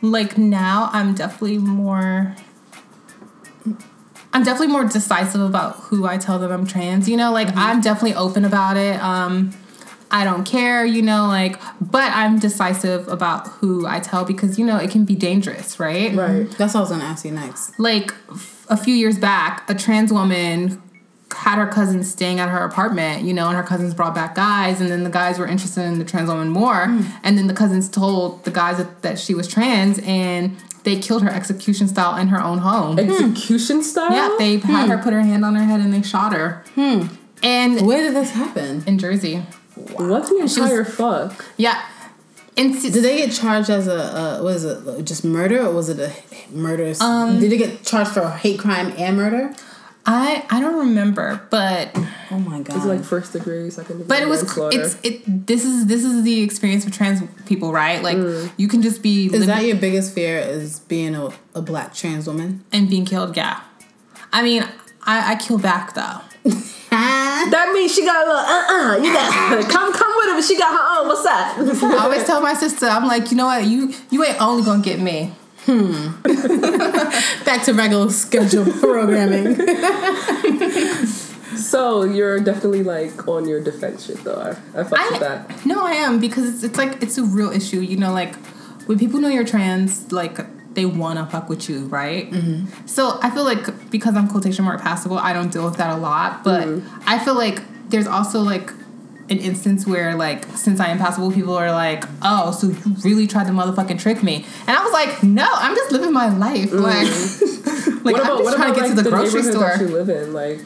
like 0.03 0.37
now 0.39 0.91
I'm 0.93 1.15
definitely 1.15 1.59
more 1.59 2.35
I'm 4.33 4.43
definitely 4.43 4.69
more 4.73 4.85
decisive 4.85 5.41
about 5.41 5.77
who 5.77 6.07
I 6.07 6.19
tell 6.19 6.39
them 6.39 6.51
I'm 6.51 6.67
trans. 6.67 7.09
You 7.09 7.17
know, 7.17 7.33
like 7.33 7.49
I'm 7.57 7.81
definitely 7.81 8.15
open 8.15 8.45
about 8.45 8.77
it. 8.77 9.01
Um 9.03 9.53
I 10.11 10.23
don't 10.25 10.45
care, 10.45 10.85
you 10.85 11.03
know, 11.03 11.27
like 11.27 11.59
but 11.81 12.13
I'm 12.15 12.39
decisive 12.39 13.09
about 13.09 13.49
who 13.49 13.87
I 13.87 14.01
tell 14.01 14.25
because 14.25 14.59
you 14.59 14.65
know, 14.65 14.77
it 14.77 14.91
can 14.91 15.05
be 15.05 15.15
dangerous, 15.17 15.81
right? 15.81 16.15
right 16.15 16.51
That's 16.53 16.75
what 16.75 16.77
I 16.77 16.81
was 16.81 16.91
gonna 16.91 17.05
ask 17.05 17.25
you 17.25 17.33
next. 17.33 17.79
like 17.79 18.13
f- 18.31 18.67
a 18.69 18.77
few 18.77 18.95
years 18.95 19.19
back, 19.19 19.69
a 19.71 19.75
trans 19.75 20.13
woman 20.13 20.83
had 21.35 21.59
her 21.59 21.67
cousins 21.67 22.11
staying 22.11 22.39
at 22.41 22.49
her 22.49 22.59
apartment, 22.65 23.25
you 23.25 23.35
know, 23.35 23.49
and 23.49 23.57
her 23.57 23.63
cousins 23.63 23.95
brought 23.95 24.15
back 24.15 24.35
guys, 24.35 24.81
and 24.81 24.91
then 24.91 25.03
the 25.05 25.11
guys 25.11 25.39
were 25.39 25.47
interested 25.47 25.83
in 25.83 25.99
the 25.99 26.05
trans 26.05 26.29
woman 26.29 26.49
more, 26.49 26.83
and 27.23 27.37
then 27.39 27.47
the 27.47 27.55
cousins 27.55 27.89
told 27.89 28.45
the 28.45 28.51
guys 28.51 28.79
that, 28.79 29.03
that 29.03 29.19
she 29.19 29.35
was 29.35 29.49
trans, 29.49 29.99
and 30.05 30.57
they 30.85 30.99
killed 30.99 31.23
her 31.23 31.31
execution 31.31 31.89
style 31.89 32.17
in 32.17 32.29
her 32.29 32.41
own 32.41 32.59
home. 32.59 32.99
execution 32.99 33.83
style 33.83 34.13
yeah, 34.13 34.37
they 34.39 34.59
had 34.59 34.89
her 34.89 34.99
put 34.99 35.13
her 35.13 35.21
hand 35.23 35.45
on 35.45 35.57
her 35.57 35.65
head 35.65 35.81
and 35.81 35.93
they 35.93 36.03
shot 36.03 36.33
her. 36.33 36.65
And 37.43 37.87
Where 37.87 38.03
did 38.03 38.15
this 38.15 38.31
happen? 38.31 38.85
in 38.87 38.99
Jersey, 38.99 39.39
what 39.95 40.29
the 40.29 40.39
entire 40.39 40.85
fuck 40.85 41.45
yeah. 41.57 41.85
And 42.57 42.81
Did 42.81 42.93
they 42.95 43.19
get 43.19 43.33
charged 43.33 43.69
as 43.69 43.87
a 43.87 43.97
uh, 43.97 44.41
what 44.43 44.55
is 44.57 44.65
it? 44.65 45.05
Just 45.05 45.25
murder 45.25 45.67
or 45.67 45.75
was 45.75 45.91
it 45.91 45.99
a 45.99 46.11
murder? 46.51 46.95
Um, 47.01 47.39
did 47.39 47.53
they 47.53 47.59
get 47.59 47.83
charged 47.85 48.13
for 48.13 48.27
hate 48.31 48.59
crime 48.61 48.95
and 48.97 49.17
murder? 49.17 49.55
I 50.07 50.47
I 50.51 50.61
don't 50.61 50.79
remember, 50.79 51.47
but 51.51 51.91
Oh 52.31 52.39
my 52.39 52.61
god! 52.61 52.77
it's 52.77 52.87
like 52.87 53.05
first 53.05 53.33
degree 53.33 53.71
second 53.71 53.99
degree 53.99 54.09
but 54.09 54.23
it 54.23 54.29
was 54.29 54.43
manslaughter. 54.43 54.81
it's 54.81 54.99
it 55.03 55.47
this 55.47 55.65
is 55.65 55.87
this 55.87 56.05
is 56.05 56.25
the 56.25 56.43
experience 56.43 56.85
of 56.85 56.93
trans 56.93 57.23
people 57.47 57.73
right 57.73 58.03
like 58.03 58.17
mm. 58.17 58.51
you 58.57 58.67
can 58.69 58.83
just 58.83 59.03
be 59.03 59.27
is 59.27 59.33
living 59.33 59.49
that 59.49 59.65
your 59.65 59.77
biggest 59.77 60.15
fear? 60.15 60.39
Is 60.39 60.81
being 60.81 61.15
a, 61.15 61.31
a 61.55 61.63
black 61.63 61.95
trans 61.95 62.27
woman? 62.27 62.65
and 62.73 62.89
being 62.89 63.05
killed 63.05 63.37
yeah 63.37 63.61
i 64.33 64.43
mean 64.43 64.63
i 65.03 65.33
i 65.33 65.35
kill 65.37 65.59
back 65.59 65.95
though 65.95 66.21
that 66.91 67.71
means 67.73 67.95
she 67.95 68.05
got 68.05 68.25
a 68.25 68.29
little 68.29 68.45
uh-uh 68.45 68.97
you 69.05 69.13
got 69.13 69.71
come 69.71 69.93
come 69.93 70.13
with 70.17 70.27
her 70.27 70.35
but 70.35 70.45
she 70.45 70.59
got 70.59 70.73
her 70.73 71.01
own 71.01 71.09
what's 71.09 71.27
up 71.27 71.93
i 71.93 72.05
always 72.05 72.25
tell 72.25 72.41
my 72.41 72.55
sister 72.55 72.87
i'm 72.87 73.07
like 73.07 73.31
you 73.31 73.37
know 73.37 73.47
what 73.47 73.65
you 73.65 73.93
you 74.11 74.25
ain't 74.25 74.41
only 74.41 74.65
gonna 74.65 74.83
get 74.83 74.99
me 74.99 75.33
Hmm. 75.67 76.23
Back 77.45 77.65
to 77.65 77.75
regular 77.75 78.09
schedule 78.11 78.71
programming. 78.73 79.57
so 81.57 82.05
you're 82.05 82.39
definitely 82.39 82.85
like 82.85 83.27
on 83.27 83.49
your 83.49 83.61
defense 83.61 84.07
shit 84.07 84.23
though. 84.23 84.37
I, 84.37 84.81
I 84.81 84.85
fuck 84.85 85.11
with 85.11 85.21
that. 85.21 85.67
No 85.67 85.85
i 85.85 85.93
am 85.93 86.21
because 86.21 86.55
it's, 86.55 86.63
it's 86.63 86.79
like 86.79 87.03
it's 87.03 87.19
a 87.19 87.25
real 87.25 87.51
issue 87.51 87.81
you 87.81 87.97
know 87.97 88.13
like 88.13 88.37
when 88.87 88.99
people 88.99 89.21
know 89.21 89.29
you're 89.29 89.45
trans 89.45 90.13
like 90.13 90.39
they 90.75 90.87
wanna 90.87 91.27
fuck 91.27 91.49
with 91.49 91.69
you 91.69 91.87
right? 91.87 92.31
Mm-hmm. 92.31 92.87
So 92.87 93.19
i 93.23 93.31
feel 93.31 93.45
like 93.45 93.91
because 93.91 94.17
i'm 94.17 94.29
quotation 94.29 94.65
mark 94.65 94.81
passable 94.81 95.19
i 95.19 95.33
don't 95.33 95.53
deal 95.53 95.65
with 95.65 95.77
that 95.79 95.91
a 95.91 95.99
lot 95.99 96.45
but 96.45 96.67
mm-hmm. 96.67 97.09
i 97.09 97.19
feel 97.19 97.35
like 97.35 97.63
there's 97.89 98.07
also 98.07 98.41
like 98.41 98.73
an 99.29 99.39
instance 99.39 99.87
where 99.87 100.15
like 100.15 100.45
since 100.57 100.79
I 100.81 100.89
am 100.89 100.99
passable, 100.99 101.31
people 101.33 101.55
are 101.57 101.73
like, 101.73 102.05
"Oh, 102.23 102.53
so 102.53 102.69
you 102.69 102.77
really 103.05 103.27
tried 103.27 103.47
to 103.49 103.53
motherfucking 103.53 103.99
trick 104.01 104.23
me?" 104.23 104.45
And 104.67 104.77
I 104.77 104.83
was 104.85 104.93
like, 104.93 105.23
"No, 105.23 105.47
I'm 105.51 105.75
just 105.75 105.91
living 105.93 106.13
my 106.13 106.29
life. 106.29 106.73
Like, 106.73 107.09
like 108.05 108.15
what 108.15 108.21
I'm 108.21 108.27
about 108.27 108.39
just 108.39 108.45
what 108.45 108.57
trying 108.57 108.71
about 108.71 108.75
to 108.75 108.81
get 108.81 108.81
like 108.83 108.89
to 108.91 108.95
the, 108.97 109.03
the 109.03 109.11
grocery 109.11 109.43
store." 109.43 109.61
that 109.77 109.81
you 109.81 109.89
live 109.89 110.09
in 110.09 110.33
like 110.33 110.61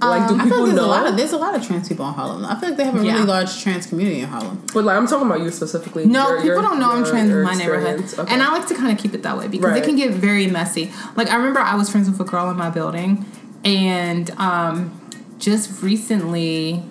Like, 0.00 0.28
do 0.28 0.36
I 0.36 0.38
feel 0.38 0.44
people 0.44 0.58
like 0.58 0.66
there's 0.66 0.76
know? 0.76 0.84
a 0.86 0.86
lot 0.86 1.06
of 1.06 1.16
there's 1.18 1.32
a 1.32 1.36
lot 1.38 1.54
of 1.54 1.66
trans 1.66 1.88
people 1.88 2.06
in 2.08 2.14
Harlem. 2.14 2.44
I 2.46 2.58
feel 2.58 2.68
like 2.70 2.78
they 2.78 2.84
have 2.84 2.96
a 2.98 3.04
Yeah. 3.04 3.12
really 3.14 3.26
large 3.26 3.60
trans 3.62 3.84
community 3.86 4.20
in 4.20 4.28
Harlem. 4.28 4.62
but 4.72 4.84
like, 4.84 4.96
I'm 4.96 5.06
talking 5.06 5.26
about 5.26 5.40
you 5.40 5.50
specifically. 5.50 6.06
No, 6.06 6.28
Your- 6.28 6.36
people 6.36 6.46
your- 6.48 6.62
don't 6.62 6.78
know 6.78 6.92
I'm 6.92 7.04
trans 7.04 7.30
in 7.30 7.42
my 7.42 7.54
neighborhood. 7.54 8.04
Okay. 8.18 8.32
And 8.32 8.42
I 8.42 8.50
like 8.52 8.66
to 8.68 8.74
kind 8.74 8.90
of 8.90 8.96
keep 9.02 9.12
it 9.12 9.22
that 9.24 9.36
way 9.36 9.48
because 9.48 9.70
Right. 9.72 9.82
it 9.82 9.84
can 9.84 9.96
get 9.96 10.12
very 10.12 10.46
messy. 10.46 10.92
Like 11.16 11.28
I 11.30 11.36
remember 11.36 11.60
I 11.60 11.74
was 11.74 11.90
friends 11.90 12.08
with 12.08 12.18
a 12.20 12.24
girl 12.24 12.48
in 12.48 12.56
my 12.56 12.70
building 12.70 13.26
and 13.64 14.30
um 14.38 14.92
just 15.38 15.82
recently 15.82 16.82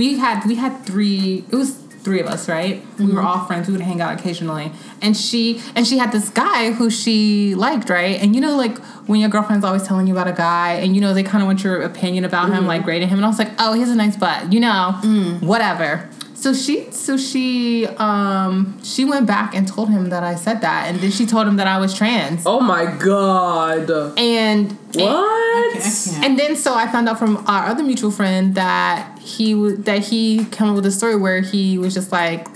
we 0.00 0.06
had 0.24 0.36
we 0.50 0.54
had 0.64 0.72
three 0.88 1.44
it 1.52 1.56
was 1.62 1.70
three 2.04 2.20
of 2.24 2.28
us, 2.34 2.42
right? 2.48 2.76
We 2.76 3.04
Mm-hmm. 3.04 3.14
were 3.16 3.22
all 3.28 3.40
friends. 3.48 3.66
We 3.68 3.72
would 3.76 3.82
hang 3.90 4.00
out 4.04 4.12
occasionally. 4.18 4.66
And 5.04 5.12
she 5.26 5.42
and 5.76 5.82
she 5.88 5.96
had 6.02 6.10
this 6.16 6.28
guy 6.44 6.60
who 6.78 6.86
she 6.90 7.54
liked, 7.66 7.90
right? 7.98 8.16
And 8.22 8.28
you 8.36 8.40
know 8.44 8.54
like 8.64 8.76
when 9.10 9.18
your 9.20 9.28
girlfriend's 9.34 9.64
always 9.68 9.82
telling 9.88 10.06
you 10.08 10.14
about 10.18 10.28
a 10.28 10.32
guy 10.50 10.70
and 10.82 10.94
you 10.94 11.00
know 11.04 11.12
they 11.18 11.22
kind 11.32 11.42
of 11.42 11.46
want 11.50 11.60
your 11.66 11.76
opinion 11.90 12.22
about 12.24 12.46
him, 12.50 12.58
Mm-hmm. 12.60 12.66
like 12.74 12.82
grading 12.88 13.08
him 13.12 13.18
and 13.18 13.24
I 13.26 13.28
was 13.34 13.38
like, 13.44 13.52
"Oh, 13.58 13.72
he's 13.78 13.90
a 13.90 13.96
nice 14.04 14.16
butt." 14.24 14.52
You 14.54 14.60
know, 14.66 14.84
Mm. 15.02 15.42
whatever. 15.52 16.08
So 16.40 16.52
she 16.54 16.88
so 16.92 17.16
she 17.16 17.84
um 17.98 18.78
she 18.84 19.04
went 19.04 19.26
back 19.26 19.56
and 19.56 19.66
told 19.66 19.88
him 19.90 20.10
that 20.10 20.22
I 20.22 20.36
said 20.36 20.60
that 20.60 20.86
and 20.88 21.00
then 21.00 21.10
she 21.10 21.26
told 21.26 21.48
him 21.48 21.56
that 21.56 21.66
I 21.66 21.78
was 21.78 21.92
trans. 21.92 22.44
oh 22.46 22.60
my 22.60 22.84
god. 22.86 23.90
And 24.16 24.70
What? 24.94 25.04
I 25.04 25.70
can't. 25.72 26.24
and 26.24 26.38
then 26.38 26.54
so 26.54 26.74
I 26.74 26.86
found 26.86 27.08
out 27.08 27.18
from 27.18 27.38
our 27.48 27.66
other 27.66 27.82
mutual 27.82 28.12
friend 28.12 28.54
that 28.54 29.18
he 29.18 29.52
w- 29.52 29.76
that 29.78 29.98
he 30.06 30.44
came 30.52 30.68
up 30.68 30.76
with 30.76 30.86
a 30.86 30.92
story 30.92 31.16
where 31.16 31.40
he 31.40 31.76
was 31.76 31.92
just 31.92 32.12
like 32.12 32.46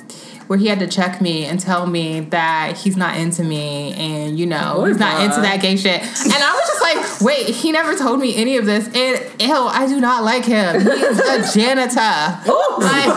where 0.49 0.59
he 0.59 0.67
had 0.69 0.79
to 0.81 0.87
check 0.87 1.21
me 1.21 1.45
and 1.47 1.59
tell 1.59 1.87
me 1.87 2.21
that 2.21 2.77
he's 2.77 2.97
not 2.97 3.17
into 3.17 3.43
me 3.43 3.95
and 3.95 4.39
you 4.39 4.47
know 4.47 4.75
Oh 4.77 4.85
he's 4.85 4.99
not 4.99 5.19
my. 5.19 5.25
into 5.25 5.41
that 5.41 5.61
gay 5.61 5.77
shit. 5.77 6.01
And 6.03 6.33
I 6.33 6.53
was 6.53 6.67
just 6.69 6.83
like, 6.83 7.21
wait, 7.23 7.47
he 7.55 7.73
never 7.73 7.97
told 7.97 8.21
me 8.21 8.37
any 8.37 8.57
of 8.59 8.67
this. 8.67 8.87
And 8.87 9.41
ew, 9.41 9.55
I 9.55 9.87
do 9.89 10.01
not 10.01 10.25
like 10.25 10.45
him. 10.45 10.81
He's 10.83 11.19
a 11.19 11.53
janitor. 11.55 12.41
Like, 12.79 13.09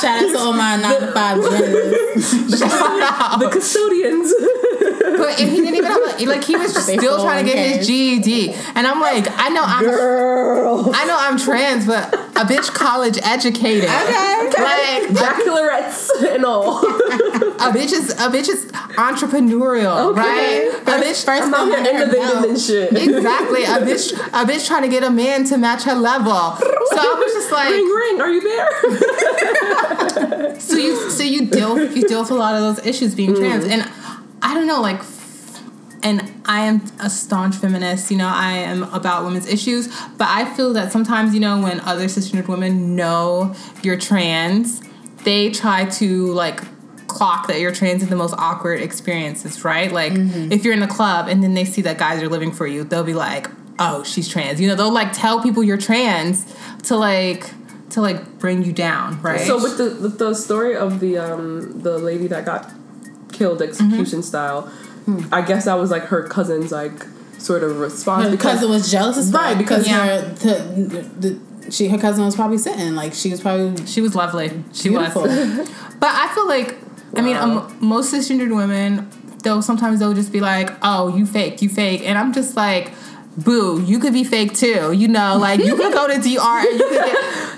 Shout 0.00 0.24
out 0.24 0.30
to 0.32 0.38
all 0.38 0.52
my 0.52 0.76
nine 0.76 1.00
to 1.00 1.12
five 1.12 1.42
janitors. 1.42 2.30
the 2.30 3.48
custodians. 3.52 4.34
But 5.16 5.40
and 5.40 5.50
he 5.50 5.56
didn't 5.56 5.74
even 5.74 5.90
have 5.90 6.02
like, 6.02 6.20
like 6.26 6.44
he 6.44 6.56
was 6.56 6.72
just 6.72 6.88
still 6.88 7.22
trying 7.22 7.44
to 7.44 7.52
get 7.52 7.76
his 7.78 7.86
GED. 7.86 8.54
And 8.74 8.86
I'm 8.86 9.00
like, 9.00 9.26
I 9.30 9.48
know 9.50 9.62
I'm 9.64 9.84
Girl. 9.84 10.90
I 10.94 11.04
know 11.04 11.16
I'm 11.18 11.38
trans, 11.38 11.86
but 11.86 12.23
a 12.36 12.44
bitch 12.44 12.72
college 12.74 13.18
educated. 13.22 13.84
Okay, 13.84 14.50
Like 14.58 15.08
Baccalarettes 15.10 16.10
and 16.34 16.44
all. 16.44 16.78
a 16.78 17.70
bitch 17.72 17.92
is 17.92 18.10
a 18.10 18.28
bitch 18.28 18.48
is 18.48 18.66
entrepreneurial, 18.96 20.10
Okay. 20.10 20.20
right? 20.20 20.70
A 20.82 21.00
bitch 21.02 21.24
first 21.24 21.44
I'm 21.44 21.54
out 21.54 21.68
thing 21.72 21.84
here 21.84 21.94
her 21.94 22.02
innovating 22.04 22.50
and 22.50 22.60
shit. 22.60 22.92
Exactly. 22.92 23.64
A 23.64 23.78
bitch 23.78 24.12
a 24.12 24.44
bitch 24.44 24.66
trying 24.66 24.82
to 24.82 24.88
get 24.88 25.02
a 25.04 25.10
man 25.10 25.44
to 25.44 25.56
match 25.58 25.84
her 25.84 25.94
level. 25.94 26.32
So 26.34 26.98
I 26.98 27.14
was 27.18 27.32
just 27.32 27.52
like 27.52 27.70
ring 27.70 27.88
ring, 27.88 28.20
are 28.20 28.30
you 28.30 28.40
there? 28.40 28.68
so 30.60 30.76
you 30.76 31.10
so 31.10 31.22
you 31.22 31.46
deal 31.46 31.78
you 31.92 32.06
deal 32.06 32.20
with 32.20 32.30
a 32.30 32.34
lot 32.34 32.54
of 32.54 32.60
those 32.76 32.86
issues 32.86 33.14
being 33.14 33.34
trans 33.34 33.64
mm. 33.64 33.70
and 33.70 33.90
i 34.42 34.54
don't 34.54 34.66
know 34.66 34.80
like 34.80 35.02
and 36.04 36.32
i 36.44 36.60
am 36.60 36.80
a 37.00 37.10
staunch 37.10 37.56
feminist 37.56 38.10
you 38.10 38.16
know 38.16 38.28
i 38.28 38.52
am 38.52 38.84
about 38.94 39.24
women's 39.24 39.48
issues 39.48 39.88
but 40.18 40.28
i 40.28 40.44
feel 40.54 40.72
that 40.72 40.92
sometimes 40.92 41.34
you 41.34 41.40
know 41.40 41.60
when 41.60 41.80
other 41.80 42.04
cisgendered 42.04 42.46
women 42.46 42.94
know 42.94 43.52
you're 43.82 43.98
trans 43.98 44.80
they 45.24 45.50
try 45.50 45.86
to 45.86 46.26
like 46.32 46.60
clock 47.08 47.46
that 47.46 47.60
you're 47.60 47.72
trans 47.72 48.02
in 48.02 48.08
the 48.08 48.16
most 48.16 48.34
awkward 48.38 48.80
experiences 48.80 49.64
right? 49.64 49.92
Like 49.92 50.12
if 50.14 50.64
you're 50.64 50.74
in 50.74 50.82
a 50.82 50.88
club 50.88 51.28
and 51.28 51.42
then 51.42 51.54
they 51.54 51.64
see 51.64 51.82
that 51.82 51.96
guys 51.98 52.22
are 52.22 52.28
living 52.28 52.52
for 52.52 52.66
you 52.66 52.84
they'll 52.84 53.04
be 53.04 53.14
like 53.14 53.48
oh 53.78 54.02
she's 54.04 54.28
trans. 54.28 54.60
You 54.60 54.68
know 54.68 54.74
they'll 54.74 54.92
like 54.92 55.12
tell 55.12 55.42
people 55.42 55.62
you're 55.62 55.78
trans 55.78 56.44
to 56.84 56.96
like 56.96 57.50
to 57.90 58.00
like 58.00 58.38
bring 58.38 58.64
you 58.64 58.72
down 58.72 59.20
right? 59.22 59.40
So 59.40 59.62
with 59.62 59.78
the 59.78 59.96
with 60.02 60.18
the 60.18 60.34
story 60.34 60.76
of 60.76 61.00
the 61.00 61.18
um 61.18 61.82
the 61.82 61.98
lady 61.98 62.26
that 62.28 62.44
got 62.44 62.72
killed 63.32 63.62
execution 63.62 64.22
style, 64.22 64.70
I 65.32 65.42
guess 65.42 65.64
that 65.66 65.74
was 65.74 65.90
like 65.90 66.04
her 66.04 66.22
cousin's 66.28 66.72
like 66.72 67.04
sort 67.38 67.62
of 67.62 67.78
response 67.78 68.24
Her 68.24 68.30
because 68.30 68.52
cousin 68.54 68.70
was 68.70 68.90
jealous 68.90 69.16
as 69.18 69.30
Right, 69.32 69.56
because- 69.58 69.86
Yeah. 69.86 70.06
her 70.06 70.28
the, 70.34 71.10
the 71.20 71.70
she 71.70 71.88
her 71.88 71.98
cousin 71.98 72.24
was 72.24 72.34
probably 72.34 72.58
sitting 72.58 72.94
like 72.94 73.12
she 73.14 73.30
was 73.30 73.40
probably 73.40 73.84
She 73.86 74.00
was 74.00 74.14
lovely. 74.14 74.62
She 74.72 74.88
beautiful. 74.90 75.22
was. 75.22 75.70
But 76.00 76.10
I 76.12 76.30
feel 76.34 76.46
like, 76.46 76.76
I 77.16 77.22
mean, 77.22 77.36
um, 77.36 77.74
most 77.80 78.12
cisgendered 78.12 78.54
women, 78.54 79.08
they'll 79.42 79.62
sometimes 79.62 80.00
they'll 80.00 80.12
just 80.12 80.32
be 80.32 80.40
like, 80.40 80.70
"Oh, 80.82 81.08
you 81.16 81.24
fake, 81.24 81.62
you 81.62 81.68
fake," 81.70 82.02
and 82.04 82.18
I'm 82.18 82.32
just 82.34 82.56
like, 82.56 82.92
"Boo, 83.38 83.80
you 83.82 83.98
could 83.98 84.12
be 84.12 84.22
fake 84.24 84.52
too." 84.54 84.92
You 84.92 85.08
know, 85.08 85.38
like 85.38 85.60
you 85.60 85.74
could 85.76 85.92
go 85.94 86.06
to 86.06 86.14
DR 86.14 86.58
and 86.60 86.78
you 86.78 86.86
could 86.88 87.04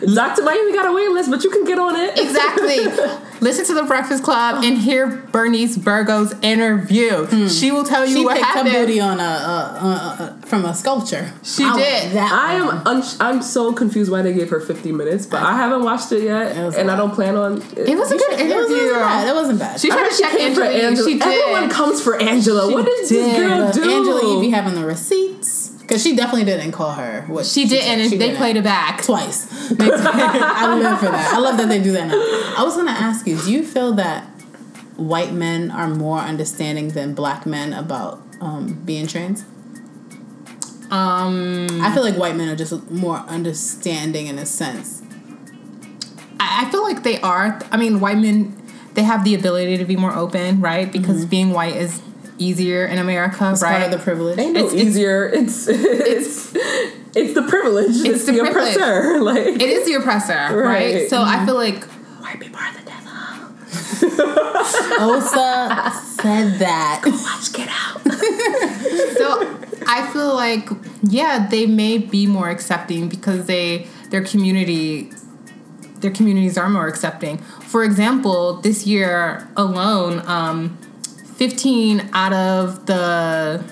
get 0.04 0.14
Dr. 0.14 0.42
Miami 0.44 0.72
got 0.74 0.86
a 0.86 0.92
wait 0.92 1.10
list, 1.10 1.28
but 1.30 1.42
you 1.42 1.50
can 1.50 1.64
get 1.64 1.78
on 1.78 1.96
it. 1.96 2.16
exactly. 2.18 2.78
Listen 3.40 3.64
to 3.66 3.74
the 3.74 3.82
Breakfast 3.82 4.22
Club 4.24 4.64
and 4.64 4.78
hear 4.78 5.06
Bernice 5.30 5.76
Burgos' 5.76 6.34
interview. 6.42 7.26
Hmm. 7.26 7.46
She 7.48 7.70
will 7.70 7.84
tell 7.84 8.06
you 8.06 8.16
she 8.16 8.24
what 8.24 8.34
picked 8.34 8.46
happened. 8.46 8.68
her 8.74 8.86
booty 8.86 8.98
on 9.00 9.20
a, 9.20 9.22
a, 9.22 9.26
a, 9.26 10.38
a 10.42 10.46
from 10.46 10.64
a 10.64 10.74
sculpture. 10.74 11.32
She 11.42 11.62
I 11.64 11.76
did. 11.76 12.12
That 12.12 12.32
I 12.32 12.64
one. 12.64 12.76
am 12.78 12.86
un- 12.86 13.04
I'm 13.20 13.42
so 13.42 13.72
confused 13.72 14.10
why 14.10 14.22
they 14.22 14.32
gave 14.32 14.48
her 14.50 14.60
50 14.60 14.90
minutes, 14.92 15.26
but 15.26 15.42
I 15.42 15.56
haven't 15.56 15.82
watched 15.84 16.10
it 16.12 16.22
yet, 16.24 16.52
It 16.52 16.56
and 16.56 16.74
a 16.74 16.80
I 16.80 16.82
lot. 16.82 16.96
don't 16.96 17.14
plan 17.14 17.36
on. 17.36 17.58
It 17.76 17.96
was 17.98 18.10
a 18.12 18.16
good 18.16 18.32
It, 18.40 18.54
was, 18.56 18.70
interview. 18.70 18.92
not 18.92 19.00
bad. 19.00 19.28
It 19.28 19.34
wasn't 19.34 19.58
bad. 19.58 19.80
She 19.80 19.88
tried 19.88 20.08
to 20.10 20.16
check 20.18 20.32
came 20.32 20.54
for 20.54 20.62
Angela. 20.62 20.86
Angela. 20.88 21.08
She 21.08 21.18
did. 21.18 21.26
Everyone 21.26 21.70
comes 21.70 22.00
for 22.02 22.20
Angela. 22.20 22.68
She 22.68 22.74
what 22.74 22.86
does 22.86 23.08
did. 23.08 23.24
this 23.24 23.38
girl 23.38 23.72
do? 23.72 23.82
Angela, 23.96 24.34
you 24.34 24.40
be 24.40 24.50
having 24.50 24.74
the 24.74 24.84
receipts 24.86 25.65
because 25.86 26.02
she 26.02 26.16
definitely 26.16 26.44
didn't 26.44 26.72
call 26.72 26.92
her. 26.92 27.22
What 27.28 27.46
She 27.46 27.64
didn't, 27.66 28.00
and 28.00 28.10
she 28.10 28.16
they 28.16 28.26
didn't. 28.26 28.38
played 28.38 28.56
it 28.56 28.64
back. 28.64 29.02
twice. 29.04 29.46
I 29.80 30.74
live 30.76 30.98
for 30.98 31.06
that. 31.06 31.32
I 31.34 31.38
love 31.38 31.56
that 31.58 31.68
they 31.68 31.80
do 31.80 31.92
that 31.92 32.08
now. 32.08 32.14
I 32.58 32.62
was 32.64 32.76
gonna 32.76 32.90
ask 32.90 33.26
you, 33.26 33.36
do 33.40 33.52
you 33.52 33.64
feel 33.64 33.92
that 33.94 34.24
white 34.96 35.32
men 35.32 35.70
are 35.70 35.88
more 35.88 36.18
understanding 36.18 36.88
than 36.88 37.14
black 37.14 37.46
men 37.46 37.72
about 37.72 38.20
um, 38.40 38.74
being 38.84 39.06
trans? 39.06 39.44
Um, 40.90 41.66
I 41.82 41.92
feel 41.92 42.02
like 42.04 42.16
white 42.16 42.36
men 42.36 42.48
are 42.48 42.56
just 42.56 42.90
more 42.90 43.16
understanding 43.18 44.26
in 44.28 44.38
a 44.38 44.46
sense. 44.46 45.02
I 46.40 46.64
I 46.66 46.70
feel 46.70 46.82
like 46.82 47.02
they 47.02 47.20
are. 47.20 47.60
I 47.70 47.76
mean, 47.76 48.00
white 48.00 48.18
men 48.18 48.56
they 48.94 49.02
have 49.02 49.24
the 49.24 49.34
ability 49.34 49.76
to 49.78 49.84
be 49.84 49.96
more 49.96 50.14
open, 50.14 50.60
right? 50.60 50.90
Because 50.90 51.26
being 51.26 51.50
white 51.50 51.76
is 51.76 52.00
easier 52.38 52.84
in 52.86 52.98
America, 52.98 53.50
It's 53.52 53.62
right? 53.62 53.80
part 53.80 53.92
of 53.92 53.98
the 53.98 54.04
privilege. 54.04 54.38
Ain't 54.38 54.54
no 54.54 54.60
It's- 54.60 54.74
it's- 54.74 54.86
easier. 54.88 55.26
It's 55.32 55.66
it's 55.68 56.54
it's 57.14 57.34
the 57.34 57.42
privilege. 57.48 57.96
It's, 58.04 58.24
the 58.26 58.32
the, 58.32 58.38
privilege. 58.40 58.76
oppressor. 58.76 59.20
Like 59.22 59.46
it 59.46 59.62
is 59.62 59.86
the 59.86 59.94
oppressor, 59.94 60.34
right? 60.56 60.94
Right. 60.94 61.10
So 61.10 61.22
I 61.22 61.44
feel 61.46 61.54
like 61.54 61.84
white 62.20 62.38
people 62.40 62.58
are 62.60 62.72
the 62.72 62.82
devil. 62.82 62.92
Osa 64.98 65.92
said 66.20 66.58
that. 66.58 67.00
Go 67.02 67.10
Watch 67.10 67.52
Get 67.52 67.68
Out. 67.68 68.00
so 69.16 69.58
I 69.86 70.08
feel 70.12 70.34
like 70.34 70.68
yeah, 71.02 71.46
they 71.48 71.66
may 71.66 71.98
be 71.98 72.26
more 72.26 72.48
accepting 72.50 73.08
because 73.08 73.46
they 73.46 73.86
their 74.10 74.22
community 74.24 75.10
their 76.00 76.10
communities 76.10 76.58
are 76.58 76.68
more 76.68 76.86
accepting. 76.86 77.38
For 77.38 77.82
example, 77.84 78.54
this 78.60 78.86
year 78.86 79.48
alone, 79.56 80.22
um, 80.26 80.76
15 81.36 82.10
out 82.12 82.32
of 82.32 82.86
the 82.86 83.62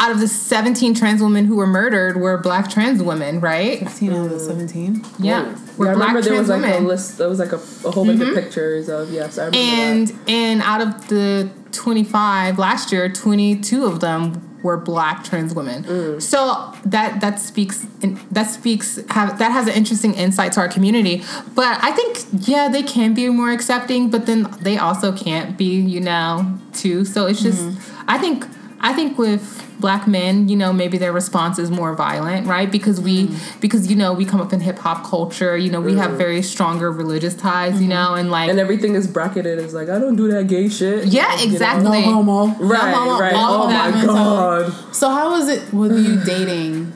out 0.00 0.10
of 0.10 0.20
the 0.20 0.28
17 0.28 0.94
trans 0.94 1.22
women 1.22 1.44
who 1.44 1.56
were 1.56 1.66
murdered 1.66 2.16
were 2.16 2.38
black 2.38 2.70
trans 2.70 3.02
women, 3.02 3.38
right? 3.40 3.80
15 3.80 4.12
out 4.14 4.32
of 4.32 4.40
17. 4.40 5.04
Yeah. 5.18 5.44
Yeah, 5.44 5.58
Were 5.76 5.90
I 5.90 5.94
black 5.94 6.08
remember 6.08 6.22
there 6.22 6.38
was 6.38 6.48
like 6.48 6.62
women. 6.62 6.84
a 6.84 6.88
list. 6.88 7.18
There 7.18 7.28
was 7.28 7.38
like 7.38 7.52
a, 7.52 7.56
a 7.56 7.90
whole 7.90 8.06
bunch 8.06 8.20
of 8.20 8.28
mm-hmm. 8.28 8.34
pictures 8.34 8.88
of 8.88 9.10
yes. 9.10 9.36
I 9.38 9.46
remember 9.46 9.58
and 9.58 10.08
that. 10.08 10.30
and 10.30 10.62
out 10.62 10.80
of 10.80 11.08
the 11.08 11.50
25 11.72 12.58
last 12.58 12.92
year 12.92 13.08
22 13.10 13.84
of 13.84 14.00
them 14.00 14.49
were 14.62 14.76
black 14.76 15.24
trans 15.24 15.54
women 15.54 15.84
Mm. 15.84 16.20
so 16.22 16.72
that 16.84 17.20
that 17.20 17.38
speaks 17.40 17.86
that 18.30 18.44
speaks 18.44 18.98
have 19.10 19.38
that 19.38 19.52
has 19.52 19.66
an 19.66 19.74
interesting 19.74 20.14
insight 20.14 20.52
to 20.52 20.60
our 20.60 20.68
community 20.68 21.22
but 21.54 21.78
i 21.82 21.90
think 21.92 22.24
yeah 22.48 22.68
they 22.68 22.82
can 22.82 23.14
be 23.14 23.28
more 23.30 23.50
accepting 23.50 24.10
but 24.10 24.26
then 24.26 24.48
they 24.62 24.76
also 24.78 25.12
can't 25.12 25.56
be 25.56 25.80
you 25.80 26.00
know 26.00 26.58
too 26.72 27.04
so 27.04 27.26
it's 27.26 27.42
just 27.42 27.62
Mm-hmm. 27.62 28.10
i 28.10 28.18
think 28.18 28.46
i 28.80 28.92
think 28.92 29.18
with 29.18 29.44
black 29.80 30.06
men 30.06 30.48
you 30.48 30.56
know 30.56 30.72
maybe 30.72 30.98
their 30.98 31.12
response 31.12 31.58
is 31.58 31.70
more 31.70 31.94
violent 31.94 32.46
right 32.46 32.70
because 32.70 33.00
we 33.00 33.26
Mm-hmm. 33.28 33.60
because 33.60 33.90
you 33.90 33.96
know 33.96 34.12
we 34.12 34.24
come 34.24 34.40
up 34.40 34.52
in 34.52 34.60
hip-hop 34.60 35.04
culture 35.04 35.56
you 35.56 35.70
know 35.70 35.80
we 35.80 35.94
have 35.96 36.12
very 36.12 36.42
stronger 36.42 36.90
religious 36.92 37.34
ties 37.34 37.80
you 37.82 37.88
know 37.88 38.14
and 38.14 38.30
like 38.30 38.42
Mm-hmm. 38.42 38.50
and 38.50 38.60
everything 38.60 38.94
is 38.94 39.06
bracketed 39.06 39.58
as 39.58 39.74
like 39.74 39.88
I 39.88 39.98
don't 39.98 40.16
do 40.16 40.28
that 40.32 40.46
gay 40.46 40.68
shit. 40.68 41.06
Yeah, 41.06 41.30
You 41.32 41.36
know? 41.48 41.52
exactly. 41.52 42.02
No 42.06 42.12
homo. 42.22 42.46
Right, 42.58 42.90
no 42.92 42.98
homo. 42.98 43.20
right. 43.20 43.32
All 43.34 43.54
Oh 43.54 43.62
of 43.64 43.70
that 43.70 43.90
my 43.94 43.96
mentality. 43.96 44.72
god. 44.72 44.94
So 44.94 45.08
how 45.10 45.30
was 45.30 45.48
it 45.48 45.72
with 45.72 45.92
you 46.06 46.22
dating? 46.24 46.92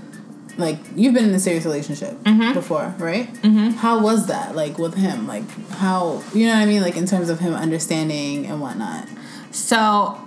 Like 0.57 0.79
you've 0.95 1.15
been 1.15 1.25
in 1.29 1.35
a 1.35 1.41
serious 1.41 1.65
relationship 1.65 2.13
Mm-hmm. 2.25 2.53
before, 2.55 2.95
right? 2.99 3.27
Mm-hmm. 3.43 3.71
How 3.71 4.01
was 4.01 4.27
that? 4.29 4.55
Like 4.55 4.79
with 4.79 4.95
him? 4.95 5.27
Like 5.27 5.49
how 5.71 6.23
you 6.33 6.47
know 6.47 6.55
what 6.55 6.63
I 6.63 6.67
mean? 6.67 6.81
Like 6.83 6.97
in 6.97 7.07
terms 7.07 7.29
of 7.29 7.41
him 7.41 7.55
understanding 7.55 8.47
and 8.47 8.61
whatnot. 8.61 9.09
So, 9.51 10.21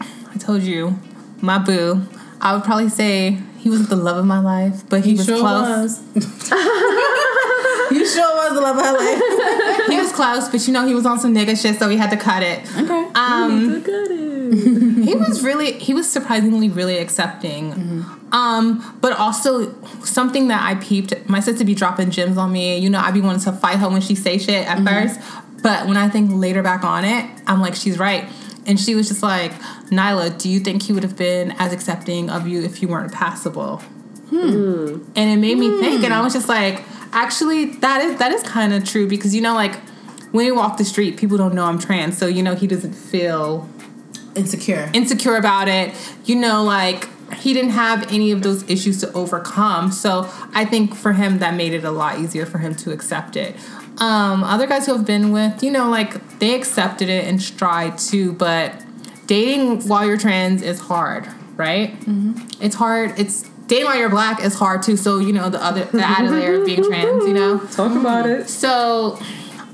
I 0.00 0.38
told 0.38 0.62
you, 0.62 0.98
my 1.44 1.58
boo. 1.58 2.02
I 2.40 2.54
would 2.54 2.64
probably 2.64 2.88
say 2.88 3.38
he 3.58 3.70
was 3.70 3.88
the 3.88 3.96
love 3.96 4.16
of 4.18 4.26
my 4.26 4.40
life, 4.40 4.82
but 4.88 5.04
he, 5.04 5.12
He 5.12 5.16
was 5.16 5.26
sure 5.26 5.38
close. 5.38 6.00
was. 6.00 6.16
you 7.92 8.06
sure 8.06 8.34
was 8.34 8.54
the 8.54 8.60
love 8.60 8.76
of 8.76 8.84
her 8.84 8.92
life. 8.92 9.86
He 9.88 9.96
was 9.98 10.12
close, 10.12 10.48
but 10.48 10.66
you 10.66 10.72
know 10.72 10.86
he 10.86 10.94
was 10.94 11.06
on 11.06 11.18
some 11.18 11.34
nigga 11.34 11.60
shit, 11.60 11.78
so 11.78 11.88
we 11.88 11.96
had 11.96 12.10
to 12.10 12.16
cut 12.16 12.42
it. 12.42 12.60
Okay. 12.76 13.04
Um, 13.14 13.76
at 13.76 13.88
it. 13.88 14.24
he 15.04 15.14
was 15.14 15.42
really 15.42 15.72
he 15.72 15.94
was 15.94 16.08
surprisingly 16.10 16.68
really 16.68 16.98
accepting 16.98 18.04
um 18.30 18.96
but 19.00 19.12
also 19.14 19.72
something 20.04 20.48
that 20.48 20.62
i 20.62 20.74
peeped 20.76 21.12
my 21.28 21.40
sister 21.40 21.64
be 21.64 21.74
dropping 21.74 22.10
gems 22.10 22.36
on 22.36 22.52
me 22.52 22.76
you 22.78 22.90
know 22.90 22.98
i 23.00 23.10
be 23.10 23.20
wanting 23.22 23.40
to 23.40 23.50
fight 23.52 23.78
her 23.78 23.88
when 23.88 24.02
she 24.02 24.14
say 24.14 24.36
shit 24.38 24.66
at 24.68 24.84
first 24.84 25.18
but 25.62 25.86
when 25.88 25.96
i 25.96 26.08
think 26.08 26.30
later 26.32 26.62
back 26.62 26.84
on 26.84 27.04
it 27.04 27.24
i'm 27.46 27.60
like 27.60 27.74
she's 27.74 27.98
right 27.98 28.28
and 28.66 28.78
she 28.80 28.94
was 28.94 29.08
just 29.08 29.22
like 29.22 29.52
nyla 29.90 30.36
do 30.38 30.48
you 30.48 30.60
think 30.60 30.82
he 30.82 30.92
would 30.92 31.02
have 31.02 31.16
been 31.16 31.52
as 31.52 31.72
accepting 31.72 32.30
of 32.30 32.46
you 32.46 32.62
if 32.62 32.82
you 32.82 32.88
weren't 32.88 33.12
passable 33.12 33.78
hmm. 34.30 35.02
and 35.16 35.30
it 35.30 35.36
made 35.36 35.58
me 35.58 35.68
hmm. 35.68 35.80
think 35.80 36.04
and 36.04 36.12
i 36.12 36.20
was 36.20 36.32
just 36.32 36.48
like 36.48 36.82
actually 37.12 37.66
that 37.76 38.00
is 38.02 38.18
that 38.18 38.32
is 38.32 38.42
kind 38.42 38.72
of 38.72 38.84
true 38.84 39.08
because 39.08 39.34
you 39.34 39.40
know 39.40 39.54
like 39.54 39.76
when 40.32 40.46
you 40.46 40.54
walk 40.54 40.76
the 40.78 40.84
street 40.84 41.16
people 41.16 41.36
don't 41.36 41.54
know 41.54 41.64
i'm 41.64 41.78
trans 41.78 42.16
so 42.16 42.26
you 42.26 42.42
know 42.42 42.54
he 42.54 42.66
doesn't 42.66 42.92
feel 42.92 43.68
Insecure. 44.34 44.90
insecure 44.92 45.36
about 45.36 45.68
it. 45.68 45.94
You 46.24 46.36
know, 46.36 46.64
like 46.64 47.08
he 47.34 47.52
didn't 47.52 47.70
have 47.70 48.10
any 48.12 48.32
of 48.32 48.42
those 48.42 48.68
issues 48.68 49.00
to 49.00 49.12
overcome. 49.12 49.92
So 49.92 50.28
I 50.52 50.64
think 50.64 50.94
for 50.94 51.12
him 51.12 51.38
that 51.38 51.54
made 51.54 51.72
it 51.72 51.84
a 51.84 51.90
lot 51.90 52.18
easier 52.18 52.46
for 52.46 52.58
him 52.58 52.74
to 52.76 52.92
accept 52.92 53.36
it. 53.36 53.56
Um, 53.98 54.42
other 54.42 54.66
guys 54.66 54.86
who 54.86 54.92
have 54.96 55.06
been 55.06 55.30
with, 55.30 55.62
you 55.62 55.70
know, 55.70 55.88
like 55.88 56.38
they 56.40 56.54
accepted 56.54 57.08
it 57.08 57.26
and 57.26 57.40
stride 57.40 57.96
too, 57.98 58.32
but 58.32 58.82
dating 59.26 59.86
while 59.88 60.04
you're 60.06 60.18
trans 60.18 60.62
is 60.62 60.80
hard, 60.80 61.28
right? 61.56 61.96
It's 62.60 62.74
hard. 62.74 63.18
It's 63.18 63.48
dating 63.66 63.86
while 63.86 63.96
you're 63.98 64.10
black 64.10 64.42
is 64.42 64.54
hard 64.54 64.82
too. 64.82 64.96
So 64.96 65.18
you 65.18 65.32
know 65.32 65.48
the 65.48 65.62
other 65.62 65.84
the 65.84 66.02
added 66.02 66.30
layer 66.30 66.60
of 66.60 66.66
being 66.66 66.82
trans, 66.84 67.26
you 67.26 67.34
know. 67.34 67.58
Talk 67.72 67.96
about 67.96 68.26
it. 68.26 68.48
So 68.48 69.18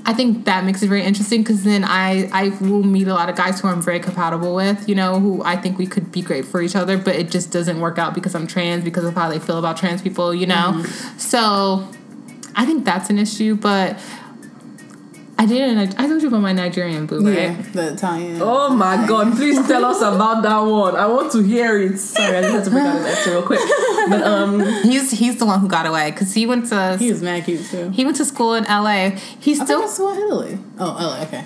I 0.05 0.13
think 0.13 0.45
that 0.45 0.65
makes 0.65 0.81
it 0.81 0.87
very 0.87 1.03
interesting 1.03 1.41
because 1.41 1.63
then 1.63 1.83
I 1.83 2.29
I 2.31 2.49
will 2.61 2.83
meet 2.83 3.07
a 3.07 3.13
lot 3.13 3.29
of 3.29 3.35
guys 3.35 3.59
who 3.59 3.67
I'm 3.67 3.81
very 3.81 3.99
compatible 3.99 4.55
with, 4.55 4.87
you 4.87 4.95
know, 4.95 5.19
who 5.19 5.43
I 5.43 5.55
think 5.55 5.77
we 5.77 5.87
could 5.87 6.11
be 6.11 6.21
great 6.21 6.45
for 6.45 6.61
each 6.61 6.75
other, 6.75 6.97
but 6.97 7.15
it 7.15 7.29
just 7.29 7.51
doesn't 7.51 7.79
work 7.79 7.97
out 7.97 8.13
because 8.13 8.35
I'm 8.35 8.47
trans 8.47 8.83
because 8.83 9.03
of 9.03 9.15
how 9.15 9.29
they 9.29 9.39
feel 9.39 9.57
about 9.57 9.77
trans 9.77 10.01
people, 10.01 10.33
you 10.33 10.47
know. 10.47 10.83
So 11.17 11.87
I 12.55 12.65
think 12.65 12.85
that's 12.85 13.09
an 13.09 13.17
issue, 13.19 13.55
but 13.55 13.99
I 15.37 15.45
didn't. 15.47 15.99
I 15.99 16.07
told 16.07 16.21
you 16.21 16.27
about 16.27 16.41
my 16.41 16.53
Nigerian 16.53 17.07
boo, 17.07 17.25
right? 17.25 17.35
Yeah, 17.35 17.61
the 17.73 17.93
Italian. 17.93 18.39
Oh 18.41 18.75
my 18.75 19.07
god, 19.07 19.35
please 19.35 19.57
tell 19.67 19.83
us 19.85 19.99
about 20.01 20.43
that 20.43 20.59
one. 20.59 20.95
I 20.95 21.07
want 21.07 21.31
to 21.31 21.41
hear 21.41 21.79
it. 21.79 21.97
Sorry, 21.97 22.37
I 22.37 22.41
just 22.41 22.53
had 22.53 22.63
to 22.65 22.69
break 22.69 22.83
out 22.83 22.97
an 22.99 23.05
extra 23.05 23.31
real 23.33 23.43
quick. 23.43 23.59
But 24.09 24.21
um 24.21 24.59
He's 24.83 25.09
he's 25.11 25.37
the 25.39 25.45
one 25.47 25.59
who 25.59 25.67
got 25.67 25.85
away 25.87 26.11
because 26.11 26.33
he 26.33 26.45
went 26.45 26.67
to 26.67 26.97
He 26.99 27.05
he, 27.05 27.11
was 27.11 27.23
mad 27.23 27.45
cute 27.45 27.65
too. 27.65 27.89
He 27.89 28.05
went 28.05 28.17
to 28.17 28.25
school 28.25 28.53
in 28.53 28.65
L.A. 28.65 29.11
He 29.39 29.53
I 29.53 29.63
still. 29.63 29.81
thought 29.81 29.89
I 29.89 29.91
saw 29.91 30.13
Italy. 30.25 30.59
Oh, 30.77 30.85
LA. 30.85 31.23
Okay. 31.23 31.45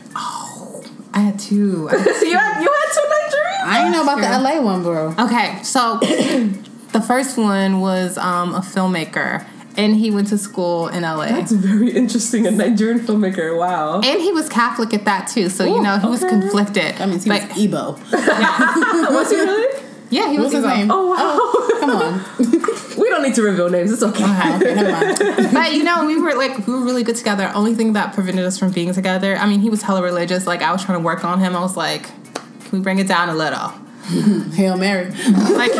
I 1.13 1.19
had 1.19 1.39
two. 1.39 1.87
I 1.89 1.97
had 1.97 2.05
you 2.21 2.37
had 2.37 2.61
you 2.61 2.73
had 2.73 2.91
two 2.93 3.07
Nigerians? 3.15 3.63
I 3.67 3.77
didn't 3.79 3.91
know 3.93 4.03
about 4.03 4.19
the 4.19 4.39
LA 4.43 4.61
one, 4.61 4.83
bro. 4.83 5.15
Okay, 5.17 5.63
so 5.63 5.99
the 6.91 7.01
first 7.01 7.37
one 7.37 7.79
was 7.79 8.17
um, 8.17 8.53
a 8.53 8.59
filmmaker, 8.59 9.45
and 9.77 9.95
he 9.95 10.11
went 10.11 10.27
to 10.29 10.37
school 10.37 10.87
in 10.87 11.03
LA. 11.03 11.25
That's 11.27 11.51
very 11.51 11.91
interesting. 11.91 12.47
A 12.47 12.51
Nigerian 12.51 12.99
filmmaker. 12.99 13.57
Wow. 13.57 14.01
and 14.01 14.21
he 14.21 14.31
was 14.31 14.47
Catholic 14.49 14.93
at 14.93 15.05
that 15.05 15.27
too, 15.27 15.49
so 15.49 15.63
you 15.65 15.81
know 15.81 15.97
he 15.97 16.07
was 16.07 16.21
conflicted. 16.23 16.95
That 16.97 17.09
means 17.09 17.23
he 17.23 17.29
But- 17.29 17.49
was 17.49 17.57
Igbo. 17.57 17.99
Was 19.15 19.29
he 19.29 19.35
really? 19.37 19.81
yeah, 20.09 20.29
he 20.31 20.37
was. 20.39 20.53
What's 20.53 20.55
his 20.55 20.65
name? 20.65 20.91
Oh 20.91 21.07
wow. 21.11 21.15
Oh, 21.19 21.77
come 21.79 21.89
on. 21.89 22.97
we 23.01 23.09
don't 23.09 23.23
need 23.23 23.33
to 23.35 23.41
reveal 23.41 23.69
names. 23.69 23.91
It's 23.91 24.03
okay. 24.03 24.23
Okay, 24.23 24.55
okay, 24.55 24.75
never 24.75 24.91
mind. 24.91 25.17
But 25.53 25.73
you 25.73 25.83
know, 25.83 26.05
we 26.05 26.19
were 26.19 26.35
like 26.35 26.65
we 26.67 26.73
were 26.73 26.83
really 26.83 27.03
good 27.03 27.15
together. 27.15 27.51
Only 27.53 27.73
thing 27.75 27.93
that 27.93 28.13
prevented 28.13 28.45
us 28.45 28.57
from 28.59 28.71
being 28.71 28.93
together. 28.93 29.35
I 29.35 29.45
mean, 29.47 29.59
he 29.61 29.69
was 29.69 29.81
hella 29.81 30.01
religious. 30.03 30.45
Like 30.47 30.61
I 30.61 30.71
was 30.71 30.83
trying 30.83 30.99
to 30.99 31.03
work 31.03 31.23
on 31.25 31.39
him. 31.39 31.55
I 31.55 31.59
was 31.61 31.75
like, 31.77 32.03
can 32.03 32.71
we 32.71 32.79
bring 32.79 32.99
it 32.99 33.07
down 33.07 33.29
a 33.29 33.35
little? 33.35 33.71
Hail 34.55 34.77
Mary. 34.77 35.11
Like, 35.55 35.71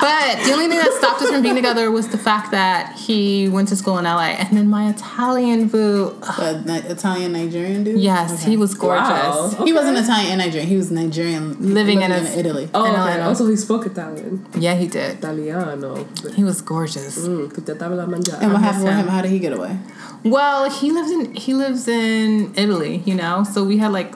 but 0.00 0.42
the 0.44 0.52
only 0.52 0.66
thing 0.68 0.78
that 0.78 0.92
stopped 0.98 1.20
us 1.22 1.28
from 1.30 1.42
being 1.42 1.54
together 1.54 1.90
was 1.90 2.08
the 2.08 2.16
fact 2.18 2.52
that 2.52 2.96
he 2.96 3.48
went 3.50 3.68
to 3.68 3.76
school 3.76 3.98
in 3.98 4.04
LA, 4.04 4.32
and 4.40 4.56
then 4.56 4.66
my 4.68 4.88
Italian 4.88 5.68
boo. 5.68 6.16
The 6.38 6.62
Ni- 6.64 6.88
Italian 6.88 7.32
Nigerian 7.32 7.84
dude? 7.84 8.00
Yes, 8.00 8.32
Okay. 8.32 8.50
he 8.52 8.56
was 8.56 8.72
gorgeous. 8.74 9.10
Wow. 9.10 9.64
He 9.64 9.72
wasn't 9.74 9.98
Italian 9.98 10.32
and 10.32 10.38
Nigerian. 10.40 10.68
He 10.68 10.76
was 10.78 10.90
Nigerian 10.90 11.74
Living 11.74 12.00
in 12.00 12.10
a- 12.12 12.16
Italy. 12.42 12.70
Oh, 12.72 12.84
In 12.84 12.92
okay. 12.92 13.00
Atlanta. 13.00 13.24
Also, 13.28 13.46
he 13.48 13.56
spoke 13.56 13.84
Italian. 13.86 14.46
Yeah, 14.54 14.74
he 14.74 14.86
did. 14.86 15.18
Italiano. 15.18 16.06
He 16.34 16.44
was 16.44 16.62
gorgeous. 16.62 17.18
Mm, 17.18 17.52
tutta 17.54 17.74
tavola 17.74 18.06
mangiare. 18.08 18.40
And 18.40 18.52
what 18.54 18.62
happened 18.62 18.84
with 18.84 18.94
him. 18.94 19.00
him? 19.00 19.08
How 19.08 19.20
did 19.22 19.30
he 19.32 19.38
get 19.38 19.52
away? 19.52 19.78
Well, 20.24 20.70
he 20.70 20.90
lives 20.92 21.10
in 21.10 21.34
he 21.34 21.52
lives 21.54 21.86
in 21.88 22.52
Italy, 22.56 23.02
you 23.04 23.14
know, 23.14 23.44
so 23.44 23.64
we 23.64 23.76
had 23.78 23.92
like 23.92 24.12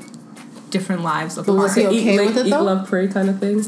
different 0.77 1.03
lives 1.13 1.39
apart. 1.39 1.57
was 1.59 1.75
he 1.75 1.87
okay 1.87 2.15
eat, 2.15 2.19
like, 2.19 2.27
with 2.29 2.39
it, 2.39 2.47
eat, 2.49 2.51
love, 2.71 2.87
pray 2.89 3.07
kind 3.17 3.29
of 3.33 3.37
thing. 3.43 3.59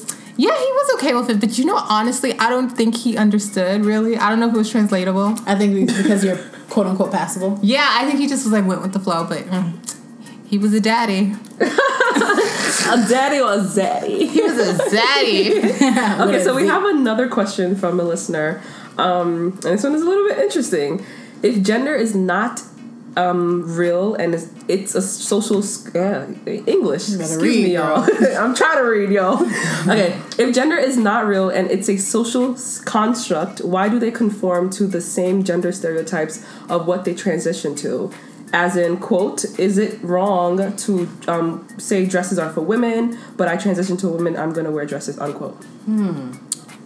yeah, 0.46 0.56
he 0.66 0.70
was 0.80 0.88
okay 0.96 1.14
with 1.14 1.28
it, 1.32 1.38
but 1.40 1.56
you 1.58 1.64
know, 1.70 1.78
honestly, 1.98 2.30
I 2.44 2.50
don't 2.50 2.70
think 2.78 2.90
he 3.04 3.16
understood 3.16 3.84
really. 3.90 4.12
I 4.18 4.28
don't 4.28 4.40
know 4.40 4.48
if 4.48 4.54
it 4.54 4.58
was 4.64 4.70
translatable. 4.76 5.28
I 5.46 5.54
think 5.54 5.70
it's 5.82 5.96
because 6.02 6.20
you're 6.24 6.40
quote 6.68 6.86
unquote 6.90 7.12
passable. 7.12 7.52
Yeah, 7.74 7.88
I 7.98 8.04
think 8.06 8.18
he 8.22 8.26
just 8.34 8.44
was 8.44 8.52
like 8.52 8.66
went 8.66 8.82
with 8.82 8.92
the 8.92 9.00
flow, 9.06 9.20
but 9.32 9.42
mm, 9.46 9.66
he 10.50 10.58
was 10.58 10.72
a 10.74 10.80
daddy. 10.80 11.22
A 12.88 12.98
daddy 13.08 13.40
or 13.40 13.52
a 13.54 13.58
zaddy? 13.76 14.28
He 14.34 14.40
was 14.42 14.58
a 14.58 14.74
zaddy. 14.94 15.46
Okay, 16.20 16.40
so 16.44 16.54
we 16.54 16.62
Z. 16.62 16.68
have 16.68 16.84
another 16.84 17.26
question 17.28 17.74
from 17.74 17.98
a 17.98 18.04
listener. 18.04 18.62
Um, 18.96 19.58
and 19.64 19.72
this 19.74 19.82
one 19.82 19.94
is 19.94 20.02
a 20.02 20.08
little 20.08 20.26
bit 20.28 20.38
interesting. 20.38 21.04
If 21.42 21.62
gender 21.62 21.94
is 21.94 22.14
not 22.14 22.62
um, 23.16 23.62
real 23.76 24.14
and 24.14 24.34
it's, 24.34 24.48
it's 24.68 24.94
a 24.94 25.02
social 25.02 25.58
uh, 25.94 26.26
English, 26.46 27.08
excuse 27.08 27.36
read, 27.36 27.64
me, 27.64 27.74
y'all. 27.74 28.02
I'm 28.36 28.54
trying 28.54 28.76
to 28.76 28.84
read, 28.84 29.10
y'all. 29.10 29.36
Okay, 29.86 30.20
if 30.38 30.54
gender 30.54 30.76
is 30.76 30.96
not 30.96 31.26
real 31.26 31.48
and 31.48 31.70
it's 31.70 31.88
a 31.88 31.96
social 31.96 32.56
construct, 32.84 33.60
why 33.60 33.88
do 33.88 33.98
they 33.98 34.10
conform 34.10 34.68
to 34.70 34.86
the 34.86 35.00
same 35.00 35.44
gender 35.44 35.70
stereotypes 35.70 36.44
of 36.68 36.86
what 36.86 37.04
they 37.04 37.14
transition 37.14 37.74
to? 37.76 38.10
As 38.52 38.76
in, 38.76 38.98
quote, 38.98 39.44
is 39.58 39.78
it 39.78 40.02
wrong 40.02 40.76
to 40.76 41.08
um, 41.28 41.66
say 41.78 42.04
dresses 42.04 42.38
are 42.38 42.52
for 42.52 42.60
women, 42.60 43.18
but 43.36 43.48
I 43.48 43.56
transition 43.56 43.96
to 43.98 44.08
a 44.08 44.12
woman, 44.12 44.36
I'm 44.36 44.52
gonna 44.52 44.70
wear 44.70 44.86
dresses, 44.86 45.18
unquote? 45.18 45.62
Hmm. 45.84 46.32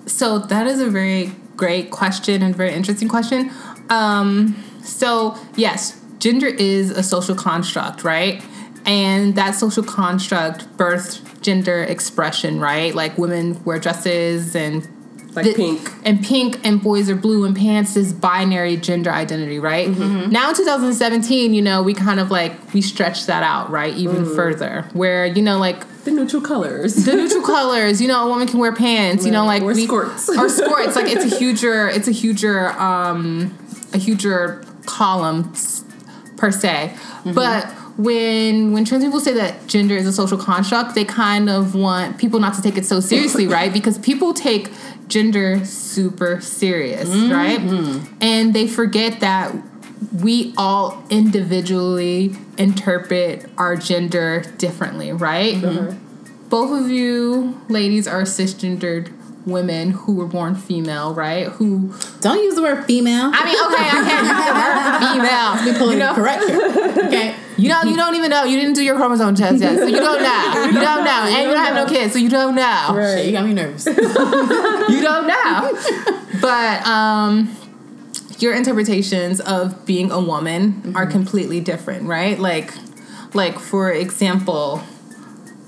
So 0.07 0.39
that 0.39 0.67
is 0.67 0.81
a 0.81 0.91
very 0.91 1.33
great 1.57 1.91
question 1.91 2.43
and 2.43 2.55
very 2.55 2.73
interesting 2.73 3.09
question. 3.09 3.51
Um, 3.89 4.63
so 4.83 5.37
yes, 5.57 6.00
gender 6.21 6.47
is 6.47 6.91
a 6.91 7.03
social 7.03 7.35
construct, 7.35 8.05
right? 8.05 8.43
And 8.87 9.35
that 9.35 9.55
social 9.57 9.83
construct 9.83 10.65
birthed 10.77 11.43
gender 11.43 11.83
expression, 11.83 12.61
right? 12.61 12.95
Like 12.95 13.19
women 13.19 13.63
wear 13.65 13.79
dresses 13.79 14.55
and 14.57 14.89
Like 15.35 15.45
the- 15.47 15.55
pink. 15.55 15.91
and 16.05 16.23
pink 16.25 16.61
and 16.65 16.83
boys 16.83 17.09
are 17.11 17.15
blue 17.17 17.45
and 17.45 17.55
pants 17.57 17.95
is 17.97 18.13
binary 18.13 18.77
gender 18.77 19.11
identity, 19.11 19.59
right? 19.59 19.89
Mm-hmm. 19.89 20.03
Mm-hmm. 20.03 20.31
Now 20.31 20.51
in 20.51 20.55
2017, 20.57 21.53
you 21.53 21.61
know, 21.63 21.83
we 21.83 21.93
kind 21.95 22.21
of 22.21 22.31
like 22.31 22.73
we 22.73 22.81
stretch 22.81 23.27
that 23.27 23.43
out, 23.43 23.71
right, 23.71 23.95
even 23.95 24.25
mm-hmm. 24.25 24.35
further, 24.35 24.89
where 24.93 25.27
you 25.27 25.43
know, 25.43 25.59
like 25.59 25.87
The 26.05 26.11
neutral 26.11 26.41
colors. 26.43 26.95
the 27.05 27.15
neutral 27.15 27.43
colors. 27.43 28.01
You 28.01 28.09
know, 28.09 28.27
a 28.27 28.29
woman 28.31 28.49
can 28.49 28.59
wear 28.61 28.75
pants. 28.75 29.25
You 29.27 29.31
know, 29.33 29.45
like 29.45 29.63
Or 29.63 29.75
we- 29.75 29.87
skirts. 29.87 30.29
or 30.31 30.49
skirts. 30.49 30.97
Like 30.97 31.07
it's 31.15 31.33
a 31.33 31.37
huger, 31.43 31.87
it's 31.89 32.09
a 32.09 32.13
huger, 32.13 32.71
um, 32.81 33.57
a 33.93 33.99
huger 33.99 34.65
column 34.87 35.53
per 36.41 36.51
se. 36.51 36.93
Mm-hmm. 36.95 37.35
But 37.35 37.67
when 37.99 38.73
when 38.73 38.85
trans 38.85 39.05
people 39.05 39.21
say 39.21 39.35
that 39.35 39.67
gender 39.67 39.95
is 39.95 40.07
a 40.07 40.13
social 40.13 40.39
construct, 40.39 40.95
they 40.95 41.05
kind 41.05 41.51
of 41.51 41.75
want 41.75 42.19
people 42.19 42.41
not 42.41 42.55
to 42.55 42.63
take 42.63 42.77
it 42.77 42.87
so 42.87 42.99
seriously, 42.99 43.47
right? 43.59 43.73
Because 43.73 43.99
people 43.99 44.33
take 44.33 44.73
gender 45.07 45.65
super 45.65 46.41
serious, 46.41 47.09
mm-hmm. 47.09 47.33
right? 47.33 48.11
And 48.21 48.55
they 48.55 48.67
forget 48.67 49.21
that 49.21 49.55
we 50.15 50.55
all 50.57 51.05
individually 51.11 52.35
interpret 52.57 53.49
our 53.59 53.77
gender 53.77 54.45
differently, 54.57 55.13
right? 55.13 55.57
Mm-hmm. 55.57 56.49
Both 56.49 56.85
of 56.85 56.91
you 56.91 57.61
ladies 57.69 58.09
are 58.09 58.23
cisgendered 58.23 59.13
women 59.51 59.91
who 59.91 60.15
were 60.15 60.27
born 60.27 60.55
female, 60.55 61.15
right? 61.15 61.47
Who 61.49 61.93
Don't 62.21 62.43
use 62.43 62.55
the 62.55 62.63
word 62.63 62.85
female. 62.85 63.31
I 63.33 63.45
mean, 63.45 63.59
okay, 63.67 63.87
I 63.87 64.01
can't 64.09 64.27
use 64.27 64.47
the 64.47 64.55
word 64.55 65.01
female. 65.13 65.65
be 65.65 65.71
You 65.71 65.77
politically 65.77 65.97
know, 65.99 66.15
correct 66.15 66.45
here. 66.45 67.07
Okay. 67.07 67.35
you 67.57 67.69
know, 67.69 67.83
you 67.83 67.97
don't 67.97 68.15
even 68.15 68.31
know. 68.31 68.45
You 68.45 68.57
didn't 68.59 68.75
do 68.75 68.83
your 68.83 68.97
chromosome 68.97 69.35
test 69.35 69.61
yet, 69.61 69.79
so 69.79 69.87
you 69.87 69.97
don't 69.97 70.23
know. 70.23 70.67
You 70.71 70.81
don't 70.81 71.05
know, 71.05 71.25
and 71.27 71.49
you 71.49 71.55
don't 71.55 71.65
have 71.65 71.75
no 71.75 71.87
kids, 71.87 72.13
so 72.13 72.19
you 72.19 72.29
don't 72.29 72.55
know. 72.55 72.93
Shit, 72.95 73.27
you 73.27 73.33
got 73.33 73.45
me 73.45 73.55
nervous. 73.55 73.87
You 74.91 75.03
don't 75.03 75.27
know. 75.27 75.79
But 76.41 76.87
um, 76.87 77.55
your 78.39 78.55
interpretations 78.55 79.41
of 79.41 79.85
being 79.87 80.11
a 80.11 80.21
woman 80.21 80.93
are 80.95 81.07
completely 81.07 81.61
different, 81.61 82.07
right? 82.07 82.39
Like, 82.39 82.73
like 83.35 83.59
for 83.59 83.91
example, 83.93 84.83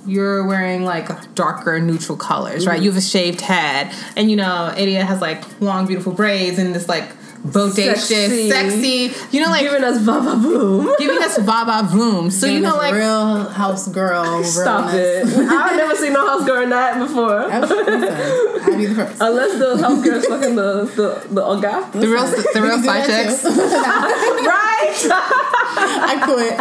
you're 0.07 0.45
wearing 0.45 0.85
like 0.85 1.35
darker 1.35 1.81
neutral 1.81 2.19
colors, 2.19 2.67
right? 2.67 2.77
Mm-hmm. 2.77 2.85
You 2.85 2.91
have 2.91 2.99
a 2.99 3.03
shaved 3.03 3.41
head, 3.41 3.95
and 4.17 4.31
you 4.31 4.37
know, 4.37 4.73
Idia 4.77 5.05
has 5.05 5.21
like 5.21 5.61
long, 5.61 5.87
beautiful 5.87 6.13
braids 6.13 6.59
and 6.59 6.75
this 6.75 6.89
like 6.89 7.09
bodacious, 7.45 7.97
Sexy. 7.99 8.51
sexy, 8.51 9.13
you 9.37 9.43
know, 9.43 9.51
like 9.51 9.63
Giving 9.63 9.85
us 9.85 10.01
Vava 10.01 10.37
Boom. 10.37 10.95
giving 10.99 11.23
us 11.23 11.39
vaba 11.39 11.89
boom. 11.91 12.31
So 12.31 12.47
you 12.47 12.61
know, 12.61 12.77
like 12.77 12.95
real 12.95 13.45
house 13.51 13.89
girl. 13.89 14.45
Stop 14.45 14.95
it. 14.95 15.27
I've 15.27 15.77
never 15.77 15.97
seen 15.97 16.13
no 16.13 16.27
house 16.27 16.47
girl 16.47 16.63
in 16.63 16.71
that 16.71 16.99
before. 16.99 17.41
I'll 17.51 18.77
be 18.77 18.87
the 18.87 18.95
first. 18.95 19.21
Unless 19.21 19.59
the 19.59 19.79
house 19.79 20.05
girl 20.05 20.17
is 20.19 20.27
fucking 20.27 20.55
the, 20.57 20.85
the, 20.85 21.35
the 21.35 21.43
Oga. 21.43 21.93
the 21.93 22.09
real, 22.09 22.27
the 22.27 22.63
real 22.63 22.83
side 22.85 23.07
chicks. 23.07 23.45
Right? 24.43 25.09
I 26.05 26.21
quit. 26.25 26.59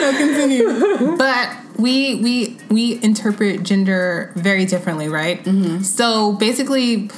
No, 0.00 0.18
continue. 0.18 1.16
but 1.16 1.56
we 1.78 2.16
we 2.16 2.56
we 2.68 3.02
interpret 3.02 3.62
gender 3.62 4.30
very 4.36 4.64
differently 4.66 5.08
right 5.08 5.42
mm-hmm. 5.44 5.82
so 5.82 6.32
basically 6.34 7.10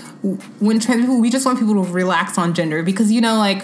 when 0.60 0.80
trans 0.80 1.02
people 1.02 1.20
we 1.20 1.30
just 1.30 1.44
want 1.44 1.58
people 1.58 1.84
to 1.84 1.92
relax 1.92 2.38
on 2.38 2.54
gender 2.54 2.82
because 2.82 3.12
you 3.12 3.20
know 3.20 3.36
like 3.36 3.62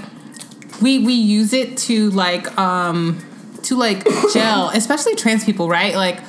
we 0.83 0.99
we 0.99 1.15
use 1.15 1.53
it 1.53 1.77
to 1.77 2.11
like 2.11 2.57
um 2.59 3.19
to 3.63 3.77
like 3.77 4.05
gel 4.33 4.71
especially 4.75 5.15
trans 5.15 5.45
people 5.45 5.69
right? 5.69 5.95
Like 5.95 6.21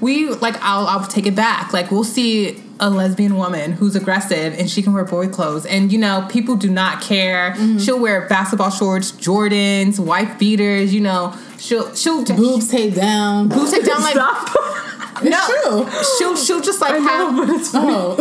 we 0.00 0.28
like 0.28 0.56
I'll, 0.62 0.86
I'll 0.86 1.06
take 1.06 1.26
it 1.26 1.34
back. 1.34 1.72
Like 1.72 1.90
we'll 1.90 2.04
see 2.04 2.62
a 2.82 2.88
lesbian 2.88 3.36
woman 3.36 3.72
who's 3.72 3.94
aggressive 3.94 4.58
and 4.58 4.70
she 4.70 4.80
can 4.82 4.94
wear 4.94 5.04
boy 5.04 5.28
clothes. 5.28 5.66
And 5.66 5.92
you 5.92 5.98
know 5.98 6.26
people 6.30 6.56
do 6.56 6.70
not 6.70 7.02
care. 7.02 7.54
She'll 7.78 8.00
wear 8.00 8.26
basketball 8.28 8.70
shorts 8.70 9.12
jordans 9.12 9.98
wife 9.98 10.38
beaters 10.38 10.94
you 10.94 11.00
know. 11.00 11.34
She'll 11.58 11.94
she'll 11.94 12.24
Boobs 12.24 12.68
take 12.70 12.94
down. 12.94 13.48
boobs 13.48 13.70
take 13.70 13.84
down 13.84 14.00
like 14.02 14.16
no, 15.22 15.46
true. 15.46 16.02
she'll 16.18 16.36
she'll 16.36 16.60
just 16.60 16.80
like 16.80 16.92
I 16.92 16.98
have 16.98 17.34
know, 17.34 17.46
but 17.46 17.54
it's 17.56 17.70
funny. 17.70 17.90
Oh. 17.92 18.16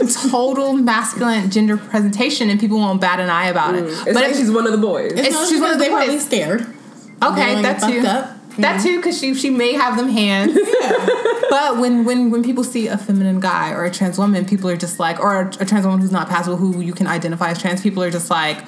a 0.00 0.28
total 0.30 0.72
masculine 0.74 1.50
gender 1.50 1.76
presentation, 1.76 2.50
and 2.50 2.58
people 2.58 2.78
won't 2.78 3.00
bat 3.00 3.20
an 3.20 3.30
eye 3.30 3.46
about 3.48 3.74
it. 3.74 3.84
Mm. 3.84 3.88
It's 3.90 4.04
but 4.04 4.14
like 4.14 4.30
if, 4.30 4.36
she's 4.36 4.50
one 4.50 4.66
of 4.66 4.72
the 4.72 4.78
boys. 4.78 5.12
It's- 5.12 5.32
No, 5.32 5.46
she's 5.46 5.60
one 5.60 5.70
of 5.70 5.78
the 5.78 5.84
they 5.84 5.90
probably 5.90 6.18
scared. 6.18 6.62
okay, 7.22 7.54
They 7.56 7.62
that 7.62 7.80
too, 7.80 8.06
up. 8.06 8.56
that 8.58 8.82
too, 8.82 8.96
because 8.96 9.18
she 9.18 9.34
she 9.34 9.50
may 9.50 9.72
have 9.74 9.96
them 9.96 10.08
hands. 10.08 10.56
But 11.50 11.78
when 11.78 12.04
when 12.04 12.30
when 12.30 12.44
people 12.44 12.62
see 12.62 12.86
a 12.86 12.96
feminine 12.96 13.40
guy 13.40 13.72
or 13.72 13.84
a 13.84 13.90
trans 13.90 14.18
woman, 14.18 14.44
people 14.44 14.70
are 14.70 14.76
just 14.76 15.00
like, 15.00 15.18
or 15.18 15.40
a, 15.40 15.48
a 15.60 15.66
trans 15.66 15.84
woman 15.84 16.00
who's 16.00 16.12
not 16.12 16.28
passable, 16.28 16.56
who 16.56 16.80
you 16.80 16.92
can 16.92 17.08
identify 17.08 17.50
as 17.50 17.60
trans, 17.60 17.82
people 17.82 18.04
are 18.04 18.10
just 18.10 18.30
like, 18.30 18.64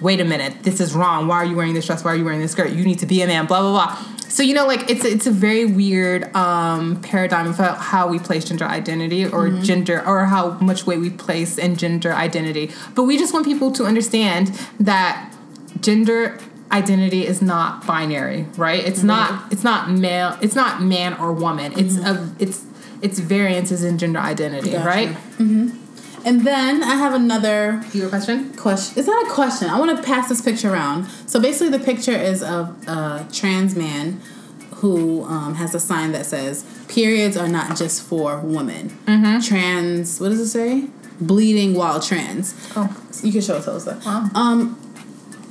wait 0.00 0.20
a 0.20 0.24
minute, 0.24 0.62
this 0.62 0.80
is 0.80 0.94
wrong. 0.94 1.28
Why 1.28 1.36
are 1.36 1.44
you 1.44 1.54
wearing 1.54 1.74
this 1.74 1.86
dress? 1.86 2.02
Why 2.02 2.12
are 2.12 2.16
you 2.16 2.24
wearing 2.24 2.40
this 2.40 2.52
skirt? 2.52 2.70
You 2.72 2.82
need 2.82 2.98
to 3.00 3.06
be 3.06 3.20
a 3.20 3.26
man. 3.26 3.44
Blah 3.44 3.60
blah 3.60 3.72
blah. 3.72 4.13
So 4.34 4.42
you 4.42 4.52
know, 4.52 4.66
like 4.66 4.90
it's 4.90 5.04
it's 5.04 5.28
a 5.28 5.30
very 5.30 5.64
weird 5.64 6.34
um, 6.34 7.00
paradigm 7.02 7.46
of 7.46 7.56
how- 7.56 8.08
we 8.08 8.18
place 8.18 8.44
gender 8.44 8.64
identity 8.64 9.24
or 9.24 9.46
mm-hmm. 9.46 9.62
gender 9.62 10.04
or 10.04 10.24
how 10.24 10.58
much 10.58 10.86
weight 10.86 10.98
we 10.98 11.08
place 11.08 11.56
in 11.56 11.76
gender 11.76 12.12
identity. 12.12 12.72
But 12.96 13.04
we 13.04 13.16
just 13.16 13.32
want 13.32 13.46
people 13.46 13.70
to 13.70 13.84
understand 13.84 14.48
that 14.80 15.32
gender 15.80 16.36
identity 16.72 17.24
is 17.24 17.40
not 17.40 17.86
binary, 17.86 18.46
right? 18.56 18.84
It's 18.84 19.04
not 19.04 19.52
it's 19.52 19.62
not 19.62 19.92
male, 19.92 20.36
it's 20.42 20.56
not 20.56 20.82
man 20.82 21.14
or 21.14 21.32
woman. 21.32 21.70
It's 21.78 21.94
mm-hmm. 21.94 22.04
a 22.04 22.42
it's 22.42 22.64
it's 23.02 23.20
variances 23.20 23.84
in 23.84 23.98
gender 23.98 24.18
identity, 24.18 24.72
Gotcha. 24.72 24.84
right? 24.84 25.08
Mm-hmm. 25.38 25.83
And 26.24 26.46
then 26.46 26.82
I 26.82 26.94
have 26.94 27.14
another 27.14 27.82
Your 27.92 28.08
question? 28.08 28.52
question. 28.54 28.98
It's 28.98 29.06
not 29.08 29.26
a 29.26 29.30
question. 29.30 29.68
I 29.68 29.78
want 29.78 29.96
to 29.96 30.02
pass 30.02 30.28
this 30.28 30.40
picture 30.40 30.72
around. 30.72 31.06
So 31.26 31.40
basically, 31.40 31.76
the 31.76 31.84
picture 31.84 32.12
is 32.12 32.42
of 32.42 32.76
a 32.88 33.26
trans 33.32 33.76
man 33.76 34.20
who 34.76 35.24
um, 35.24 35.54
has 35.56 35.74
a 35.74 35.80
sign 35.80 36.12
that 36.12 36.26
says 36.26 36.64
"Periods 36.88 37.36
are 37.36 37.48
not 37.48 37.76
just 37.76 38.02
for 38.02 38.38
women." 38.40 38.90
Mm-hmm. 39.06 39.40
Trans. 39.46 40.20
What 40.20 40.30
does 40.30 40.40
it 40.40 40.48
say? 40.48 40.88
Bleeding 41.20 41.74
while 41.74 42.00
trans. 42.00 42.54
Oh. 42.74 42.88
You 43.22 43.30
can 43.32 43.40
show 43.40 43.56
it 43.58 43.62
to 43.64 43.72
us. 43.72 43.86
Wow. 43.86 44.28
Um. 44.34 44.80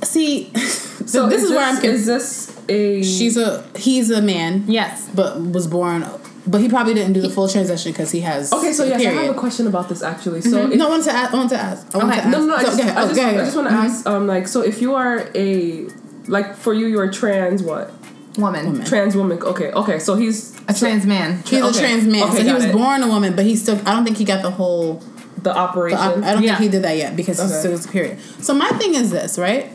See, 0.02 0.52
so 0.56 1.28
this 1.28 1.42
is, 1.42 1.50
where 1.50 1.60
I'm. 1.64 1.84
Is 1.84 2.06
this 2.06 2.60
a. 2.68 3.02
She's 3.02 3.36
a. 3.36 3.64
He's 3.76 4.10
a 4.10 4.20
man, 4.20 4.64
Yes. 4.66 5.08
but 5.14 5.40
was 5.40 5.66
born. 5.66 6.04
But 6.46 6.60
he 6.60 6.68
probably 6.68 6.92
didn't 6.94 7.14
do 7.14 7.22
the 7.22 7.30
full 7.30 7.48
transition 7.48 7.92
because 7.92 8.10
he 8.10 8.20
has. 8.20 8.52
Okay, 8.52 8.72
so 8.72 8.84
yes, 8.84 9.00
I 9.04 9.10
have 9.22 9.34
a 9.34 9.38
question 9.38 9.66
about 9.66 9.88
this 9.88 10.02
actually. 10.02 10.42
So 10.42 10.70
if, 10.70 10.76
No, 10.78 10.86
I 10.86 10.90
wanted 10.90 11.04
to 11.04 11.12
ask. 11.12 11.32
I 11.32 11.36
wanted 11.36 11.48
to 11.50 11.60
ask. 11.60 11.94
I 11.94 11.98
wanted 11.98 12.12
Okay. 12.12 12.20
to 12.20 12.26
ask. 12.26 12.30
no, 12.32 12.40
no, 12.40 12.46
no, 12.46 12.54
I 12.56 12.58
So, 12.58 12.64
just, 12.66 12.76
go 12.78 12.82
ahead. 12.84 12.96
I 12.96 13.00
Oh, 13.02 13.04
just, 13.06 13.16
go 13.16 13.22
ahead, 13.22 13.34
I 13.34 13.38
go 13.38 13.44
just 13.44 13.56
want 13.56 13.68
to 13.68 13.74
ask, 13.74 14.06
um, 14.06 14.26
like, 14.26 14.48
so 14.48 14.60
if 14.60 14.82
you 14.82 14.94
are 14.94 15.28
a, 15.34 15.86
like, 16.28 16.54
for 16.56 16.74
you, 16.74 16.86
you're 16.86 17.04
a 17.04 17.12
trans 17.12 17.62
what? 17.62 17.92
Woman. 18.36 18.66
Woman. 18.66 18.84
Trans 18.84 19.16
woman. 19.16 19.40
Okay, 19.42 19.70
okay, 19.72 19.98
so 19.98 20.16
he's 20.16 20.54
A 20.68 20.74
trans 20.74 21.06
man. 21.06 21.42
He's 21.46 21.62
Okay. 21.62 21.78
a 21.78 21.80
trans 21.80 22.04
man, 22.04 22.22
Okay, 22.24 22.36
so 22.38 22.42
he 22.42 22.52
was 22.52 22.64
it. 22.64 22.72
born 22.72 23.02
a 23.02 23.08
woman, 23.08 23.34
but 23.36 23.44
he 23.46 23.56
still. 23.56 23.78
I 23.86 23.92
don't 23.94 24.04
think 24.04 24.16
he 24.18 24.24
got 24.24 24.42
the 24.42 24.50
whole. 24.50 25.02
the 25.36 25.50
The, 25.50 25.56
operation. 25.56 25.98
op- 25.98 26.16
I 26.24 26.32
don't 26.32 26.42
Yeah. 26.42 26.56
think 26.56 26.60
he 26.60 26.68
did 26.68 26.82
that 26.84 26.96
yet 26.96 27.16
because 27.16 27.38
Okay. 27.38 27.48
he's 27.48 27.58
still 27.58 27.70
his 27.72 27.86
period. 27.86 28.18
So 28.40 28.54
my 28.54 28.68
thing 28.70 28.94
is 28.94 29.10
this, 29.10 29.38
right? 29.38 29.70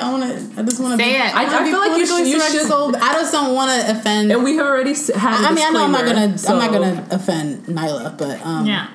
See, 0.00 0.06
I 0.06 0.10
want 0.12 0.22
to. 0.22 0.28
I 0.28 0.32
want 0.32 0.54
to. 0.54 0.60
I 0.60 0.64
just 0.64 0.80
want 0.80 0.98
to. 0.98 1.04
Say 1.04 1.10
be, 1.12 1.16
it. 1.16 1.20
I- 1.34 1.44
wanna 1.44 1.56
I 1.56 1.64
be 1.64 1.70
feel 1.70 1.78
like 1.80 1.98
you 1.98 2.06
politically 2.06 2.06
should- 2.06 2.26
you 2.28 2.36
correct 2.38 2.52
should- 2.52 2.66
So 2.68 2.94
I 2.94 3.12
just 3.14 3.32
don't 3.32 3.54
want 3.54 3.70
to 3.70 3.90
offend. 3.98 4.32
and 4.32 4.42
we 4.44 4.56
have 4.56 4.66
already 4.66 4.90
s- 4.92 5.08
had. 5.14 5.44
a 5.44 5.48
I 5.48 5.52
mean, 5.52 5.64
I 5.66 5.70
know 5.70 5.84
I'm 5.84 5.92
not 5.92 6.04
gonna. 6.04 6.36
I'm 6.48 6.58
not 6.58 6.72
gonna 6.72 7.06
offend 7.10 7.64
Nyla, 7.66 8.16
but 8.18 8.44
um, 8.46 8.66
Yeah. 8.66 8.86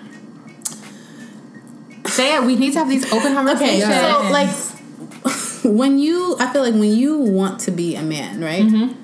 Say 2.07 2.35
it. 2.35 2.43
We 2.43 2.55
need 2.55 2.73
to 2.73 2.79
have 2.79 2.89
these 2.89 3.05
open 3.11 3.33
conversations. 3.33 3.83
Okay, 3.83 3.99
so 3.99 4.29
like 4.31 4.49
when 5.65 5.97
you, 5.97 6.35
I 6.39 6.47
feel 6.53 6.61
like 6.61 6.73
when 6.75 6.91
you 6.95 7.17
want 7.17 7.59
to 7.61 7.71
be 7.71 7.95
a 7.95 8.01
man, 8.03 8.39
right? 8.41 8.63
Mm-hmm. 8.63 9.01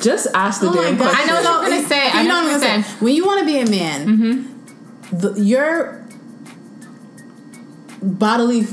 Just 0.00 0.26
ask 0.34 0.60
the 0.60 0.68
Oh 0.68 0.74
damn 0.74 0.96
God. 0.96 1.10
question. 1.10 1.20
I 1.22 1.26
know 1.26 1.34
what 1.34 1.44
you're 1.68 1.76
gonna 1.76 1.88
say. 1.88 2.00
I 2.10 2.22
You 2.22 2.28
know 2.28 2.34
know 2.34 2.42
what 2.42 2.44
what 2.44 2.46
you're 2.46 2.54
I'm 2.54 2.60
saying. 2.60 2.82
saying. 2.84 2.96
When 3.00 3.14
you 3.14 3.24
want 3.26 3.40
to 3.40 3.46
be 3.46 3.58
a 3.58 3.66
man, 3.68 4.06
Mm-hmm. 4.06 5.18
the, 5.18 5.32
your 5.40 6.04
bodily, 8.02 8.66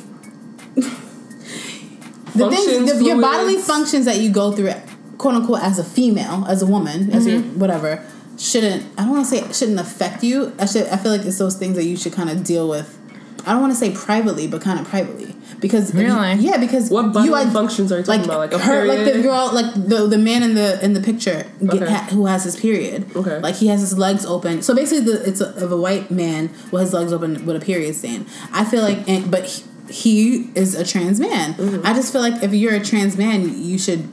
the 2.36 2.49
things, 2.49 2.99
the, 2.99 3.03
your 3.03 3.21
bodily 3.21 3.57
functions 3.57 4.05
that 4.05 4.19
you 4.19 4.32
go 4.32 4.51
through, 4.51 4.71
quote 5.17 5.36
unquote, 5.36 5.61
as 5.61 5.79
a 5.79 5.84
female, 5.84 6.45
as 6.47 6.61
a 6.61 6.65
woman, 6.65 7.11
as 7.11 7.25
Mm-hmm. 7.25 7.55
a 7.55 7.59
whatever, 7.59 8.05
shouldn't. 8.38 8.84
I 8.97 9.03
don't 9.03 9.11
want 9.11 9.25
to 9.25 9.29
say 9.36 9.39
it 9.45 9.55
shouldn't 9.55 9.79
affect 9.79 10.23
you. 10.23 10.53
I 10.59 10.65
should. 10.65 10.88
I 10.88 10.97
feel 10.97 11.11
like 11.11 11.25
it's 11.25 11.38
those 11.38 11.55
things 11.57 11.75
that 11.75 11.86
you 11.86 11.97
should 11.97 12.13
kind 12.13 12.29
of 12.29 12.43
deal 12.43 12.67
with. 12.69 12.97
I 13.45 13.53
don't 13.53 13.61
want 13.61 13.73
to 13.73 13.79
say 13.79 13.91
privately, 13.91 14.45
but 14.47 14.61
kind 14.61 14.79
of 14.79 14.88
privately 14.88 15.36
because 15.59 15.89
if 15.89 15.95
you- 15.95 16.01
Really? 16.03 16.36
yeah, 16.36 16.57
because 16.57 16.91
What 16.91 17.11
bodily 17.11 17.43
had- 17.43 17.51
functions 17.51 17.91
are 17.91 17.97
you 17.97 18.03
talking 18.03 18.23
about? 18.23 18.38
Like 18.38 18.53
a 18.53 18.59
her, 18.59 18.86
like 18.86 19.11
the 19.11 19.19
girl, 19.23 19.49
like 19.51 19.73
the 19.73 20.05
the 20.07 20.17
man 20.19 20.43
in 20.43 20.53
the 20.53 20.84
in 20.86 20.93
the 20.93 21.01
picture 21.01 21.47
get, 21.59 21.82
Okay. 21.82 21.91
ha, 21.91 22.07
who 22.11 22.27
has 22.27 22.43
his 22.43 22.55
period. 22.55 23.05
Okay. 23.15 23.39
like 23.39 23.55
he 23.55 23.65
has 23.67 23.79
his 23.82 23.97
legs 23.97 24.27
open. 24.27 24.61
So 24.61 24.75
basically, 24.75 25.11
the, 25.11 25.27
it's 25.27 25.41
a, 25.41 25.55
of 25.63 25.71
a 25.71 25.77
white 25.77 26.11
man 26.11 26.51
with 26.71 26.82
his 26.84 26.93
legs 26.93 27.11
open 27.11 27.43
with 27.47 27.55
a 27.55 27.59
period 27.65 27.95
stain. 27.95 28.27
I 28.53 28.63
feel 28.63 28.84
like, 28.84 29.09
and, 29.09 29.32
but 29.32 29.45
he, 29.45 29.63
he 29.91 30.49
is 30.55 30.75
a 30.75 30.85
trans 30.85 31.19
man. 31.19 31.53
Mm-hmm. 31.55 31.85
I 31.85 31.93
just 31.93 32.11
feel 32.11 32.21
like 32.21 32.41
if 32.43 32.53
you're 32.53 32.75
a 32.75 32.83
trans 32.83 33.17
man, 33.17 33.61
you 33.63 33.77
should. 33.77 34.07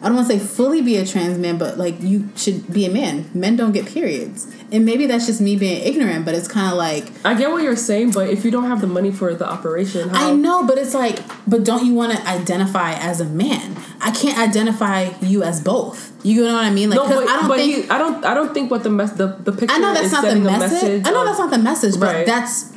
I 0.00 0.08
don't 0.08 0.16
want 0.16 0.28
to 0.28 0.38
say 0.38 0.44
fully 0.44 0.82
be 0.82 0.98
a 0.98 1.06
trans 1.06 1.38
man, 1.38 1.56
but 1.56 1.78
like 1.78 1.98
you 2.02 2.28
should 2.36 2.70
be 2.70 2.84
a 2.84 2.90
man. 2.90 3.30
Men 3.32 3.56
don't 3.56 3.72
get 3.72 3.86
periods, 3.86 4.46
and 4.70 4.84
maybe 4.84 5.06
that's 5.06 5.24
just 5.24 5.40
me 5.40 5.56
being 5.56 5.82
ignorant. 5.82 6.26
But 6.26 6.34
it's 6.34 6.46
kind 6.46 6.70
of 6.70 6.76
like 6.76 7.10
I 7.24 7.32
get 7.32 7.50
what 7.50 7.62
you're 7.62 7.74
saying, 7.74 8.10
but 8.10 8.28
if 8.28 8.44
you 8.44 8.50
don't 8.50 8.66
have 8.66 8.82
the 8.82 8.86
money 8.86 9.10
for 9.10 9.34
the 9.34 9.48
operation, 9.48 10.10
how? 10.10 10.30
I 10.30 10.34
know, 10.34 10.66
but 10.66 10.76
it's 10.76 10.92
like, 10.92 11.20
but 11.46 11.64
don't 11.64 11.86
you 11.86 11.94
want 11.94 12.12
to 12.12 12.28
identify 12.28 12.92
as 12.92 13.22
a 13.22 13.24
man? 13.24 13.78
I 14.02 14.10
can't 14.10 14.38
identify 14.38 15.10
you 15.22 15.42
as 15.42 15.62
both. 15.62 16.12
You 16.22 16.44
know 16.44 16.52
what 16.52 16.64
I 16.64 16.70
mean? 16.70 16.90
Like, 16.90 16.98
No, 16.98 17.08
but, 17.08 17.26
I 17.26 17.36
don't 17.36 17.48
but 17.48 17.56
think. 17.56 17.90
I 17.90 17.96
don't. 17.96 18.24
I 18.26 18.34
don't 18.34 18.52
think 18.52 18.70
what 18.70 18.82
the 18.82 18.90
mess 18.90 19.12
the 19.12 19.28
the 19.28 19.52
picture. 19.52 19.74
I 19.74 19.78
know 19.78 19.94
that's 19.94 20.12
not 20.12 20.24
the 20.24 20.32
a 20.32 20.38
message. 20.38 21.06
I 21.06 21.10
know 21.12 21.24
that's 21.24 21.38
not 21.38 21.50
the 21.50 21.58
message, 21.58 21.98
but 21.98 22.14
Right. 22.14 22.26
that's 22.26 22.73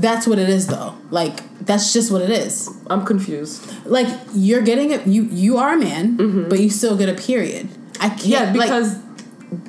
that's 0.00 0.26
what 0.26 0.38
it 0.38 0.48
is, 0.48 0.66
though. 0.66 0.94
Like, 1.10 1.40
that's 1.64 1.92
just 1.92 2.10
what 2.12 2.22
it 2.22 2.30
is. 2.30 2.68
I'm 2.88 3.04
confused. 3.04 3.64
Like, 3.86 4.08
you're 4.34 4.62
getting 4.62 4.90
it. 4.92 5.06
You 5.06 5.22
you 5.24 5.56
are 5.58 5.72
a 5.74 5.78
man, 5.78 6.48
but 6.48 6.60
you 6.60 6.70
still 6.70 6.96
get 6.96 7.08
a 7.08 7.14
period. 7.14 7.68
I 8.00 8.08
can't. 8.08 8.20
Mm-hmm. 8.20 8.30
Yeah, 8.30 8.52
like- 8.52 8.68
because 8.68 8.98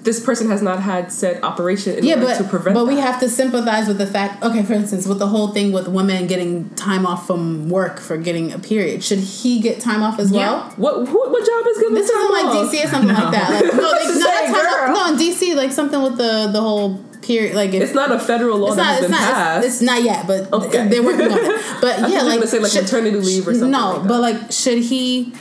this 0.04 0.20
person 0.20 0.49
has 0.49 0.62
not 0.64 0.82
had 0.82 1.12
said 1.12 1.41
operation 1.44 1.99
in 1.99 2.04
yeah, 2.04 2.16
order 2.16 2.26
but 2.26 2.38
to 2.40 2.44
prevent. 2.45 2.74
but 2.74 2.88
we 2.88 2.95
have 2.98 3.20
to 3.20 3.30
sympathize 3.30 3.88
with 3.88 3.99
the 3.99 4.08
fact. 4.08 4.44
Okay, 4.44 4.64
for 4.64 4.74
instance, 4.74 5.06
with 5.06 5.20
the 5.20 5.28
whole 5.28 5.49
thing 5.49 5.72
with 5.72 5.88
women 5.88 6.26
getting 6.26 6.68
time 6.72 7.06
off 7.06 7.28
from 7.28 7.70
work 7.70 7.99
for 7.99 8.18
getting 8.18 8.52
a 8.52 8.58
period, 8.60 9.04
should 9.04 9.20
he 9.20 9.60
get 9.60 9.80
time 9.80 10.02
off 10.02 10.18
as 10.20 10.32
well? 10.32 10.64
What, 10.78 11.02
what 11.02 11.32
what 11.32 11.45
job 11.45 11.66
is 11.70 11.78
giving 11.78 11.94
This 11.94 12.10
isn't 12.10 12.32
like 12.32 12.45
off? 12.45 12.74
DC 12.74 12.86
or 12.86 12.88
something 12.88 13.16
like 13.16 13.32
that. 13.38 13.49
Like, 13.52 13.74
no, 13.76 13.91
they, 13.99 14.08
no, 14.08 14.14
the 14.14 14.20
that's 14.20 14.52
girl. 14.52 14.94
no, 14.95 15.14
in 15.14 15.16
DC, 15.20 15.56
like 15.56 15.72
something 15.72 16.02
with 16.02 16.18
the 16.18 16.49
the 16.52 16.60
whole 16.60 16.95
period. 17.22 17.56
Like 17.56 17.73
if, 17.73 17.81
It's 17.84 17.94
not 17.94 18.11
a 18.11 18.19
federal 18.19 18.57
law 18.60 18.68
it's 18.68 18.76
that 18.77 18.84
not. 18.84 18.91
has 18.94 19.02
been 19.02 19.11
not. 19.11 19.19
passed. 19.19 19.65
It's, 19.65 19.76
it's 19.76 19.81
not 19.84 20.02
yet, 20.03 20.27
but 20.27 20.52
Okay. 20.53 20.88
they're 20.88 21.03
working 21.03 21.31
on 21.31 21.38
it. 21.39 21.65
But 21.81 21.99
thought 21.99 22.10
yeah, 22.11 22.22
like 22.23 22.35
gonna 22.39 22.48
say, 22.48 22.60
like, 22.60 22.73
maternity 22.73 23.18
leave 23.18 23.48
or 23.48 23.53
something 23.53 23.72
No, 23.72 23.98
like 23.98 24.07
but 24.07 24.22
like, 24.22 24.52
should 24.52 24.80
he? 24.80 25.34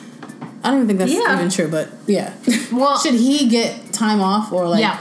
I 0.65 0.71
don't 0.71 0.77
even 0.83 0.87
think 0.89 0.99
that's 0.99 1.13
Yeah. 1.13 1.35
even 1.37 1.49
true, 1.51 1.69
but 1.69 1.89
yeah. 2.07 2.33
Well- 2.73 2.99
should 3.03 3.15
he 3.15 3.49
get 3.49 3.93
time 3.93 4.21
off 4.21 4.53
or 4.53 4.69
like? 4.69 4.81
yeah. 4.81 4.99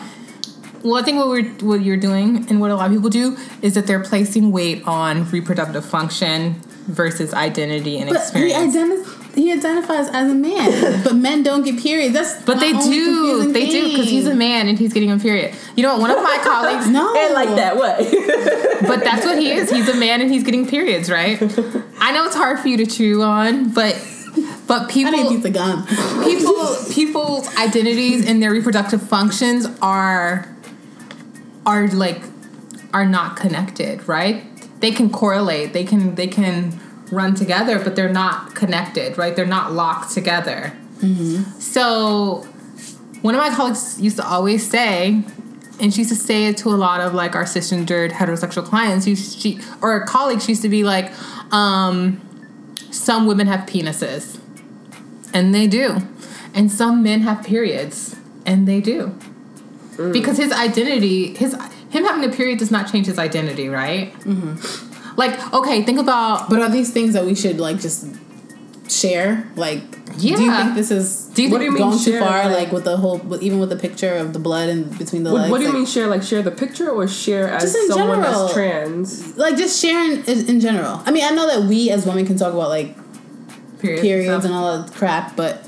Well, 0.83 0.95
I 0.97 1.01
think 1.01 1.17
what 1.17 1.29
we're 1.29 1.49
what 1.61 1.81
you're 1.81 1.97
doing 1.97 2.45
and 2.49 2.61
what 2.61 2.69
a 2.69 2.75
lot 2.75 2.85
of 2.87 2.91
people 2.93 3.09
do 3.09 3.35
is 3.63 3.73
that 3.73 3.87
they're 3.87 4.03
placing 4.03 4.51
weight 4.51 4.83
on 4.85 5.27
reproductive 5.31 5.83
function 5.83 6.61
versus 6.87 7.33
identity 7.33 7.97
and 7.97 8.07
But 8.09 8.13
the 8.13 8.19
experience. 8.21 8.75
identi- 8.75 9.24
he 9.35 9.51
identifies 9.51 10.07
as 10.09 10.31
a 10.31 10.35
man, 10.35 11.01
but 11.03 11.15
men 11.15 11.43
don't 11.43 11.63
get 11.63 11.79
periods. 11.81 12.13
That's 12.13 12.41
But 12.43 12.59
they 12.59 12.71
do. 12.71 12.79
confusing 12.79 13.53
They 13.53 13.69
do 13.69 13.89
because 13.89 14.09
he's 14.09 14.25
a 14.27 14.33
man 14.35 14.67
and 14.67 14.79
he's 14.79 14.93
getting 14.93 15.11
a 15.11 15.17
period. 15.19 15.53
You 15.75 15.83
know 15.83 15.93
what? 15.93 16.01
One 16.01 16.11
of 16.11 16.23
my 16.23 16.39
colleagues. 16.43 16.89
No, 16.89 17.13
And 17.15 17.33
like 17.33 17.49
that 17.55 17.75
what? 17.75 17.99
But 18.87 19.03
that's 19.03 19.25
what 19.25 19.37
he 19.39 19.51
is. 19.51 19.69
He's 19.71 19.89
a 19.89 19.95
man 19.95 20.21
and 20.21 20.29
he's 20.31 20.43
getting 20.43 20.67
periods, 20.67 21.09
right? 21.09 21.41
I 21.99 22.11
know 22.11 22.25
it's 22.25 22.35
hard 22.35 22.59
for 22.59 22.67
you 22.67 22.77
to 22.77 22.85
chew 22.85 23.21
on, 23.23 23.69
but 23.73 23.95
but 24.67 24.89
people 24.89 25.11
didn't 25.11 25.31
use 25.31 25.43
the 25.43 25.49
gun. 25.49 25.85
people 26.23 26.75
people's 26.91 27.47
identities 27.57 28.27
and 28.27 28.43
their 28.43 28.51
reproductive 28.51 29.01
functions 29.01 29.65
are 29.81 30.53
are 31.65 31.87
like 31.87 32.21
are 32.93 33.05
not 33.05 33.37
connected, 33.37 34.07
right? 34.07 34.43
They 34.81 34.91
can 34.91 35.09
correlate. 35.09 35.73
They 35.73 35.83
can 35.83 36.15
they 36.15 36.27
can 36.27 36.71
run 37.11 37.35
together, 37.35 37.79
but 37.79 37.95
they're 37.95 38.11
not 38.11 38.55
connected, 38.55 39.17
right? 39.17 39.35
They're 39.35 39.45
not 39.45 39.73
locked 39.73 40.11
together. 40.13 40.73
So 41.59 42.47
one 43.21 43.35
of 43.35 43.41
my 43.41 43.49
colleagues 43.49 43.99
used 44.01 44.17
to 44.17 44.25
always 44.27 44.67
say, 44.69 45.23
and 45.79 45.93
she 45.93 46.01
used 46.01 46.09
to 46.11 46.15
say 46.15 46.47
it 46.47 46.57
to 46.57 46.69
a 46.69 46.77
lot 46.77 47.01
of 47.01 47.13
like 47.13 47.35
our 47.35 47.43
cisgendered 47.43 48.11
heterosexual 48.11 48.63
clients. 48.63 49.05
She, 49.05 49.15
she 49.15 49.59
or 49.81 50.05
colleagues 50.05 50.47
used 50.47 50.61
to 50.61 50.69
be 50.69 50.83
like, 50.83 51.11
um, 51.53 52.21
some 52.91 53.27
women 53.27 53.47
have 53.47 53.67
penises, 53.67 54.39
and 55.33 55.53
they 55.53 55.67
do, 55.67 55.97
and 56.53 56.71
some 56.71 57.03
men 57.03 57.21
have 57.21 57.43
periods, 57.43 58.15
and 58.45 58.67
they 58.67 58.79
do, 58.79 59.17
because 60.13 60.37
his 60.37 60.51
identity, 60.51 61.35
his 61.35 61.53
him 61.89 62.03
having 62.03 62.29
a 62.29 62.33
period 62.33 62.59
does 62.59 62.71
not 62.71 62.89
change 62.91 63.07
his 63.07 63.19
identity, 63.19 63.67
right? 63.69 64.13
Mm-hmm. 64.21 64.84
Like, 65.17 65.53
okay, 65.53 65.83
think 65.83 65.99
about 65.99 66.49
But 66.49 66.59
are 66.61 66.69
these 66.69 66.91
things 66.91 67.13
that 67.13 67.25
we 67.25 67.35
should 67.35 67.59
like 67.59 67.79
just 67.79 68.07
share? 68.89 69.47
Like, 69.55 69.81
yeah. 70.17 70.35
do 70.35 70.43
you 70.43 70.51
think 70.51 70.75
this 70.75 70.91
is 70.91 71.25
Do 71.33 71.43
you 71.43 71.49
What 71.49 71.59
do 71.59 71.65
you 71.65 71.71
mean 71.71 71.81
going 71.81 71.99
too 71.99 72.19
far? 72.19 72.45
like- 72.45 72.55
Like 72.65 72.71
with 72.71 72.83
the 72.83 72.97
whole, 72.97 73.17
with, 73.17 73.41
even 73.41 73.59
with 73.59 73.69
the 73.69 73.75
picture 73.75 74.13
of 74.15 74.33
the 74.33 74.39
blood 74.39 74.69
and 74.69 74.97
between 74.97 75.23
the 75.23 75.31
what, 75.31 75.41
legs. 75.41 75.51
what 75.51 75.57
do 75.57 75.63
you 75.63 75.69
like, 75.69 75.77
mean 75.77 75.85
share? 75.85 76.07
Like 76.07 76.23
share 76.23 76.41
the 76.41 76.51
picture 76.51 76.89
or 76.89 77.07
share 77.07 77.47
as 77.49 77.63
Just 77.63 77.75
in 77.77 77.87
someone 77.89 78.21
general. 78.21 78.41
that's 78.43 78.53
trans? 78.53 79.37
Like 79.37 79.57
just 79.57 79.81
sharing 79.81 80.23
in, 80.25 80.49
in 80.49 80.59
general. 80.59 81.01
I 81.05 81.11
mean, 81.11 81.23
I 81.23 81.31
know 81.31 81.47
that 81.47 81.67
we 81.67 81.89
as 81.91 82.05
women 82.05 82.25
can 82.25 82.37
talk 82.37 82.53
about 82.53 82.69
like 82.69 82.95
periods, 83.79 84.01
periods 84.01 84.27
stuff. 84.31 84.45
and 84.45 84.53
all 84.53 84.77
that 84.83 84.93
crap, 84.93 85.35
but 85.35 85.64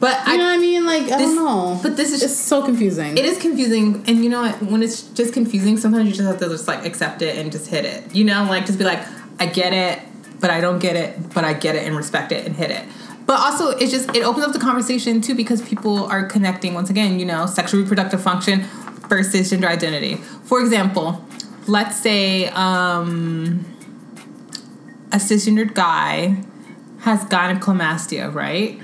but 0.00 0.26
you 0.26 0.36
know 0.38 0.44
what 0.44 0.54
I 0.54 0.58
mean? 0.58 0.86
Like 0.86 1.02
I 1.04 1.18
this- 1.18 1.34
don't 1.34 1.36
know. 1.36 1.80
but 1.82 1.96
this 1.96 2.12
is 2.12 2.22
it's 2.22 2.36
so 2.36 2.62
confusing. 2.64 3.16
It 3.16 3.24
is 3.24 3.38
confusing, 3.38 4.04
and 4.06 4.22
you 4.22 4.30
know 4.30 4.42
what? 4.42 4.62
When 4.62 4.82
it's 4.82 5.02
just 5.02 5.32
confusing, 5.32 5.76
sometimes 5.76 6.06
you 6.08 6.14
just 6.14 6.26
have 6.28 6.38
to 6.40 6.48
just 6.48 6.68
like 6.68 6.84
accept 6.84 7.22
it 7.22 7.36
and 7.38 7.50
just 7.50 7.68
hit 7.68 7.84
it. 7.84 8.14
You 8.14 8.24
know, 8.24 8.44
like 8.48 8.66
just 8.66 8.78
be 8.78 8.84
like, 8.84 9.00
I 9.40 9.46
get 9.46 9.72
it, 9.72 10.00
but 10.40 10.50
I 10.50 10.60
don't 10.60 10.78
get 10.78 10.96
it, 10.96 11.34
but 11.34 11.44
I 11.44 11.52
get 11.52 11.74
it 11.76 11.86
and 11.86 11.96
respect 11.96 12.32
it 12.32 12.46
and 12.46 12.54
hit 12.56 12.70
it. 12.70 12.84
But 13.26 13.40
also, 13.40 13.70
it's 13.70 13.90
just 13.90 14.14
it 14.16 14.22
opens 14.24 14.46
up 14.46 14.52
the 14.52 14.58
conversation 14.58 15.20
too 15.20 15.34
because 15.34 15.60
people 15.62 16.04
are 16.04 16.24
connecting 16.24 16.74
once 16.74 16.90
again. 16.90 17.18
You 17.18 17.26
know, 17.26 17.46
sexual 17.46 17.80
reproductive 17.82 18.22
function 18.22 18.64
versus 19.08 19.50
gender 19.50 19.68
identity. 19.68 20.14
For 20.44 20.60
example, 20.60 21.24
let's 21.66 21.96
say 22.00 22.46
um, 22.48 23.64
a 25.12 25.16
cisgendered 25.16 25.74
guy 25.74 26.42
has 27.00 27.24
gynecomastia, 27.24 28.32
right? 28.32 28.78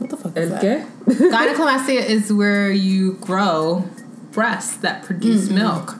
What 0.00 0.10
the 0.10 0.16
fuck 0.16 0.36
is 0.36 0.50
that? 0.50 0.58
Okay. 0.64 0.84
Gynecomastia 1.06 2.04
is 2.08 2.32
where 2.32 2.70
you 2.72 3.12
grow 3.14 3.84
breasts 4.32 4.76
that 4.78 5.02
produce 5.04 5.48
Mm-hmm. 5.48 5.54
milk. 5.56 5.96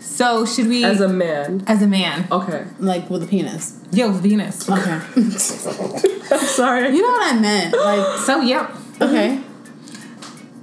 So 0.00 0.44
should 0.46 0.66
we, 0.68 0.84
As 0.84 1.00
a 1.00 1.08
man. 1.08 1.62
as 1.66 1.82
a 1.82 1.86
man, 1.86 2.26
Okay. 2.32 2.64
Like 2.78 3.08
with 3.10 3.22
a 3.22 3.26
penis. 3.26 3.78
yo, 3.92 4.10
Venus. 4.10 4.68
Okay. 4.68 5.00
I'm 5.16 5.30
sorry. 6.40 6.94
you 6.94 7.02
know 7.02 7.08
what 7.08 7.34
I 7.34 7.38
meant? 7.38 7.74
Like 7.76 8.18
So 8.20 8.40
yeah, 8.40 8.76
okay. 9.00 9.40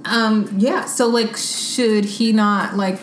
um, 0.04 0.48
yeah. 0.58 0.84
So 0.84 1.06
like, 1.08 1.36
should 1.36 2.04
he 2.04 2.32
not 2.32 2.76
like? 2.76 3.00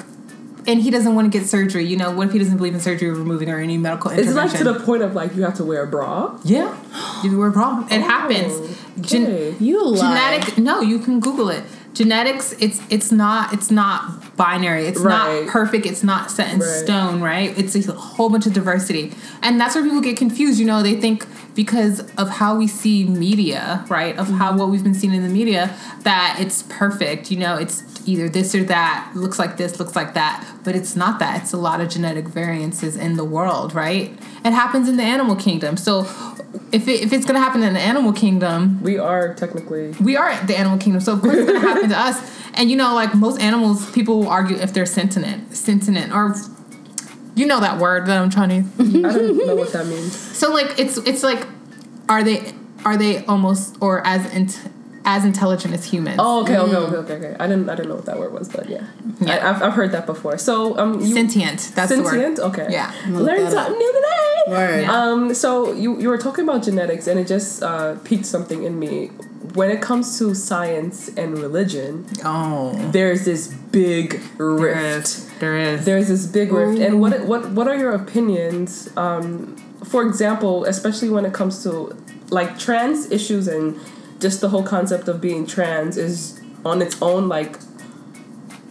And 0.65 0.81
he 0.81 0.89
doesn't 0.91 1.13
want 1.15 1.31
to 1.31 1.37
get 1.37 1.45
surgery. 1.47 1.85
You 1.85 1.97
know, 1.97 2.11
what 2.11 2.27
if 2.27 2.33
he 2.33 2.39
doesn't 2.39 2.55
believe 2.57 2.73
in 2.73 2.79
surgery 2.79 3.09
removing 3.09 3.49
or 3.49 3.59
any 3.59 3.77
medical 3.77 4.11
Is 4.11 4.19
it 4.19 4.21
intervention? 4.31 4.65
like 4.65 4.75
to 4.75 4.79
the 4.79 4.85
point 4.85 5.03
of 5.03 5.13
like 5.13 5.35
you 5.35 5.43
have 5.43 5.55
to 5.55 5.65
wear 5.65 5.83
a 5.83 5.87
bra? 5.87 6.37
yeah, 6.43 6.77
you 7.23 7.37
wear 7.37 7.49
a 7.49 7.51
bra. 7.51 7.85
It 7.91 8.01
happens. 8.01 8.53
Gen-. 9.01 9.55
You 9.59 9.85
lie. 9.85 9.97
genetic 9.97 10.57
no 10.57 10.81
you 10.81 10.99
can 10.99 11.19
google 11.19 11.49
it. 11.49 11.63
Genetics 11.93 12.53
it's 12.59 12.81
it's 12.89 13.11
not 13.11 13.53
it's 13.53 13.69
not 13.69 14.35
binary. 14.35 14.85
It's 14.85 14.99
Right. 14.99 15.43
not 15.43 15.51
perfect. 15.51 15.85
It's 15.85 16.03
not 16.03 16.31
set 16.31 16.51
in 16.53 16.59
Right. 16.59 16.67
stone 16.69 17.21
right? 17.21 17.57
It's 17.57 17.75
a 17.75 17.93
whole 17.93 18.29
bunch 18.29 18.45
of 18.45 18.53
diversity. 18.53 19.13
And 19.41 19.59
that's 19.59 19.75
where 19.75 19.83
people 19.83 20.01
get 20.01 20.17
confused 20.17 20.59
you 20.59 20.65
know? 20.65 20.81
They 20.81 20.95
think 20.95 21.25
because 21.55 21.99
of 22.17 22.29
how 22.29 22.55
we 22.55 22.67
see 22.67 23.03
media 23.05 23.85
right? 23.89 24.17
Of 24.17 24.29
how 24.29 24.49
mm-hmm. 24.49 24.59
what 24.59 24.69
we've 24.69 24.83
been 24.83 24.95
seeing 24.95 25.13
in 25.13 25.23
the 25.23 25.29
media 25.29 25.75
that 26.01 26.37
it's 26.39 26.63
perfect 26.63 27.29
you 27.29 27.37
know? 27.37 27.55
It's 27.57 27.83
either 28.05 28.29
this 28.29 28.53
or 28.53 28.63
that 28.63 29.11
looks 29.15 29.39
like 29.39 29.57
this 29.57 29.79
looks 29.79 29.95
like 29.95 30.13
that 30.13 30.45
but 30.63 30.75
it's 30.75 30.95
not 30.95 31.19
that 31.19 31.41
it's 31.41 31.53
a 31.53 31.57
lot 31.57 31.81
of 31.81 31.89
genetic 31.89 32.27
variances 32.27 32.95
in 32.95 33.15
the 33.15 33.23
world 33.23 33.73
right 33.73 34.17
it 34.43 34.51
happens 34.51 34.87
in 34.89 34.97
the 34.97 35.03
animal 35.03 35.35
kingdom 35.35 35.77
so 35.77 36.05
if, 36.71 36.87
it, 36.87 37.01
if 37.01 37.13
it's 37.13 37.25
going 37.25 37.35
to 37.35 37.39
happen 37.39 37.63
in 37.63 37.73
the 37.73 37.79
animal 37.79 38.13
kingdom 38.13 38.81
We 38.81 38.97
are 38.97 39.33
technically 39.33 39.91
we 39.99 40.15
are 40.15 40.35
the 40.45 40.57
animal 40.57 40.77
kingdom, 40.77 41.01
so 41.01 41.13
of 41.13 41.21
course 41.21 41.35
it's 41.35 41.51
gonna 41.51 41.59
happen 41.59 41.89
to 41.89 41.97
us. 41.99 42.21
And 42.55 42.69
you 42.69 42.77
know, 42.77 42.93
like 42.93 43.15
most 43.15 43.41
animals, 43.41 43.89
people 43.91 44.19
will 44.19 44.27
argue 44.27 44.57
if 44.57 44.73
they're 44.73 44.85
sentient, 44.85 45.55
sentient, 45.55 46.13
or 46.13 46.35
you 47.35 47.45
know 47.47 47.59
that 47.59 47.79
word 47.79 48.05
that 48.05 48.21
I'm 48.21 48.29
trying 48.29 48.49
to. 48.49 48.83
I 48.83 49.13
don't 49.13 49.47
know 49.47 49.55
what 49.55 49.73
that 49.73 49.87
means. 49.87 50.15
So 50.15 50.51
like, 50.53 50.77
it's 50.77 50.97
it's 50.97 51.23
like, 51.23 51.47
are 52.07 52.23
they 52.23 52.53
are 52.85 52.97
they 52.97 53.25
almost 53.25 53.77
or 53.81 54.05
as 54.05 54.31
int, 54.33 54.59
as 55.05 55.25
intelligent 55.25 55.73
as 55.73 55.85
humans? 55.85 56.17
Oh, 56.19 56.43
okay, 56.43 56.57
okay, 56.57 56.75
okay, 56.75 56.95
okay, 56.95 57.13
okay. 57.15 57.35
I 57.39 57.47
didn't, 57.47 57.69
I 57.69 57.75
didn't 57.75 57.89
know 57.89 57.95
what 57.95 58.05
that 58.05 58.17
word 58.19 58.31
was, 58.33 58.47
but 58.49 58.69
yeah, 58.69 58.85
Yeah. 59.19 59.35
I, 59.35 59.49
I've, 59.49 59.63
I've 59.63 59.73
heard 59.73 59.91
that 59.91 60.05
before. 60.05 60.37
So, 60.37 60.77
um, 60.77 60.99
you, 61.01 61.13
sentient. 61.13 61.71
That's 61.75 61.89
the 61.89 62.03
sentient. 62.03 62.39
word. 62.39 62.45
Okay, 62.51 62.67
Yeah. 62.71 62.93
Look 63.09 63.23
Learned 63.27 63.49
something 63.51 63.77
new 63.77 63.93
today. 63.93 64.09
Word. 64.47 64.81
Yeah. 64.81 64.91
Um, 65.03 65.33
so 65.33 65.71
you 65.73 65.99
you 66.01 66.09
were 66.09 66.17
talking 66.17 66.43
about 66.43 66.63
genetics, 66.63 67.07
and 67.07 67.17
it 67.19 67.27
just 67.27 67.63
uh, 67.63 67.95
piqued 68.03 68.25
something 68.25 68.63
in 68.63 68.77
me. 68.79 69.07
When 69.53 69.69
it 69.69 69.81
comes 69.81 70.17
to 70.19 70.33
science 70.35 71.09
and 71.15 71.37
religion, 71.37 72.05
Oh, 72.25 72.73
there's 72.91 73.23
this 73.23 73.47
big 73.71 74.21
rift. 74.37 75.05
is. 75.07 75.29
There 75.39 75.57
is. 75.57 75.85
There's 75.85 76.07
this 76.09 76.25
big 76.25 76.51
rift, 76.51 76.79
and 76.81 76.99
what 76.99 77.21
what 77.25 77.51
what 77.51 77.67
are 77.69 77.75
your 77.75 77.91
opinions? 77.93 78.89
Um, 78.97 79.55
for 79.85 80.01
example, 80.05 80.65
especially 80.65 81.09
when 81.09 81.25
it 81.25 81.33
comes 81.33 81.63
to 81.63 81.95
like 82.29 82.57
trans 82.59 83.11
issues 83.11 83.47
and 83.47 83.79
just 84.23 84.41
the 84.41 84.49
whole 84.49 84.63
concept 84.63 85.07
of 85.07 85.21
being 85.21 85.45
trans 85.45 85.97
is 85.97 86.41
on 86.65 86.81
its 86.81 86.99
own 87.01 87.27
like 87.27 87.59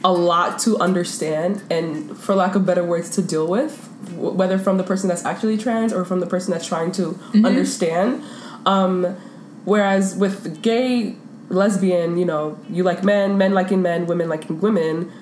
a 0.03 0.12
lot 0.12 0.59
to 0.59 0.77
understand 0.79 1.62
and 1.70 2.19
for 2.19 2.35
lack 2.35 2.57
of 2.57 2.66
better 2.66 2.83
words 2.83 3.09
to 3.11 3.23
deal 3.23 3.47
with 3.47 3.89
whether 4.16 4.59
from 4.59 4.79
the 4.79 4.83
person 4.83 5.09
that's 5.09 5.24
actually 5.24 5.57
trans 5.57 5.93
or 5.93 6.05
from 6.05 6.20
the 6.20 6.27
person 6.27 6.53
that's 6.53 6.66
trying 6.66 6.91
to 6.91 7.19
understand. 7.45 8.23
Um, 8.66 9.16
whereas 9.65 10.16
with 10.16 10.62
gay 10.62 11.16
lesbian 11.49 12.16
you 12.16 12.24
know 12.24 12.59
you 12.70 12.83
like 12.83 13.05
men 13.05 13.37
men 13.37 13.53
liking 13.53 13.83
men 13.83 14.07
women 14.07 14.29
liking 14.29 14.59
women 14.61 15.12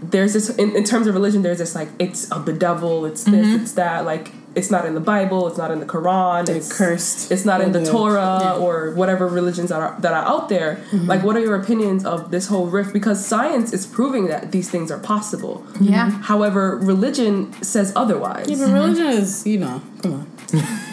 there's 0.00 0.32
this 0.32 0.48
in, 0.56 0.74
in 0.74 0.84
terms 0.84 1.06
of 1.06 1.14
religion 1.14 1.42
there's 1.42 1.58
this 1.58 1.74
like 1.74 1.88
it's 1.98 2.30
of 2.32 2.46
the 2.46 2.52
devil 2.52 3.04
it's 3.04 3.24
this 3.24 3.46
it's 3.60 3.72
that 3.72 4.04
like 4.04 4.32
it's 4.56 4.70
not 4.70 4.84
in 4.86 4.94
the 4.94 5.06
bible 5.14 5.46
it's 5.48 5.58
not 5.58 5.70
in 5.70 5.80
the 5.80 5.86
quran 5.94 6.46
They're 6.46 6.56
it's 6.56 6.72
cursed. 6.72 7.30
it's 7.30 7.44
not 7.44 7.60
in 7.60 7.70
the 7.72 7.82
Yeah. 7.82 7.90
torah 7.90 8.38
Yeah. 8.42 8.64
or 8.64 8.74
whatever 9.00 9.24
religions 9.40 9.68
that 9.68 9.80
are 9.86 9.94
that 10.00 10.12
are 10.18 10.24
out 10.34 10.48
there 10.48 10.70
mm-hmm. 10.90 11.06
like 11.06 11.22
what 11.22 11.36
are 11.36 11.44
your 11.48 11.56
opinions 11.62 12.04
of 12.04 12.30
this 12.34 12.46
whole 12.48 12.66
rift 12.78 12.92
because 12.98 13.18
science 13.24 13.68
is 13.76 13.86
proving 13.86 14.24
that 14.32 14.52
these 14.54 14.68
things 14.74 14.90
are 14.90 14.98
possible 15.14 15.54
yeah. 15.80 16.08
Mm-hmm. 16.08 16.22
however 16.32 16.62
religion 16.92 17.34
says 17.62 17.92
otherwise 17.94 18.46
Yeah, 18.50 18.58
but 18.60 18.72
religion 18.80 19.06
is, 19.22 19.46
you 19.46 19.58
know, 19.64 19.76
come 20.02 20.12
on. 20.18 20.26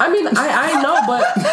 i 0.06 0.08
mean 0.14 0.26
i 0.46 0.48
i 0.66 0.70
know 0.84 0.96
but 1.12 1.24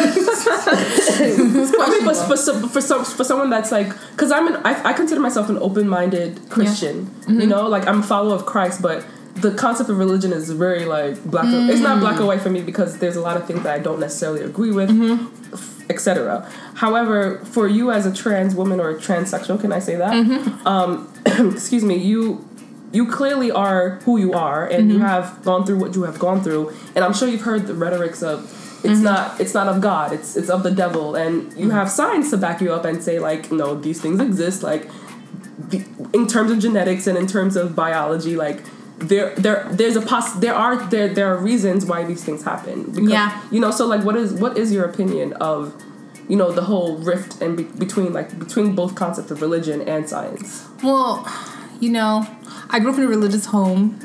I 1.83 1.89
mean, 1.89 2.05
but 2.05 2.15
for, 2.27 2.37
some, 2.37 2.69
for 2.69 2.81
some 2.81 3.05
for 3.05 3.23
someone 3.23 3.49
that's 3.49 3.71
like, 3.71 3.87
because 4.11 4.31
I'm 4.31 4.47
an 4.47 4.55
I, 4.65 4.89
I 4.89 4.93
consider 4.93 5.21
myself 5.21 5.49
an 5.49 5.57
open 5.57 5.87
minded 5.87 6.49
Christian. 6.49 6.95
You 7.27 7.35
mm-hmm. 7.35 7.49
know, 7.49 7.67
like 7.67 7.87
I'm 7.87 7.99
a 7.99 8.03
follower 8.03 8.35
of 8.35 8.45
Christ, 8.45 8.81
but 8.81 9.05
the 9.35 9.53
concept 9.53 9.89
of 9.89 9.97
religion 9.97 10.33
is 10.33 10.49
very 10.49 10.85
like 10.85 11.23
black. 11.23 11.45
It's 11.47 11.81
not 11.81 11.99
black 11.99 12.17
or 12.17 12.23
mm. 12.23 12.27
white 12.27 12.41
for 12.41 12.49
me 12.49 12.61
because 12.61 12.97
there's 12.99 13.15
a 13.15 13.21
lot 13.21 13.37
of 13.37 13.45
things 13.47 13.63
that 13.63 13.73
I 13.73 13.79
don't 13.79 13.99
necessarily 13.99 14.41
agree 14.41 14.71
with, 14.71 14.89
mm-hmm. 14.89 15.91
etc. 15.91 16.49
However, 16.75 17.39
for 17.45 17.67
you 17.67 17.91
as 17.91 18.05
a 18.05 18.13
trans 18.13 18.55
woman 18.55 18.79
or 18.79 18.89
a 18.89 18.95
transsexual, 18.95 19.59
can 19.59 19.71
I 19.71 19.79
say 19.79 19.95
that? 19.95 20.13
Mm-hmm. 20.13 20.67
Um, 20.67 21.13
excuse 21.53 21.83
me, 21.83 21.97
you. 21.97 22.47
You 22.93 23.07
clearly 23.07 23.51
are 23.51 24.01
who 24.03 24.17
you 24.17 24.33
are, 24.33 24.67
and 24.67 24.89
you 24.89 24.97
mm-hmm. 24.97 25.05
have 25.05 25.41
gone 25.45 25.65
through 25.65 25.77
what 25.77 25.95
you 25.95 26.03
have 26.03 26.19
gone 26.19 26.43
through, 26.43 26.73
and 26.93 27.05
I'm 27.05 27.13
sure 27.13 27.29
you've 27.29 27.43
heard 27.43 27.65
the 27.67 27.73
rhetorics 27.73 28.21
of 28.21 28.51
it's 28.83 28.99
not 28.99 29.39
it's 29.39 29.53
not 29.53 29.69
of 29.69 29.79
God, 29.79 30.11
it's 30.11 30.35
it's 30.35 30.49
of 30.49 30.63
the 30.63 30.71
devil, 30.71 31.15
and 31.15 31.53
you 31.53 31.69
have 31.69 31.89
science 31.89 32.31
to 32.31 32.37
back 32.37 32.59
you 32.59 32.73
up 32.73 32.83
and 32.83 33.01
say 33.01 33.17
like 33.17 33.49
no, 33.49 33.75
these 33.75 34.01
things 34.01 34.19
exist. 34.19 34.61
Like 34.61 34.89
the, 35.57 35.85
in 36.13 36.27
terms 36.27 36.51
of 36.51 36.59
genetics 36.59 37.07
and 37.07 37.17
in 37.17 37.27
terms 37.27 37.55
of 37.55 37.75
biology, 37.75 38.35
like 38.35 38.61
there 39.01 39.33
there 39.35 39.67
there's 39.71 39.95
a 39.95 40.01
poss 40.01 40.33
there 40.39 40.53
are 40.55 40.75
there 40.89 41.07
there 41.13 41.33
are 41.33 41.37
reasons 41.37 41.85
why 41.85 42.03
these 42.03 42.23
things 42.23 42.43
happen. 42.43 42.83
Because, 42.91 43.09
Yeah. 43.09 43.41
you 43.51 43.59
know. 43.59 43.71
So 43.71 43.85
like, 43.87 44.03
what 44.03 44.15
is 44.15 44.33
what 44.33 44.57
is 44.57 44.71
your 44.71 44.85
opinion 44.85 45.33
of 45.33 45.73
you 46.29 46.37
know 46.37 46.51
the 46.51 46.63
whole 46.63 46.97
rift 46.97 47.41
and 47.41 47.57
be- 47.57 47.63
between 47.63 48.13
like 48.13 48.37
between 48.39 48.75
both 48.75 48.95
concepts 48.95 49.31
of 49.31 49.41
religion 49.41 49.81
and 49.81 50.07
science. 50.07 50.65
Well, 50.83 51.27
you 51.79 51.89
know, 51.91 52.25
I 52.69 52.79
grew 52.79 52.91
up 52.91 52.97
in 52.97 53.03
a 53.03 53.07
religious 53.07 53.45
home. 53.47 53.99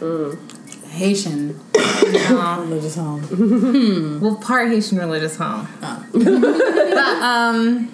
Haitian 0.91 1.61
Uh, 1.77 2.57
religious 2.67 2.95
home. 2.97 4.19
well, 4.21 4.37
part 4.37 4.69
Haitian 4.71 4.97
religious 4.99 5.37
home. 5.37 5.69
but 5.81 6.97
um, 7.23 7.89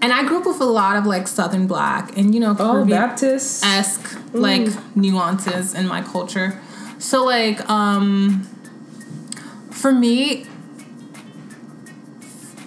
and 0.00 0.12
I 0.12 0.26
grew 0.26 0.38
up 0.38 0.46
with 0.46 0.60
a 0.60 0.64
lot 0.64 0.96
of 0.96 1.06
like 1.06 1.26
Southern 1.28 1.66
Black 1.66 2.16
and 2.16 2.34
you 2.34 2.40
know 2.40 2.54
Oh, 2.58 2.84
Baptist. 2.84 3.64
esque 3.64 4.18
like 4.32 4.68
nuances 4.96 5.74
in 5.74 5.86
my 5.88 6.02
culture. 6.02 6.60
So 6.98 7.24
like 7.24 7.68
um, 7.70 8.42
for 9.70 9.92
me, 9.92 10.46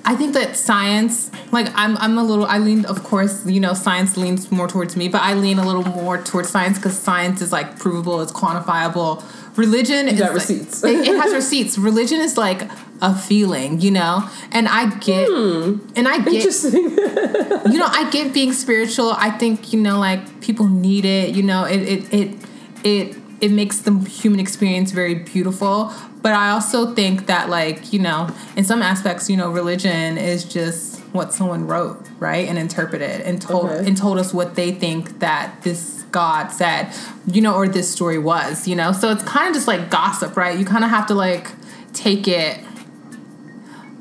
I 0.03 0.15
think 0.15 0.33
that 0.33 0.55
science, 0.57 1.29
like 1.51 1.67
I'm, 1.75 1.95
I'm 1.97 2.17
a 2.17 2.23
little, 2.23 2.45
I 2.45 2.57
lean, 2.57 2.85
of 2.85 3.03
course, 3.03 3.45
you 3.45 3.59
know, 3.59 3.73
science 3.73 4.17
leans 4.17 4.51
more 4.51 4.67
towards 4.67 4.97
me, 4.97 5.07
but 5.07 5.21
I 5.21 5.35
lean 5.35 5.59
a 5.59 5.65
little 5.65 5.83
more 5.83 6.17
towards 6.17 6.49
science 6.49 6.77
because 6.79 6.97
science 6.97 7.41
is 7.41 7.51
like 7.51 7.77
provable, 7.77 8.19
it's 8.21 8.31
quantifiable. 8.31 9.23
Religion 9.57 10.07
is 10.07 10.17
got 10.19 10.27
like- 10.27 10.35
receipts. 10.35 10.83
it, 10.83 11.07
it 11.07 11.15
has 11.21 11.33
receipts. 11.41 11.77
Religion 11.77 12.19
is 12.19 12.35
like 12.35 12.67
a 13.01 13.15
feeling, 13.15 13.81
you 13.81 13.91
know, 13.91 14.29
and 14.51 14.67
I 14.67 14.95
get, 14.99 15.27
hmm. 15.27 15.79
and 15.95 16.07
I 16.07 16.19
get, 16.19 16.35
Interesting. 16.35 16.73
you 16.91 17.77
know, 17.79 17.87
I 17.87 18.09
get 18.11 18.33
being 18.33 18.53
spiritual. 18.53 19.11
I 19.11 19.31
think 19.31 19.73
you 19.73 19.79
know, 19.81 19.99
like 19.99 20.41
people 20.41 20.67
need 20.67 21.05
it. 21.05 21.35
You 21.35 21.43
know, 21.43 21.65
it 21.65 21.81
it 21.81 22.13
it 22.13 22.37
it 22.83 23.17
it 23.41 23.51
makes 23.51 23.79
the 23.79 23.97
human 23.99 24.39
experience 24.39 24.91
very 24.91 25.15
beautiful. 25.15 25.91
But 26.21 26.33
I 26.33 26.51
also 26.51 26.93
think 26.93 27.25
that, 27.25 27.49
like 27.49 27.91
you 27.91 27.99
know, 27.99 28.29
in 28.55 28.63
some 28.63 28.81
aspects, 28.83 29.29
you 29.29 29.35
know, 29.35 29.49
religion 29.49 30.17
is 30.17 30.43
just 30.45 30.99
what 31.11 31.33
someone 31.33 31.65
wrote, 31.67 32.07
right, 32.19 32.47
and 32.47 32.57
interpreted 32.57 33.21
and 33.21 33.41
told 33.41 33.65
Okay. 33.71 33.87
and 33.87 33.97
told 33.97 34.19
us 34.19 34.33
what 34.33 34.55
they 34.55 34.71
think 34.71 35.19
that 35.19 35.63
this 35.63 36.03
God 36.11 36.49
said, 36.49 36.93
you 37.25 37.41
know, 37.41 37.55
or 37.55 37.67
this 37.67 37.89
story 37.89 38.19
was, 38.19 38.67
you 38.67 38.75
know. 38.75 38.91
So 38.91 39.09
it's 39.09 39.23
kind 39.23 39.47
of 39.47 39.55
just 39.55 39.67
like 39.67 39.89
gossip, 39.89 40.37
right? 40.37 40.57
You 40.57 40.65
kind 40.65 40.83
of 40.83 40.91
have 40.91 41.07
to 41.07 41.15
like 41.15 41.47
take 41.93 42.27
it 42.27 42.59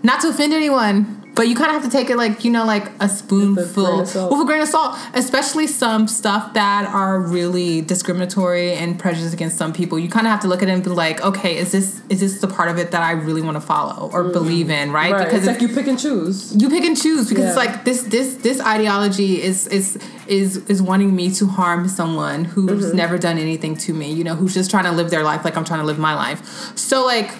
not 0.03 0.21
to 0.23 0.29
offend 0.29 0.53
anyone, 0.53 1.17
but 1.35 1.47
you 1.47 1.55
kind 1.55 1.69
of 1.75 1.81
have 1.81 1.91
to 1.91 1.97
take 1.97 2.11
it 2.11 2.17
like 2.17 2.45
you 2.45 2.51
know, 2.51 2.65
like 2.67 2.91
a 3.01 3.09
spoonful 3.09 3.99
with 4.01 4.17
a 4.17 4.45
grain 4.45 4.61
of 4.61 4.69
salt. 4.69 4.99
Especially 5.15 5.67
some 5.69 6.09
stuff 6.09 6.55
that 6.55 6.87
are 6.93 7.21
really 7.21 7.81
discriminatory 7.83 8.73
and 8.75 8.99
prejudiced 8.99 9.33
against 9.33 9.57
some 9.57 9.73
people. 9.73 9.99
You 9.99 10.09
kind 10.09 10.27
of 10.27 10.33
have 10.33 10.41
to 10.41 10.49
look 10.49 10.63
at 10.63 10.69
it 10.69 10.73
and 10.73 10.83
be 10.83 10.91
like, 10.91 11.23
okay, 11.23 11.57
is 11.57 11.71
this 11.73 12.03
is 12.09 12.21
this 12.21 12.41
the 12.41 12.49
part 12.49 12.69
of 12.69 12.79
it 12.79 12.91
that 12.91 13.03
I 13.03 13.13
really 13.13 13.43
want 13.43 13.57
to 13.57 13.61
follow 13.61 14.11
or 14.13 14.25
believe 14.25 14.71
in, 14.71 14.91
right? 14.91 15.13
Mm. 15.13 15.19
right. 15.19 15.25
Because 15.27 15.47
it's 15.47 15.61
like 15.61 15.63
you 15.63 15.75
pick 15.75 15.87
and 15.87 15.99
choose. 15.99 16.55
you 16.61 16.69
pick 16.69 16.85
and 16.85 17.01
choose 17.01 17.29
because 17.29 17.45
it's 17.47 17.57
like 17.57 17.85
this 17.85 18.03
this 18.03 18.35
this 18.37 18.61
ideology 18.61 19.41
is 19.41 19.67
is 19.69 19.99
is 20.27 20.57
is 20.69 20.83
wanting 20.83 21.15
me 21.15 21.31
to 21.35 21.47
harm 21.47 21.89
someone 21.89 22.45
who's 22.45 22.71
Mm-hmm. 22.71 22.97
never 22.97 23.19
done 23.19 23.37
anything 23.39 23.77
to 23.77 23.93
me 23.95 24.13
you 24.13 24.23
know 24.25 24.35
who's 24.35 24.55
just 24.55 24.71
trying 24.71 24.85
to 24.85 24.93
live 24.93 25.11
their 25.11 25.23
life 25.25 25.45
like 25.45 25.57
i'm 25.57 25.65
trying 25.65 25.81
to 25.81 25.87
live 25.87 25.99
my 25.99 26.15
life 26.15 26.41
so 26.79 27.05
like 27.05 27.31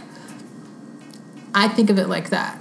i 1.55 1.69
think 1.69 1.91
of 1.91 1.99
it 1.99 2.09
like 2.09 2.31
that 2.31 2.61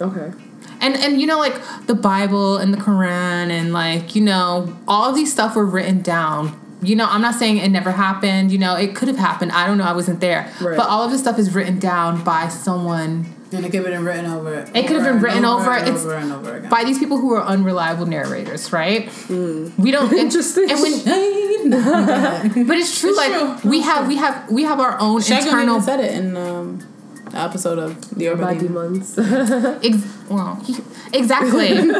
Okay. 0.00 0.32
and 0.80 0.94
and 0.96 1.20
you 1.20 1.26
know 1.26 1.38
like 1.38 1.54
the 1.86 1.94
bible 1.94 2.56
and 2.58 2.72
the 2.72 2.78
quran 2.78 3.50
and 3.50 3.72
like 3.72 4.14
you 4.16 4.22
know 4.22 4.76
all 4.88 5.08
of 5.10 5.14
these 5.14 5.32
stuff 5.32 5.54
were 5.54 5.66
written 5.66 6.00
down 6.02 6.58
you 6.82 6.96
know 6.96 7.06
i'm 7.08 7.22
not 7.22 7.34
saying 7.36 7.58
it 7.58 7.68
never 7.68 7.92
happened 7.92 8.50
you 8.50 8.58
know 8.58 8.74
it 8.74 8.94
could 8.96 9.06
have 9.08 9.18
happened 9.18 9.52
i 9.52 9.66
don't 9.66 9.78
know 9.78 9.84
i 9.84 9.92
wasn't 9.92 10.18
there 10.20 10.50
Right. 10.60 10.76
but 10.76 10.88
all 10.88 11.04
of 11.04 11.10
this 11.12 11.20
stuff 11.20 11.38
is 11.38 11.54
written 11.54 11.78
down 11.78 12.24
by 12.24 12.48
someone 12.48 13.26
And 13.52 13.64
it 13.66 13.70
could 13.70 13.84
have 13.84 13.92
been 13.92 14.04
written 14.04 14.24
over. 14.26 14.54
It 14.74 14.86
could 14.88 14.96
have 14.96 15.04
been 15.04 15.20
written 15.20 15.44
over. 15.44 15.70
and 15.72 15.86
It's 15.88 16.04
over 16.04 16.14
and 16.16 16.32
over 16.32 16.56
again. 16.56 16.70
by 16.70 16.84
these 16.84 16.98
people 16.98 17.18
who 17.18 17.34
are 17.36 17.44
unreliable 17.44 18.06
narrators, 18.06 18.72
right? 18.72 19.12
We 19.28 19.90
don't 19.92 20.10
Interesting. 20.10 20.70
And 20.70 20.80
when, 20.80 20.94
but 22.66 22.76
it's 22.78 22.98
true. 22.98 23.14
like 23.14 23.32
true. 23.60 23.70
we 23.70 23.82
have, 23.82 24.08
we 24.08 24.16
have, 24.16 24.50
we 24.50 24.62
have 24.64 24.80
our 24.80 24.98
own 24.98 25.20
Shagun 25.20 25.44
internal. 25.52 25.74
even 25.76 25.84
said 25.84 26.00
it 26.00 26.12
in 26.14 26.34
um, 26.36 26.78
the 26.78 26.86
episode 27.34 27.78
of 27.78 28.10
the 28.16 28.28
Urban 28.28 28.58
Demon. 28.58 28.92
demons. 28.92 29.18
Ex- 29.84 30.06
well, 30.28 30.60
exactly. 31.12 31.68
you 31.76 31.84
know, 31.84 31.92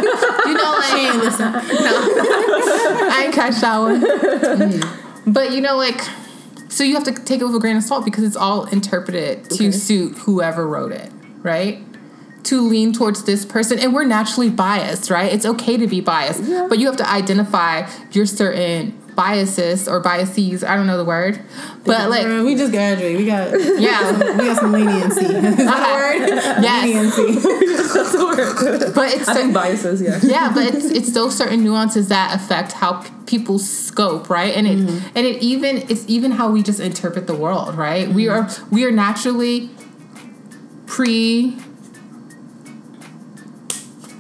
like 0.79 0.85
She 0.85 1.07
ain't 1.07 1.17
listen. 1.19 1.53
no, 1.53 1.61
I 1.61 3.23
ain't 3.27 3.35
catch 3.35 3.61
that 3.61 3.79
one. 3.79 4.01
Mm-hmm. 4.03 5.33
But 5.33 5.53
you 5.53 5.61
know, 5.61 5.77
like, 5.77 6.01
so 6.69 6.85
you 6.85 6.95
have 6.95 7.05
to 7.05 7.13
take 7.13 7.41
it 7.41 7.45
with 7.45 7.55
a 7.55 7.59
grain 7.61 7.77
of 7.77 7.83
salt 7.83 8.05
because 8.05 8.25
it's 8.25 8.37
all 8.37 8.65
interpreted 8.67 9.49
to 9.51 9.73
suit 9.73 10.17
whoever 10.19 10.67
wrote 10.67 10.93
it, 10.93 11.11
right? 11.43 11.83
To 12.45 12.61
lean 12.61 12.93
towards 12.93 13.25
this 13.25 13.45
person, 13.45 13.79
and 13.79 13.95
we're 13.95 14.05
naturally 14.05 14.51
biased, 14.51 15.11
right? 15.11 15.33
It's 15.33 15.47
okay 15.47 15.77
to 15.77 15.87
be 15.87 16.01
biased, 16.01 16.43
Yeah. 16.43 16.67
but 16.69 16.79
you 16.81 16.87
have 16.87 16.97
to 16.97 17.09
identify 17.09 17.89
your 18.11 18.27
certain 18.27 18.99
biases 19.15 19.89
or 19.89 20.01
biases. 20.01 20.65
I 20.65 20.77
don't 20.77 20.87
know 20.87 20.97
the 20.97 21.05
word, 21.05 21.41
but 21.85 22.11
like, 22.11 22.27
we 22.27 22.55
just 22.55 22.73
graduated. 22.73 23.19
We 23.19 23.27
got 23.27 23.51
yeah, 23.81 24.19
we 24.37 24.45
got 24.47 24.59
some 24.59 24.73
leniency. 24.73 25.25
Is 25.27 25.57
that 25.57 25.91
a 25.91 25.95
word? 25.95 26.29
Yes. 26.63 26.85
Leniency. 26.85 27.33
That's 27.93 28.13
the 28.13 28.25
word. 28.25 28.95
but 28.95 29.13
it's 29.13 29.29
I 29.29 29.35
think 29.35 29.55
biases, 29.55 30.01
yeah. 30.01 30.19
yeah 30.23 30.53
but 30.55 30.75
it's 30.75 30.87
it's 30.87 31.13
those 31.13 31.37
certain 31.37 31.63
nuances 31.63 32.09
that 32.09 32.35
affect 32.35 32.73
how 32.73 33.03
people 33.27 33.59
scope 33.59 34.29
right 34.29 34.55
and 34.55 34.67
it 34.67 34.79
mm-hmm. 34.79 35.09
and 35.15 35.27
it 35.27 35.43
even 35.43 35.79
it's 35.89 36.05
even 36.09 36.33
how 36.33 36.51
we 36.51 36.63
just 36.63 36.81
interpret 36.81 37.27
the 37.27 37.35
world 37.35 37.77
right 37.77 38.09
we 38.09 38.25
mm-hmm. 38.25 38.63
are 38.63 38.69
we 38.71 38.85
are 38.85 38.91
naturally 38.91 39.71
pre 40.87 41.57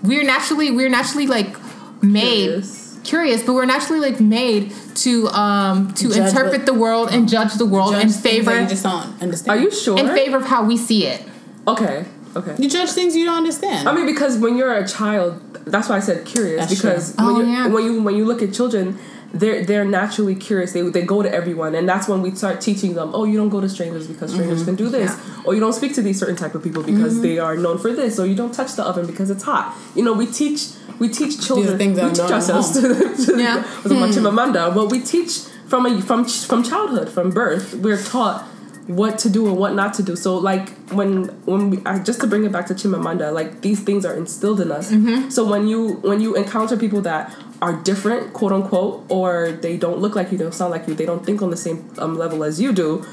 we're 0.03 0.23
naturally 0.23 0.71
we're 0.71 0.89
naturally 0.89 1.27
like 1.27 1.57
made. 2.03 2.65
Curious 3.05 3.43
but 3.43 3.55
we're 3.55 3.65
naturally 3.67 4.01
like 4.01 4.21
made 4.21 4.73
to 4.95 5.27
um 5.29 5.93
to 5.95 6.09
Judge 6.09 6.17
interpret 6.19 6.53
what- 6.59 6.67
the 6.67 6.75
world 6.75 7.09
and 7.11 7.29
judge 7.29 7.55
the 7.55 7.67
world 7.67 7.93
Judge 7.93 8.05
in 8.05 8.11
favor 8.11 8.61
You 8.61 8.67
just 8.69 8.83
don't 8.85 9.21
understand. 9.23 9.59
Are 9.59 9.63
you 9.63 9.71
sure? 9.71 9.99
in 9.99 10.09
favor 10.09 10.37
of 10.37 10.45
how 10.47 10.65
we 10.65 10.77
see 10.77 11.07
it 11.07 11.23
Okay. 11.67 12.05
Okay. 12.35 12.55
You 12.59 12.69
judge 12.69 12.91
things 12.91 13.15
you 13.15 13.25
don't 13.27 13.37
understand. 13.37 13.87
I 13.89 13.95
mean, 13.95 14.07
because 14.07 14.39
when 14.39 14.57
you're 14.57 14.73
a 14.73 14.89
child, 14.89 15.39
that's 15.67 15.89
why 15.91 15.97
I 15.97 16.01
said 16.01 16.25
curious. 16.25 16.61
That's 16.61 16.75
because 16.81 17.15
when, 17.17 17.27
Oh, 17.27 17.41
you 17.41 17.47
yeah. 17.47 17.67
when 17.69 17.85
you 17.85 18.03
when 18.03 18.15
you 18.17 18.25
look 18.25 18.41
at 18.43 18.53
children, 18.55 18.99
they're 19.33 19.65
they're 19.65 19.85
naturally 19.85 20.35
curious. 20.35 20.73
They 20.73 20.83
they 20.83 21.03
go 21.03 21.23
to 21.23 21.33
everyone, 21.33 21.75
and 21.75 21.89
that's 21.89 22.07
when 22.09 22.21
we 22.23 22.31
start 22.35 22.61
teaching 22.61 22.95
them. 22.95 23.11
Oh, 23.15 23.25
you 23.25 23.37
don't 23.39 23.49
go 23.49 23.61
to 23.61 23.69
strangers 23.69 24.07
because 24.07 24.33
strangers 24.33 24.61
Mm-hmm. 24.61 24.67
can 24.67 24.77
do 24.77 24.89
this, 24.89 25.17
or 25.45 25.55
you 25.55 25.61
don't 25.61 25.73
speak 25.73 25.95
to 25.95 26.03
these 26.03 26.19
certain 26.19 26.37
type 26.37 26.55
of 26.55 26.63
people 26.63 26.83
because 26.83 27.21
they 27.23 27.39
are 27.39 27.57
known 27.57 27.79
for 27.79 27.93
this, 27.93 28.19
or 28.19 28.27
you 28.27 28.35
don't 28.35 28.53
touch 28.55 28.75
the 28.77 28.83
oven 28.85 29.07
because 29.07 29.31
it's 29.31 29.43
hot. 29.45 29.77
You 29.95 30.05
know, 30.05 30.13
we 30.13 30.27
teach 30.27 30.69
we 30.99 31.09
teach 31.09 31.41
children. 31.47 31.79
things 31.79 32.01
we 32.01 32.09
teach 32.11 32.31
ourselves 32.31 32.73
to, 32.81 32.81
to 33.27 33.39
Yeah. 33.41 33.65
was 33.83 33.93
about 33.93 34.11
Chimamanda, 34.11 34.75
but 34.75 34.91
we 34.91 35.01
teach 35.01 35.39
from 35.67 35.87
a 35.87 36.01
from 36.03 36.25
from 36.27 36.63
childhood, 36.63 37.09
from 37.09 37.31
birth. 37.31 37.75
We're 37.75 38.03
taught 38.03 38.43
what 38.89 39.17
to 39.21 39.31
do 39.31 39.47
and 39.47 39.57
what 39.57 39.75
not 39.75 39.95
to 39.95 40.03
do. 40.03 40.15
So 40.17 40.37
like 40.37 40.69
when 40.91 41.25
when 41.47 41.71
we 41.71 41.79
I, 41.87 42.01
just 42.01 42.21
to 42.21 42.27
bring 42.27 42.45
it 42.45 42.53
back 42.53 42.67
to 42.67 42.75
Chimamanda, 42.75 43.33
like 43.33 43.63
these 43.63 43.81
things 43.81 44.05
are 44.05 44.13
instilled 44.15 44.61
in 44.61 44.71
us. 44.71 44.89
So 45.35 45.45
when 45.49 45.67
you 45.69 45.95
when 46.03 46.21
you 46.21 46.35
encounter 46.35 46.77
people 46.77 47.01
that 47.03 47.35
are 47.63 47.73
different, 47.83 48.33
quote 48.33 48.53
unquote, 48.53 49.05
or 49.09 49.53
they 49.53 49.77
don't 49.77 49.99
look 49.99 50.15
like 50.17 50.33
you, 50.33 50.37
don't 50.39 50.53
sound 50.53 50.73
like 50.73 50.87
you, 50.89 50.95
they 50.95 51.07
don't 51.07 51.25
think 51.25 51.41
on 51.43 51.51
the 51.51 51.57
same 51.57 51.79
um, 51.99 52.19
level 52.19 52.43
as 52.45 52.61
you 52.61 52.73
do, 52.73 53.05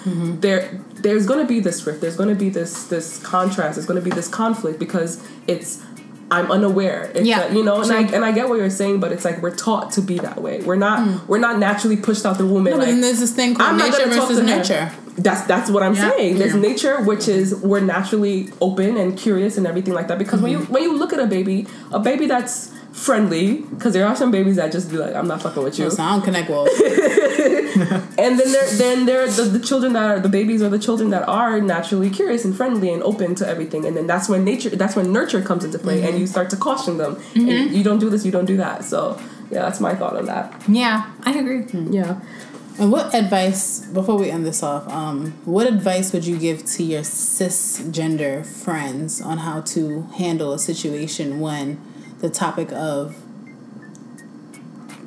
there 0.41 0.61
there's 0.95 1.25
gonna 1.25 1.45
be 1.45 1.59
this 1.59 1.85
rift. 1.87 2.01
There's 2.01 2.17
gonna 2.17 2.35
be 2.35 2.49
this 2.49 2.85
this 2.87 3.21
contrast. 3.23 3.75
There's 3.75 3.85
gonna 3.85 4.01
be 4.01 4.09
this 4.09 4.27
conflict 4.27 4.79
because 4.79 5.25
it's 5.47 5.81
I'm 6.31 6.51
unaware. 6.51 7.11
It's 7.15 7.27
Yeah, 7.27 7.39
that, 7.39 7.53
you 7.53 7.63
know, 7.63 7.81
and 7.81 7.91
I 7.91 8.01
and 8.15 8.23
I 8.25 8.31
get 8.31 8.49
what 8.49 8.57
you're 8.59 8.69
saying, 8.69 8.99
but 8.99 9.11
it's 9.11 9.23
like 9.25 9.41
we're 9.41 9.55
taught 9.55 9.91
to 9.93 10.01
be 10.01 10.17
that 10.19 10.41
way. 10.41 10.61
We're 10.61 10.75
not 10.87 11.27
we're 11.29 11.39
not 11.47 11.59
naturally 11.59 11.97
pushed 11.97 12.25
out 12.25 12.37
the 12.37 12.45
womb 12.45 12.65
and 12.67 12.75
no, 12.75 12.79
like 12.79 12.87
then 12.87 13.01
there's 13.01 13.19
this 13.19 13.33
thing 13.33 13.55
called 13.55 13.69
I'm 13.69 13.77
nature 13.77 14.07
versus 14.07 14.37
to 14.39 14.43
her. 14.43 14.57
nurture. 14.57 14.91
That's 15.17 15.41
that's 15.47 15.69
what 15.69 15.83
I'm 15.83 15.95
Yeah. 15.95 16.09
saying. 16.11 16.37
There's 16.39 16.53
Yeah. 16.55 16.61
nature, 16.69 17.01
which 17.03 17.27
is 17.27 17.55
we're 17.55 17.81
naturally 17.81 18.49
open 18.61 18.97
and 18.97 19.17
curious 19.17 19.57
and 19.57 19.65
everything 19.67 19.93
like 19.93 20.07
that. 20.07 20.17
Because 20.19 20.39
when 20.41 20.51
you 20.51 20.59
Mm-hmm. 20.59 20.73
when 20.73 20.83
you 20.83 20.97
look 20.97 21.13
at 21.13 21.19
a 21.19 21.27
baby, 21.27 21.67
a 21.91 21.99
baby 21.99 22.25
that's 22.27 22.71
friendly, 23.05 23.61
because 23.73 23.93
there 23.93 24.05
are 24.05 24.15
some 24.15 24.31
babies 24.31 24.57
that 24.57 24.71
just 24.71 24.89
be 24.91 24.97
like, 24.97 25.15
I'm 25.15 25.27
not 25.27 25.41
fucking 25.41 25.63
with 25.63 25.79
you. 25.79 25.85
Listen, 25.85 26.03
I 26.05 26.11
don't 26.15 26.23
connect 26.29 26.49
well. 26.49 26.67
And 28.19 28.37
then 28.37 28.51
there 28.51 28.67
then 28.83 29.05
there 29.05 29.21
are 29.23 29.27
the, 29.29 29.43
the 29.43 29.59
children 29.69 29.93
that 29.93 30.03
are 30.11 30.19
the 30.19 30.27
babies 30.29 30.61
or 30.61 30.67
the 30.69 30.79
children 30.87 31.09
that 31.11 31.25
are 31.29 31.61
naturally 31.61 32.09
curious 32.09 32.43
and 32.43 32.53
friendly 32.55 32.91
and 32.91 33.01
open 33.03 33.35
to 33.35 33.47
everything. 33.47 33.85
And 33.85 33.95
then 33.95 34.07
that's 34.07 34.27
when 34.27 34.43
nature 34.43 34.69
that's 34.81 34.95
when 34.97 35.13
nurture 35.13 35.41
comes 35.41 35.63
into 35.63 35.79
play 35.79 35.97
Mm-hmm. 35.99 36.07
and 36.09 36.19
you 36.19 36.27
start 36.27 36.49
to 36.49 36.57
caution 36.57 36.97
them. 36.97 37.17
And 37.35 37.71
you 37.71 37.83
don't 37.83 37.99
do 37.99 38.09
this, 38.09 38.25
you 38.25 38.31
don't 38.31 38.45
do 38.53 38.57
that. 38.57 38.83
So 38.83 39.17
yeah, 39.51 39.61
that's 39.61 39.79
my 39.79 39.93
thought 39.95 40.15
on 40.17 40.25
that. 40.25 40.45
yeah 40.67 40.97
i 41.23 41.31
agree 41.41 41.63
Yeah. 41.99 42.19
And 42.79 42.91
what 42.93 43.13
advice, 43.13 43.81
before 43.99 44.17
we 44.17 44.29
end 44.35 44.45
this 44.45 44.61
off, 44.63 44.87
um, 44.87 45.17
what 45.43 45.65
advice 45.67 46.13
would 46.13 46.25
you 46.25 46.37
give 46.37 46.63
to 46.75 46.83
your 46.83 47.01
cisgender 47.03 48.45
friends 48.45 49.21
on 49.21 49.39
how 49.39 49.61
to 49.73 50.03
handle 50.17 50.53
a 50.53 50.59
situation 50.59 51.39
when 51.41 51.77
the 52.19 52.29
topic 52.29 52.71
of 52.71 53.15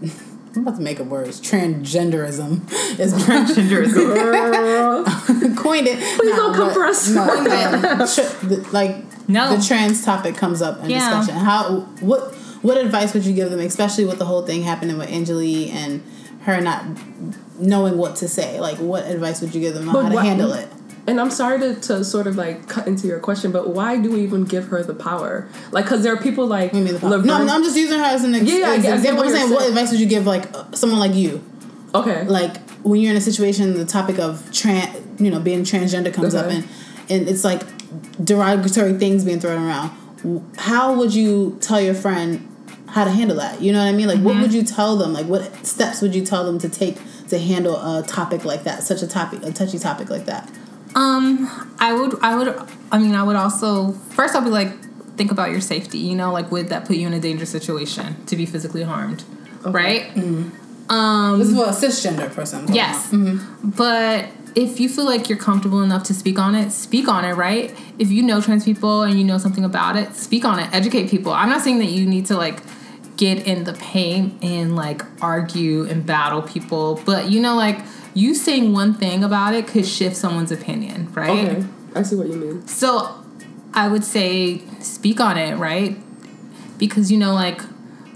I'm 0.55 0.63
about 0.63 0.77
to 0.77 0.83
make 0.83 1.01
up 1.01 1.07
words. 1.07 1.41
Transgenderism 1.41 2.71
is 3.01 3.15
transgenderism 3.15 5.57
coined 5.57 5.87
it. 5.89 5.99
Please 6.19 6.37
don't 6.37 6.55
come 6.55 6.73
for 6.75 6.85
us. 6.85 7.09
No, 7.11 7.25
like 8.73 8.97
No. 9.29 9.57
the 9.57 9.63
trans 9.67 10.05
topic 10.05 10.37
comes 10.37 10.61
up 10.61 10.83
in 10.85 10.91
Yeah. 10.91 10.99
discussion, 11.19 11.41
how 11.41 11.81
what 12.01 12.35
what 12.63 12.77
advice 12.77 13.15
would 13.15 13.25
you 13.27 13.33
give 13.33 13.51
them, 13.51 13.61
especially 13.61 14.05
with 14.05 14.19
the 14.19 14.25
whole 14.27 14.43
thing 14.47 14.63
happening 14.63 14.99
with 14.99 15.09
Angeli 15.11 15.71
and 15.71 16.03
her 16.43 16.61
not 16.61 16.85
knowing 17.59 17.97
what 17.97 18.17
to 18.17 18.29
say? 18.29 18.61
Like, 18.61 18.77
what 18.79 19.07
advice 19.07 19.41
would 19.41 19.55
you 19.55 19.61
give 19.61 19.73
them 19.75 19.89
on 19.89 19.95
But 19.95 20.03
how 20.05 20.09
to 20.11 20.15
what- 20.17 20.25
handle 20.27 20.53
it? 20.53 20.69
And 21.07 21.21
I'm 21.21 21.31
sorry 21.31 21.59
to, 21.59 21.75
to 21.81 22.05
sort 22.05 22.27
of 22.29 22.37
like 22.37 22.69
cut 22.69 22.87
into 22.87 23.07
your 23.09 23.19
question, 23.19 23.51
but 23.51 23.71
why 23.71 23.99
do 23.99 24.13
we 24.13 24.21
even 24.21 24.45
give 24.45 24.69
her 24.69 24.83
the 24.85 24.95
power? 24.95 25.49
Like, 25.73 25.85
because 25.87 26.03
there 26.05 26.13
are 26.15 26.23
people 26.23 26.47
like 26.47 26.73
you 26.73 26.81
mean 26.83 26.95
the 26.95 27.01
power? 27.01 27.11
Laverne- 27.11 27.27
No, 27.47 27.55
I'm, 27.55 27.63
just 27.65 27.77
using 27.77 27.99
her 27.99 28.05
as 28.05 28.23
an 28.23 28.35
ex- 28.37 28.45
Yeah, 28.45 28.59
yeah, 28.59 28.67
I 28.71 28.75
as 28.77 28.83
get- 28.83 28.93
I 28.93 28.97
an 28.97 29.03
get 29.03 29.15
example. 29.15 29.17
what 29.25 29.27
I'm 29.27 29.37
saying, 29.37 29.51
what 29.53 29.69
advice 29.69 29.91
would 29.91 30.01
you 30.01 30.07
give 30.07 30.27
like 30.27 30.55
uh, 30.55 30.71
someone 30.73 31.01
like 31.01 31.15
you? 31.15 31.43
okay, 31.95 32.25
like 32.25 32.57
when 32.85 33.01
you're 33.01 33.11
in 33.11 33.17
a 33.17 33.21
situation 33.21 33.75
the 33.75 33.85
topic 33.85 34.19
of 34.19 34.51
trans 34.53 34.97
you 35.21 35.31
know 35.31 35.39
being 35.39 35.63
transgender 35.63 36.13
comes 36.13 36.35
up 36.35 36.47
and 36.47 36.67
and 37.11 37.29
it's 37.29 37.45
like 37.45 37.63
derogatory 38.25 38.95
things 38.95 39.25
being 39.25 39.39
thrown 39.41 39.63
around 39.63 39.91
how 40.57 40.95
would 40.95 41.15
you 41.15 41.57
tell 41.61 41.81
your 41.81 41.95
friend 41.95 42.49
how 42.89 43.05
to 43.05 43.11
handle 43.11 43.37
that 43.37 43.61
you 43.61 43.73
know 43.73 43.79
what 43.79 43.89
i 43.89 43.93
mean 43.93 44.07
like 44.09 44.21
what 44.21 44.37
would 44.41 44.53
you 44.55 44.63
tell 44.63 44.97
them 44.97 45.13
like 45.13 45.27
what 45.27 45.65
steps 45.67 46.01
would 46.01 46.15
you 46.15 46.25
tell 46.25 46.45
them 46.45 46.59
to 46.59 46.69
take 46.69 46.97
to 47.29 47.39
handle 47.39 47.77
a 47.77 48.03
topic 48.07 48.45
like 48.45 48.65
that 48.65 48.83
such 48.83 49.03
a 49.03 49.07
topic 49.07 49.43
a 49.43 49.53
touchy 49.53 49.79
topic 49.79 50.09
like 50.11 50.25
that 50.25 50.51
Um, 50.95 51.75
I 51.79 51.93
would, 51.93 52.19
I 52.21 52.37
would, 52.37 52.69
I 52.91 52.99
mean, 52.99 53.15
I 53.15 53.23
would 53.23 53.37
also 53.37 53.93
first 53.93 54.35
I'll 54.35 54.43
be 54.43 54.51
like, 54.51 54.73
think 55.17 55.31
about 55.31 55.51
your 55.51 55.61
safety. 55.61 55.99
You 55.99 56.15
know, 56.15 56.33
like 56.33 56.51
would 56.51 56.69
that 56.69 56.85
put 56.87 56.97
you 56.97 57.07
in 57.07 57.13
a 57.13 57.21
dangerous 57.21 57.51
situation 57.51 58.25
to 58.27 58.37
be 58.37 58.47
physically 58.47 58.83
harmed, 58.83 59.25
right? 59.65 60.15
Um, 60.89 61.39
this 61.39 61.49
is 61.49 61.57
for 61.57 61.65
a 61.65 61.69
cisgender 61.69 62.31
person 62.33 62.67
yes, 62.75 63.11
but 63.63 64.29
if 64.55 64.81
you 64.81 64.89
feel 64.89 65.07
like 65.07 65.29
you're 65.29 65.39
comfortable 65.39 65.83
enough 65.83 66.03
to 66.05 66.15
speak 66.15 66.39
on 66.39 66.55
it, 66.55 66.71
speak 66.73 67.09
on 67.09 67.25
it, 67.25 67.33
right? 67.33 67.75
If 67.99 68.11
you 68.11 68.23
know 68.23 68.41
trans 68.41 68.65
people 68.65 69.03
and 69.03 69.19
you 69.19 69.25
know 69.25 69.39
something 69.39 69.65
about 69.65 69.97
it, 69.97 70.15
speak 70.15 70.45
on 70.45 70.59
it, 70.59 70.69
educate 70.75 71.09
people. 71.09 71.33
I'm 71.33 71.49
not 71.49 71.63
saying 71.63 71.79
that 71.79 71.87
you 71.87 72.07
need 72.07 72.27
to 72.27 72.37
like 72.37 72.61
get 73.17 73.47
in 73.47 73.65
the 73.65 73.73
pain 73.75 74.39
and 74.43 74.77
like 74.77 75.03
argue 75.23 75.85
and 75.85 76.05
battle 76.05 76.43
people, 76.43 77.01
but 77.07 77.31
you 77.31 77.41
know, 77.41 77.57
like 77.57 77.79
you 78.15 78.35
saying 78.35 78.73
one 78.73 78.95
thing 78.95 79.25
about 79.25 79.55
it 79.55 79.67
could 79.67 79.87
shift 79.87 80.17
someone's 80.17 80.53
opinion, 80.53 81.13
right? 81.13 81.49
okay, 81.49 81.67
I 81.95 82.03
see 82.03 82.17
what 82.17 82.29
you 82.29 82.37
mean. 82.37 82.67
So 82.67 83.23
I 83.75 83.89
would 83.89 84.05
say 84.05 84.63
speak 84.81 85.21
on 85.21 85.39
it, 85.39 85.57
right? 85.57 85.97
Because 86.79 87.11
you 87.11 87.19
know, 87.19 87.35
like, 87.35 87.61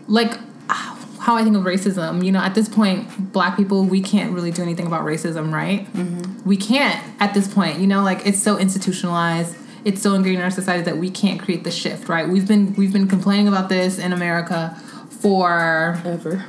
like 0.06 0.38
ah, 0.68 0.98
how 1.20 1.36
I 1.36 1.44
think 1.44 1.56
of 1.56 1.62
racism. 1.62 2.24
You 2.24 2.32
know, 2.32 2.40
at 2.40 2.54
this 2.54 2.68
point, 2.68 3.32
black 3.32 3.56
people 3.56 3.84
we 3.84 4.00
can't 4.00 4.32
really 4.32 4.50
do 4.50 4.62
anything 4.62 4.86
about 4.86 5.04
racism, 5.04 5.52
right? 5.52 5.90
Mm-hmm. 5.92 6.48
We 6.48 6.56
can't 6.56 7.02
at 7.20 7.34
this 7.34 7.52
point. 7.52 7.78
You 7.78 7.86
know, 7.86 8.02
like 8.02 8.26
it's 8.26 8.42
so 8.42 8.58
institutionalized. 8.58 9.56
It's 9.84 10.02
so 10.02 10.14
ingrained 10.14 10.38
in 10.38 10.42
our 10.42 10.50
society 10.50 10.82
that 10.82 10.96
we 10.96 11.10
can't 11.10 11.40
create 11.40 11.62
the 11.62 11.70
shift, 11.70 12.08
right? 12.08 12.28
We've 12.28 12.46
been 12.46 12.74
we've 12.74 12.92
been 12.92 13.08
complaining 13.08 13.48
about 13.48 13.68
this 13.68 13.98
in 13.98 14.12
America 14.12 14.76
for 15.10 16.00
Ever. 16.04 16.44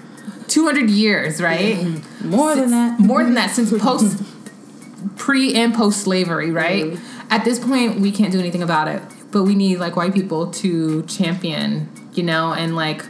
200 0.48 0.90
years, 0.90 1.41
right? 1.41 1.78
more 2.24 2.56
than 2.56 2.72
that. 2.72 2.99
More 2.99 3.24
than 3.24 3.36
that 3.36 3.52
since 3.52 3.72
mm-hmm. 3.72 3.86
post 3.86 4.24
pre 5.15 5.53
and 5.56 5.74
post 5.74 6.02
slavery 6.02 6.52
right? 6.52 6.86
Mm-hmm. 6.86 7.32
At 7.32 7.44
this 7.44 7.60
point 7.60 7.99
we 7.99 8.11
can't 8.11 8.32
do 8.32 8.40
anything 8.40 8.64
about 8.64 8.88
it. 8.88 9.02
But 9.32 9.44
we 9.44 9.56
need 9.56 9.80
like 9.80 9.95
white 9.95 10.14
people 10.14 10.52
to 10.52 11.03
champion 11.03 11.90
you 12.14 12.24
know 12.24 12.53
and 12.53 12.76
like 12.76 13.03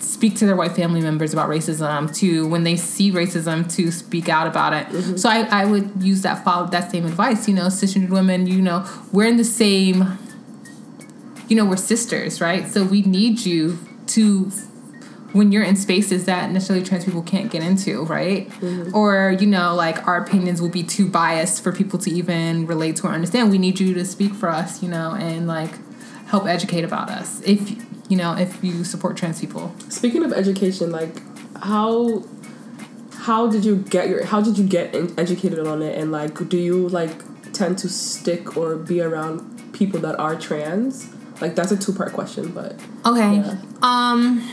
speak 0.00 0.36
to 0.36 0.46
their 0.46 0.56
white 0.56 0.72
family 0.72 1.00
members 1.00 1.32
about 1.32 1.48
racism 1.48 2.14
to 2.16 2.46
when 2.48 2.64
they 2.64 2.76
see 2.76 3.12
racism 3.12 3.70
to 3.74 3.90
speak 3.90 4.28
out 4.28 4.46
about 4.46 4.72
it. 4.72 4.86
Mm-hmm. 4.88 5.16
So 5.16 5.28
I, 5.28 5.62
I 5.62 5.64
would 5.64 6.02
use 6.02 6.22
that 6.22 6.44
follow 6.44 6.66
that 6.68 6.90
same 6.90 7.06
advice 7.06 7.48
you 7.48 7.54
know 7.54 7.66
cisgender 7.66 8.10
women 8.10 8.46
you 8.46 8.60
know 8.60 8.88
we're 9.12 9.26
in 9.26 9.36
the 9.36 9.44
same 9.44 10.18
you 11.48 11.56
know 11.56 11.64
we're 11.64 11.76
sisters 11.76 12.40
right? 12.40 12.66
So 12.66 12.84
we 12.84 13.02
need 13.02 13.44
you 13.46 13.78
to 14.08 14.50
when 15.36 15.52
you're 15.52 15.62
in 15.62 15.76
spaces 15.76 16.24
that 16.24 16.50
necessarily 16.50 16.84
trans 16.84 17.04
people 17.04 17.22
can't 17.22 17.50
get 17.50 17.62
into, 17.62 18.04
right? 18.06 18.50
Or, 18.94 19.36
you 19.38 19.46
know, 19.46 19.74
like 19.74 20.06
our 20.06 20.18
opinions 20.22 20.60
will 20.60 20.68
be 20.70 20.82
too 20.82 21.08
biased 21.08 21.62
for 21.62 21.72
people 21.72 21.98
to 22.00 22.10
even 22.10 22.66
relate 22.66 22.96
to 22.96 23.06
or 23.06 23.10
understand. 23.10 23.50
We 23.50 23.58
need 23.58 23.78
you 23.78 23.94
to 23.94 24.04
speak 24.04 24.34
for 24.34 24.48
us, 24.48 24.82
you 24.82 24.88
know, 24.88 25.14
and 25.14 25.46
like 25.46 25.70
help 26.26 26.46
educate 26.46 26.84
about 26.84 27.10
us 27.10 27.40
if, 27.42 27.70
you 28.10 28.16
know, 28.16 28.34
if 28.36 28.62
you 28.64 28.84
support 28.84 29.16
trans 29.16 29.40
people. 29.40 29.74
Speaking 29.88 30.24
of 30.24 30.32
education, 30.32 30.90
like 30.90 31.14
how 31.58 32.24
how 33.26 33.48
did 33.48 33.64
you 33.64 33.76
get 33.76 34.08
your 34.08 34.24
how 34.24 34.40
did 34.40 34.56
you 34.56 34.64
get 34.64 34.94
educated 35.18 35.66
on 35.66 35.82
it 35.82 35.98
and 35.98 36.12
like 36.12 36.48
do 36.48 36.56
you 36.56 36.88
like 36.88 37.22
tend 37.52 37.76
to 37.78 37.88
stick 37.88 38.56
or 38.56 38.76
be 38.76 39.00
around 39.00 39.72
people 39.72 39.98
that 40.00 40.18
are 40.18 40.36
trans? 40.36 41.12
Like 41.40 41.54
that's 41.54 41.72
a 41.72 41.76
two 41.76 41.92
part 41.92 42.12
question, 42.12 42.52
but 42.52 42.74
Okay. 43.04 43.36
Yeah. 43.36 43.56
Um, 43.82 44.48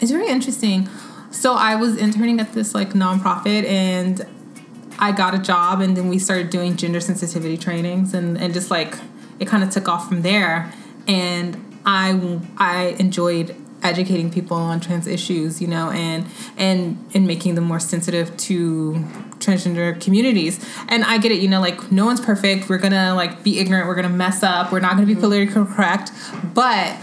it's 0.00 0.10
very 0.10 0.28
interesting. 0.28 0.88
So 1.30 1.54
I 1.54 1.74
was 1.76 1.96
interning 1.96 2.40
at 2.40 2.52
this 2.52 2.74
like 2.74 2.90
nonprofit 2.90 3.64
and 3.64 4.26
I 4.98 5.12
got 5.12 5.34
a 5.34 5.38
job 5.38 5.80
and 5.80 5.96
then 5.96 6.08
we 6.08 6.18
started 6.18 6.50
doing 6.50 6.76
gender 6.76 7.00
sensitivity 7.00 7.56
trainings 7.56 8.14
and, 8.14 8.38
and 8.38 8.54
just 8.54 8.70
like 8.70 8.96
it 9.40 9.48
kind 9.48 9.64
of 9.64 9.70
took 9.70 9.88
off 9.88 10.08
from 10.08 10.22
there 10.22 10.72
and 11.06 11.60
I 11.84 12.40
I 12.56 12.96
enjoyed 12.98 13.54
educating 13.82 14.30
people 14.30 14.56
on 14.56 14.80
trans 14.80 15.06
issues, 15.06 15.60
you 15.60 15.68
know, 15.68 15.90
and 15.90 16.26
and 16.56 17.04
and 17.14 17.26
making 17.26 17.54
them 17.54 17.64
more 17.64 17.80
sensitive 17.80 18.34
to 18.36 18.92
transgender 19.38 20.00
communities. 20.00 20.64
And 20.88 21.04
I 21.04 21.18
get 21.18 21.32
it, 21.32 21.42
you 21.42 21.48
know, 21.48 21.60
like 21.60 21.92
no 21.92 22.06
one's 22.06 22.20
perfect. 22.20 22.68
We're 22.68 22.78
gonna 22.78 23.14
like 23.14 23.44
be 23.44 23.58
ignorant. 23.58 23.86
We're 23.86 23.94
gonna 23.94 24.08
mess 24.08 24.42
up. 24.42 24.72
We're 24.72 24.80
not 24.80 24.94
gonna 24.94 25.06
be 25.06 25.12
mm-hmm. 25.12 25.20
politically 25.20 25.66
correct, 25.66 26.10
but 26.54 26.96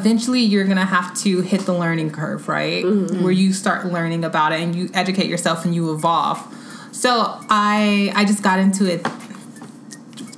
eventually 0.00 0.40
you're 0.40 0.64
gonna 0.66 0.84
have 0.84 1.14
to 1.24 1.40
hit 1.40 1.62
the 1.62 1.72
learning 1.74 2.10
curve, 2.10 2.48
right? 2.48 2.84
Where 2.84 3.32
you 3.32 3.52
start 3.52 3.86
learning 3.86 4.24
about 4.24 4.52
it 4.52 4.60
and 4.60 4.74
you 4.76 4.90
educate 4.94 5.26
yourself 5.26 5.64
and 5.64 5.74
you 5.74 5.92
evolve. 5.92 6.38
So 6.92 7.10
I 7.50 8.12
I 8.14 8.24
just 8.24 8.42
got 8.42 8.58
into 8.58 8.84
it 8.92 9.00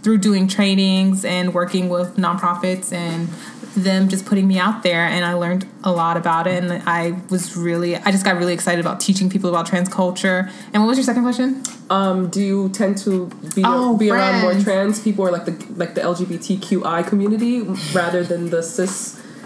through 0.02 0.18
doing 0.18 0.48
trainings 0.48 1.24
and 1.24 1.52
working 1.52 1.89
with 1.89 2.16
nonprofits 2.16 2.93
and 2.93 3.28
them 3.76 4.09
just 4.09 4.26
putting 4.26 4.48
me 4.48 4.59
out 4.59 4.82
there 4.82 5.02
and 5.05 5.24
I 5.24 5.35
learned 5.35 5.64
a 5.85 5.93
lot 5.93 6.16
about 6.16 6.47
it 6.48 6.64
and 6.64 6.82
I 6.86 7.20
was 7.30 7.56
really 7.56 7.94
I 7.97 8.10
just 8.10 8.24
got 8.24 8.36
really 8.36 8.52
excited 8.55 8.80
about 8.85 8.98
teaching 9.01 9.28
people 9.30 9.51
about 9.51 9.66
trans 9.66 9.89
culture. 9.89 10.51
And 10.72 10.82
what 10.82 10.89
was 10.89 10.98
your 10.98 11.05
second 11.05 11.22
question? 11.22 11.62
um, 11.90 12.28
do 12.28 12.40
you 12.43 12.68
tend 12.70 12.98
to 12.98 13.26
be 13.55 13.62
Oh, 13.64 13.97
be 13.97 14.10
around 14.10 14.43
more 14.43 14.55
trans 14.64 15.01
people 15.01 15.24
or 15.26 15.30
like 15.30 15.44
the 15.47 15.55
like 15.76 15.94
the 15.94 16.02
LGBTQI 16.02 17.06
community 17.06 17.60
rather 17.94 18.22
than 18.24 18.51
the 18.51 18.62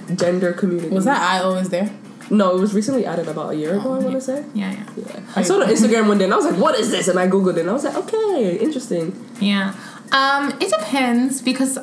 cisgender 0.06 0.56
community? 0.56 0.88
was 0.94 1.04
that 1.04 1.20
i 1.20 1.42
always 1.42 1.68
there 1.70 1.90
No, 2.30 2.56
it 2.56 2.60
was 2.60 2.72
recently 2.72 3.04
added 3.04 3.28
about 3.28 3.50
a 3.52 3.56
year 3.56 3.72
ago. 3.76 3.92
I 3.92 3.96
Oh, 3.98 4.00
want 4.00 4.14
to 4.14 4.20
say. 4.20 4.38
Yeah, 4.54 4.72
yeah. 4.72 4.84
Yeah. 4.96 5.20
I 5.36 5.42
saw 5.42 5.54
it 5.60 5.64
on 5.64 5.68
Instagram 5.68 6.08
one 6.08 6.16
day 6.18 6.24
and 6.24 6.32
I 6.32 6.36
was 6.40 6.46
like, 6.50 6.56
"What 6.66 6.74
is 6.82 6.88
this?" 6.94 7.08
And 7.08 7.18
I 7.18 7.26
googled 7.28 7.56
it 7.58 7.62
and 7.64 7.68
I 7.68 7.74
was 7.78 7.84
like, 7.84 7.96
"Okay, 8.04 8.56
interesting." 8.66 9.06
Yeah. 9.38 9.74
Um, 10.20 10.42
it 10.64 10.70
depends 10.78 11.42
because 11.42 11.76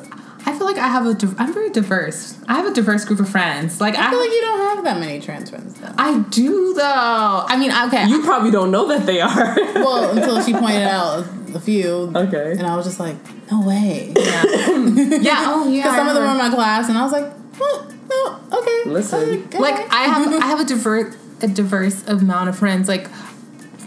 I 0.48 0.50
feel 0.56 0.66
like 0.70 0.78
I 0.78 0.88
have 0.96 1.06
a 1.06 1.14
div- 1.14 1.36
I'm 1.38 1.52
very 1.54 1.70
diverse. 1.70 2.20
I 2.48 2.54
have 2.58 2.66
a 2.66 2.74
diverse 2.80 3.04
group 3.04 3.20
of 3.20 3.28
friends. 3.28 3.80
Like 3.84 3.94
I, 3.94 4.06
i 4.06 4.10
feel 4.10 4.18
like 4.24 4.34
you 4.38 4.40
don't 4.48 4.62
have 4.70 4.80
that 4.88 4.98
many 4.98 5.20
trans 5.20 5.50
friends 5.50 5.74
though 5.78 5.94
I 6.08 6.18
do 6.40 6.74
though. 6.74 7.44
I 7.52 7.54
mean, 7.60 7.70
okay. 7.86 8.04
You 8.12 8.18
probably 8.30 8.50
don't 8.50 8.72
know 8.74 8.84
that 8.92 9.02
they 9.06 9.20
are. 9.20 9.54
well 9.86 10.10
until 10.16 10.42
she 10.42 10.52
pointed 10.64 10.88
out 10.98 11.26
a 11.54 11.60
few 11.60 11.92
okay. 12.24 12.52
and 12.58 12.64
i 12.72 12.74
was 12.78 12.86
just 12.86 13.00
like 13.06 13.16
no 13.50 13.58
way 13.70 14.12
yeah. 14.16 14.42
yeah. 15.28 15.50
Oh 15.52 15.68
yeah. 15.68 15.82
Because 15.82 15.96
some 15.98 16.06
I 16.06 16.10
of 16.10 16.14
them 16.16 16.24
were 16.26 16.34
in 16.36 16.42
my 16.46 16.50
class, 16.58 16.88
and 16.88 16.96
I 16.98 17.02
was 17.06 17.12
like, 17.18 17.28
oh, 17.60 17.86
no, 18.08 18.58
okay. 18.58 18.90
Listen. 18.90 19.44
okay. 19.46 19.58
like 19.58 19.92
I 19.92 20.04
have 20.04 20.32
I 20.32 20.46
have 20.46 20.60
a 20.60 20.64
diverse 20.64 21.16
a 21.42 21.48
diverse 21.48 22.06
amount 22.06 22.48
of 22.48 22.58
friends. 22.58 22.88
Like, 22.88 23.08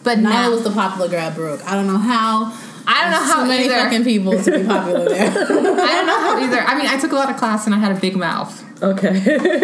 but 0.03 0.17
Nyla 0.17 0.23
now 0.23 0.51
was 0.51 0.63
the 0.63 0.71
popular 0.71 1.07
grad 1.07 1.35
Brooke. 1.35 1.61
I 1.65 1.75
don't 1.75 1.87
know 1.87 1.97
how. 1.97 2.57
I 2.85 3.03
don't 3.03 3.11
know 3.11 3.23
how 3.23 3.39
so 3.39 3.45
many 3.45 3.65
either. 3.65 3.75
fucking 3.75 4.03
people 4.03 4.41
to 4.43 4.51
be 4.51 4.67
popular 4.67 5.07
there. 5.07 5.29
I 5.31 5.33
don't 5.33 6.05
know 6.07 6.19
how 6.19 6.37
either. 6.39 6.59
I 6.59 6.77
mean, 6.77 6.87
I 6.87 6.97
took 6.97 7.13
a 7.13 7.15
lot 7.15 7.29
of 7.29 7.37
class 7.37 7.65
and 7.65 7.73
I 7.73 7.77
had 7.77 7.95
a 7.95 7.99
big 7.99 8.17
mouth. 8.17 8.61
Okay. 8.83 9.21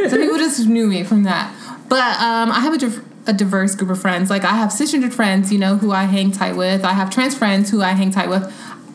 So 0.09 0.17
people 0.17 0.37
just 0.37 0.65
knew 0.65 0.87
me 0.87 1.03
from 1.03 1.23
that. 1.23 1.53
But 1.89 2.19
um, 2.21 2.51
I 2.51 2.61
have 2.61 2.73
a, 2.73 2.77
div- 2.77 3.03
a 3.27 3.33
diverse 3.33 3.75
group 3.75 3.89
of 3.89 3.99
friends. 3.99 4.29
Like 4.29 4.45
I 4.45 4.53
have 4.53 4.69
cisgender 4.69 5.11
friends, 5.11 5.51
you 5.51 5.59
know, 5.59 5.75
who 5.75 5.91
I 5.91 6.03
hang 6.03 6.31
tight 6.31 6.55
with. 6.55 6.85
I 6.85 6.93
have 6.93 7.09
trans 7.09 7.37
friends 7.37 7.69
who 7.69 7.81
I 7.81 7.89
hang 7.89 8.11
tight 8.11 8.29
with. 8.29 8.43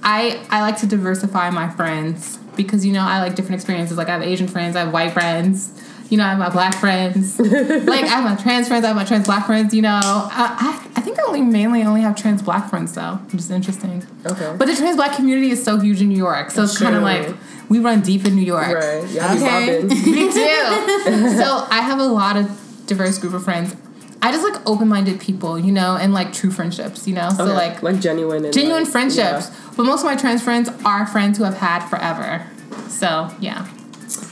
I 0.05 0.45
I 0.51 0.61
like 0.61 0.79
to 0.81 0.87
diversify 0.87 1.51
my 1.51 1.69
friends 1.71 2.39
because 2.57 2.85
you 2.85 2.93
know 2.93 3.01
I 3.03 3.21
like 3.21 3.35
different 3.35 3.57
experiences. 3.57 3.97
Like 3.97 4.09
I 4.09 4.13
have 4.13 4.23
Asian 4.23 4.49
friends, 4.49 4.77
I 4.77 4.81
have 4.81 4.93
white 4.93 5.13
friends. 5.13 5.81
You 6.11 6.19
know, 6.19 6.25
I 6.25 6.29
have 6.31 6.39
my 6.39 6.51
black 6.51 6.75
friends. 6.75 7.41
like 7.41 8.05
I 8.05 8.07
have 8.07 8.25
my 8.25 8.37
trans 8.37 8.69
friends, 8.69 8.85
I 8.85 8.89
have 8.89 8.97
my 8.97 9.05
trans 9.05 9.25
black 9.27 9.47
friends. 9.47 9.73
You 9.73 9.83
know, 9.83 9.99
I 10.03 10.83
I, 10.95 10.99
I 10.99 11.01
think 11.01 11.19
I 11.19 11.23
only 11.23 11.41
mainly 11.41 11.83
only 11.83 12.03
have 12.03 12.15
trans 12.15 12.43
black 12.43 12.69
friends 12.69 12.93
though, 12.93 13.15
which 13.33 13.41
is 13.41 13.51
interesting. 13.51 14.05
okay. 14.27 14.55
But 14.57 14.67
the 14.67 14.77
trans 14.77 14.97
black 14.97 15.17
community 15.17 15.51
is 15.51 15.65
so 15.65 15.79
huge 15.81 16.03
in 16.03 16.09
New 16.09 16.19
York, 16.19 16.51
so 16.51 16.63
it's 16.63 16.79
kind 16.79 16.95
of 16.95 17.03
like 17.03 17.35
we 17.71 17.79
run 17.79 18.03
deep 18.03 18.27
in 18.27 18.37
New 18.37 18.43
York. 18.43 18.75
right. 18.75 19.09
Yeah. 19.09 19.33
Okay. 19.35 19.79
Okay. 19.79 19.87
Me 20.11 20.31
too. 20.31 20.31
so 21.39 21.67
I 21.71 21.81
have 21.83 21.99
a 21.99 22.07
lot 22.07 22.37
of 22.37 22.51
diverse 22.87 23.19
group 23.19 23.33
of 23.33 23.43
friends. 23.43 23.75
I 24.25 24.33
just 24.33 24.43
like 24.43 24.67
open 24.67 24.89
minded 24.89 25.21
people, 25.21 25.59
you 25.59 25.71
know, 25.71 25.99
and 25.99 26.15
like 26.15 26.33
true 26.33 26.51
friendships, 26.51 27.07
you 27.07 27.15
know. 27.15 27.29
So 27.29 27.45
like 27.45 27.83
like 27.83 28.01
genuine 28.01 28.43
and 28.43 28.55
genuine 28.55 28.85
like, 28.85 28.91
friendships. 28.91 29.51
But 29.77 29.83
most 29.85 30.01
of 30.01 30.07
my 30.07 30.17
trans 30.17 30.43
friends 30.43 30.71
are 30.83 31.07
friends 31.07 31.37
who 31.37 31.45
I've 31.45 31.59
had 31.59 31.87
forever. 31.89 32.47
So 32.89 33.31
yeah. 33.39 33.69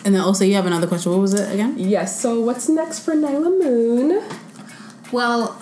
And 0.07 0.15
then 0.15 0.23
also 0.23 0.47
you 0.47 0.55
have 0.55 0.65
another 0.65 0.87
question. 0.87 1.13
What 1.13 1.21
was 1.21 1.35
it 1.35 1.53
again? 1.53 1.75
Yes. 1.77 2.19
So 2.19 2.41
what's 2.41 2.71
next 2.71 3.01
for 3.01 3.13
Nyla 3.13 3.63
Moon? 3.63 4.27
Well, 5.13 5.59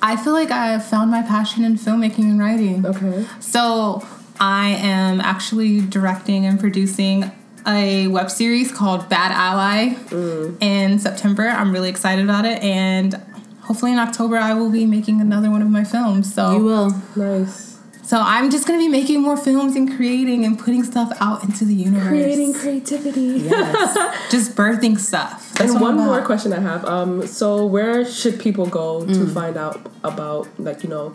I 0.00 0.16
feel 0.16 0.32
like 0.32 0.50
I 0.50 0.68
have 0.68 0.86
found 0.86 1.10
my 1.10 1.20
passion 1.20 1.62
in 1.62 1.76
filmmaking 1.76 2.24
and 2.24 2.40
writing. 2.40 2.86
Okay. 2.86 3.26
So 3.40 4.02
I 4.40 4.70
am 4.80 5.20
actually 5.20 5.82
directing 5.82 6.46
and 6.46 6.58
producing 6.58 7.30
a 7.66 8.08
web 8.08 8.30
series 8.30 8.72
called 8.72 9.10
Bad 9.10 9.30
Ally 9.30 9.94
mm. 10.06 10.56
in 10.62 10.98
September. 10.98 11.48
I'm 11.48 11.70
really 11.70 11.90
excited 11.90 12.24
about 12.24 12.46
it, 12.46 12.62
and 12.62 13.22
hopefully 13.62 13.92
in 13.92 13.98
October 13.98 14.36
I 14.36 14.54
will 14.54 14.70
be 14.70 14.86
making 14.86 15.20
another 15.20 15.50
one 15.50 15.62
of 15.62 15.70
my 15.70 15.84
films. 15.84 16.32
So 16.32 16.52
You 16.52 16.64
will. 16.64 17.02
Nice. 17.16 17.72
So 18.04 18.20
I'm 18.20 18.50
just 18.50 18.66
gonna 18.66 18.78
be 18.78 18.88
making 18.88 19.22
more 19.22 19.36
films 19.36 19.76
and 19.76 19.90
creating 19.96 20.44
and 20.44 20.58
putting 20.58 20.82
stuff 20.82 21.12
out 21.20 21.44
into 21.44 21.64
the 21.64 21.74
universe. 21.74 22.08
Creating 22.08 22.52
creativity. 22.52 23.44
Yes. 23.48 24.30
just 24.30 24.56
birthing 24.56 24.98
stuff. 24.98 25.54
That's 25.54 25.72
And 25.72 25.80
one 25.80 25.96
more 25.96 26.20
question 26.22 26.52
I 26.52 26.60
have. 26.60 26.84
Um, 26.84 27.26
so 27.26 27.64
where 27.64 28.04
should 28.04 28.40
people 28.40 28.66
go 28.66 29.06
to 29.06 29.12
mm. 29.12 29.32
find 29.32 29.56
out 29.56 29.90
about 30.04 30.48
like 30.58 30.82
you 30.82 30.90
know 30.90 31.14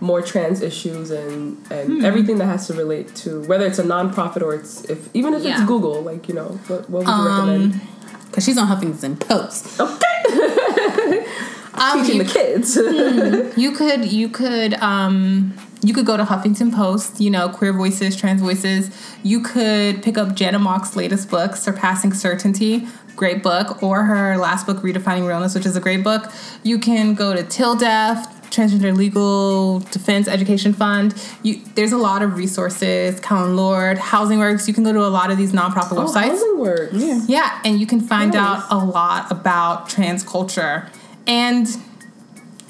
more 0.00 0.22
trans 0.22 0.62
issues 0.62 1.10
and 1.10 1.58
and 1.72 1.98
hmm. 1.98 2.04
everything 2.04 2.38
that 2.38 2.46
has 2.46 2.68
to 2.68 2.74
relate 2.74 3.14
to 3.16 3.42
whether 3.42 3.66
it's 3.66 3.80
a 3.80 3.82
nonprofit 3.82 4.42
or 4.42 4.54
it's 4.54 4.84
if 4.84 5.08
even 5.12 5.34
if 5.34 5.42
Yeah. 5.42 5.58
it's 5.58 5.66
Google 5.66 6.02
like 6.02 6.28
you 6.28 6.34
know 6.34 6.58
what, 6.68 6.88
what 6.88 7.04
would 7.04 7.08
you 7.08 7.28
recommend? 7.28 7.72
Um, 7.74 7.80
because 8.26 8.44
she's 8.44 8.58
on 8.58 8.68
Huffington 8.68 9.18
Post. 9.18 9.80
Um, 11.80 12.00
Teaching 12.02 12.16
you, 12.16 12.24
the 12.24 12.32
kids. 12.32 12.76
you 13.56 13.72
could 13.72 14.04
you 14.10 14.28
could 14.28 14.74
um 14.74 15.54
you 15.82 15.94
could 15.94 16.06
go 16.06 16.16
to 16.16 16.24
Huffington 16.24 16.74
Post, 16.74 17.20
you 17.20 17.30
know, 17.30 17.48
queer 17.48 17.72
voices, 17.72 18.16
trans 18.16 18.40
voices. 18.40 18.90
You 19.22 19.40
could 19.40 20.02
pick 20.02 20.18
up 20.18 20.34
Janet 20.34 20.60
Mock's 20.60 20.96
latest 20.96 21.30
book, 21.30 21.56
Surpassing 21.56 22.12
Certainty, 22.12 22.88
great 23.16 23.42
book, 23.42 23.82
or 23.82 24.04
her 24.04 24.36
last 24.38 24.66
book, 24.66 24.78
Redefining 24.78 25.26
Realness, 25.26 25.54
which 25.54 25.66
is 25.66 25.76
a 25.76 25.80
great 25.80 26.02
book. 26.02 26.32
You 26.62 26.78
can 26.78 27.14
go 27.14 27.34
to 27.34 27.42
TILDEF, 27.44 28.26
Transgender 28.50 28.96
Legal 28.96 29.80
Defense 29.80 30.26
Education 30.26 30.72
Fund. 30.72 31.14
You, 31.42 31.60
there's 31.74 31.92
a 31.92 31.98
lot 31.98 32.22
of 32.22 32.36
resources, 32.36 33.20
Callen-Lorde, 33.20 33.98
Housing 33.98 34.38
Works. 34.38 34.66
You 34.66 34.74
can 34.74 34.84
go 34.84 34.92
to 34.92 35.00
a 35.00 35.08
lot 35.08 35.30
of 35.30 35.38
these 35.38 35.52
nonprofit 35.52 35.92
oh, 35.92 36.06
websites. 36.06 36.30
housing 36.30 36.58
works. 36.58 36.94
Yeah. 36.94 37.20
Yeah, 37.28 37.60
and 37.64 37.78
you 37.78 37.86
can 37.86 38.00
find 38.00 38.32
Nice. 38.32 38.62
out 38.62 38.66
a 38.70 38.84
lot 38.84 39.30
about 39.30 39.88
trans 39.88 40.24
culture 40.24 40.88
and 41.28 41.68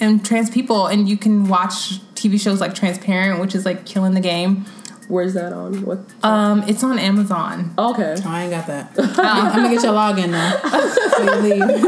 and 0.01 0.24
trans 0.24 0.51
people, 0.51 0.86
and 0.86 1.09
you 1.09 1.16
can 1.16 1.48
watch 1.48 2.01
TV 2.14 2.39
shows 2.40 2.60
like 2.60 2.74
Transparent, 2.74 3.40
which 3.40 3.55
is 3.55 3.64
like 3.64 3.86
killing 3.86 4.12
the 4.14 4.20
game. 4.20 4.66
Where's 5.09 5.32
that 5.35 5.55
on? 5.55 5.86
What? 5.86 6.01
Um, 6.22 6.62
it's 6.64 6.85
on 6.85 6.98
Amazon. 6.98 7.72
okay. 7.78 8.14
Oh, 8.18 8.28
I 8.28 8.43
ain't 8.43 8.51
got 8.51 8.66
that. 8.66 8.93
I'm 9.18 9.56
gonna 9.56 9.74
get 9.74 9.82
your 9.82 9.94
login 9.94 10.30
now. 10.30 10.60
Before 10.60 11.24
you 11.24 11.55
leave. 11.55 11.85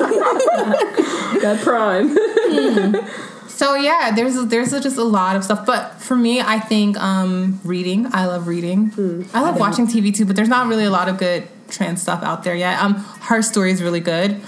That 1.41 1.61
Prime. 1.63 2.15
So 3.49 3.75
yeah, 3.75 4.11
there's 4.11 4.47
there's 4.47 4.71
just 4.73 4.97
a 4.99 5.05
lot 5.05 5.37
of 5.37 5.45
stuff. 5.45 5.65
But 5.65 6.01
for 6.01 6.17
me, 6.17 6.41
I 6.41 6.59
think 6.59 6.99
um, 6.99 7.61
reading. 7.65 8.07
I 8.13 8.27
love 8.27 8.47
reading. 8.47 8.93
I 9.33 9.41
love 9.41 9.59
watching 9.59 9.87
TV 9.87 10.15
too, 10.15 10.25
but 10.27 10.37
there's 10.37 10.49
not 10.49 10.67
really 10.67 10.85
a 10.85 10.91
lot 10.91 11.09
of 11.09 11.19
good 11.19 11.47
trans 11.69 12.03
stuff 12.03 12.23
out 12.23 12.43
there 12.43 12.55
yet. 12.55 12.79
Um, 12.83 12.95
Her 12.95 13.43
Story 13.43 13.71
is 13.71 13.83
really 13.83 14.01
good, 14.01 14.41